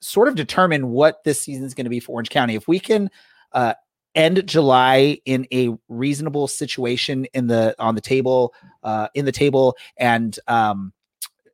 sort 0.00 0.28
of 0.28 0.34
determine 0.34 0.88
what 0.88 1.24
this 1.24 1.40
season 1.40 1.64
is 1.64 1.74
going 1.74 1.84
to 1.84 1.90
be 1.90 2.00
for 2.00 2.12
Orange 2.12 2.30
County. 2.30 2.54
If 2.54 2.68
we 2.68 2.78
can 2.78 3.10
uh, 3.52 3.74
end 4.14 4.46
July 4.46 5.18
in 5.24 5.46
a 5.52 5.70
reasonable 5.88 6.48
situation 6.48 7.26
in 7.34 7.46
the 7.46 7.74
on 7.78 7.94
the 7.94 8.00
table 8.00 8.54
uh, 8.82 9.08
in 9.14 9.24
the 9.24 9.32
table 9.32 9.76
and 9.96 10.38
um, 10.48 10.92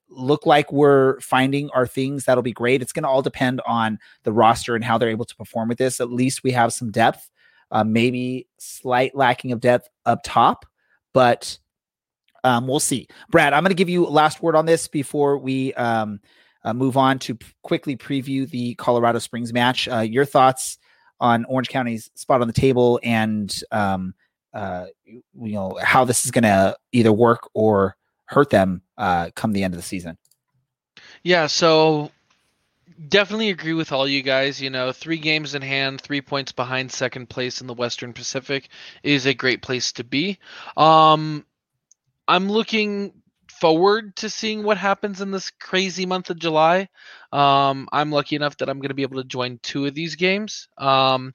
look 0.09 0.47
like 0.47 0.73
we're 0.73 1.21
finding 1.21 1.71
our 1.71 1.87
things, 1.87 2.25
that'll 2.25 2.43
be 2.43 2.53
great. 2.53 2.83
It's 2.83 2.93
going 2.93 3.03
to 3.03 3.09
all 3.09 3.23
depend 3.23 3.61
on 3.67 3.99
the 4.23 4.33
roster 4.33 4.75
and 4.75 4.85
how 4.85 4.99
they're 4.99 5.11
able 5.11 5.25
to 5.25 5.37
perform 5.37 5.69
with 5.69 5.79
this. 5.79 6.01
At 6.01 6.11
least 6.11 6.43
we 6.43 6.53
have 6.53 6.73
some 6.73 6.91
depth, 6.91 7.31
uh, 7.71 7.85
maybe 7.85 8.47
slight 8.59 9.15
lacking 9.15 9.53
of 9.53 9.61
depth 9.61 9.89
up 10.07 10.21
top, 10.25 10.67
but 11.13 11.59
um, 12.45 12.67
we'll 12.67 12.81
see. 12.81 13.09
Brad, 13.31 13.53
I'm 13.53 13.63
going 13.63 13.71
to 13.71 13.75
give 13.75 13.89
you 13.89 14.07
last 14.07 14.43
word 14.43 14.57
on 14.57 14.67
this 14.67 14.89
before 14.89 15.39
we 15.39 15.73
um, 15.75 16.21
uh, 16.65 16.73
move 16.73 16.97
on 16.97 17.19
to 17.21 17.35
p- 17.35 17.47
quickly 17.63 17.97
preview 17.97 18.49
the 18.49 18.75
Colorado 18.77 19.19
Springs 19.19 19.53
match. 19.53 19.89
Uh, 19.89 20.01
your 20.01 20.25
thoughts 20.25 20.79
on 21.21 21.45
Orange 21.45 21.69
County's 21.69 22.11
spot 22.15 22.41
on 22.41 22.47
the 22.47 22.53
table 22.53 23.01
and 23.03 23.55
um, 23.71 24.15
uh, 24.53 24.87
you 25.05 25.23
know 25.35 25.79
how 25.83 26.05
this 26.05 26.25
is 26.25 26.31
going 26.31 26.45
to 26.45 26.77
either 26.93 27.13
work 27.13 27.49
or 27.55 27.97
hurt 28.27 28.51
them 28.51 28.83
uh, 28.99 29.31
come 29.35 29.53
the 29.53 29.65
end 29.65 29.75
of 29.75 29.79
the 29.79 29.87
season. 29.87 30.19
Yeah, 31.23 31.47
so 31.47 32.11
definitely 33.09 33.51
agree 33.51 33.73
with 33.73 33.93
all 33.93 34.07
you 34.07 34.23
guys. 34.23 34.61
You 34.61 34.71
know, 34.71 34.93
three 34.93 35.19
games 35.19 35.55
in 35.55 35.63
hand, 35.63 36.01
three 36.01 36.21
points 36.21 36.53
behind 36.53 36.91
second 36.91 37.29
place 37.29 37.61
in 37.61 37.67
the 37.67 37.75
Western 37.75 38.13
Pacific 38.13 38.69
is 39.03 39.27
a 39.27 39.35
great 39.35 39.63
place 39.63 39.93
to 39.93 40.05
be. 40.05 40.39
Um, 40.77 41.47
I'm 42.29 42.51
looking 42.51 43.22
forward 43.63 44.17
to 44.17 44.29
seeing 44.29 44.65
what 44.65 44.77
happens 44.77 45.21
in 45.21 45.31
this 45.31 45.51
crazy 45.51 46.05
month 46.05 46.31
of 46.31 46.39
July. 46.41 46.89
Um, 47.31 47.89
I'm 47.93 48.11
lucky 48.11 48.35
enough 48.35 48.57
that 48.57 48.69
I'm 48.69 48.81
going 48.81 48.89
to 48.89 48.95
be 48.95 49.03
able 49.03 49.23
to 49.23 49.29
join 49.29 49.61
two 49.63 49.87
of 49.87 49.95
these 49.95 50.17
games. 50.17 50.67
Um, 50.79 51.33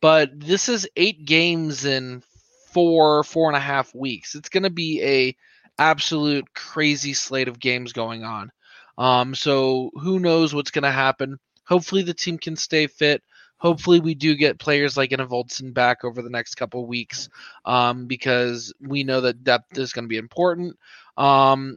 but 0.00 0.30
this 0.40 0.68
is 0.68 0.88
eight 0.96 1.24
games 1.24 1.84
in 1.84 2.24
four, 2.72 3.22
four 3.22 3.48
and 3.48 3.56
a 3.56 3.60
half 3.60 3.94
weeks. 3.94 4.34
It's 4.34 4.48
going 4.48 4.64
to 4.64 4.70
be 4.70 5.00
a 5.04 5.36
absolute 5.78 6.52
crazy 6.52 7.14
slate 7.14 7.46
of 7.46 7.60
games 7.60 7.92
going 7.92 8.24
on. 8.24 8.50
Um, 8.98 9.36
so 9.36 9.92
who 9.94 10.18
knows 10.18 10.52
what's 10.52 10.72
going 10.72 10.82
to 10.82 10.90
happen? 10.90 11.38
Hopefully 11.64 12.02
the 12.02 12.12
team 12.12 12.38
can 12.38 12.56
stay 12.56 12.88
fit. 12.88 13.22
Hopefully 13.58 13.98
we 14.00 14.14
do 14.14 14.36
get 14.36 14.58
players 14.58 14.96
like 14.96 15.10
Enevoldsen 15.10 15.74
back 15.74 16.04
over 16.04 16.22
the 16.22 16.30
next 16.30 16.54
couple 16.54 16.86
weeks 16.86 17.28
um, 17.64 18.06
because 18.06 18.72
we 18.80 19.02
know 19.04 19.20
that 19.20 19.44
depth 19.44 19.78
is 19.78 19.92
going 19.92 20.04
to 20.04 20.08
be 20.08 20.16
important. 20.16 20.76
Um, 21.18 21.76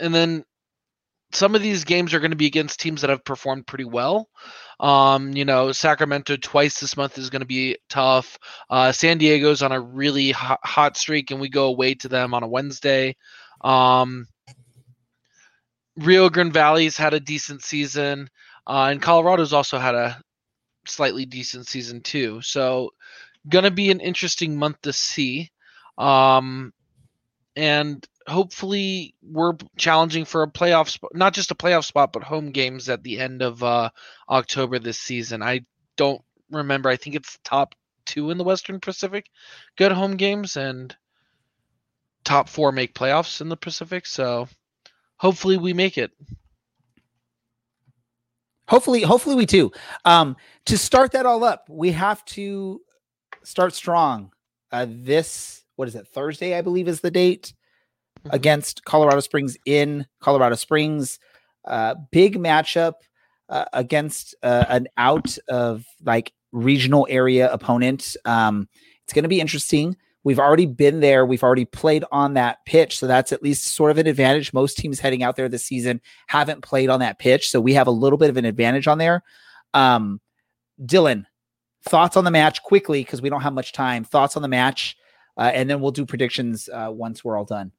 and 0.00 0.12
then 0.12 0.44
some 1.32 1.54
of 1.54 1.62
these 1.62 1.84
games 1.84 2.12
are 2.12 2.18
going 2.18 2.32
to 2.32 2.36
be 2.36 2.46
against 2.46 2.80
teams 2.80 3.02
that 3.02 3.10
have 3.10 3.24
performed 3.24 3.66
pretty 3.66 3.84
well. 3.84 4.28
Um, 4.80 5.32
you 5.32 5.44
know, 5.44 5.72
Sacramento 5.72 6.36
twice 6.36 6.80
this 6.80 6.96
month 6.96 7.18
is 7.18 7.30
going 7.30 7.40
to 7.40 7.46
be 7.46 7.76
tough. 7.88 8.38
Uh, 8.68 8.90
San 8.90 9.18
Diego's 9.18 9.62
on 9.62 9.72
a 9.72 9.80
really 9.80 10.32
hot, 10.32 10.58
hot, 10.64 10.96
streak, 10.96 11.30
and 11.30 11.40
we 11.40 11.48
go 11.48 11.66
away 11.66 11.94
to 11.96 12.08
them 12.08 12.34
on 12.34 12.42
a 12.42 12.48
Wednesday. 12.48 13.14
Um, 13.60 14.26
Rio 15.96 16.30
Grande 16.30 16.52
Valley's 16.52 16.96
had 16.96 17.14
a 17.14 17.20
decent 17.20 17.62
season, 17.62 18.30
uh, 18.66 18.88
and 18.90 19.02
Colorado's 19.02 19.52
also 19.52 19.78
had 19.78 19.94
a 19.94 20.20
slightly 20.86 21.26
decent 21.26 21.66
season 21.66 22.00
too. 22.00 22.40
So, 22.40 22.90
going 23.48 23.64
to 23.64 23.70
be 23.70 23.90
an 23.90 24.00
interesting 24.00 24.56
month 24.56 24.80
to 24.82 24.92
see. 24.92 25.50
Um, 25.98 26.72
and 27.54 28.06
hopefully 28.30 29.14
we're 29.22 29.54
challenging 29.76 30.24
for 30.24 30.42
a 30.42 30.50
playoff 30.50 30.88
spot, 30.88 31.10
not 31.14 31.34
just 31.34 31.50
a 31.50 31.54
playoff 31.54 31.84
spot, 31.84 32.12
but 32.12 32.22
home 32.22 32.50
games 32.50 32.88
at 32.88 33.02
the 33.02 33.18
end 33.18 33.42
of 33.42 33.62
uh, 33.62 33.90
October 34.28 34.78
this 34.78 34.98
season. 34.98 35.42
I 35.42 35.60
don't 35.96 36.22
remember. 36.50 36.88
I 36.88 36.96
think 36.96 37.16
it's 37.16 37.38
top 37.44 37.74
two 38.06 38.30
in 38.30 38.38
the 38.38 38.44
Western 38.44 38.80
Pacific. 38.80 39.26
Good 39.76 39.92
home 39.92 40.16
games 40.16 40.56
and 40.56 40.94
top 42.24 42.48
four 42.48 42.72
make 42.72 42.94
playoffs 42.94 43.40
in 43.40 43.48
the 43.48 43.56
Pacific. 43.56 44.06
So 44.06 44.48
hopefully 45.16 45.58
we 45.58 45.72
make 45.72 45.98
it. 45.98 46.12
Hopefully, 48.68 49.02
hopefully 49.02 49.34
we 49.34 49.46
do. 49.46 49.72
Um, 50.04 50.36
to 50.66 50.78
start 50.78 51.12
that 51.12 51.26
all 51.26 51.42
up, 51.42 51.66
we 51.68 51.90
have 51.90 52.24
to 52.26 52.80
start 53.42 53.74
strong. 53.74 54.30
Uh, 54.70 54.86
this 54.88 55.64
what 55.74 55.88
is 55.88 55.94
it? 55.94 56.06
Thursday, 56.08 56.56
I 56.56 56.60
believe, 56.60 56.86
is 56.88 57.00
the 57.00 57.10
date 57.10 57.54
Mhm. 58.24 58.32
against 58.34 58.84
Colorado 58.84 59.20
Springs 59.20 59.56
in 59.64 60.06
Colorado 60.20 60.54
Springs. 60.56 61.18
Uh, 61.64 61.94
big 62.10 62.38
matchup 62.38 62.94
uh, 63.48 63.64
against 63.72 64.34
uh, 64.42 64.64
an 64.68 64.88
out 64.96 65.36
of 65.48 65.84
like 66.04 66.32
regional 66.52 67.06
area 67.10 67.52
opponent. 67.52 68.16
Um, 68.24 68.68
it's 69.04 69.12
going 69.12 69.22
to 69.24 69.28
be 69.28 69.40
interesting. 69.40 69.96
We've 70.22 70.38
already 70.38 70.66
been 70.66 71.00
there. 71.00 71.24
We've 71.24 71.42
already 71.42 71.64
played 71.64 72.04
on 72.12 72.34
that 72.34 72.64
pitch. 72.66 72.98
So 72.98 73.06
that's 73.06 73.32
at 73.32 73.42
least 73.42 73.64
sort 73.74 73.90
of 73.90 73.98
an 73.98 74.06
advantage. 74.06 74.52
Most 74.52 74.76
teams 74.76 75.00
heading 75.00 75.22
out 75.22 75.36
there 75.36 75.48
this 75.48 75.64
season 75.64 76.00
haven't 76.26 76.60
played 76.60 76.90
on 76.90 77.00
that 77.00 77.18
pitch. 77.18 77.50
So 77.50 77.60
we 77.60 77.72
have 77.74 77.86
a 77.86 77.90
little 77.92 78.18
bit 78.18 78.28
of 78.30 78.36
an 78.36 78.44
advantage 78.44 78.86
on 78.86 78.98
there. 78.98 79.22
Um, 79.72 80.20
Dylan, 80.82 81.24
thoughts 81.84 82.16
on 82.16 82.24
the 82.24 82.30
match 82.30 82.62
quickly 82.62 83.02
because 83.02 83.22
we 83.22 83.30
don't 83.30 83.40
have 83.40 83.54
much 83.54 83.72
time. 83.72 84.04
Thoughts 84.04 84.36
on 84.36 84.42
the 84.42 84.48
match, 84.48 84.96
uh, 85.38 85.50
and 85.54 85.70
then 85.70 85.80
we'll 85.80 85.90
do 85.90 86.04
predictions 86.04 86.68
uh, 86.68 86.90
once 86.92 87.24
we're 87.24 87.36
all 87.38 87.44
done. 87.44 87.72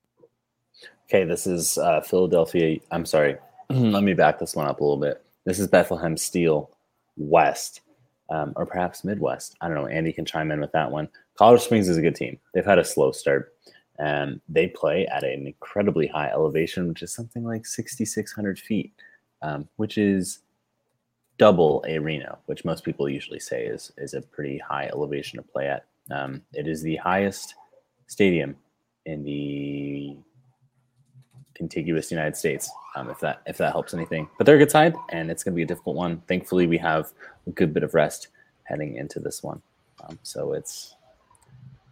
Okay, 1.14 1.26
this 1.26 1.46
is 1.46 1.78
uh, 1.78 2.00
Philadelphia. 2.00 2.80
I'm 2.90 3.06
sorry. 3.06 3.36
Let 3.70 4.04
me 4.04 4.14
back 4.14 4.40
this 4.40 4.56
one 4.56 4.68
up 4.68 4.80
a 4.80 4.84
little 4.86 4.96
bit. 4.96 5.22
This 5.44 5.60
is 5.60 5.68
Bethlehem 5.68 6.16
Steel 6.16 6.72
West, 7.18 7.82
um, 8.30 8.54
or 8.56 8.66
perhaps 8.66 9.04
Midwest. 9.04 9.58
I 9.60 9.68
don't 9.68 9.76
know. 9.76 9.88
Andy 9.88 10.14
can 10.14 10.24
chime 10.24 10.52
in 10.52 10.62
with 10.62 10.72
that 10.72 10.90
one. 10.90 11.10
Colorado 11.38 11.62
Springs 11.62 11.90
is 11.90 11.98
a 11.98 12.02
good 12.02 12.16
team. 12.16 12.40
They've 12.54 12.64
had 12.64 12.80
a 12.80 12.86
slow 12.86 13.12
start, 13.12 13.54
and 14.00 14.40
they 14.48 14.68
play 14.68 15.06
at 15.08 15.26
an 15.26 15.48
incredibly 15.48 16.08
high 16.08 16.30
elevation, 16.30 16.88
which 16.88 17.04
is 17.04 17.14
something 17.14 17.44
like 17.44 17.66
6,600 17.66 18.58
feet, 18.58 18.94
um, 19.42 19.68
which 19.76 19.98
is 19.98 20.40
double 21.38 21.84
a 21.90 22.00
Reno, 22.00 22.38
which 22.46 22.64
most 22.64 22.86
people 22.86 23.10
usually 23.10 23.42
say 23.42 23.66
is 23.66 23.92
is 23.98 24.14
a 24.14 24.22
pretty 24.22 24.60
high 24.60 24.90
elevation 24.94 25.36
to 25.40 25.44
play 25.44 25.68
at. 25.68 25.88
Um, 26.10 26.42
it 26.54 26.70
is 26.70 26.82
the 26.82 26.96
highest 26.96 27.56
stadium 28.08 28.56
in 29.06 29.26
the 29.26 30.16
contiguous 31.62 32.10
United 32.10 32.36
States. 32.36 32.72
Um, 32.96 33.12
if 33.12 33.20
that 33.20 33.44
if 33.46 33.58
that 33.60 33.72
helps 33.72 33.94
anything, 33.94 34.28
but 34.38 34.46
they're 34.46 34.56
a 34.56 34.60
good 34.60 34.72
side, 34.72 34.96
and 35.10 35.30
it's 35.30 35.44
going 35.44 35.54
to 35.54 35.56
be 35.56 35.62
a 35.62 35.68
difficult 35.68 35.96
one. 35.96 36.22
Thankfully, 36.28 36.66
we 36.66 36.80
have 36.80 37.12
a 37.46 37.52
good 37.52 37.72
bit 37.72 37.84
of 37.84 37.94
rest 37.94 38.30
heading 38.64 38.96
into 38.96 39.20
this 39.20 39.44
one, 39.44 39.62
um, 40.04 40.18
so 40.24 40.54
it's 40.54 40.96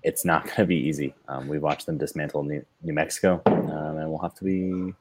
it's 0.02 0.26
not 0.26 0.44
going 0.46 0.56
to 0.56 0.66
be 0.66 0.76
easy. 0.76 1.14
Um, 1.28 1.48
we 1.48 1.60
watched 1.60 1.86
them 1.86 2.00
dismantle 2.00 2.44
New, 2.44 2.66
New 2.82 2.94
Mexico, 2.94 3.42
um, 3.46 3.98
and 3.98 4.10
we'll 4.10 4.26
have 4.28 4.34
to 4.36 4.44
be 4.44 4.94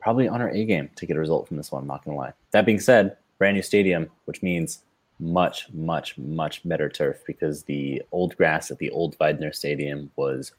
probably 0.00 0.26
on 0.26 0.40
our 0.40 0.50
A 0.50 0.64
game 0.64 0.90
to 0.96 1.06
get 1.06 1.16
a 1.16 1.20
result 1.20 1.46
from 1.46 1.56
this 1.56 1.70
one. 1.70 1.82
I'm 1.82 1.88
not 1.88 2.04
going 2.04 2.16
to 2.16 2.20
lie. 2.20 2.32
That 2.50 2.66
being 2.66 2.80
said, 2.80 3.16
brand 3.38 3.54
new 3.54 3.62
stadium, 3.62 4.10
which 4.24 4.42
means 4.42 4.82
much, 5.20 5.68
much, 5.72 6.16
much 6.18 6.66
better 6.68 6.88
turf 6.88 7.18
because 7.26 7.62
the 7.64 8.02
old 8.12 8.36
grass 8.36 8.70
at 8.70 8.78
the 8.78 8.90
old 8.90 9.18
Weidner 9.18 9.54
Stadium 9.54 10.10
was 10.16 10.52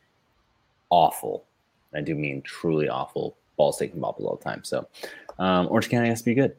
awful. 0.89 1.45
I 1.93 2.01
do 2.01 2.15
mean 2.15 2.41
truly 2.43 2.89
awful. 2.89 3.35
Balls 3.57 3.77
taking 3.77 3.99
bobbles 3.99 4.25
all 4.27 4.35
the 4.37 4.43
time. 4.43 4.63
So 4.63 4.87
um, 5.37 5.67
Orange 5.69 5.89
County 5.89 6.09
has 6.09 6.19
to 6.19 6.25
be 6.25 6.33
good. 6.33 6.55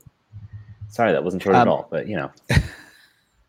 Sorry, 0.88 1.12
that 1.12 1.22
wasn't 1.22 1.42
short 1.42 1.54
Um, 1.54 1.62
at 1.62 1.68
all, 1.68 1.86
but 1.90 2.08
you 2.08 2.16
know, 2.16 2.30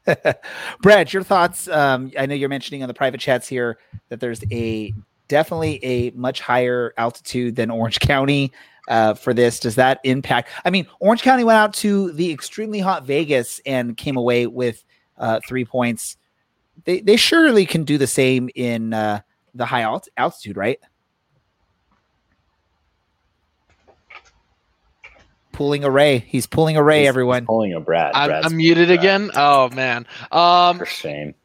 Brad, 0.81 1.11
your 1.13 1.23
thoughts? 1.23 1.67
Um, 1.67 2.11
I 2.17 2.25
know 2.25 2.35
you're 2.35 2.49
mentioning 2.49 2.83
on 2.83 2.87
the 2.87 2.93
private 2.93 3.19
chats 3.19 3.47
here 3.47 3.77
that 4.09 4.19
there's 4.19 4.41
a 4.51 4.93
definitely 5.27 5.79
a 5.83 6.11
much 6.11 6.41
higher 6.41 6.93
altitude 6.97 7.55
than 7.55 7.71
Orange 7.71 7.99
County 8.01 8.51
uh, 8.89 9.13
for 9.13 9.33
this. 9.33 9.59
Does 9.59 9.75
that 9.75 9.99
impact? 10.03 10.49
I 10.65 10.69
mean, 10.69 10.87
Orange 10.99 11.21
County 11.21 11.43
went 11.43 11.57
out 11.57 11.73
to 11.75 12.11
the 12.13 12.31
extremely 12.31 12.79
hot 12.79 13.05
Vegas 13.05 13.59
and 13.65 13.95
came 13.95 14.17
away 14.17 14.47
with 14.47 14.83
uh, 15.17 15.39
three 15.47 15.65
points. 15.65 16.17
They 16.85 17.01
they 17.01 17.15
surely 17.15 17.65
can 17.65 17.83
do 17.83 17.97
the 17.97 18.07
same 18.07 18.49
in 18.55 18.93
uh, 18.93 19.21
the 19.53 19.65
high 19.65 19.83
alt- 19.83 20.07
altitude, 20.17 20.57
right? 20.57 20.79
Pulling 25.51 25.83
array. 25.83 26.19
He's 26.19 26.47
pulling 26.47 26.77
array. 26.77 26.97
he's- 26.99 27.05
he's 27.05 27.09
everyone. 27.09 27.45
pulling 27.45 27.73
a 27.73 27.79
Brad. 27.79 28.11
I'm, 28.15 28.31
I'm 28.45 28.57
muted 28.57 28.87
Brad, 28.87 28.99
again. 28.99 29.31
Oh 29.35 29.69
man. 29.69 30.05
Um, 30.31 30.77
For 30.79 30.85
shame. 30.85 31.35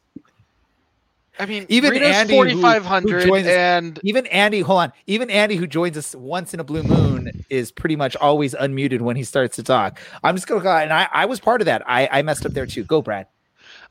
I 1.39 1.45
mean, 1.45 1.67
Even 1.69 1.91
Reno's 1.91 2.15
Andy, 2.15 2.35
who- 2.35 2.43
who 2.45 2.61
4,500 2.61 3.27
joins 3.27 3.45
us- 3.45 3.53
and 3.53 3.99
Even 4.03 4.25
Andy, 4.27 4.61
hold 4.61 4.79
on. 4.79 4.93
Even 5.05 5.29
Andy, 5.29 5.55
who 5.55 5.67
joins 5.67 5.95
us 5.95 6.15
once 6.15 6.53
in 6.55 6.59
a 6.59 6.63
blue 6.63 6.81
moon, 6.81 7.45
is 7.49 7.71
pretty 7.71 7.95
much 7.95 8.15
always 8.15 8.55
unmuted 8.55 9.01
when 9.01 9.15
he 9.15 9.23
starts 9.23 9.55
to 9.57 9.63
talk. 9.63 9.99
I'm 10.23 10.35
just 10.35 10.47
gonna 10.47 10.61
go, 10.63 10.75
and 10.75 10.91
I, 10.91 11.07
I 11.13 11.25
was 11.25 11.39
part 11.39 11.61
of 11.61 11.65
that. 11.65 11.83
I, 11.87 12.09
I 12.11 12.21
messed 12.23 12.43
up 12.45 12.53
there 12.53 12.65
too. 12.65 12.83
Go, 12.83 13.03
Brad. 13.03 13.27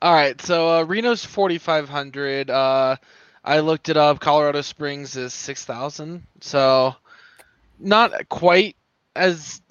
All 0.02 0.12
right, 0.12 0.40
so 0.42 0.80
uh, 0.80 0.82
Reno's 0.82 1.24
4,500. 1.24 2.50
Uh, 2.50 2.96
I 3.44 3.60
looked 3.60 3.88
it 3.88 3.96
up. 3.96 4.18
Colorado 4.18 4.60
Springs 4.60 5.16
is 5.16 5.32
6,000. 5.32 6.24
So 6.40 6.96
not 7.78 8.28
quite 8.28 8.74
as 9.14 9.62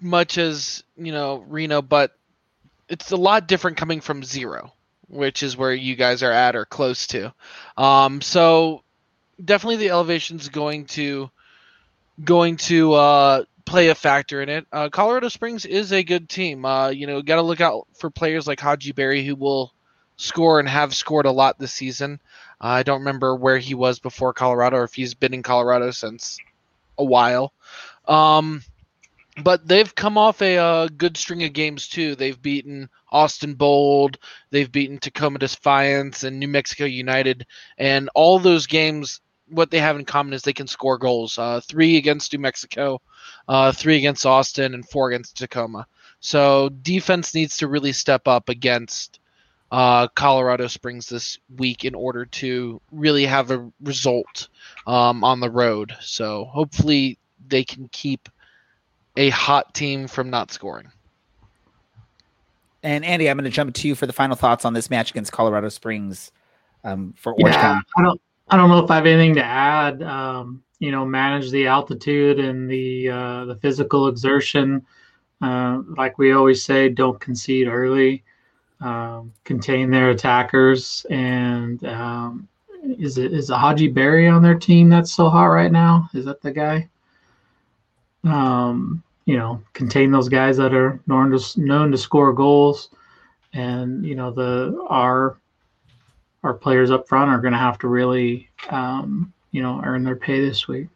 much 0.00 0.38
as, 0.38 0.84
you 0.96 1.12
know, 1.12 1.38
Reno, 1.48 1.82
but 1.82 2.16
it's 2.88 3.10
a 3.10 3.16
lot 3.16 3.46
different 3.46 3.76
coming 3.76 4.00
from 4.00 4.24
zero, 4.24 4.72
which 5.08 5.42
is 5.42 5.56
where 5.56 5.72
you 5.72 5.96
guys 5.96 6.22
are 6.22 6.32
at 6.32 6.56
or 6.56 6.64
close 6.64 7.06
to. 7.08 7.32
Um, 7.76 8.20
so 8.20 8.82
definitely 9.42 9.76
the 9.76 9.90
elevation's 9.90 10.48
going 10.48 10.86
to 10.86 11.30
going 12.22 12.56
to 12.56 12.92
uh, 12.92 13.44
play 13.64 13.88
a 13.88 13.94
factor 13.94 14.42
in 14.42 14.48
it. 14.48 14.66
Uh, 14.72 14.88
Colorado 14.88 15.28
Springs 15.28 15.64
is 15.64 15.92
a 15.92 16.02
good 16.02 16.28
team. 16.28 16.64
Uh, 16.64 16.88
you 16.88 17.06
know, 17.06 17.22
got 17.22 17.36
to 17.36 17.42
look 17.42 17.60
out 17.60 17.86
for 17.96 18.10
players 18.10 18.46
like 18.46 18.60
Hadji 18.60 18.92
Barry 18.92 19.24
who 19.24 19.36
will 19.36 19.72
score 20.16 20.58
and 20.60 20.68
have 20.68 20.94
scored 20.94 21.26
a 21.26 21.32
lot 21.32 21.58
this 21.58 21.72
season. 21.72 22.20
Uh, 22.60 22.66
I 22.66 22.82
don't 22.82 23.00
remember 23.00 23.34
where 23.34 23.58
he 23.58 23.74
was 23.74 24.00
before 24.00 24.34
Colorado 24.34 24.78
or 24.78 24.84
if 24.84 24.94
he's 24.94 25.14
been 25.14 25.32
in 25.32 25.42
Colorado 25.42 25.92
since 25.92 26.38
a 26.98 27.04
while. 27.04 27.52
Um, 28.06 28.62
but 29.42 29.66
they've 29.66 29.94
come 29.94 30.18
off 30.18 30.42
a, 30.42 30.56
uh 30.58 30.88
good 30.88 31.16
string 31.16 31.42
of 31.44 31.52
games 31.52 31.88
too. 31.88 32.14
They've 32.14 32.40
beaten 32.40 32.88
Austin 33.10 33.54
Bold, 33.54 34.18
they've 34.50 34.70
beaten 34.70 34.98
Tacoma 34.98 35.38
Defiance, 35.38 36.24
and 36.24 36.38
New 36.38 36.48
Mexico 36.48 36.84
United, 36.84 37.46
and 37.78 38.08
all 38.14 38.38
those 38.38 38.66
games. 38.66 39.20
What 39.48 39.70
they 39.72 39.80
have 39.80 39.96
in 39.96 40.04
common 40.04 40.32
is 40.32 40.42
they 40.42 40.52
can 40.52 40.68
score 40.68 40.96
goals. 40.96 41.36
Uh, 41.36 41.60
three 41.60 41.96
against 41.96 42.32
New 42.32 42.38
Mexico, 42.38 43.00
uh, 43.48 43.72
three 43.72 43.96
against 43.96 44.24
Austin, 44.24 44.74
and 44.74 44.88
four 44.88 45.10
against 45.10 45.36
Tacoma. 45.38 45.86
So 46.20 46.68
defense 46.68 47.34
needs 47.34 47.56
to 47.56 47.66
really 47.66 47.92
step 47.92 48.28
up 48.28 48.48
against 48.48 49.18
uh, 49.72 50.08
Colorado 50.08 50.66
Springs 50.66 51.08
this 51.08 51.38
week 51.56 51.84
in 51.84 51.94
order 51.94 52.26
to 52.26 52.80
really 52.92 53.26
have 53.26 53.50
a 53.50 53.70
result 53.82 54.48
um, 54.86 55.24
on 55.24 55.40
the 55.40 55.50
road. 55.50 55.96
So 56.00 56.44
hopefully 56.44 57.18
they 57.48 57.64
can 57.64 57.88
keep 57.88 58.28
a 59.20 59.28
hot 59.28 59.74
team 59.74 60.08
from 60.08 60.30
not 60.30 60.50
scoring. 60.50 60.90
And 62.82 63.04
Andy, 63.04 63.28
I'm 63.28 63.36
going 63.36 63.44
to 63.44 63.50
jump 63.50 63.74
to 63.74 63.86
you 63.86 63.94
for 63.94 64.06
the 64.06 64.14
final 64.14 64.34
thoughts 64.34 64.64
on 64.64 64.72
this 64.72 64.88
match 64.88 65.10
against 65.10 65.30
Colorado 65.30 65.68
Springs 65.68 66.32
um, 66.84 67.12
for 67.18 67.34
Orange 67.34 67.54
Yeah, 67.54 67.60
County. 67.60 67.80
I 67.98 68.02
don't. 68.02 68.20
I 68.52 68.56
don't 68.56 68.70
know 68.70 68.82
if 68.82 68.90
I 68.90 68.96
have 68.96 69.06
anything 69.06 69.34
to 69.34 69.44
add. 69.44 70.02
Um, 70.02 70.62
you 70.80 70.90
know, 70.90 71.04
manage 71.04 71.50
the 71.50 71.66
altitude 71.66 72.40
and 72.40 72.68
the 72.68 73.10
uh, 73.10 73.44
the 73.44 73.56
physical 73.56 74.08
exertion. 74.08 74.84
Uh, 75.42 75.82
like 75.98 76.16
we 76.18 76.32
always 76.32 76.64
say, 76.64 76.88
don't 76.88 77.20
concede 77.20 77.68
early. 77.68 78.24
Um, 78.80 79.34
contain 79.44 79.90
their 79.90 80.10
attackers. 80.10 81.04
And 81.10 81.84
um, 81.84 82.48
is 82.98 83.18
it 83.18 83.34
is 83.34 83.50
it 83.50 83.56
Hadji 83.56 83.88
Barry 83.88 84.26
on 84.26 84.42
their 84.42 84.58
team 84.58 84.88
that's 84.88 85.12
so 85.12 85.28
hot 85.28 85.44
right 85.44 85.70
now? 85.70 86.08
Is 86.14 86.24
that 86.24 86.40
the 86.40 86.50
guy? 86.50 86.88
Um, 88.24 89.02
you 89.30 89.36
know, 89.36 89.62
contain 89.74 90.10
those 90.10 90.28
guys 90.28 90.56
that 90.56 90.74
are 90.74 91.00
known 91.06 91.30
to 91.30 91.60
known 91.60 91.92
to 91.92 91.96
score 91.96 92.32
goals. 92.32 92.88
And 93.52 94.04
you 94.04 94.16
know 94.16 94.32
the 94.32 94.76
our 94.88 95.38
our 96.42 96.52
players 96.52 96.90
up 96.90 97.06
front 97.06 97.30
are 97.30 97.40
going 97.40 97.52
to 97.52 97.58
have 97.58 97.78
to 97.78 97.86
really, 97.86 98.50
um, 98.70 99.32
you 99.52 99.62
know, 99.62 99.80
earn 99.84 100.02
their 100.02 100.16
pay 100.16 100.40
this 100.40 100.66
week. 100.66 100.88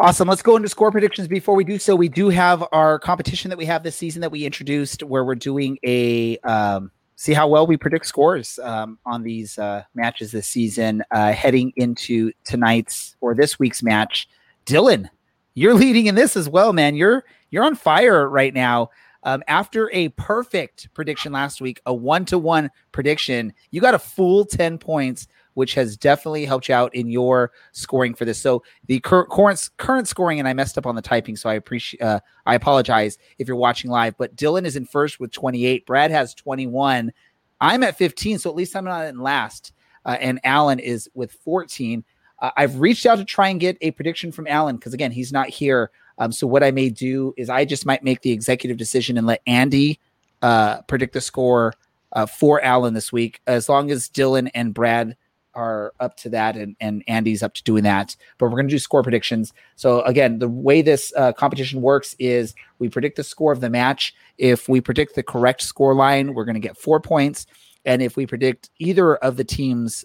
Awesome. 0.00 0.26
Let's 0.26 0.42
go 0.42 0.56
into 0.56 0.68
score 0.68 0.90
predictions. 0.90 1.28
Before 1.28 1.54
we 1.54 1.62
do 1.62 1.78
so, 1.78 1.94
we 1.94 2.08
do 2.08 2.28
have 2.28 2.64
our 2.72 2.98
competition 2.98 3.48
that 3.50 3.58
we 3.58 3.66
have 3.66 3.84
this 3.84 3.94
season 3.94 4.20
that 4.22 4.32
we 4.32 4.44
introduced, 4.44 5.04
where 5.04 5.24
we're 5.24 5.36
doing 5.36 5.78
a 5.84 6.38
um, 6.38 6.90
see 7.14 7.34
how 7.34 7.46
well 7.46 7.68
we 7.68 7.76
predict 7.76 8.06
scores 8.06 8.58
um, 8.64 8.98
on 9.06 9.22
these 9.22 9.60
uh, 9.60 9.84
matches 9.94 10.32
this 10.32 10.48
season, 10.48 11.04
uh, 11.12 11.32
heading 11.32 11.72
into 11.76 12.32
tonight's 12.42 13.14
or 13.20 13.32
this 13.32 13.60
week's 13.60 13.80
match. 13.80 14.28
Dylan, 14.66 15.08
you're 15.54 15.74
leading 15.74 16.06
in 16.06 16.14
this 16.14 16.36
as 16.36 16.48
well, 16.48 16.72
man. 16.72 16.94
You're 16.94 17.24
you're 17.50 17.64
on 17.64 17.74
fire 17.74 18.28
right 18.28 18.52
now. 18.52 18.90
Um, 19.22 19.42
after 19.48 19.90
a 19.92 20.10
perfect 20.10 20.92
prediction 20.92 21.32
last 21.32 21.60
week, 21.60 21.80
a 21.86 21.94
one 21.94 22.26
to 22.26 22.38
one 22.38 22.70
prediction, 22.92 23.54
you 23.70 23.80
got 23.80 23.94
a 23.94 23.98
full 23.98 24.44
10 24.44 24.76
points 24.76 25.28
which 25.54 25.74
has 25.74 25.96
definitely 25.96 26.44
helped 26.44 26.68
you 26.68 26.74
out 26.74 26.94
in 26.94 27.08
your 27.08 27.52
scoring 27.72 28.14
for 28.14 28.24
this. 28.24 28.40
So 28.40 28.62
the 28.86 29.00
cur- 29.00 29.26
current 29.26 29.70
current 29.78 30.06
scoring, 30.06 30.38
and 30.38 30.46
I 30.46 30.52
messed 30.52 30.76
up 30.76 30.86
on 30.86 30.94
the 30.94 31.02
typing, 31.02 31.36
so 31.36 31.48
I 31.48 31.54
appreciate. 31.54 32.02
Uh, 32.02 32.20
I 32.46 32.54
apologize 32.54 33.18
if 33.38 33.48
you're 33.48 33.56
watching 33.56 33.90
live. 33.90 34.16
But 34.18 34.36
Dylan 34.36 34.66
is 34.66 34.76
in 34.76 34.84
first 34.84 35.18
with 35.18 35.32
28. 35.32 35.86
Brad 35.86 36.10
has 36.10 36.34
21. 36.34 37.12
I'm 37.60 37.82
at 37.82 37.96
15, 37.96 38.38
so 38.38 38.50
at 38.50 38.56
least 38.56 38.76
I'm 38.76 38.84
not 38.84 39.06
in 39.06 39.20
last. 39.20 39.72
Uh, 40.04 40.16
and 40.20 40.38
Alan 40.44 40.78
is 40.78 41.08
with 41.14 41.32
14. 41.32 42.04
Uh, 42.38 42.50
I've 42.56 42.80
reached 42.80 43.06
out 43.06 43.16
to 43.16 43.24
try 43.24 43.48
and 43.48 43.60
get 43.60 43.78
a 43.80 43.90
prediction 43.92 44.32
from 44.32 44.46
Alan 44.46 44.76
because 44.76 44.94
again, 44.94 45.12
he's 45.12 45.32
not 45.32 45.48
here. 45.48 45.90
Um, 46.18 46.32
so 46.32 46.46
what 46.46 46.62
I 46.62 46.70
may 46.70 46.90
do 46.90 47.34
is 47.36 47.50
I 47.50 47.64
just 47.64 47.86
might 47.86 48.04
make 48.04 48.22
the 48.22 48.32
executive 48.32 48.76
decision 48.76 49.18
and 49.18 49.26
let 49.26 49.42
Andy 49.46 49.98
uh, 50.42 50.82
predict 50.82 51.12
the 51.12 51.20
score 51.20 51.74
uh, 52.12 52.26
for 52.26 52.62
Alan 52.62 52.94
this 52.94 53.12
week, 53.12 53.40
as 53.46 53.68
long 53.68 53.90
as 53.90 54.08
Dylan 54.08 54.50
and 54.54 54.72
Brad 54.72 55.16
are 55.54 55.92
up 56.00 56.16
to 56.16 56.28
that 56.30 56.56
and, 56.56 56.76
and 56.80 57.04
Andy's 57.06 57.42
up 57.42 57.54
to 57.54 57.62
doing 57.62 57.84
that. 57.84 58.16
But 58.38 58.46
we're 58.46 58.56
going 58.56 58.68
to 58.68 58.74
do 58.74 58.78
score 58.78 59.02
predictions. 59.02 59.52
So 59.76 60.02
again, 60.02 60.38
the 60.38 60.48
way 60.48 60.82
this 60.82 61.12
uh, 61.16 61.32
competition 61.32 61.80
works 61.80 62.14
is 62.18 62.54
we 62.78 62.88
predict 62.88 63.16
the 63.16 63.24
score 63.24 63.52
of 63.52 63.60
the 63.60 63.70
match. 63.70 64.14
If 64.38 64.68
we 64.68 64.80
predict 64.80 65.14
the 65.14 65.22
correct 65.22 65.62
score 65.62 65.94
line, 65.94 66.34
we're 66.34 66.44
going 66.44 66.54
to 66.54 66.60
get 66.60 66.76
four 66.76 67.00
points. 67.00 67.46
And 67.84 68.02
if 68.02 68.16
we 68.16 68.26
predict 68.26 68.70
either 68.78 69.16
of 69.16 69.36
the 69.36 69.44
teams' 69.44 70.04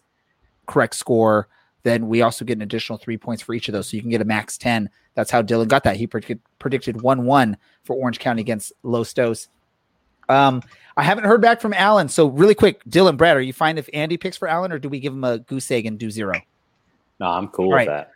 correct 0.68 0.96
score, 0.96 1.48
then 1.84 2.08
we 2.08 2.22
also 2.22 2.44
get 2.46 2.58
an 2.58 2.62
additional 2.62 2.98
three 2.98 3.18
points 3.18 3.42
for 3.42 3.54
each 3.54 3.68
of 3.70 3.74
those. 3.74 3.90
So 3.90 3.96
you 3.96 4.02
can 4.02 4.10
get 4.12 4.22
a 4.22 4.26
max 4.26 4.58
10. 4.58 4.90
That's 5.16 5.32
how 5.32 5.42
Dylan 5.42 5.68
got 5.68 5.84
that. 5.86 5.96
He 5.96 6.08
predicted, 6.08 6.40
predicted 6.60 7.02
1 7.02 7.26
1 7.26 7.58
for 7.84 7.96
Orange 7.96 8.20
County 8.20 8.42
against 8.42 8.74
Los 8.84 9.14
Dos. 9.14 9.48
Um, 10.28 10.62
I 10.98 11.04
haven't 11.04 11.24
heard 11.24 11.42
back 11.42 11.60
from 11.62 11.74
Alan. 11.74 12.08
So, 12.10 12.28
really 12.28 12.54
quick, 12.54 12.84
Dylan, 12.86 13.18
Brad, 13.18 13.36
are 13.38 13.42
you 13.42 13.54
fine 13.54 13.78
if 13.78 13.90
Andy 13.94 14.18
picks 14.18 14.38
for 14.38 14.48
Alan 14.48 14.72
or 14.72 14.78
do 14.78 14.88
we 14.90 15.00
give 15.00 15.14
him 15.14 15.24
a 15.24 15.40
goose 15.40 15.72
egg 15.72 15.86
and 15.86 15.98
do 15.98 16.12
zero? 16.12 16.34
No, 17.20 17.28
I'm 17.28 17.48
cool 17.48 17.72
Right. 17.72 17.88
with 17.88 17.96
that. 17.96 18.12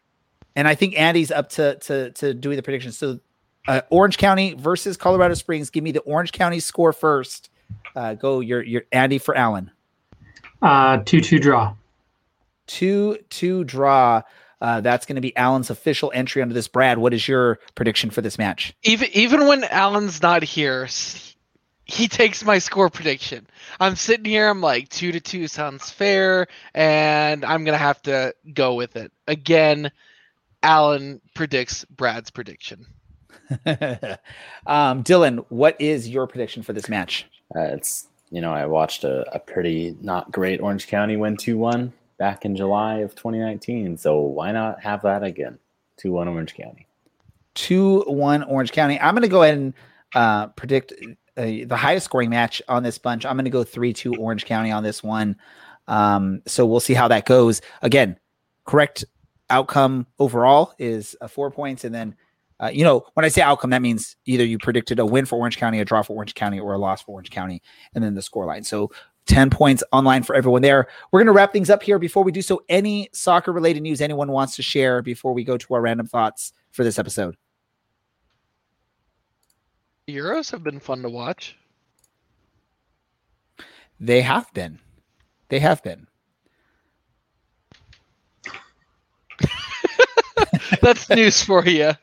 And 0.55 0.67
I 0.67 0.75
think 0.75 0.99
Andy's 0.99 1.31
up 1.31 1.49
to 1.51 1.75
to 1.79 2.11
to 2.11 2.33
doing 2.35 2.55
the 2.57 2.61
predictions. 2.63 2.97
So, 2.97 3.19
uh, 3.67 3.81
Orange 3.89 4.17
County 4.17 4.53
versus 4.53 4.97
Colorado 4.97 5.33
Springs. 5.33 5.69
Give 5.71 5.83
me 5.83 5.91
the 5.91 6.01
Orange 6.01 6.31
County 6.31 6.59
score 6.59 6.93
first. 6.93 7.49
Uh, 7.95 8.13
go 8.13 8.39
your 8.41 8.61
your 8.61 8.83
Andy 8.91 9.17
for 9.17 9.35
Alan. 9.35 9.71
Uh, 10.61 10.97
two 11.05 11.21
two 11.21 11.39
draw. 11.39 11.73
Two 12.67 13.17
two 13.29 13.63
draw. 13.63 14.21
Uh, 14.61 14.79
that's 14.79 15.05
going 15.05 15.17
to 15.17 15.21
be 15.21 15.35
Alan's 15.35 15.69
official 15.69 16.09
entry 16.15 16.41
under 16.41 16.53
this. 16.53 16.69
Brad, 16.69 16.97
what 16.97 17.13
is 17.13 17.27
your 17.27 17.59
prediction 17.75 18.09
for 18.09 18.21
this 18.21 18.37
match? 18.37 18.73
Even 18.83 19.09
even 19.11 19.47
when 19.47 19.65
Alan's 19.65 20.21
not 20.21 20.41
here, 20.41 20.87
he 21.85 22.07
takes 22.07 22.45
my 22.45 22.59
score 22.59 22.89
prediction. 22.89 23.45
I'm 23.79 23.97
sitting 23.97 24.25
here. 24.25 24.49
I'm 24.49 24.61
like 24.61 24.87
two 24.89 25.11
to 25.11 25.19
two 25.19 25.47
sounds 25.47 25.89
fair, 25.89 26.47
and 26.73 27.43
I'm 27.43 27.65
gonna 27.65 27.77
have 27.77 28.01
to 28.03 28.33
go 28.53 28.75
with 28.75 28.95
it 28.95 29.11
again. 29.27 29.91
Alan 30.61 31.19
predicts 31.35 31.83
Brad's 31.85 32.31
prediction. 32.31 32.85
um, 34.65 35.03
Dylan, 35.03 35.45
what 35.49 35.79
is 35.81 36.07
your 36.07 36.25
prediction 36.25 36.63
for 36.63 36.71
this 36.71 36.87
match? 36.87 37.27
Uh, 37.53 37.63
it's 37.63 38.07
you 38.31 38.39
know 38.39 38.53
I 38.53 38.65
watched 38.65 39.03
a, 39.03 39.29
a 39.35 39.39
pretty 39.39 39.97
not 40.01 40.31
great 40.31 40.61
Orange 40.61 40.87
County 40.87 41.17
win 41.17 41.35
two 41.35 41.57
one 41.57 41.91
back 42.17 42.45
in 42.45 42.55
July 42.55 42.99
of 42.99 43.15
2019. 43.15 43.97
So 43.97 44.19
why 44.19 44.51
not 44.51 44.81
have 44.81 45.01
that 45.03 45.23
again? 45.23 45.57
Two 45.97 46.11
one 46.11 46.27
Orange 46.27 46.53
County. 46.55 46.87
Two 47.53 48.01
one 48.01 48.43
Orange 48.43 48.71
County. 48.71 48.99
I'm 48.99 49.13
going 49.13 49.23
to 49.23 49.27
go 49.27 49.43
ahead 49.43 49.57
and 49.57 49.73
uh, 50.15 50.47
predict 50.47 50.93
uh, 51.37 51.41
the 51.65 51.75
highest 51.75 52.05
scoring 52.05 52.29
match 52.29 52.61
on 52.67 52.83
this 52.83 52.97
bunch. 52.97 53.25
I'm 53.25 53.35
going 53.35 53.45
to 53.45 53.51
go 53.51 53.63
three 53.63 53.93
two 53.93 54.15
Orange 54.15 54.45
County 54.45 54.71
on 54.71 54.83
this 54.83 55.03
one. 55.03 55.35
Um, 55.87 56.41
so 56.45 56.65
we'll 56.65 56.79
see 56.79 56.93
how 56.93 57.07
that 57.09 57.25
goes. 57.25 57.61
Again, 57.81 58.17
correct 58.65 59.05
outcome 59.49 60.07
overall 60.19 60.73
is 60.79 61.15
uh, 61.21 61.27
four 61.27 61.51
points, 61.51 61.83
and 61.83 61.93
then. 61.93 62.15
Uh, 62.59 62.69
you 62.69 62.83
know, 62.83 63.03
when 63.15 63.25
I 63.25 63.29
say 63.29 63.41
outcome, 63.41 63.71
that 63.71 63.81
means 63.81 64.15
either 64.25 64.45
you 64.45 64.57
predicted 64.57 64.97
a 64.97 65.05
win 65.05 65.25
for 65.25 65.37
Orange 65.37 65.57
County, 65.57 65.79
a 65.79 65.85
draw 65.85 66.01
for 66.01 66.13
Orange 66.13 66.33
County, 66.33 66.61
or 66.61 66.73
a 66.73 66.77
loss 66.77 67.01
for 67.01 67.11
Orange 67.11 67.29
County, 67.29 67.61
and 67.93 68.01
then 68.01 68.13
the 68.13 68.21
score 68.21 68.45
line. 68.45 68.63
So 68.63 68.89
10 69.25 69.49
points 69.49 69.83
online 69.91 70.23
for 70.23 70.35
everyone 70.35 70.61
there. 70.61 70.87
We're 71.11 71.19
going 71.19 71.27
to 71.27 71.33
wrap 71.33 71.53
things 71.53 71.69
up 71.69 71.83
here. 71.83 71.99
Before 71.99 72.23
we 72.23 72.31
do 72.31 72.41
so, 72.41 72.61
any 72.69 73.09
soccer 73.13 73.51
related 73.51 73.83
news 73.83 74.01
anyone 74.01 74.31
wants 74.31 74.55
to 74.57 74.63
share 74.63 75.01
before 75.01 75.33
we 75.33 75.43
go 75.43 75.57
to 75.57 75.73
our 75.73 75.81
random 75.81 76.07
thoughts 76.07 76.53
for 76.71 76.83
this 76.83 76.99
episode? 76.99 77.35
Euros 80.07 80.51
have 80.51 80.63
been 80.63 80.79
fun 80.79 81.01
to 81.01 81.09
watch. 81.09 81.57
They 83.99 84.21
have 84.21 84.53
been. 84.53 84.79
They 85.47 85.59
have 85.59 85.81
been. 85.83 86.07
That's 90.81 91.09
news 91.09 91.41
for 91.41 91.65
you. 91.65 91.93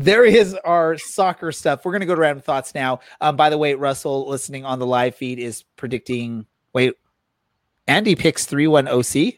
There 0.00 0.24
is 0.24 0.54
our 0.64 0.96
soccer 0.96 1.52
stuff. 1.52 1.84
We're 1.84 1.92
going 1.92 2.00
to 2.00 2.06
go 2.06 2.14
to 2.14 2.20
random 2.22 2.40
thoughts 2.42 2.74
now. 2.74 3.00
Um, 3.20 3.36
by 3.36 3.50
the 3.50 3.58
way, 3.58 3.74
Russell, 3.74 4.26
listening 4.28 4.64
on 4.64 4.78
the 4.78 4.86
live 4.86 5.14
feed, 5.14 5.38
is 5.38 5.62
predicting. 5.76 6.46
Wait, 6.72 6.94
Andy 7.86 8.14
picks 8.14 8.46
3 8.46 8.66
1 8.66 8.88
OC. 8.88 9.34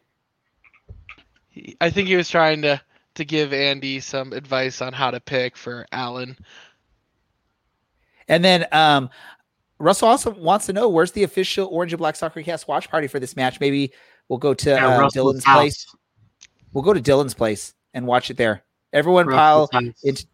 I 1.80 1.90
think 1.90 2.06
he 2.08 2.14
was 2.16 2.30
trying 2.30 2.62
to 2.62 2.80
to 3.14 3.24
give 3.24 3.52
Andy 3.52 3.98
some 4.00 4.32
advice 4.32 4.80
on 4.80 4.92
how 4.92 5.10
to 5.10 5.18
pick 5.20 5.56
for 5.56 5.84
Allen. 5.92 6.36
And 8.28 8.42
then 8.44 8.64
um, 8.72 9.10
Russell 9.78 10.08
also 10.08 10.30
wants 10.30 10.66
to 10.66 10.72
know 10.72 10.88
where's 10.88 11.12
the 11.12 11.24
official 11.24 11.66
Orange 11.72 11.92
and 11.92 11.98
Black 11.98 12.16
Soccer 12.16 12.40
Cast 12.42 12.68
watch 12.68 12.88
party 12.88 13.08
for 13.08 13.18
this 13.20 13.34
match. 13.36 13.58
Maybe 13.60 13.92
we'll 14.28 14.38
go 14.38 14.54
to 14.54 14.70
Yeah, 14.70 14.86
uh, 14.86 15.10
Dylan's 15.10 15.44
house. 15.44 15.58
place. 15.60 15.86
We'll 16.72 16.84
go 16.84 16.94
to 16.94 17.00
Dylan's 17.02 17.34
place 17.34 17.74
and 17.92 18.06
watch 18.06 18.30
it 18.30 18.36
there. 18.36 18.62
Everyone 18.92 19.26
pile 19.26 19.68
house. 19.72 19.82
into. 20.04 20.26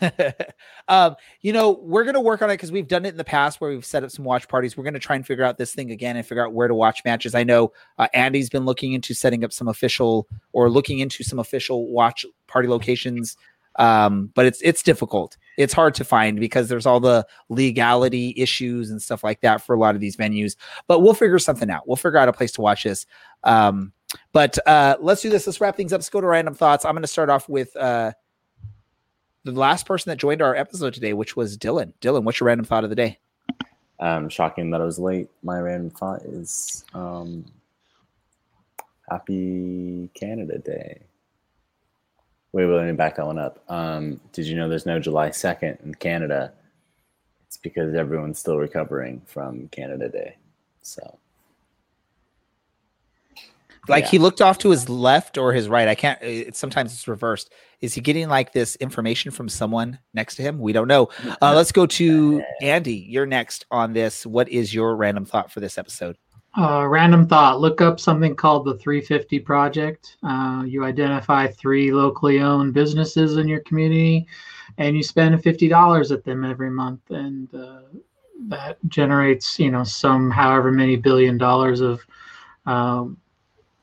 um, 0.88 1.16
you 1.40 1.52
know, 1.52 1.78
we're 1.82 2.04
gonna 2.04 2.20
work 2.20 2.42
on 2.42 2.50
it 2.50 2.54
because 2.54 2.72
we've 2.72 2.88
done 2.88 3.04
it 3.04 3.10
in 3.10 3.16
the 3.16 3.24
past 3.24 3.60
where 3.60 3.70
we've 3.70 3.84
set 3.84 4.04
up 4.04 4.10
some 4.10 4.24
watch 4.24 4.48
parties. 4.48 4.76
We're 4.76 4.84
gonna 4.84 4.98
try 4.98 5.16
and 5.16 5.26
figure 5.26 5.44
out 5.44 5.58
this 5.58 5.74
thing 5.74 5.90
again 5.90 6.16
and 6.16 6.26
figure 6.26 6.44
out 6.44 6.52
where 6.52 6.68
to 6.68 6.74
watch 6.74 7.02
matches. 7.04 7.34
I 7.34 7.44
know 7.44 7.72
uh, 7.98 8.08
Andy's 8.14 8.50
been 8.50 8.64
looking 8.64 8.92
into 8.92 9.14
setting 9.14 9.44
up 9.44 9.52
some 9.52 9.68
official 9.68 10.28
or 10.52 10.70
looking 10.70 10.98
into 10.98 11.24
some 11.24 11.38
official 11.38 11.90
watch 11.90 12.24
party 12.46 12.68
locations. 12.68 13.36
Um, 13.76 14.32
but 14.34 14.44
it's 14.44 14.60
it's 14.62 14.82
difficult. 14.82 15.36
It's 15.56 15.72
hard 15.72 15.94
to 15.94 16.04
find 16.04 16.40
because 16.40 16.68
there's 16.68 16.86
all 16.86 16.98
the 16.98 17.24
legality 17.48 18.34
issues 18.36 18.90
and 18.90 19.00
stuff 19.00 19.22
like 19.22 19.40
that 19.42 19.62
for 19.62 19.74
a 19.74 19.78
lot 19.78 19.94
of 19.94 20.00
these 20.00 20.16
venues. 20.16 20.56
But 20.88 21.00
we'll 21.00 21.14
figure 21.14 21.38
something 21.38 21.70
out. 21.70 21.86
We'll 21.86 21.96
figure 21.96 22.18
out 22.18 22.28
a 22.28 22.32
place 22.32 22.52
to 22.52 22.60
watch 22.60 22.82
this. 22.82 23.06
Um, 23.44 23.92
but 24.32 24.58
uh, 24.66 24.96
let's 25.00 25.22
do 25.22 25.30
this. 25.30 25.46
Let's 25.46 25.60
wrap 25.60 25.76
things 25.76 25.92
up. 25.92 25.98
Let's 25.98 26.10
go 26.10 26.20
to 26.20 26.26
random 26.26 26.54
thoughts. 26.54 26.84
I'm 26.84 27.00
to 27.00 27.06
start 27.06 27.30
off 27.30 27.48
with 27.48 27.74
uh, 27.76 28.12
the 29.44 29.52
last 29.52 29.86
person 29.86 30.10
that 30.10 30.16
joined 30.16 30.42
our 30.42 30.54
episode 30.54 30.94
today, 30.94 31.12
which 31.12 31.36
was 31.36 31.56
Dylan. 31.56 31.92
Dylan, 32.00 32.24
what's 32.24 32.40
your 32.40 32.46
random 32.46 32.64
thought 32.64 32.84
of 32.84 32.90
the 32.90 32.96
day? 32.96 33.18
Um, 34.00 34.28
shocking 34.28 34.70
that 34.70 34.80
I 34.80 34.84
was 34.84 34.98
late. 34.98 35.28
My 35.42 35.58
random 35.58 35.90
thought 35.90 36.22
is 36.22 36.84
um, 36.94 37.44
Happy 39.10 40.10
Canada 40.14 40.58
Day. 40.58 41.00
Wait, 42.52 42.66
wait, 42.66 42.76
let 42.76 42.86
me 42.86 42.92
back 42.92 43.16
that 43.16 43.26
one 43.26 43.38
up. 43.38 43.62
Um, 43.68 44.20
did 44.32 44.46
you 44.46 44.56
know 44.56 44.68
there's 44.68 44.86
no 44.86 44.98
July 44.98 45.30
2nd 45.30 45.84
in 45.84 45.94
Canada? 45.94 46.52
It's 47.46 47.56
because 47.56 47.94
everyone's 47.94 48.38
still 48.38 48.56
recovering 48.56 49.20
from 49.26 49.68
Canada 49.68 50.08
Day. 50.08 50.36
So, 50.82 51.18
Like 53.88 54.04
Yeah. 54.04 54.10
he 54.10 54.18
looked 54.18 54.40
off 54.40 54.58
to 54.58 54.70
his 54.70 54.88
left 54.88 55.38
or 55.38 55.52
his 55.52 55.68
right. 55.68 55.88
I 55.88 55.94
can't. 55.94 56.18
It's 56.22 56.58
sometimes 56.58 56.92
it's 56.92 57.08
reversed. 57.08 57.52
Is 57.80 57.94
he 57.94 58.00
getting 58.00 58.28
like 58.28 58.52
this 58.52 58.76
information 58.76 59.30
from 59.30 59.48
someone 59.48 59.98
next 60.14 60.36
to 60.36 60.42
him? 60.42 60.58
We 60.58 60.72
don't 60.72 60.88
know. 60.88 61.08
Uh, 61.40 61.54
let's 61.54 61.72
go 61.72 61.86
to 61.86 62.42
Andy. 62.60 62.94
You're 63.08 63.26
next 63.26 63.66
on 63.70 63.92
this. 63.92 64.26
What 64.26 64.48
is 64.48 64.74
your 64.74 64.96
random 64.96 65.24
thought 65.24 65.50
for 65.52 65.60
this 65.60 65.78
episode? 65.78 66.16
Uh, 66.58 66.86
random 66.88 67.26
thought. 67.26 67.60
Look 67.60 67.80
up 67.80 68.00
something 68.00 68.34
called 68.34 68.64
the 68.64 68.76
350 68.78 69.38
Project. 69.40 70.16
Uh, 70.24 70.64
you 70.66 70.84
identify 70.84 71.46
three 71.46 71.92
locally 71.92 72.40
owned 72.40 72.74
businesses 72.74 73.36
in 73.36 73.46
your 73.46 73.60
community, 73.60 74.26
and 74.78 74.96
you 74.96 75.02
spend 75.04 75.40
$50 75.40 76.10
at 76.10 76.24
them 76.24 76.44
every 76.44 76.70
month, 76.70 77.02
and 77.10 77.54
uh, 77.54 77.82
that 78.48 78.78
generates, 78.88 79.58
you 79.60 79.70
know, 79.70 79.84
some 79.84 80.30
however 80.32 80.72
many 80.72 80.96
billion 80.96 81.38
dollars 81.38 81.80
of 81.80 82.00
um, 82.66 83.16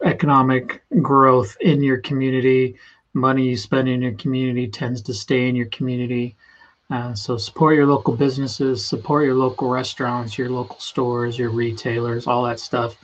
economic 0.04 0.84
growth 1.02 1.56
in 1.62 1.82
your 1.82 1.98
community. 1.98 2.76
Money 3.14 3.50
you 3.50 3.58
spend 3.58 3.88
in 3.88 4.02
your 4.02 4.14
community 4.14 4.68
tends 4.68 5.02
to 5.04 5.14
stay 5.14 5.48
in 5.48 5.56
your 5.56 5.68
community. 5.68 6.36
Uh, 6.92 7.14
so 7.16 7.38
support 7.38 7.76
your 7.76 7.86
local 7.86 8.16
businesses, 8.16 8.86
support 8.86 9.26
your 9.26 9.34
local 9.34 9.70
restaurants, 9.70 10.38
your 10.38 10.50
local 10.50 10.80
stores, 10.80 11.38
your 11.38 11.50
retailers, 11.50 12.28
all 12.28 12.44
that 12.44 12.60
stuff. 12.60 12.96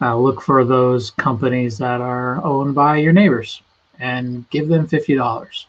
Uh, 0.00 0.16
look 0.16 0.40
for 0.40 0.64
those 0.64 1.10
companies 1.10 1.76
that 1.76 2.00
are 2.00 2.42
owned 2.44 2.74
by 2.74 2.96
your 2.96 3.12
neighbors 3.12 3.60
and 3.98 4.48
give 4.50 4.68
them 4.68 4.86
fifty 4.86 5.14
dollars. 5.14 5.66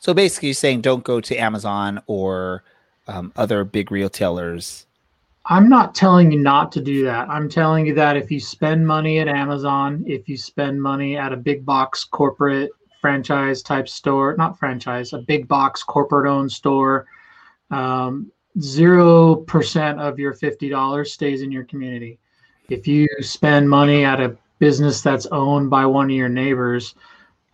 So 0.00 0.14
basically, 0.14 0.48
you're 0.48 0.54
saying 0.54 0.80
don't 0.80 1.04
go 1.04 1.20
to 1.20 1.36
Amazon 1.36 2.02
or 2.06 2.64
um, 3.06 3.32
other 3.36 3.62
big 3.64 3.92
retailers 3.92 4.86
I'm 5.46 5.68
not 5.68 5.94
telling 5.94 6.32
you 6.32 6.38
not 6.38 6.72
to 6.72 6.80
do 6.80 7.04
that. 7.04 7.28
I'm 7.28 7.50
telling 7.50 7.86
you 7.86 7.94
that 7.94 8.16
if 8.16 8.30
you 8.30 8.40
spend 8.40 8.86
money 8.86 9.18
at 9.18 9.28
Amazon, 9.28 10.02
if 10.06 10.28
you 10.28 10.38
spend 10.38 10.80
money 10.80 11.16
at 11.16 11.34
a 11.34 11.36
big 11.36 11.66
box 11.66 12.04
corporate 12.04 12.70
franchise 13.00 13.62
type 13.62 13.86
store, 13.86 14.34
not 14.38 14.58
franchise, 14.58 15.12
a 15.12 15.18
big 15.18 15.46
box 15.46 15.82
corporate 15.82 16.26
owned 16.26 16.50
store, 16.50 17.06
um, 17.70 18.32
zero 18.58 19.36
percent 19.36 20.00
of 20.00 20.18
your 20.18 20.32
fifty 20.32 20.70
dollars 20.70 21.12
stays 21.12 21.42
in 21.42 21.52
your 21.52 21.64
community. 21.64 22.18
If 22.70 22.86
you 22.86 23.06
spend 23.20 23.68
money 23.68 24.04
at 24.04 24.22
a 24.22 24.38
business 24.58 25.02
that's 25.02 25.26
owned 25.26 25.68
by 25.68 25.84
one 25.84 26.06
of 26.06 26.16
your 26.16 26.30
neighbors, 26.30 26.94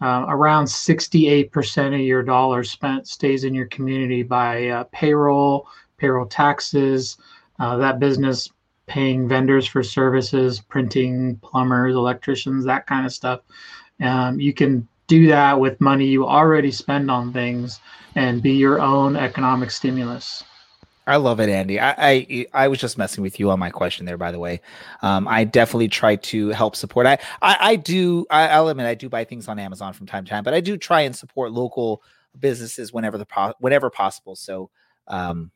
uh, 0.01 0.27
around 0.29 0.67
68% 0.67 1.95
of 1.95 2.01
your 2.01 2.23
dollars 2.23 2.71
spent 2.71 3.09
stays 3.09 3.43
in 3.43 3.53
your 3.53 3.67
community 3.67 4.23
by 4.23 4.69
uh, 4.69 4.85
payroll, 4.93 5.67
payroll 5.99 6.27
taxes, 6.27 7.19
uh, 7.61 7.77
that 7.77 8.01
business 8.01 8.49
paying 8.87 9.29
vendors 9.29 9.67
for 9.67 9.85
services, 9.85 10.61
printing, 10.61 11.37
plumbers, 11.37 11.95
electricians, 11.95 12.65
that 12.65 12.87
kind 12.87 13.07
of 13.07 13.13
stuff. 13.13 13.41
Um, 14.01 14.41
you 14.41 14.53
can 14.53 14.89
do 15.07 15.29
that 15.29 15.59
with 15.59 15.81
money 15.81 16.07
you 16.07 16.27
already 16.27 16.73
spend 16.73 17.11
on 17.11 17.33
things 17.33 17.79
and 18.17 18.43
be 18.43 18.53
your 18.53 18.81
own 18.81 19.15
economic 19.17 19.71
stimulus. 19.71 20.43
I 21.07 21.17
love 21.17 21.41
it, 21.41 21.49
Andy. 21.49 21.81
I, 21.81 21.95
I, 21.99 22.47
I 22.53 22.69
was 22.69 22.79
just 22.79 22.99
messing 22.99 23.23
with 23.23 23.41
you 23.41 23.51
on 23.51 23.59
my 23.59 23.71
question 23.71 24.07
there, 24.07 24.17
by 24.17 24.31
the 24.33 24.39
way. 24.39 24.61
Um, 25.03 25.27
I 25.27 25.45
definitely 25.45 25.89
try 25.89 26.17
to 26.17 26.49
help 26.51 26.77
support. 26.77 27.07
I 27.07 27.19
I, 27.43 27.57
I 27.61 27.77
do. 27.77 28.27
I, 28.31 28.61
will 28.61 28.69
admit 28.69 28.87
I 28.87 28.95
do 28.95 29.09
buy 29.09 29.25
things 29.25 29.49
on 29.49 29.59
Amazon 29.59 29.93
from 29.93 30.07
time 30.07 30.25
to 30.25 30.31
time, 30.31 30.45
but 30.45 30.55
I 30.55 30.61
do 30.61 30.77
try 30.77 31.01
and 31.03 31.15
support 31.15 31.53
local 31.53 32.03
businesses 32.39 32.93
whenever 32.93 33.19
the 33.19 33.55
whenever 33.59 33.91
possible. 33.91 34.37
So, 34.37 34.71
um, 35.09 35.51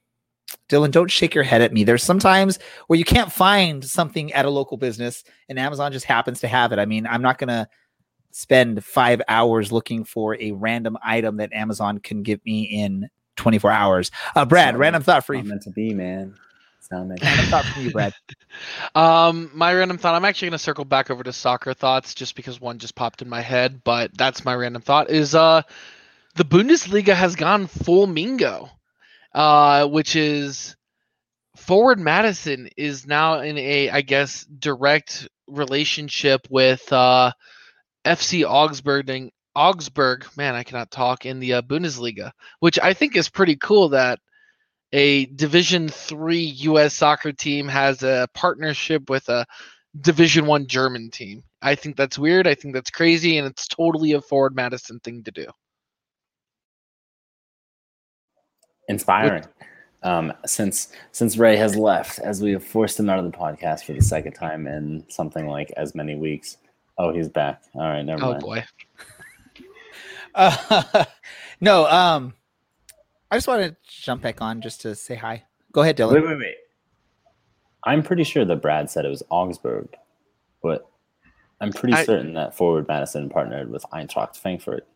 Dylan, 0.68 0.90
don't 0.90 1.10
shake 1.10 1.34
your 1.34 1.44
head 1.44 1.60
at 1.60 1.72
me. 1.72 1.84
There's 1.84 2.02
sometimes 2.02 2.58
where 2.86 2.98
you 2.98 3.04
can't 3.04 3.30
find 3.30 3.84
something 3.84 4.32
at 4.32 4.44
a 4.44 4.50
local 4.50 4.76
business, 4.76 5.24
and 5.48 5.58
Amazon 5.58 5.92
just 5.92 6.06
happens 6.06 6.40
to 6.40 6.48
have 6.48 6.72
it. 6.72 6.78
I 6.78 6.86
mean, 6.86 7.06
I'm 7.06 7.22
not 7.22 7.38
gonna 7.38 7.68
spend 8.30 8.84
five 8.84 9.22
hours 9.28 9.70
looking 9.70 10.04
for 10.04 10.40
a 10.40 10.52
random 10.52 10.98
item 11.02 11.36
that 11.36 11.52
Amazon 11.52 11.98
can 11.98 12.22
give 12.22 12.44
me 12.44 12.62
in 12.62 13.08
24 13.36 13.70
hours. 13.70 14.10
Uh, 14.34 14.44
Brad, 14.44 14.76
random 14.76 15.02
thought 15.02 15.24
for 15.24 15.34
you. 15.34 15.44
meant 15.44 15.62
to 15.62 15.70
be, 15.70 15.94
man. 15.94 16.34
It's 16.78 16.90
not 16.90 17.06
meant 17.06 17.22
Random 17.22 17.46
thought 17.46 17.64
for 17.64 17.80
you, 17.80 17.90
Brad. 17.90 18.14
Um, 18.94 19.50
my 19.52 19.74
random 19.74 19.98
thought. 19.98 20.14
I'm 20.14 20.24
actually 20.24 20.50
gonna 20.50 20.58
circle 20.58 20.84
back 20.84 21.10
over 21.10 21.24
to 21.24 21.32
soccer 21.32 21.74
thoughts 21.74 22.14
just 22.14 22.36
because 22.36 22.60
one 22.60 22.78
just 22.78 22.94
popped 22.94 23.20
in 23.20 23.28
my 23.28 23.40
head, 23.40 23.82
but 23.82 24.16
that's 24.16 24.44
my 24.44 24.54
random 24.54 24.80
thought. 24.80 25.10
Is 25.10 25.34
uh, 25.34 25.62
the 26.36 26.44
Bundesliga 26.44 27.14
has 27.14 27.34
gone 27.34 27.66
full 27.66 28.06
Mingo, 28.06 28.70
uh, 29.34 29.86
which 29.86 30.16
is 30.16 30.76
forward 31.56 31.98
Madison 31.98 32.68
is 32.76 33.06
now 33.06 33.40
in 33.40 33.58
a 33.58 33.90
I 33.90 34.00
guess 34.00 34.44
direct 34.44 35.28
relationship 35.48 36.46
with 36.50 36.92
uh, 36.92 37.32
FC 38.04 38.48
Augsburg 38.48 39.08
and 39.10 39.30
Augsburg, 39.54 40.26
man, 40.36 40.54
I 40.54 40.64
cannot 40.64 40.90
talk 40.90 41.26
in 41.26 41.38
the 41.38 41.54
uh, 41.54 41.62
Bundesliga, 41.62 42.32
which 42.60 42.78
I 42.80 42.92
think 42.92 43.16
is 43.16 43.28
pretty 43.28 43.56
cool 43.56 43.90
that 43.90 44.18
a 44.92 45.26
Division 45.26 45.88
Three 45.88 46.42
U.S. 46.42 46.94
soccer 46.94 47.32
team 47.32 47.68
has 47.68 48.02
a 48.02 48.28
partnership 48.34 49.08
with 49.08 49.28
a 49.28 49.46
Division 50.00 50.46
One 50.46 50.66
German 50.66 51.10
team. 51.10 51.44
I 51.62 51.76
think 51.76 51.96
that's 51.96 52.18
weird. 52.18 52.46
I 52.46 52.54
think 52.54 52.74
that's 52.74 52.90
crazy, 52.90 53.38
and 53.38 53.46
it's 53.46 53.68
totally 53.68 54.12
a 54.12 54.20
forward 54.20 54.56
Madison 54.56 55.00
thing 55.00 55.22
to 55.24 55.30
do. 55.30 55.46
Inspiring. 58.88 59.44
Um, 60.02 60.32
since 60.44 60.88
since 61.12 61.38
Ray 61.38 61.56
has 61.56 61.76
left, 61.76 62.18
as 62.18 62.42
we 62.42 62.52
have 62.52 62.62
forced 62.64 63.00
him 63.00 63.08
out 63.08 63.18
of 63.18 63.24
the 63.24 63.36
podcast 63.36 63.84
for 63.84 63.94
the 63.94 64.02
second 64.02 64.32
time 64.34 64.66
in 64.66 65.04
something 65.08 65.46
like 65.46 65.70
as 65.78 65.94
many 65.94 66.14
weeks. 66.14 66.58
Oh, 66.98 67.12
he's 67.12 67.28
back. 67.28 67.62
All 67.74 67.80
right, 67.82 68.02
never 68.02 68.22
Oh 68.22 68.30
mind. 68.32 68.42
Oh 68.44 68.46
boy. 68.46 68.64
Uh, 70.34 71.04
no, 71.60 71.86
um, 71.86 72.34
I 73.30 73.36
just 73.36 73.48
want 73.48 73.62
to 73.62 73.76
jump 73.88 74.22
back 74.22 74.42
on 74.42 74.60
just 74.60 74.82
to 74.82 74.94
say 74.94 75.14
hi. 75.14 75.44
Go 75.72 75.82
ahead, 75.82 75.96
Dylan. 75.96 76.12
Wait, 76.14 76.26
wait, 76.26 76.38
wait. 76.38 76.56
I'm 77.84 78.02
pretty 78.02 78.24
sure 78.24 78.44
that 78.44 78.62
Brad 78.62 78.90
said 78.90 79.04
it 79.04 79.10
was 79.10 79.22
Augsburg, 79.30 79.88
but 80.62 80.86
I'm 81.60 81.72
pretty 81.72 81.94
I- 81.94 82.04
certain 82.04 82.34
that 82.34 82.54
Forward 82.56 82.86
Madison 82.88 83.28
partnered 83.28 83.70
with 83.70 83.84
Eintracht 83.92 84.36
Frankfurt. 84.36 84.86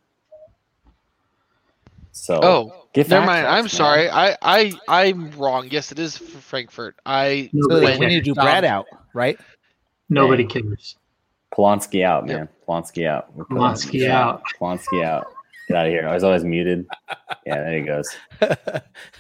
So 2.19 2.41
Oh, 2.43 2.87
get 2.93 3.09
never 3.09 3.25
mind. 3.27 3.47
I'm 3.47 3.65
man. 3.65 3.69
sorry. 3.69 4.11
I 4.11 4.37
I 4.43 4.73
I'm 4.89 5.31
wrong. 5.33 5.69
Yes, 5.71 5.93
it 5.93 5.99
is 5.99 6.17
for 6.17 6.39
Frankfurt. 6.39 6.97
I 7.07 7.49
So 7.53 7.69
Nobody 7.69 7.99
we 7.99 8.07
need 8.07 8.15
to 8.17 8.21
do 8.23 8.35
cares. 8.35 8.45
Brad 8.45 8.65
out, 8.65 8.87
right? 9.15 9.39
Nobody 10.09 10.45
cares. 10.45 10.97
Polanski 11.53 12.05
out, 12.05 12.27
man. 12.27 12.49
Polanski 12.67 13.07
out. 13.07 13.35
We're 13.35 13.45
putting 13.45 13.63
it 13.63 13.67
Polanski 13.67 14.09
out. 14.11 14.43
Polanski 14.61 15.05
out. 15.05 15.27
Get 15.69 15.77
out 15.77 15.87
of 15.87 15.93
here. 15.93 16.09
I 16.09 16.15
was 16.15 16.25
always 16.25 16.45
muted. 16.45 16.87
Yeah, 17.47 17.57
there 17.57 17.79
he 17.79 17.85
goes. 17.85 18.09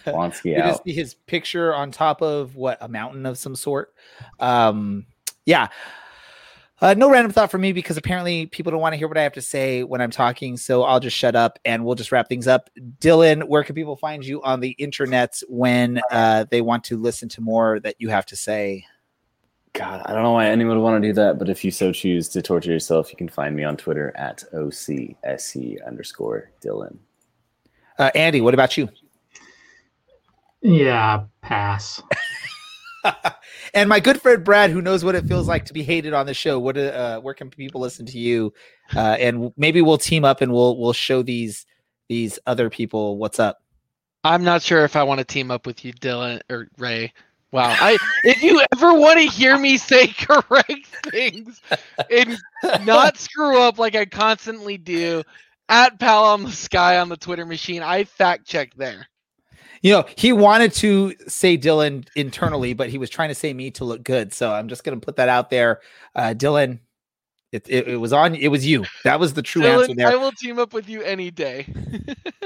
Polanski 0.07 0.47
you 0.47 0.57
just 0.57 0.81
out. 0.81 0.85
see 0.85 0.93
his 0.93 1.15
picture 1.15 1.75
on 1.75 1.91
top 1.91 2.23
of 2.23 2.57
what 2.57 2.79
a 2.81 2.89
mountain 2.89 3.27
of 3.27 3.39
some 3.39 3.55
sort. 3.57 3.93
Um, 4.41 5.07
yeah. 5.47 5.69
Uh, 6.81 6.95
no 6.95 7.11
random 7.11 7.33
thought 7.33 7.51
for 7.51 7.59
me 7.59 7.73
because 7.73 7.97
apparently 7.97 8.47
people 8.47 8.71
don't 8.71 8.81
want 8.81 8.93
to 8.93 8.97
hear 8.97 9.09
what 9.09 9.19
I 9.19 9.23
have 9.23 9.33
to 9.33 9.43
say 9.43 9.83
when 9.83 10.01
I'm 10.01 10.13
talking. 10.13 10.57
So 10.57 10.85
I'll 10.85 11.01
just 11.01 11.17
shut 11.17 11.35
up 11.35 11.59
and 11.65 11.85
we'll 11.85 11.97
just 11.97 12.13
wrap 12.13 12.29
things 12.29 12.47
up. 12.47 12.71
Dylan, 13.01 13.45
where 13.45 13.65
can 13.65 13.75
people 13.75 13.97
find 13.97 14.25
you 14.25 14.41
on 14.43 14.61
the 14.61 14.71
internet 14.71 15.41
when 15.49 16.01
uh, 16.13 16.45
they 16.51 16.61
want 16.61 16.85
to 16.85 16.97
listen 16.97 17.29
to 17.31 17.41
more 17.41 17.81
that 17.81 17.97
you 17.99 18.11
have 18.11 18.27
to 18.27 18.37
say? 18.37 18.85
God, 19.73 20.03
I 20.07 20.13
don't 20.13 20.23
know 20.23 20.33
why 20.33 20.47
anyone 20.47 20.77
would 20.77 20.83
want 20.83 21.03
to 21.03 21.09
do 21.09 21.13
that, 21.15 21.39
but 21.39 21.49
if 21.49 21.65
you 21.65 21.71
so 21.71 21.93
choose 21.93 22.29
to 22.31 22.43
torture 22.43 22.71
yourself, 22.71 23.11
you 23.11 23.17
can 23.17 23.29
find 23.29 23.57
me 23.57 23.65
on 23.65 23.77
Twitter 23.77 24.13
at 24.17 24.45
OCSC 24.55 25.85
underscore 25.87 26.51
Dylan. 26.65 26.97
Uh, 27.99 28.11
Andy, 28.15 28.41
what 28.41 28.55
about 28.55 28.77
you? 28.77 28.89
Yeah, 30.63 31.25
pass. 31.43 32.03
and 33.75 33.89
my 33.89 34.01
good 34.01 34.21
friend 34.21 34.45
Brad, 34.45 34.71
who 34.71 34.83
knows 34.83 35.05
what 35.05 35.15
it 35.15 35.27
feels 35.27 35.49
like 35.49 35.65
to 35.67 35.73
be 35.73 35.83
hated 35.83 36.13
on 36.13 36.27
the 36.27 36.35
show. 36.35 36.59
What 36.59 36.77
uh, 36.77 37.21
where 37.21 37.35
can 37.35 37.51
people 37.51 37.81
listen 37.81 38.07
to 38.07 38.19
you? 38.19 38.53
Uh, 38.95 39.17
and 39.19 39.53
maybe 39.57 39.83
we'll 39.83 39.99
team 39.99 40.25
up 40.25 40.41
and 40.41 40.53
we'll 40.53 40.77
we'll 40.79 40.93
show 40.93 41.23
these 41.23 41.67
these 42.09 42.39
other 42.47 42.71
people 42.71 43.19
what's 43.19 43.39
up. 43.39 43.63
I'm 44.25 44.45
not 44.45 44.63
sure 44.63 44.85
if 44.85 44.97
I 44.97 45.05
want 45.05 45.19
to 45.19 45.25
team 45.25 45.51
up 45.51 45.67
with 45.67 45.85
you, 45.85 45.93
Dylan 45.93 46.41
or 46.51 46.69
Ray. 46.79 47.13
Wow. 47.51 47.75
I 47.79 47.97
if 48.25 48.43
you 48.43 48.63
ever 48.75 48.93
want 48.93 49.19
to 49.19 49.27
hear 49.27 49.57
me 49.59 49.79
say 49.79 50.09
correct 50.19 50.87
things 51.11 51.61
and 52.11 52.37
not 52.85 53.17
screw 53.17 53.61
up 53.61 53.79
like 53.79 53.95
I 53.95 54.05
constantly 54.05 54.77
do, 54.77 55.23
at 55.69 55.99
Pal 55.99 56.25
on 56.25 56.43
the 56.45 56.53
Sky 56.53 56.99
on 56.99 57.09
the 57.09 57.17
Twitter 57.17 57.47
machine, 57.47 57.83
I 57.83 58.05
fact 58.05 58.47
check 58.47 58.75
there. 58.75 59.09
You 59.83 59.93
know, 59.93 60.05
he 60.17 60.33
wanted 60.33 60.73
to 60.75 61.15
say 61.27 61.57
Dylan 61.57 62.07
internally, 62.17 62.75
but 62.75 62.89
he 62.89 62.99
was 62.99 63.11
trying 63.11 63.29
to 63.29 63.35
say 63.35 63.53
me 63.53 63.71
to 63.73 63.85
look 63.85 64.03
good. 64.03 64.33
So 64.33 64.53
I'm 64.53 64.69
just 64.69 64.85
going 64.85 64.99
to 64.99 65.05
put 65.05 65.17
that 65.17 65.29
out 65.29 65.51
there. 65.51 65.81
Uh, 66.15 66.35
Dylan, 66.37 66.81
it, 67.53 67.67
it, 67.69 67.89
it 67.89 67.97
was 67.97 68.13
on. 68.13 68.35
It 68.35 68.49
was 68.49 68.67
you. 68.67 68.85
That 69.05 69.19
was 69.19 69.35
the 69.35 69.43
true 69.43 69.65
answer 69.65 69.95
there. 69.95 70.09
I 70.09 70.17
will 70.17 70.33
team 70.33 70.59
up 70.59 70.73
with 70.73 70.89
you 70.89 71.03
any 71.03 71.31
day. 71.31 71.67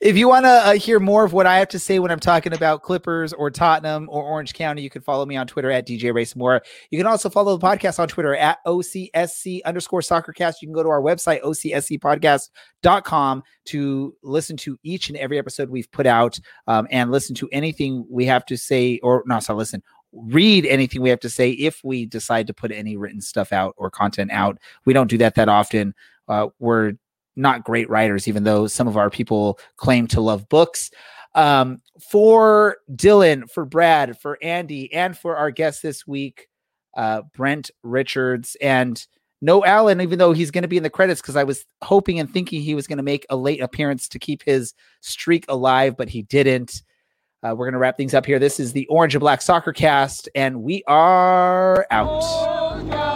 If 0.00 0.16
you 0.16 0.28
want 0.28 0.44
to 0.44 0.48
uh, 0.48 0.72
hear 0.74 0.98
more 0.98 1.24
of 1.24 1.32
what 1.32 1.46
I 1.46 1.58
have 1.58 1.68
to 1.68 1.78
say 1.78 1.98
when 1.98 2.10
I'm 2.10 2.20
talking 2.20 2.52
about 2.52 2.82
Clippers 2.82 3.32
or 3.32 3.50
Tottenham 3.50 4.08
or 4.10 4.22
Orange 4.22 4.54
County, 4.54 4.82
you 4.82 4.90
can 4.90 5.02
follow 5.02 5.26
me 5.26 5.36
on 5.36 5.46
Twitter 5.46 5.70
at 5.70 5.86
DJ 5.86 6.14
Ray 6.14 6.24
Samora. 6.24 6.60
You 6.90 6.98
can 6.98 7.06
also 7.06 7.30
follow 7.30 7.56
the 7.56 7.66
podcast 7.66 7.98
on 7.98 8.08
Twitter 8.08 8.34
at 8.34 8.58
OCSC 8.66 9.60
underscore 9.64 10.00
soccercast. 10.00 10.54
You 10.60 10.68
can 10.68 10.74
go 10.74 10.82
to 10.82 10.88
our 10.88 11.02
website, 11.02 11.42
OCSCpodcast.com, 11.42 13.42
to 13.66 14.16
listen 14.22 14.56
to 14.56 14.78
each 14.82 15.08
and 15.08 15.18
every 15.18 15.38
episode 15.38 15.70
we've 15.70 15.90
put 15.92 16.06
out 16.06 16.38
um, 16.66 16.86
and 16.90 17.10
listen 17.10 17.34
to 17.36 17.48
anything 17.52 18.06
we 18.08 18.26
have 18.26 18.44
to 18.46 18.56
say, 18.56 18.98
or 19.02 19.22
no, 19.26 19.40
so 19.40 19.54
listen. 19.54 19.82
Read 20.12 20.66
anything 20.66 21.02
we 21.02 21.10
have 21.10 21.20
to 21.20 21.30
say 21.30 21.50
if 21.50 21.82
we 21.84 22.06
decide 22.06 22.46
to 22.48 22.54
put 22.54 22.72
any 22.72 22.96
written 22.96 23.20
stuff 23.20 23.52
out 23.52 23.74
or 23.76 23.90
content 23.90 24.30
out. 24.32 24.58
We 24.84 24.92
don't 24.92 25.10
do 25.10 25.18
that 25.18 25.34
that 25.36 25.48
often. 25.48 25.94
Uh, 26.28 26.48
we're 26.58 26.94
not 27.36 27.64
great 27.64 27.88
writers, 27.88 28.28
even 28.28 28.44
though 28.44 28.66
some 28.66 28.88
of 28.88 28.96
our 28.96 29.10
people 29.10 29.58
claim 29.76 30.06
to 30.08 30.20
love 30.20 30.48
books. 30.48 30.90
Um, 31.34 31.80
for 32.00 32.78
Dylan, 32.92 33.48
for 33.50 33.64
Brad, 33.64 34.18
for 34.18 34.38
Andy, 34.42 34.92
and 34.92 35.16
for 35.16 35.36
our 35.36 35.50
guest 35.50 35.82
this 35.82 36.06
week, 36.06 36.48
uh, 36.96 37.22
Brent 37.34 37.70
Richards, 37.82 38.56
and 38.60 39.04
no 39.40 39.64
Allen, 39.64 40.00
even 40.00 40.18
though 40.18 40.32
he's 40.32 40.50
going 40.50 40.62
to 40.62 40.68
be 40.68 40.76
in 40.76 40.82
the 40.82 40.90
credits 40.90 41.20
because 41.20 41.36
I 41.36 41.44
was 41.44 41.64
hoping 41.82 42.18
and 42.18 42.30
thinking 42.30 42.60
he 42.60 42.74
was 42.74 42.86
going 42.86 42.98
to 42.98 43.02
make 43.02 43.24
a 43.30 43.36
late 43.36 43.60
appearance 43.60 44.08
to 44.08 44.18
keep 44.18 44.42
his 44.42 44.74
streak 45.00 45.44
alive, 45.48 45.96
but 45.96 46.08
he 46.08 46.22
didn't. 46.22 46.82
Uh, 47.42 47.54
we're 47.56 47.64
going 47.64 47.72
to 47.72 47.78
wrap 47.78 47.96
things 47.96 48.12
up 48.12 48.26
here. 48.26 48.38
This 48.38 48.60
is 48.60 48.72
the 48.72 48.86
Orange 48.88 49.14
and 49.14 49.20
Black 49.20 49.40
Soccer 49.40 49.72
Cast, 49.72 50.28
and 50.34 50.62
we 50.62 50.84
are 50.86 51.86
out. 51.90 53.09